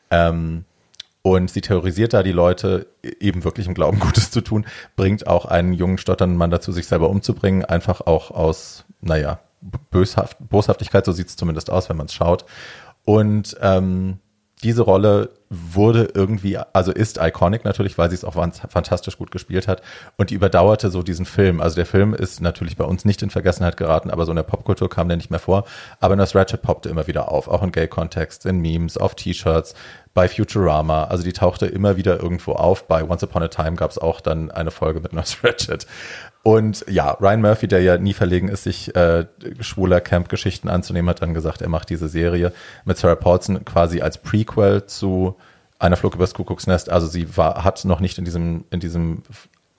Ähm, 0.09 0.63
und 1.21 1.51
sie 1.51 1.61
terrorisiert 1.61 2.13
da 2.13 2.23
die 2.23 2.31
Leute, 2.31 2.87
eben 3.19 3.43
wirklich 3.43 3.67
im 3.67 3.73
Glauben 3.73 3.99
Gutes 3.99 4.31
zu 4.31 4.39
tun, 4.39 4.65
bringt 4.95 5.27
auch 5.27 5.45
einen 5.45 5.73
jungen, 5.73 5.97
stotternden 5.97 6.37
Mann 6.37 6.49
dazu, 6.51 6.71
sich 6.71 6.87
selber 6.87 7.09
umzubringen, 7.09 7.65
einfach 7.65 8.01
auch 8.01 8.31
aus, 8.31 8.85
naja, 9.01 9.39
Böshaft, 9.61 10.37
Boshaftigkeit, 10.39 11.05
so 11.05 11.11
sieht 11.11 11.27
es 11.27 11.35
zumindest 11.35 11.69
aus, 11.69 11.89
wenn 11.89 11.97
man 11.97 12.07
es 12.07 12.13
schaut. 12.13 12.45
Und 13.05 13.57
ähm, 13.61 14.19
diese 14.63 14.81
Rolle 14.81 15.31
wurde 15.49 16.09
irgendwie, 16.13 16.57
also 16.57 16.91
ist 16.91 17.17
iconic 17.17 17.63
natürlich, 17.63 17.97
weil 17.97 18.09
sie 18.09 18.15
es 18.15 18.25
auch 18.25 18.33
fantastisch 18.33 19.17
gut 19.17 19.31
gespielt 19.31 19.67
hat 19.67 19.81
und 20.17 20.29
die 20.29 20.35
überdauerte 20.35 20.91
so 20.91 21.01
diesen 21.01 21.25
Film. 21.25 21.61
Also 21.61 21.75
der 21.75 21.85
Film 21.85 22.13
ist 22.13 22.41
natürlich 22.41 22.75
bei 22.75 22.83
uns 22.83 23.05
nicht 23.05 23.21
in 23.23 23.29
Vergessenheit 23.29 23.77
geraten, 23.77 24.11
aber 24.11 24.25
so 24.25 24.31
in 24.31 24.35
der 24.35 24.43
Popkultur 24.43 24.89
kam 24.89 25.07
der 25.07 25.17
nicht 25.17 25.31
mehr 25.31 25.39
vor. 25.39 25.63
Aber 25.99 26.15
Nurse 26.15 26.37
Ratchet 26.37 26.61
poppte 26.61 26.89
immer 26.89 27.07
wieder 27.07 27.31
auf, 27.31 27.47
auch 27.47 27.63
in 27.63 27.71
Gay-Kontext, 27.71 28.45
in 28.45 28.59
Memes, 28.59 28.97
auf 28.97 29.15
T-Shirts, 29.15 29.75
bei 30.19 30.27
Futurama. 30.27 31.05
Also 31.05 31.23
die 31.23 31.31
tauchte 31.31 31.65
immer 31.65 31.95
wieder 31.95 32.21
irgendwo 32.21 32.51
auf. 32.51 32.89
Bei 32.89 33.05
Once 33.05 33.23
Upon 33.23 33.41
a 33.41 33.47
Time 33.47 33.77
gab 33.77 33.89
es 33.89 33.97
auch 33.97 34.19
dann 34.19 34.51
eine 34.51 34.69
Folge 34.69 34.99
mit 34.99 35.13
Nurse 35.13 35.37
Ratchet. 35.43 35.87
Und 36.43 36.83
ja, 36.89 37.11
Ryan 37.11 37.39
Murphy, 37.39 37.69
der 37.69 37.81
ja 37.83 37.97
nie 37.97 38.11
verlegen 38.11 38.49
ist, 38.49 38.65
sich 38.65 38.93
äh, 38.97 39.27
schwuler 39.61 40.01
Camp-Geschichten 40.01 40.67
anzunehmen, 40.67 41.09
hat 41.09 41.21
dann 41.21 41.33
gesagt, 41.33 41.61
er 41.61 41.69
macht 41.69 41.89
diese 41.89 42.09
Serie 42.09 42.51
mit 42.83 42.97
Sarah 42.97 43.15
Paulson 43.15 43.63
quasi 43.63 44.01
als 44.01 44.17
Prequel 44.17 44.87
zu 44.87 45.37
einer 45.79 45.95
Flug 45.95 46.15
übers 46.15 46.33
Kuckucksnest. 46.33 46.89
Also 46.89 47.07
sie 47.07 47.37
war, 47.37 47.63
hat 47.63 47.85
noch 47.85 48.01
nicht 48.01 48.17
in 48.17 48.25
diesem, 48.25 48.65
in 48.71 48.81
diesem 48.81 49.23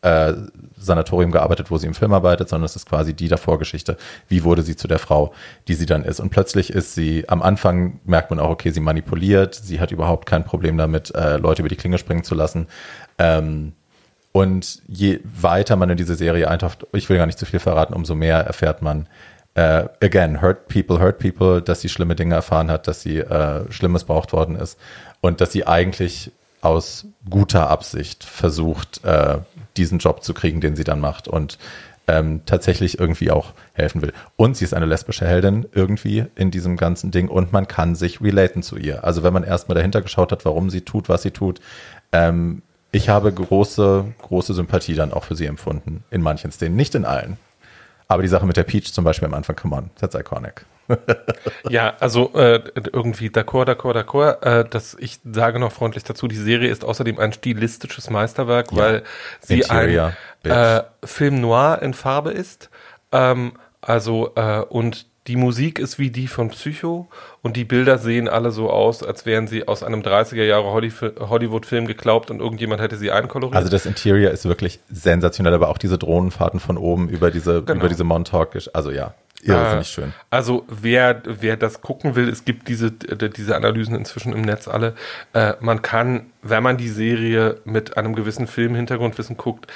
äh, 0.02 0.32
Sanatorium 0.78 1.30
gearbeitet, 1.30 1.70
wo 1.70 1.78
sie 1.78 1.86
im 1.86 1.94
Film 1.94 2.12
arbeitet, 2.12 2.48
sondern 2.48 2.64
es 2.64 2.76
ist 2.76 2.86
quasi 2.88 3.14
die 3.14 3.28
Davorgeschichte. 3.28 3.96
Wie 4.28 4.44
wurde 4.44 4.62
sie 4.62 4.76
zu 4.76 4.88
der 4.88 4.98
Frau, 4.98 5.32
die 5.68 5.74
sie 5.74 5.86
dann 5.86 6.04
ist? 6.04 6.20
Und 6.20 6.30
plötzlich 6.30 6.70
ist 6.70 6.94
sie, 6.94 7.28
am 7.28 7.42
Anfang 7.42 8.00
merkt 8.04 8.30
man 8.30 8.40
auch, 8.40 8.50
okay, 8.50 8.70
sie 8.70 8.80
manipuliert, 8.80 9.54
sie 9.54 9.80
hat 9.80 9.92
überhaupt 9.92 10.26
kein 10.26 10.44
Problem 10.44 10.78
damit, 10.78 11.14
äh, 11.14 11.36
Leute 11.36 11.62
über 11.62 11.68
die 11.68 11.76
Klinge 11.76 11.98
springen 11.98 12.24
zu 12.24 12.34
lassen. 12.34 12.66
Ähm, 13.18 13.72
und 14.32 14.80
je 14.86 15.20
weiter 15.24 15.76
man 15.76 15.90
in 15.90 15.96
diese 15.96 16.14
Serie 16.14 16.48
eintaucht, 16.48 16.86
ich 16.92 17.08
will 17.08 17.16
gar 17.16 17.26
nicht 17.26 17.38
zu 17.38 17.46
viel 17.46 17.58
verraten, 17.58 17.94
umso 17.94 18.14
mehr 18.14 18.38
erfährt 18.38 18.80
man, 18.80 19.08
äh, 19.54 19.84
again, 20.00 20.40
hurt 20.40 20.68
people, 20.68 21.00
hurt 21.00 21.18
people, 21.18 21.60
dass 21.60 21.80
sie 21.80 21.88
schlimme 21.88 22.14
Dinge 22.14 22.36
erfahren 22.36 22.70
hat, 22.70 22.86
dass 22.86 23.02
sie 23.02 23.18
äh, 23.18 23.70
schlimm 23.70 23.92
missbraucht 23.92 24.32
worden 24.32 24.54
ist 24.54 24.78
und 25.20 25.40
dass 25.40 25.52
sie 25.52 25.66
eigentlich 25.66 26.32
aus 26.60 27.06
guter 27.28 27.70
Absicht 27.70 28.24
versucht, 28.24 29.04
äh, 29.04 29.38
diesen 29.76 29.98
Job 29.98 30.22
zu 30.22 30.34
kriegen, 30.34 30.60
den 30.60 30.76
sie 30.76 30.84
dann 30.84 31.00
macht 31.00 31.28
und 31.28 31.58
ähm, 32.06 32.42
tatsächlich 32.44 32.98
irgendwie 32.98 33.30
auch 33.30 33.52
helfen 33.72 34.02
will. 34.02 34.12
Und 34.36 34.56
sie 34.56 34.64
ist 34.64 34.74
eine 34.74 34.86
lesbische 34.86 35.26
Heldin 35.26 35.66
irgendwie 35.72 36.26
in 36.34 36.50
diesem 36.50 36.76
ganzen 36.76 37.10
Ding 37.10 37.28
und 37.28 37.52
man 37.52 37.68
kann 37.68 37.94
sich 37.94 38.20
relaten 38.20 38.62
zu 38.62 38.76
ihr. 38.76 39.04
Also 39.04 39.22
wenn 39.22 39.32
man 39.32 39.44
erstmal 39.44 39.76
dahinter 39.76 40.02
geschaut 40.02 40.32
hat, 40.32 40.44
warum 40.44 40.70
sie 40.70 40.80
tut, 40.80 41.08
was 41.08 41.22
sie 41.22 41.30
tut, 41.30 41.60
ähm, 42.12 42.62
ich 42.92 43.08
habe 43.08 43.32
große, 43.32 44.04
große 44.20 44.54
Sympathie 44.54 44.94
dann 44.94 45.12
auch 45.12 45.24
für 45.24 45.36
sie 45.36 45.46
empfunden. 45.46 46.02
In 46.10 46.22
manchen 46.22 46.50
Szenen, 46.50 46.74
nicht 46.74 46.96
in 46.96 47.04
allen. 47.04 47.36
Aber 48.10 48.22
die 48.22 48.28
Sache 48.28 48.44
mit 48.44 48.56
der 48.56 48.64
Peach 48.64 48.92
zum 48.92 49.04
Beispiel 49.04 49.28
am 49.28 49.34
Anfang, 49.34 49.54
come 49.54 49.76
on, 49.76 49.90
that's 50.00 50.16
iconic. 50.16 50.66
ja, 51.68 51.94
also 52.00 52.32
äh, 52.34 52.60
irgendwie 52.92 53.28
d'accord, 53.30 53.66
d'accord, 53.66 53.94
d'accord. 53.94 54.42
Äh, 54.44 54.68
dass 54.68 54.96
ich 54.98 55.20
sage 55.24 55.60
noch 55.60 55.70
freundlich 55.70 56.02
dazu, 56.02 56.26
die 56.26 56.34
Serie 56.34 56.68
ist 56.68 56.84
außerdem 56.84 57.20
ein 57.20 57.32
stilistisches 57.32 58.10
Meisterwerk, 58.10 58.72
ja. 58.72 58.78
weil 58.78 59.02
sie 59.38 59.60
Interior, 59.60 60.12
ein 60.42 60.50
äh, 60.50 60.82
Film 61.04 61.40
noir 61.40 61.80
in 61.82 61.94
Farbe 61.94 62.32
ist. 62.32 62.68
Ähm, 63.12 63.52
also 63.80 64.32
äh, 64.34 64.64
und 64.68 65.06
die 65.30 65.36
Musik 65.36 65.78
ist 65.78 66.00
wie 66.00 66.10
die 66.10 66.26
von 66.26 66.50
Psycho 66.50 67.06
und 67.40 67.56
die 67.56 67.62
Bilder 67.62 67.98
sehen 67.98 68.28
alle 68.28 68.50
so 68.50 68.68
aus, 68.68 69.04
als 69.04 69.26
wären 69.26 69.46
sie 69.46 69.68
aus 69.68 69.84
einem 69.84 70.00
30er 70.00 70.42
Jahre 70.42 70.72
Hollywood-Film 70.72 71.86
geklaubt 71.86 72.32
und 72.32 72.40
irgendjemand 72.40 72.82
hätte 72.82 72.96
sie 72.96 73.12
einkoloriert. 73.12 73.54
Also 73.54 73.68
das 73.70 73.86
Interior 73.86 74.32
ist 74.32 74.44
wirklich 74.44 74.80
sensationell, 74.90 75.54
aber 75.54 75.68
auch 75.68 75.78
diese 75.78 75.98
Drohnenfahrten 75.98 76.58
von 76.58 76.76
oben 76.76 77.08
über 77.08 77.30
diese, 77.30 77.62
genau. 77.62 77.78
über 77.78 77.88
diese 77.88 78.02
Montauk, 78.02 78.58
also 78.72 78.90
ja. 78.90 79.14
Irrsinnig 79.42 79.80
äh, 79.80 79.84
schön. 79.84 80.14
Also 80.28 80.66
wer, 80.68 81.22
wer 81.24 81.56
das 81.56 81.80
gucken 81.80 82.14
will, 82.14 82.28
es 82.28 82.44
gibt 82.44 82.68
diese, 82.68 82.90
diese 82.92 83.56
Analysen 83.56 83.94
inzwischen 83.94 84.32
im 84.32 84.42
Netz 84.42 84.68
alle. 84.68 84.94
Äh, 85.32 85.54
man 85.60 85.82
kann, 85.82 86.26
wenn 86.42 86.62
man 86.62 86.76
die 86.76 86.88
Serie 86.88 87.60
mit 87.64 87.96
einem 87.96 88.14
gewissen 88.14 88.46
Filmhintergrundwissen 88.46 89.36
guckt, 89.36 89.66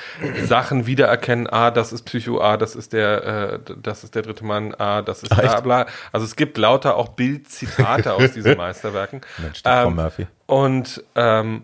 Sachen 0.45 0.87
wiedererkennen. 0.87 1.47
Ah, 1.47 1.71
das 1.71 1.93
ist 1.93 2.03
Psycho, 2.03 2.41
ah, 2.41 2.57
das 2.57 2.77
ist 2.77 2.93
der, 2.93 3.61
äh, 3.67 3.75
das 3.83 4.05
ist 4.05 4.15
der 4.15 4.23
dritte 4.23 4.45
Mann, 4.45 4.75
ah, 4.79 5.03
das 5.03 5.23
ist 5.23 5.35
bla 5.35 5.61
bla. 5.61 5.87
Also 6.13 6.27
es 6.27 6.37
gibt 6.37 6.59
lauter 6.59 6.97
auch 6.97 7.09
Bildzitate 7.11 8.13
aus 8.13 8.33
diesen 8.33 8.57
Meisterwerken. 8.57 9.23
Mensch, 9.39 9.63
ähm, 9.65 9.95
Murphy. 9.95 10.27
Und 10.47 11.03
ähm, 11.15 11.63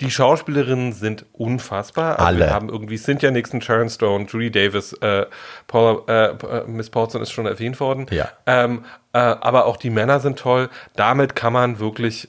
die 0.00 0.10
Schauspielerinnen 0.10 0.92
sind 0.92 1.26
unfassbar. 1.32 2.18
Also 2.18 2.24
Alle. 2.24 2.38
Wir 2.46 2.50
haben 2.50 2.68
irgendwie 2.68 2.96
Cynthia 2.96 3.30
Nixon, 3.30 3.60
Sharon 3.60 3.88
Stone, 3.90 4.26
Julie 4.26 4.50
Davis, 4.50 4.92
äh, 4.94 5.26
Paula, 5.66 6.30
äh, 6.30 6.64
Miss 6.66 6.90
Paulson 6.90 7.20
ist 7.22 7.30
schon 7.30 7.46
erwähnt 7.46 7.78
worden. 7.80 8.06
Ja. 8.10 8.28
Ähm, 8.46 8.84
äh, 9.12 9.18
aber 9.18 9.66
auch 9.66 9.76
die 9.76 9.90
Männer 9.90 10.20
sind 10.20 10.38
toll. 10.38 10.70
Damit 10.96 11.36
kann 11.36 11.52
man 11.52 11.78
wirklich 11.78 12.28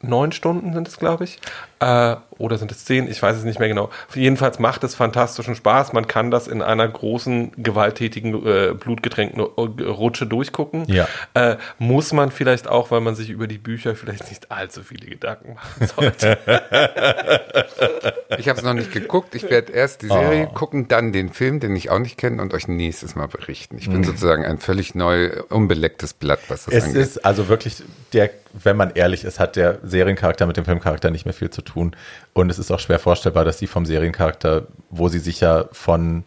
neun 0.00 0.32
Stunden 0.32 0.72
sind 0.72 0.88
es, 0.88 0.98
glaube 0.98 1.24
ich. 1.24 1.38
Äh, 1.78 2.16
oder 2.38 2.58
sind 2.58 2.70
es 2.70 2.84
zehn? 2.84 3.10
Ich 3.10 3.22
weiß 3.22 3.36
es 3.36 3.44
nicht 3.44 3.58
mehr 3.58 3.68
genau. 3.68 3.90
Jedenfalls 4.14 4.58
macht 4.58 4.84
es 4.84 4.94
fantastischen 4.94 5.54
Spaß. 5.54 5.92
Man 5.92 6.06
kann 6.06 6.30
das 6.30 6.48
in 6.48 6.62
einer 6.62 6.86
großen, 6.86 7.52
gewalttätigen, 7.56 8.46
äh, 8.46 8.74
blutgetränkten 8.74 9.40
Rutsche 9.40 10.26
durchgucken. 10.26 10.84
Ja. 10.86 11.08
Äh, 11.34 11.56
muss 11.78 12.12
man 12.12 12.30
vielleicht 12.30 12.68
auch, 12.68 12.90
weil 12.90 13.00
man 13.00 13.14
sich 13.14 13.30
über 13.30 13.46
die 13.46 13.58
Bücher 13.58 13.94
vielleicht 13.94 14.28
nicht 14.28 14.50
allzu 14.50 14.82
viele 14.82 15.06
Gedanken 15.06 15.54
machen 15.54 15.86
sollte. 15.96 16.38
ich 18.38 18.48
habe 18.48 18.58
es 18.58 18.64
noch 18.64 18.74
nicht 18.74 18.92
geguckt. 18.92 19.34
Ich 19.34 19.48
werde 19.50 19.72
erst 19.72 20.02
die 20.02 20.08
Serie 20.08 20.48
oh. 20.50 20.54
gucken, 20.54 20.88
dann 20.88 21.12
den 21.12 21.30
Film, 21.30 21.60
den 21.60 21.74
ich 21.76 21.90
auch 21.90 21.98
nicht 21.98 22.16
kenne, 22.16 22.40
und 22.40 22.54
euch 22.54 22.68
nächstes 22.68 23.14
Mal 23.14 23.28
berichten. 23.28 23.78
Ich 23.78 23.88
bin 23.88 23.98
mhm. 23.98 24.04
sozusagen 24.04 24.44
ein 24.44 24.58
völlig 24.58 24.94
neu, 24.94 25.30
unbelecktes 25.48 26.14
Blatt, 26.14 26.40
was 26.48 26.66
das 26.66 26.74
es 26.74 26.84
angeht. 26.84 27.02
Es 27.02 27.08
ist 27.08 27.24
also 27.24 27.48
wirklich 27.48 27.82
der, 28.12 28.30
wenn 28.52 28.76
man 28.76 28.92
ehrlich 28.94 29.24
ist, 29.24 29.40
hat 29.40 29.56
der 29.56 29.78
Seriencharakter 29.82 30.46
mit 30.46 30.56
dem 30.56 30.64
Filmcharakter 30.64 31.10
nicht 31.10 31.24
mehr 31.24 31.34
viel 31.34 31.50
zu 31.50 31.62
tun. 31.66 31.94
Und 32.32 32.50
es 32.50 32.58
ist 32.58 32.70
auch 32.70 32.80
schwer 32.80 32.98
vorstellbar, 32.98 33.44
dass 33.44 33.58
sie 33.58 33.66
vom 33.66 33.84
Seriencharakter, 33.84 34.66
wo 34.90 35.08
sie 35.08 35.18
sich 35.18 35.40
ja 35.40 35.66
von 35.72 36.24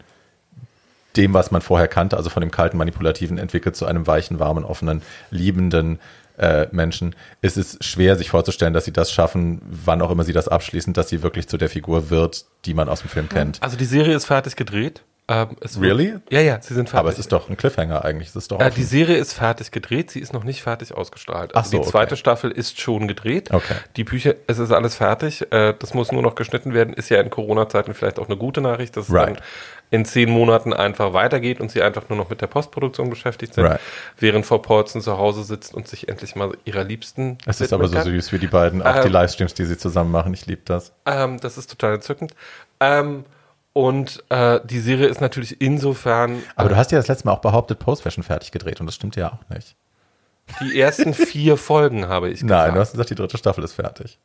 dem, 1.18 1.34
was 1.34 1.52
man 1.52 1.62
vorher 1.62 1.88
kannte, 1.88 2.18
also 2.18 2.30
von 2.30 2.42
dem 2.42 2.52
kalten, 2.52 2.78
manipulativen, 2.78 3.38
entwickelt 3.38 3.76
zu 3.76 3.86
einem 3.86 4.06
weichen, 4.06 4.40
warmen, 4.40 4.64
offenen, 4.64 5.02
liebenden 5.32 6.00
äh, 6.38 6.68
Menschen, 6.72 7.16
ist 7.42 7.58
es 7.58 7.78
schwer, 7.82 8.16
sich 8.16 8.30
vorzustellen, 8.30 8.74
dass 8.74 8.86
sie 8.86 8.94
das 8.94 9.12
schaffen, 9.12 9.62
wann 9.66 10.02
auch 10.02 10.12
immer 10.12 10.24
sie 10.24 10.34
das 10.34 10.48
abschließen, 10.48 10.94
dass 10.94 11.10
sie 11.10 11.22
wirklich 11.24 11.48
zu 11.48 11.58
der 11.58 11.70
Figur 11.70 12.10
wird, 12.10 12.46
die 12.66 12.74
man 12.74 12.90
aus 12.90 13.02
dem 13.02 13.10
Film 13.10 13.28
kennt. 13.28 13.62
Also 13.62 13.76
die 13.76 13.86
Serie 13.86 14.16
ist 14.16 14.26
fertig 14.26 14.56
gedreht. 14.56 15.02
Ähm, 15.30 15.50
really? 15.80 16.14
Wird, 16.14 16.32
ja, 16.32 16.42
ja, 16.42 16.60
sie 16.60 16.74
sind 16.74 16.90
fertig. 16.90 17.00
Aber 17.00 17.10
es 17.10 17.20
ist 17.20 17.32
doch 17.32 17.50
ein 17.50 17.56
Cliffhanger 17.56 18.04
eigentlich. 18.04 18.30
Es 18.30 18.36
ist 18.36 18.52
doch 18.52 18.60
äh, 18.60 18.72
die 18.72 18.84
Serie 18.84 19.16
ist 19.18 19.34
fertig 19.34 19.70
gedreht, 19.70 20.10
sie 20.10 20.20
ist 20.20 20.34
noch 20.34 20.44
nicht 20.44 20.64
fertig 20.64 20.96
ausgestrahlt. 20.96 21.56
Also 21.56 21.70
so, 21.70 21.84
die 21.84 21.88
zweite 21.88 22.14
okay. 22.14 22.20
Staffel 22.20 22.50
ist 22.50 22.82
schon 22.82 23.08
gedreht. 23.08 23.52
Okay. 23.52 23.76
Die 23.96 24.04
Bücher, 24.04 24.34
es 24.48 24.58
ist 24.58 24.72
alles 24.72 24.96
fertig. 24.96 25.46
Äh, 25.52 25.76
das 25.78 25.94
muss 25.94 26.12
nur 26.12 26.24
noch 26.24 26.34
geschnitten 26.34 26.74
werden. 26.74 26.96
Ist 26.96 27.10
ja 27.10 27.22
in 27.22 27.30
Corona-Zeiten 27.30 27.94
vielleicht 27.94 28.18
auch 28.18 28.26
eine 28.26 28.38
gute 28.38 28.60
Nachricht, 28.60 28.98
dass 28.98 29.12
right. 29.12 29.30
es 29.30 29.36
dann 29.36 29.44
in 29.92 30.06
zehn 30.06 30.32
Monaten 30.32 30.74
einfach 30.74 31.14
weitergeht 31.14 31.60
und 31.60 31.70
sie 31.70 31.84
einfach 31.84 32.10
nur 32.10 32.18
noch 32.18 32.30
mit 32.32 32.42
der 32.42 32.48
Postproduktion 32.48 33.10
beschäftigt 33.12 33.54
sind, 33.54 33.66
right. 33.66 33.80
während 34.18 34.48
Frau 34.48 34.58
Paulsen 34.58 35.02
zu 35.02 35.18
Hause 35.18 35.44
sitzt 35.44 35.76
und 35.76 35.88
sich 35.88 36.10
endlich 36.10 36.36
mal 36.36 36.54
ihrer 36.66 36.84
Liebsten. 36.84 37.38
Es 37.46 37.62
ist 37.62 37.72
aber 37.72 37.88
so 37.88 38.02
süß 38.02 38.32
wie 38.32 38.40
die 38.40 38.48
beiden, 38.48 38.82
auch 38.82 38.98
ähm, 38.98 39.04
die 39.04 39.10
Livestreams, 39.10 39.54
die 39.54 39.66
sie 39.66 39.78
zusammen 39.78 40.12
machen. 40.12 40.34
Ich 40.34 40.48
liebe 40.48 40.62
das. 40.66 40.92
Ähm, 41.06 41.40
das 41.40 41.58
ist 41.58 41.70
total 41.70 41.96
entzückend. 41.96 42.34
Ähm, 42.80 43.26
und 43.74 44.24
äh, 44.30 44.60
die 44.66 44.80
Serie 44.80 45.08
ist 45.08 45.22
natürlich 45.22 45.62
insofern. 45.62 46.44
Aber 46.56 46.68
äh, 46.68 46.74
du 46.74 46.78
hast 46.78 46.92
ja 46.92 46.98
das 46.98 47.08
letzte 47.08 47.26
Mal 47.26 47.34
auch 47.34 47.42
behauptet, 47.42 47.80
Post-Fashion 47.80 48.24
fertig 48.24 48.52
gedreht 48.52 48.80
und 48.80 48.88
das 48.88 48.96
stimmt 48.96 49.16
ja 49.16 49.34
auch 49.34 49.56
nicht. 49.56 49.76
Die 50.62 50.80
ersten 50.80 51.14
vier 51.14 51.58
Folgen 51.58 52.08
habe 52.08 52.30
ich 52.30 52.42
gesagt. 52.42 52.50
Nein, 52.50 52.74
du 52.74 52.80
hast 52.80 52.92
gesagt, 52.92 53.10
die 53.12 53.16
dritte 53.16 53.38
Staffel 53.38 53.64
ist 53.64 53.74
fertig. 53.74 54.18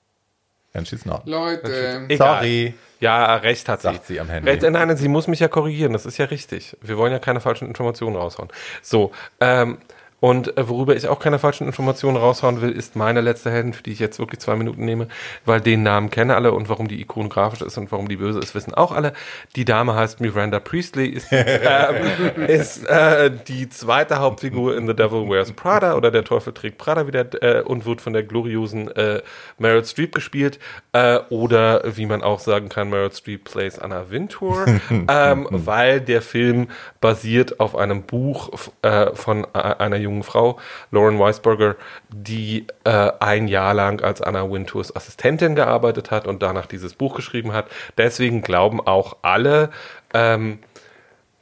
And 0.72 0.88
she's 0.88 1.04
not. 1.06 1.22
Leute. 1.26 2.08
Sorry. 2.16 2.74
Ja, 2.98 3.36
recht 3.36 3.68
hat 3.68 3.82
sie. 3.82 3.88
Sagt 3.88 4.06
sie 4.06 4.18
am 4.18 4.28
Handy. 4.28 4.50
Recht, 4.50 4.62
nein, 4.62 4.96
sie 4.96 5.08
muss 5.08 5.28
mich 5.28 5.40
ja 5.40 5.48
korrigieren, 5.48 5.92
das 5.92 6.06
ist 6.06 6.18
ja 6.18 6.24
richtig. 6.24 6.76
Wir 6.80 6.96
wollen 6.96 7.12
ja 7.12 7.18
keine 7.18 7.40
falschen 7.40 7.68
Informationen 7.68 8.16
raushauen. 8.16 8.48
So, 8.82 9.12
ähm, 9.40 9.78
und 10.20 10.56
äh, 10.56 10.68
worüber 10.68 10.96
ich 10.96 11.06
auch 11.08 11.18
keine 11.18 11.38
falschen 11.38 11.66
Informationen 11.66 12.16
raushauen 12.16 12.62
will, 12.62 12.70
ist 12.70 12.96
meine 12.96 13.20
letzte 13.20 13.50
Heldin, 13.50 13.74
für 13.74 13.82
die 13.82 13.92
ich 13.92 13.98
jetzt 13.98 14.18
wirklich 14.18 14.40
zwei 14.40 14.56
Minuten 14.56 14.84
nehme, 14.84 15.08
weil 15.44 15.60
den 15.60 15.82
Namen 15.82 16.08
kennen 16.08 16.30
alle 16.30 16.52
und 16.52 16.70
warum 16.70 16.88
die 16.88 17.00
ikonografisch 17.02 17.60
ist 17.60 17.76
und 17.76 17.92
warum 17.92 18.08
die 18.08 18.16
böse 18.16 18.38
ist, 18.38 18.54
wissen 18.54 18.72
auch 18.72 18.92
alle. 18.92 19.12
Die 19.54 19.66
Dame 19.66 19.94
heißt 19.94 20.20
Miranda 20.20 20.60
Priestley, 20.60 21.08
ist, 21.08 21.30
äh, 21.32 22.46
ist 22.46 22.86
äh, 22.86 23.30
die 23.48 23.68
zweite 23.68 24.18
Hauptfigur 24.18 24.76
in 24.76 24.86
The 24.86 24.94
Devil 24.94 25.28
Wears 25.28 25.52
Prada 25.52 25.94
oder 25.94 26.10
Der 26.10 26.24
Teufel 26.24 26.54
trägt 26.54 26.78
Prada 26.78 27.06
wieder 27.06 27.26
äh, 27.42 27.60
und 27.60 27.84
wird 27.84 28.00
von 28.00 28.14
der 28.14 28.22
gloriosen 28.22 28.90
äh, 28.96 29.20
Meryl 29.58 29.84
Streep 29.84 30.14
gespielt 30.14 30.58
äh, 30.92 31.18
oder 31.28 31.82
wie 31.96 32.06
man 32.06 32.22
auch 32.22 32.38
sagen 32.40 32.70
kann, 32.70 32.88
Meryl 32.88 33.12
Streep 33.12 33.44
plays 33.44 33.78
Anna 33.78 34.10
Wintour, 34.10 34.64
ähm, 34.90 35.48
weil 35.50 36.00
der 36.00 36.22
Film 36.22 36.68
basiert 37.02 37.60
auf 37.60 37.76
einem 37.76 38.04
Buch 38.04 38.50
von 39.14 39.44
einer 39.54 39.96
jungen 39.96 40.13
jungen 40.14 40.22
Frau, 40.22 40.58
Lauren 40.90 41.18
Weisberger, 41.18 41.76
die 42.08 42.66
äh, 42.84 43.10
ein 43.20 43.48
Jahr 43.48 43.74
lang 43.74 44.02
als 44.02 44.22
Anna 44.22 44.50
Wintours 44.50 44.94
Assistentin 44.94 45.54
gearbeitet 45.54 46.10
hat 46.10 46.26
und 46.26 46.42
danach 46.42 46.66
dieses 46.66 46.94
Buch 46.94 47.14
geschrieben 47.16 47.52
hat. 47.52 47.66
Deswegen 47.98 48.42
glauben 48.42 48.80
auch 48.80 49.16
alle, 49.22 49.70
ähm, 50.12 50.60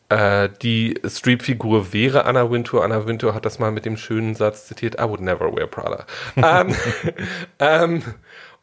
äh, 0.08 0.48
die 0.62 1.00
Streep-Figur 1.06 1.92
wäre 1.92 2.24
Anna 2.24 2.50
Wintour. 2.50 2.84
Anna 2.84 3.06
Wintour 3.06 3.34
hat 3.34 3.44
das 3.44 3.58
mal 3.58 3.70
mit 3.70 3.84
dem 3.84 3.96
schönen 3.96 4.34
Satz 4.34 4.66
zitiert, 4.66 5.00
I 5.00 5.04
would 5.04 5.20
never 5.20 5.54
wear 5.54 5.66
Prada. 5.66 6.04
ähm, 6.36 6.74
ähm, 7.58 8.02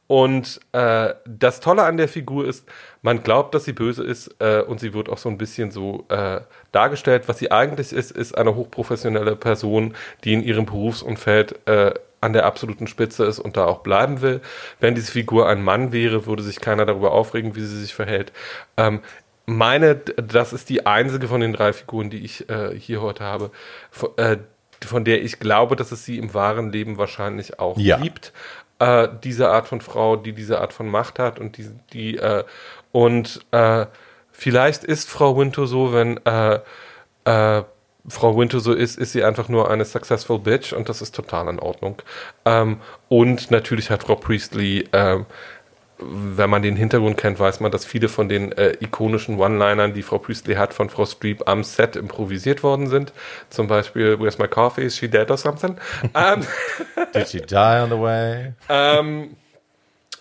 und 0.10 0.60
äh, 0.72 1.14
das 1.28 1.60
Tolle 1.60 1.84
an 1.84 1.98
der 1.98 2.08
Figur 2.08 2.48
ist, 2.48 2.68
man 3.04 3.22
glaubt, 3.22 3.54
dass 3.54 3.66
sie 3.66 3.74
böse 3.74 4.04
ist 4.04 4.36
äh, 4.40 4.62
und 4.64 4.80
sie 4.80 4.96
wird 4.96 5.08
auch 5.08 5.20
so 5.20 5.30
ein 5.30 5.38
bisschen 5.38 5.70
so 5.70 6.06
äh, 6.10 6.42
dargestellt. 6.72 7.26
Was 7.28 7.38
sie 7.38 7.52
eigentlich 7.52 7.94
ist, 7.94 8.10
ist 8.10 8.36
eine 8.36 8.56
hochprofessionelle 8.56 9.36
Person, 9.36 9.94
die 10.24 10.34
in 10.34 10.42
ihrem 10.42 10.66
Berufsumfeld 10.66 11.60
äh, 11.68 11.94
an 12.22 12.34
der 12.34 12.48
absoluten 12.48 12.88
Spitze 12.88 13.24
ist 13.26 13.38
und 13.38 13.56
da 13.56 13.66
auch 13.66 13.82
bleiben 13.82 14.22
will. 14.22 14.42
Wenn 14.80 14.96
diese 14.96 15.12
Figur 15.12 15.48
ein 15.48 15.62
Mann 15.62 15.92
wäre, 15.92 16.26
würde 16.26 16.42
sich 16.42 16.60
keiner 16.60 16.88
darüber 16.88 17.12
aufregen, 17.12 17.56
wie 17.56 17.62
sie 17.62 17.80
sich 17.80 17.94
verhält. 17.94 18.34
Ähm, 18.78 19.02
meine, 19.46 19.94
das 19.96 20.54
ist 20.54 20.70
die 20.70 20.88
einzige 20.88 21.28
von 21.28 21.42
den 21.42 21.54
drei 21.54 21.72
Figuren, 21.72 22.10
die 22.10 22.26
ich 22.26 22.50
äh, 22.50 22.74
hier 22.76 23.04
heute 23.04 23.24
habe, 23.26 23.52
von, 23.92 24.10
äh, 24.18 24.38
von 24.86 25.04
der 25.04 25.22
ich 25.24 25.40
glaube, 25.40 25.76
dass 25.76 25.92
es 25.92 26.06
sie 26.06 26.18
im 26.18 26.34
wahren 26.34 26.72
Leben 26.72 26.98
wahrscheinlich 26.98 27.60
auch 27.60 27.78
Ja. 27.78 27.98
gibt. 27.98 28.32
Äh, 28.80 29.10
diese 29.24 29.50
Art 29.50 29.68
von 29.68 29.82
Frau, 29.82 30.16
die 30.16 30.34
diese 30.34 30.62
Art 30.62 30.74
von 30.74 30.88
Macht 30.88 31.20
hat 31.20 31.40
und 31.40 31.58
die, 31.58 31.70
die 31.94 32.18
äh, 32.18 32.44
und 32.92 33.42
äh, 33.52 33.86
vielleicht 34.32 34.84
ist 34.84 35.10
Frau 35.10 35.38
Wintour 35.38 35.68
so, 35.68 35.94
wenn 35.94 36.18
äh, 36.26 36.60
äh, 37.26 37.64
Frau 38.08 38.38
Wintour 38.38 38.62
so 38.62 38.74
ist, 38.74 38.98
ist 38.98 39.12
sie 39.12 39.24
einfach 39.24 39.50
nur 39.50 39.70
eine 39.70 39.86
successful 39.86 40.40
bitch 40.40 40.74
und 40.74 40.90
das 40.90 41.02
ist 41.02 41.14
total 41.14 41.50
in 41.50 41.60
Ordnung. 41.60 42.02
Ähm, 42.46 42.80
und 43.10 43.52
natürlich 43.52 43.90
hat 43.90 44.04
Frau 44.04 44.16
Priestley, 44.16 44.88
ähm, 44.94 45.26
wenn 46.02 46.50
man 46.50 46.62
den 46.62 46.76
Hintergrund 46.76 47.18
kennt, 47.18 47.40
weiß 47.40 47.60
man, 47.60 47.72
dass 47.72 47.86
viele 47.86 48.08
von 48.10 48.30
den 48.30 48.52
äh, 48.54 48.78
ikonischen 48.80 49.38
One-Linern, 49.38 49.94
die 49.94 50.02
Frau 50.04 50.18
Priestley 50.18 50.56
hat, 50.56 50.74
von 50.74 50.90
Frau 50.90 51.06
Streep 51.06 51.48
am 51.48 51.64
Set 51.64 51.96
improvisiert 51.96 52.64
worden 52.64 52.88
sind. 52.88 53.12
Zum 53.50 53.68
Beispiel, 53.68 54.20
Where's 54.20 54.38
my 54.38 54.48
coffee? 54.48 54.86
Is 54.86 54.96
she 54.98 55.10
dead 55.10 55.30
or 55.30 55.38
something? 55.38 55.78
ähm, 56.16 56.46
Did 57.14 57.28
she 57.28 57.42
die 57.42 57.56
on 57.56 57.90
the 57.90 58.00
way? 58.00 58.54
ähm, 58.70 59.36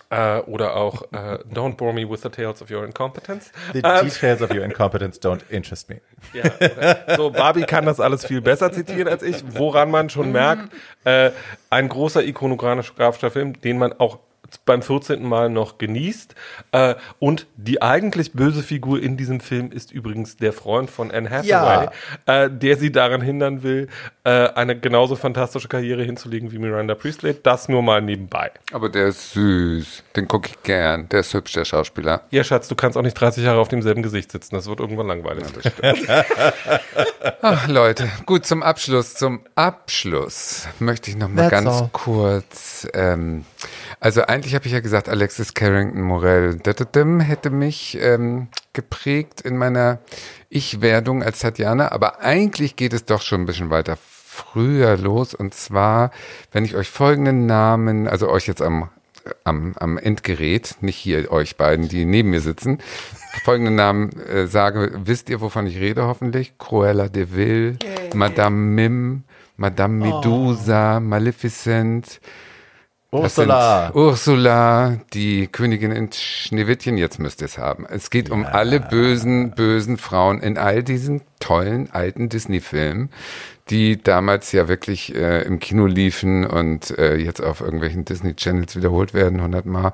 äh, 0.09 0.39
oder 0.39 0.75
auch 0.75 1.03
äh, 1.13 1.37
Don't 1.53 1.75
bore 1.77 1.93
me 1.93 2.09
with 2.09 2.21
the 2.23 2.29
tales 2.29 2.61
of 2.61 2.71
your 2.71 2.83
incompetence. 2.83 3.51
The 3.73 3.81
Ähm, 3.83 4.05
details 4.09 4.41
of 4.41 4.49
your 4.49 4.63
incompetence 4.63 5.21
don't 5.21 5.41
interest 5.49 5.87
me. 5.89 6.01
Ja, 6.33 6.43
oder- 6.59 7.15
so, 7.15 7.29
Barbie 7.31 7.63
kann 7.63 7.85
das 7.85 7.99
alles 7.99 8.25
viel 8.25 8.41
besser 8.41 8.71
zitieren 8.71 9.07
als 9.07 9.23
ich, 9.23 9.43
woran 9.53 9.91
man 9.91 10.09
schon 10.09 10.31
merkt, 10.31 10.73
äh, 11.05 11.31
ein 11.69 11.87
großer 11.89 12.23
ikonografischer 12.23 13.31
Film, 13.31 13.61
den 13.61 13.77
man 13.77 13.93
auch 13.99 14.19
beim 14.65 14.81
14. 14.81 15.23
Mal 15.23 15.49
noch 15.49 15.77
genießt. 15.77 16.35
Äh, 16.71 16.95
und 17.19 17.47
die 17.55 17.81
eigentlich 17.81 18.33
böse 18.33 18.63
Figur 18.63 19.01
in 19.01 19.17
diesem 19.17 19.39
Film 19.39 19.71
ist 19.71 19.91
übrigens 19.91 20.37
der 20.37 20.53
Freund 20.53 20.89
von 20.89 21.11
Anne 21.11 21.29
Hathaway, 21.29 21.89
äh, 22.25 22.49
der 22.49 22.77
sie 22.77 22.91
daran 22.91 23.21
hindern 23.21 23.63
will, 23.63 23.87
äh, 24.23 24.29
eine 24.29 24.77
genauso 24.79 25.15
fantastische 25.15 25.67
Karriere 25.67 26.03
hinzulegen 26.03 26.51
wie 26.51 26.57
Miranda 26.57 26.95
Priestley. 26.95 27.35
Das 27.41 27.69
nur 27.69 27.81
mal 27.81 28.01
nebenbei. 28.01 28.51
Aber 28.71 28.89
der 28.89 29.07
ist 29.07 29.33
süß. 29.33 30.03
Den 30.15 30.27
gucke 30.27 30.49
ich 30.49 30.63
gern. 30.63 31.09
Der 31.09 31.21
ist 31.21 31.33
hübsch, 31.33 31.53
der 31.53 31.65
Schauspieler. 31.65 32.21
Ja, 32.31 32.43
Schatz, 32.43 32.67
du 32.67 32.75
kannst 32.75 32.97
auch 32.97 33.01
nicht 33.01 33.13
30 33.13 33.43
Jahre 33.43 33.59
auf 33.59 33.67
demselben 33.67 34.03
Gesicht 34.03 34.31
sitzen. 34.31 34.55
Das 34.55 34.67
wird 34.67 34.79
irgendwann 34.79 35.07
langweilig. 35.07 35.45
Ach, 37.41 37.67
Leute. 37.67 38.09
Gut, 38.25 38.45
zum 38.45 38.63
Abschluss. 38.63 39.15
Zum 39.15 39.41
Abschluss 39.55 40.67
möchte 40.79 41.09
ich 41.09 41.17
noch 41.17 41.29
mal 41.29 41.49
That's 41.49 41.63
ganz 41.63 41.81
all. 41.81 41.89
kurz. 41.91 42.87
Ähm, 42.93 43.45
also 43.99 44.21
eigentlich 44.21 44.55
habe 44.55 44.65
ich 44.65 44.71
ja 44.71 44.79
gesagt, 44.79 45.09
Alexis 45.09 45.53
Carrington 45.53 46.01
Morell 46.01 46.59
hätte 46.63 47.49
mich 47.49 47.97
ähm, 48.01 48.47
geprägt 48.73 49.41
in 49.41 49.57
meiner 49.57 49.99
Ich-Werdung 50.49 51.21
als 51.21 51.39
Tatjana. 51.39 51.91
Aber 51.91 52.21
eigentlich 52.21 52.75
geht 52.75 52.93
es 52.93 53.05
doch 53.05 53.21
schon 53.21 53.41
ein 53.41 53.45
bisschen 53.45 53.69
weiter 53.69 53.97
früher 53.97 54.95
los. 54.97 55.33
Und 55.33 55.53
zwar, 55.53 56.11
wenn 56.51 56.63
ich 56.63 56.75
euch 56.75 56.89
folgenden 56.89 57.45
Namen, 57.45 58.07
also 58.07 58.29
euch 58.29 58.47
jetzt 58.47 58.61
am 58.61 58.89
am, 59.43 59.73
am 59.77 59.97
Endgerät, 59.97 60.77
nicht 60.81 60.95
hier 60.95 61.31
euch 61.31 61.57
beiden, 61.57 61.87
die 61.87 62.05
neben 62.05 62.29
mir 62.29 62.41
sitzen, 62.41 62.79
folgende 63.43 63.71
Namen 63.71 64.11
äh, 64.21 64.47
sage, 64.47 64.91
wisst 65.03 65.29
ihr, 65.29 65.41
wovon 65.41 65.67
ich 65.67 65.77
rede 65.77 66.05
hoffentlich? 66.05 66.57
Cruella 66.57 67.09
de 67.09 67.27
Vil, 67.31 67.77
Madame 68.13 68.55
Mim, 68.55 69.23
Madame 69.57 70.05
Medusa, 70.05 70.99
Maleficent, 70.99 72.05
das 72.05 72.13
sind 72.13 72.19
Ursula. 73.11 73.91
Ursula, 73.95 74.99
die 75.13 75.47
Königin 75.47 75.91
in 75.91 76.11
Schneewittchen, 76.11 76.95
jetzt 76.95 77.17
müsst 77.17 77.41
ihr 77.41 77.45
es 77.45 77.57
haben. 77.57 77.87
Es 77.87 78.11
geht 78.11 78.29
um 78.29 78.45
alle 78.45 78.79
bösen, 78.79 79.51
bösen 79.51 79.97
Frauen 79.97 80.41
in 80.41 80.59
all 80.59 80.83
diesen 80.83 81.21
tollen 81.39 81.89
alten 81.91 82.29
Disney-Filmen, 82.29 83.09
die 83.71 84.01
damals 84.01 84.51
ja 84.51 84.67
wirklich 84.67 85.15
äh, 85.15 85.41
im 85.41 85.57
Kino 85.59 85.87
liefen 85.87 86.45
und 86.45 86.95
äh, 86.99 87.15
jetzt 87.15 87.41
auf 87.41 87.61
irgendwelchen 87.61 88.05
Disney-Channels 88.05 88.75
wiederholt 88.75 89.15
werden 89.15 89.41
hundertmal. 89.41 89.91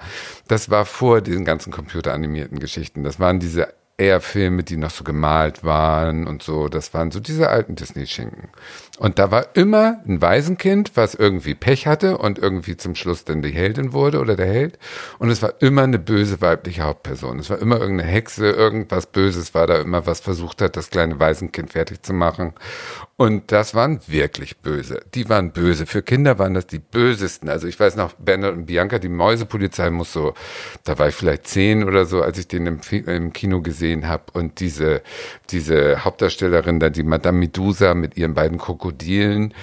Das 0.50 0.70
war 0.70 0.84
vor 0.84 1.22
diesen 1.22 1.46
ganzen 1.46 1.72
computeranimierten 1.72 2.60
Geschichten. 2.60 3.06
Das 3.06 3.18
waren 3.22 3.40
diese 3.40 3.74
eher 3.98 4.20
Filme, 4.20 4.64
die 4.64 4.78
noch 4.78 4.92
so 4.92 5.04
gemalt 5.04 5.64
waren 5.64 6.28
und 6.28 6.44
so. 6.44 6.68
Das 6.68 6.94
waren 6.94 7.12
so 7.12 7.20
diese 7.20 7.50
alten 7.50 7.76
Disney-Schinken. 7.76 8.50
Und 8.98 9.20
da 9.20 9.30
war 9.30 9.48
immer 9.56 10.00
ein 10.08 10.22
Waisenkind, 10.22 10.92
was 10.96 11.16
irgendwie 11.16 11.54
Pech 11.54 11.86
hatte 11.86 12.18
und 12.18 12.40
irgendwie 12.40 12.78
zum 12.78 12.96
Schluss 12.96 13.26
dann 13.26 13.42
die 13.42 13.52
Heldin 13.52 13.92
wurde 13.92 14.22
oder 14.22 14.38
der 14.38 14.46
Held. 14.46 14.80
Und 15.20 15.30
es 15.30 15.42
war 15.42 15.56
immer 15.60 15.84
eine 15.84 16.00
böse 16.00 16.40
weibliche 16.40 16.84
Hauptperson. 16.84 17.40
Es 17.40 17.50
war 17.50 17.60
immer 17.60 17.78
irgendeine 17.78 18.10
Hexe, 18.10 18.50
irgendwas 18.50 19.08
Böses 19.08 19.54
war 19.54 19.68
da 19.68 19.82
immer, 19.82 20.08
was 20.08 20.22
versucht 20.22 20.62
hat, 20.62 20.78
das 20.78 20.92
kleine 20.92 21.20
Waisenkind 21.20 21.74
fertig 21.74 22.04
zu 22.04 22.14
machen. 22.14 22.54
Und 23.18 23.54
das 23.54 23.76
waren 23.76 24.00
wirklich 24.08 24.58
böse. 24.58 25.02
Die 25.14 25.30
waren 25.30 25.52
böse. 25.52 25.86
Für 25.86 26.02
Kinder 26.02 26.38
waren 26.38 26.54
das 26.54 26.68
die 26.68 26.80
bösesten. 26.80 27.48
Also 27.48 27.66
ich 27.68 27.80
weiß 27.80 27.96
noch, 27.96 28.14
Bernhard 28.14 28.56
und 28.56 28.66
Bianca, 28.66 29.00
die 29.00 29.10
Mäusepolizei 29.10 29.90
muss 29.90 30.12
so, 30.12 30.34
da 30.84 31.00
war 31.00 31.08
ich 31.08 31.16
vielleicht 31.16 31.48
zehn 31.48 31.86
oder 31.86 32.06
so, 32.06 32.22
als 32.22 32.38
ich 32.38 32.50
den 32.50 32.68
im, 32.68 32.80
im 33.08 33.32
Kino 33.32 33.62
gesehen 33.62 34.08
habe. 34.08 34.24
Und 34.34 34.60
diese, 34.60 35.02
diese 35.50 36.04
Hauptdarstellerin 36.04 36.82
da, 36.82 36.90
die 36.90 37.04
Madame 37.04 37.40
Medusa 37.40 37.94
mit 37.94 38.18
ihren 38.18 38.34
beiden 38.34 38.58
Krokodilen, 38.86 39.54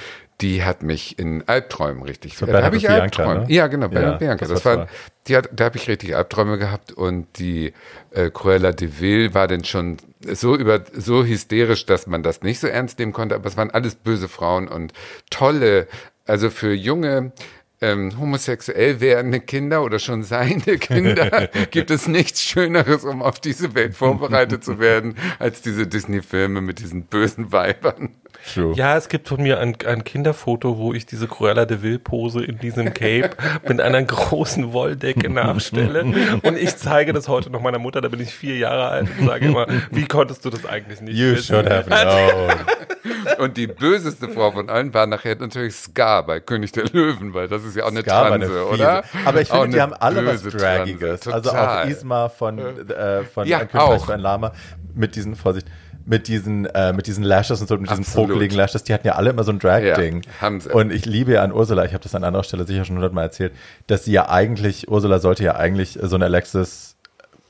die 0.41 0.65
hat 0.65 0.83
mich 0.83 1.19
in 1.19 1.47
Albträumen 1.47 2.03
richtig. 2.03 2.37
So 2.37 2.47
da 2.47 2.65
habe 2.65 2.77
ich 2.77 2.91
Albträume. 2.91 3.43
ne? 3.43 3.47
Ja, 3.49 3.69
genau, 3.69 3.89
Bernhard 3.89 4.15
Ja, 4.15 4.19
Bianca. 4.27 4.47
das 4.47 4.63
Das, 4.63 4.65
war 4.65 4.89
die 5.29 5.37
hat, 5.37 5.49
da 5.53 5.67
habe 5.67 5.77
ich 5.77 5.89
richtig 5.89 6.17
Albträume 6.17 6.59
gehabt 6.59 6.91
und 6.93 7.27
die 7.39 7.73
äh, 8.11 8.31
Cruella 8.31 8.73
de 8.73 8.89
Vil 8.99 9.35
war 9.35 9.47
dann 9.47 9.65
schon 9.65 9.99
so 10.27 10.57
über 10.57 10.83
so 10.93 11.25
hysterisch, 11.25 11.87
dass 11.87 12.09
man 12.09 12.25
das 12.25 12.43
nicht 12.43 12.59
so 12.59 12.67
ernst 12.67 12.99
nehmen 12.99 13.13
konnte, 13.13 13.37
aber 13.37 13.47
es 13.47 13.57
waren 13.57 13.71
alles 13.71 13.95
böse 13.95 14.29
Frauen 14.29 14.67
und 14.67 14.93
tolle, 15.31 15.87
also 16.27 16.51
für 16.51 16.73
junge 16.75 17.33
ähm, 17.81 18.19
homosexuell 18.19 19.01
werdende 19.01 19.41
Kinder 19.41 19.83
oder 19.85 19.99
schon 19.99 20.23
seine 20.23 20.79
Kinder 20.79 21.49
gibt 21.71 21.91
es 21.91 22.07
nichts 22.09 22.43
Schöneres, 22.43 23.05
um 23.05 23.23
auf 23.23 23.39
diese 23.41 23.75
Welt 23.75 23.95
vorbereitet 23.95 24.65
zu 24.65 24.79
werden, 24.79 25.17
als 25.39 25.63
diese 25.63 25.87
Disney-Filme 25.87 26.61
mit 26.61 26.79
diesen 26.79 27.05
bösen 27.05 27.53
Weibern. 27.53 28.11
True. 28.55 28.75
Ja, 28.75 28.97
es 28.97 29.09
gibt 29.09 29.29
von 29.29 29.43
mir 29.43 29.61
ein, 29.61 29.77
ein 29.87 30.05
Kinderfoto, 30.05 30.77
wo 30.79 30.93
ich 30.93 31.07
diese 31.07 31.29
Cruella 31.29 31.65
de 31.65 31.83
Vil 31.83 31.99
Pose 31.99 32.43
in 32.45 32.59
diesem 32.59 32.93
Cape 32.93 33.31
mit 33.69 33.81
einer 33.81 34.03
großen 34.03 34.73
Wolldecke 34.73 35.29
nachstelle. 35.31 36.05
Und 36.43 36.59
ich 36.59 36.77
zeige 36.77 37.13
das 37.13 37.29
heute 37.29 37.51
noch 37.51 37.61
meiner 37.61 37.79
Mutter, 37.79 38.01
da 38.01 38.09
bin 38.09 38.21
ich 38.21 38.35
vier 38.35 38.57
Jahre 38.57 38.89
alt 38.89 39.09
und 39.19 39.27
sage 39.27 39.47
immer, 39.47 39.67
wie 39.91 40.07
konntest 40.07 40.45
du 40.45 40.51
das 40.51 40.67
eigentlich 40.67 41.01
nicht 41.01 41.17
You 41.17 41.33
wissen? 41.33 41.55
should 41.57 41.71
have 41.71 41.85
known. 41.89 43.39
Und 43.39 43.57
die 43.57 43.67
böseste 43.67 44.29
Frau 44.29 44.51
von 44.53 44.69
allen 44.69 44.93
war 44.95 45.07
nachher 45.07 45.37
natürlich 45.37 45.75
Scar 45.75 46.25
bei 46.27 46.41
König 46.41 46.73
der 46.73 46.85
Löwen, 46.93 47.35
weil 47.35 47.49
das 47.49 47.65
ist 47.65 47.77
ja 47.77 47.85
auch 47.85 47.89
eine 47.91 48.03
Scar 48.03 48.29
Transe, 48.29 48.67
oder? 48.67 49.05
Aber 49.25 49.41
ich 49.41 49.49
finde, 49.49 49.69
die 49.69 49.81
haben 49.81 49.95
alle 49.95 50.25
was. 50.27 50.43
Transe, 50.43 51.33
Also 51.33 51.51
auch. 51.51 51.85
Isma 51.87 52.29
von, 52.29 52.59
äh, 52.59 53.25
von 53.25 53.47
Ja, 53.47 53.65
Königreich 53.65 54.09
ein 54.11 54.21
Lama 54.21 54.53
mit 54.95 55.17
diesen, 55.17 55.35
Vorsicht, 55.37 55.67
mit 56.07 56.29
diesen, 56.29 56.67
äh, 56.67 56.93
mit 56.93 57.07
diesen 57.07 57.25
Lashes 57.25 57.61
und 57.61 57.69
so, 57.69 57.77
mit 57.77 57.91
diesen 57.91 58.05
vogeligen 58.05 58.57
Lashes, 58.57 58.85
die 58.85 58.95
hatten 58.95 59.07
ja 59.07 59.15
alle 59.15 59.31
immer 59.31 59.45
so 59.45 59.53
ein 59.53 59.59
Drag-Ding. 59.59 60.23
Ja, 60.23 60.41
haben 60.41 60.61
sie. 60.61 60.71
Und 60.71 60.93
ich 60.93 61.07
liebe 61.07 61.33
ja 61.33 61.43
an 61.43 61.53
Ursula, 61.53 61.85
ich 61.85 61.93
habe 61.93 62.03
das 62.03 62.15
an 62.15 62.25
anderer 62.25 62.45
Stelle 62.45 62.65
sicher 62.65 62.85
schon 62.85 62.97
hundertmal 62.97 63.25
erzählt, 63.25 63.53
dass 63.87 64.05
sie 64.05 64.13
ja 64.13 64.29
eigentlich, 64.29 64.89
Ursula 64.89 65.19
sollte 65.19 65.45
ja 65.45 65.57
eigentlich 65.57 65.99
so 66.03 66.17
eine 66.17 66.27
Alexis 66.27 66.92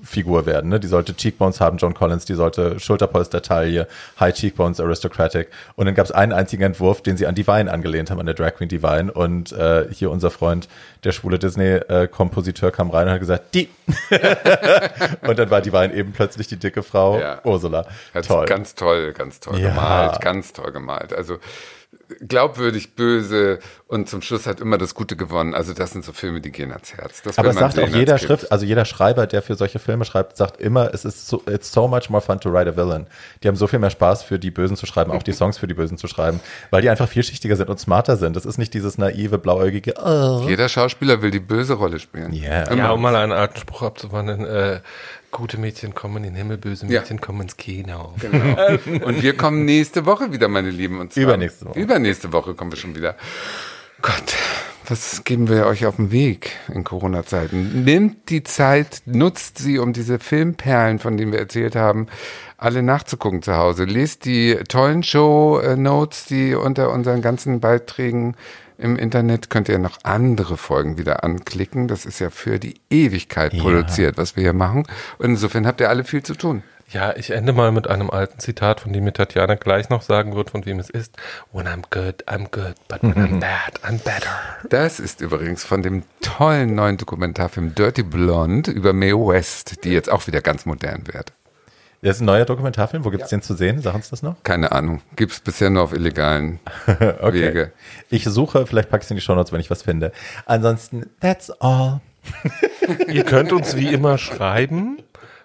Figur 0.02 0.46
werden. 0.46 0.70
Ne? 0.70 0.80
Die 0.80 0.86
sollte 0.88 1.14
Cheekbones 1.14 1.60
haben, 1.60 1.76
John 1.78 1.94
Collins, 1.94 2.24
die 2.24 2.34
sollte 2.34 2.78
Schulterpolster-Taille, 2.80 3.86
High 4.18 4.34
Cheekbones, 4.34 4.80
Aristocratic. 4.80 5.48
Und 5.76 5.86
dann 5.86 5.94
gab 5.94 6.06
es 6.06 6.12
einen 6.12 6.32
einzigen 6.32 6.62
Entwurf, 6.62 7.02
den 7.02 7.16
sie 7.16 7.26
an 7.26 7.34
Divine 7.34 7.70
angelehnt 7.72 8.10
haben, 8.10 8.18
an 8.20 8.26
der 8.26 8.34
Drag 8.34 8.54
Queen 8.54 8.68
Divine. 8.68 9.12
Und 9.12 9.52
äh, 9.52 9.86
hier 9.92 10.10
unser 10.10 10.30
Freund, 10.30 10.68
der 11.04 11.12
schwule 11.12 11.38
Disney-Kompositeur, 11.38 12.70
kam 12.72 12.90
rein 12.90 13.06
und 13.06 13.12
hat 13.14 13.20
gesagt, 13.20 13.54
die. 13.54 13.68
und 15.26 15.38
dann 15.38 15.50
war 15.50 15.60
Divine 15.60 15.92
eben 15.94 16.12
plötzlich 16.12 16.46
die 16.48 16.56
dicke 16.56 16.82
Frau 16.82 17.18
Ja. 17.18 17.40
Ursula. 17.44 17.86
Hat's 18.14 18.28
Toll. 18.28 18.46
Ganz 18.46 18.74
toll, 18.74 19.12
ganz 19.12 19.40
toll 19.40 19.58
Ja. 19.58 19.70
gemalt, 19.70 20.20
ganz 20.20 20.52
toll 20.52 20.72
gemalt. 20.72 21.12
Also 21.12 21.38
glaubwürdig 22.20 22.94
böse 22.94 23.58
und 23.86 24.08
zum 24.08 24.22
Schluss 24.22 24.46
hat 24.46 24.60
immer 24.60 24.78
das 24.78 24.94
Gute 24.94 25.16
gewonnen. 25.16 25.54
Also 25.54 25.74
das 25.74 25.92
sind 25.92 26.04
so 26.04 26.12
Filme, 26.12 26.40
die 26.40 26.50
gehen 26.50 26.72
ans 26.72 26.94
Herz. 26.94 27.22
Das 27.22 27.38
Aber 27.38 27.50
es 27.50 27.56
sagt 27.56 27.78
auch 27.78 27.88
jeder. 27.88 28.18
Schrift, 28.18 28.50
also 28.52 28.64
jeder 28.64 28.84
Schreiber, 28.84 29.26
der 29.26 29.42
für 29.42 29.54
solche 29.54 29.78
Filme 29.78 30.04
schreibt, 30.04 30.36
sagt 30.36 30.60
immer, 30.60 30.92
es 30.94 31.04
ist 31.04 31.28
so, 31.28 31.42
it's 31.48 31.72
so 31.72 31.88
much 31.88 32.08
more 32.08 32.22
fun 32.22 32.40
to 32.40 32.52
write 32.52 32.70
a 32.70 32.76
villain. 32.76 33.06
Die 33.42 33.48
haben 33.48 33.56
so 33.56 33.66
viel 33.66 33.78
mehr 33.78 33.90
Spaß 33.90 34.22
für 34.22 34.38
die 34.38 34.50
Bösen 34.50 34.76
zu 34.76 34.86
schreiben, 34.86 35.10
auch 35.10 35.22
die 35.22 35.32
Songs 35.32 35.58
für 35.58 35.66
die 35.66 35.74
Bösen 35.74 35.98
zu 35.98 36.06
schreiben, 36.08 36.40
weil 36.70 36.82
die 36.82 36.90
einfach 36.90 37.08
vielschichtiger 37.08 37.56
sind 37.56 37.68
und 37.68 37.78
smarter 37.78 38.16
sind. 38.16 38.36
Das 38.36 38.46
ist 38.46 38.58
nicht 38.58 38.74
dieses 38.74 38.98
naive, 38.98 39.38
blauäugige, 39.38 39.94
oh. 40.02 40.44
Jeder 40.48 40.68
Schauspieler 40.68 41.22
will 41.22 41.30
die 41.30 41.40
böse 41.40 41.74
Rolle 41.74 41.98
spielen. 41.98 42.32
Yeah. 42.32 42.70
Immer. 42.70 42.76
Ja, 42.76 42.90
um 42.92 43.02
mal 43.02 43.16
einen 43.16 43.32
alten 43.32 43.58
Spruch 43.58 43.82
abzuwandeln. 43.82 44.44
Äh, 44.44 44.80
gute 45.32 45.58
Mädchen 45.58 45.94
kommen 45.94 46.18
in 46.18 46.22
den 46.22 46.34
Himmel, 46.34 46.58
böse 46.58 46.86
Ja. 46.86 47.00
Mädchen 47.00 47.20
kommen 47.20 47.40
ins 47.40 47.56
Kino. 47.56 48.14
Genau. 48.20 49.04
Und 49.04 49.22
wir 49.22 49.36
kommen 49.36 49.64
nächste 49.64 50.06
Woche 50.06 50.32
wieder, 50.32 50.46
meine 50.46 50.70
Lieben. 50.70 51.00
Und 51.00 51.12
zwar 51.12 51.22
Übernächste 51.24 51.66
Woche. 51.66 51.80
Übernächste 51.80 52.32
Woche 52.32 52.54
kommen 52.54 52.70
wir 52.70 52.78
schon 52.78 52.94
wieder. 52.94 53.16
Gott, 54.02 54.34
was 54.88 55.24
geben 55.24 55.48
wir 55.48 55.66
euch 55.66 55.86
auf 55.86 55.96
den 55.96 56.10
Weg 56.12 56.52
in 56.72 56.84
Corona-Zeiten? 56.84 57.84
Nehmt 57.84 58.28
die 58.30 58.42
Zeit, 58.42 59.02
nutzt 59.06 59.58
sie, 59.58 59.78
um 59.78 59.92
diese 59.92 60.18
Filmperlen, 60.18 60.98
von 60.98 61.16
denen 61.16 61.32
wir 61.32 61.38
erzählt 61.38 61.76
haben, 61.76 62.08
alle 62.58 62.82
nachzugucken 62.82 63.42
zu 63.42 63.56
Hause. 63.56 63.84
Lest 63.84 64.24
die 64.24 64.54
tollen 64.68 65.02
Show-Notes, 65.02 66.26
die 66.26 66.54
unter 66.54 66.92
unseren 66.92 67.22
ganzen 67.22 67.60
Beiträgen 67.60 68.36
im 68.82 68.96
Internet 68.96 69.48
könnt 69.50 69.68
ihr 69.68 69.78
noch 69.78 69.98
andere 70.02 70.56
Folgen 70.56 70.98
wieder 70.98 71.24
anklicken. 71.24 71.88
Das 71.88 72.04
ist 72.04 72.18
ja 72.18 72.30
für 72.30 72.58
die 72.58 72.74
Ewigkeit 72.90 73.54
Ja. 73.54 73.62
produziert, 73.62 74.18
was 74.18 74.36
wir 74.36 74.42
hier 74.42 74.52
machen. 74.52 74.86
Und 75.18 75.26
insofern 75.26 75.66
habt 75.66 75.80
ihr 75.80 75.88
alle 75.88 76.04
viel 76.04 76.22
zu 76.22 76.34
tun. 76.34 76.62
Ja, 76.90 77.16
ich 77.16 77.30
ende 77.30 77.54
mal 77.54 77.72
mit 77.72 77.88
einem 77.88 78.10
alten 78.10 78.38
Zitat, 78.38 78.80
von 78.80 78.92
dem 78.92 79.04
mir 79.04 79.14
Tatjana 79.14 79.54
gleich 79.54 79.88
noch 79.88 80.02
sagen 80.02 80.34
wird, 80.36 80.50
von 80.50 80.66
wem 80.66 80.78
es 80.78 80.90
ist. 80.90 81.16
When 81.50 81.66
I'm 81.66 81.84
good, 81.90 82.22
I'm 82.28 82.50
good, 82.50 82.74
but 82.88 83.02
when 83.02 83.14
I'm 83.14 83.40
bad, 83.40 83.80
I'm 83.82 83.98
better. 84.04 84.28
Das 84.68 85.00
ist 85.00 85.22
übrigens 85.22 85.64
von 85.64 85.80
dem 85.80 86.02
tollen 86.20 86.74
neuen 86.74 86.98
Dokumentarfilm 86.98 87.74
Dirty 87.74 88.02
Blonde 88.02 88.70
über 88.70 88.92
Mae 88.92 89.12
West, 89.14 89.84
die 89.84 89.90
jetzt 89.90 90.10
auch 90.10 90.26
wieder 90.26 90.42
ganz 90.42 90.66
modern 90.66 91.04
wird. 91.10 91.32
Das 92.02 92.16
ist 92.16 92.20
ein 92.20 92.24
neuer 92.24 92.44
Dokumentarfilm. 92.44 93.04
Wo 93.04 93.10
gibt's 93.10 93.28
den 93.28 93.42
zu 93.42 93.54
sehen? 93.54 93.80
Sagen 93.80 93.98
uns 93.98 94.10
das 94.10 94.22
noch? 94.24 94.34
Keine 94.42 94.72
Ahnung. 94.72 95.02
Gibt's 95.14 95.38
bisher 95.38 95.70
nur 95.70 95.84
auf 95.84 95.92
illegalen 95.92 96.58
Okay. 96.86 97.32
Wege. 97.32 97.72
Ich 98.10 98.24
suche, 98.24 98.66
vielleicht 98.66 98.90
packe 98.90 99.02
ich 99.02 99.06
es 99.06 99.10
in 99.12 99.16
die 99.16 99.20
Shownotes, 99.20 99.52
wenn 99.52 99.60
ich 99.60 99.70
was 99.70 99.82
finde. 99.82 100.10
Ansonsten, 100.44 101.08
that's 101.20 101.50
all. 101.60 102.00
Ihr 103.08 103.22
könnt 103.22 103.52
uns 103.52 103.76
wie 103.76 103.86
immer 103.86 104.18
schreiben, 104.18 104.98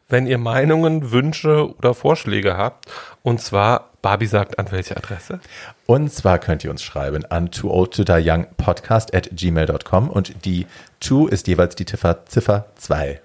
wenn 0.10 0.26
ihr 0.26 0.40
Meinungen, 0.40 1.12
Wünsche 1.12 1.76
oder 1.78 1.94
Vorschläge 1.94 2.58
habt. 2.58 2.86
Und 3.22 3.40
zwar, 3.40 3.92
Barbie 4.02 4.26
sagt 4.26 4.58
an 4.58 4.72
welche 4.72 4.98
Adresse? 4.98 5.40
Und 5.86 6.12
zwar 6.12 6.40
könnt 6.40 6.64
ihr 6.64 6.72
uns 6.72 6.82
schreiben 6.82 7.24
an 7.26 7.52
too 7.52 7.70
old 7.70 7.94
to 7.94 8.04
die 8.04 8.28
young 8.28 8.48
podcast 8.58 9.14
at 9.14 9.30
gmail.com 9.32 10.10
und 10.10 10.46
die 10.46 10.66
two 11.00 11.28
ist 11.28 11.48
jeweils 11.48 11.76
die 11.76 11.86
Ziffer, 11.86 12.26
Ziffer 12.26 12.66
2. 12.78 13.22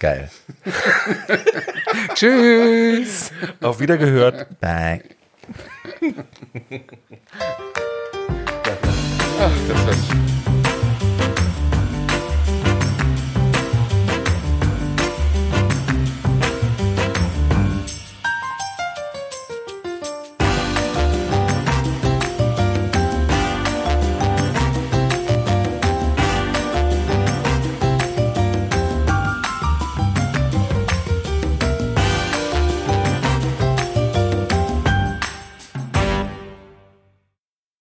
Geil. 0.00 0.30
Tschüss. 2.14 3.30
Auf 3.60 3.78
Wiedergehört. 3.80 4.58
Bye. 4.58 5.02
Ach, 9.38 9.52
das 9.68 9.86
war 9.86 9.92
schön. 9.92 10.59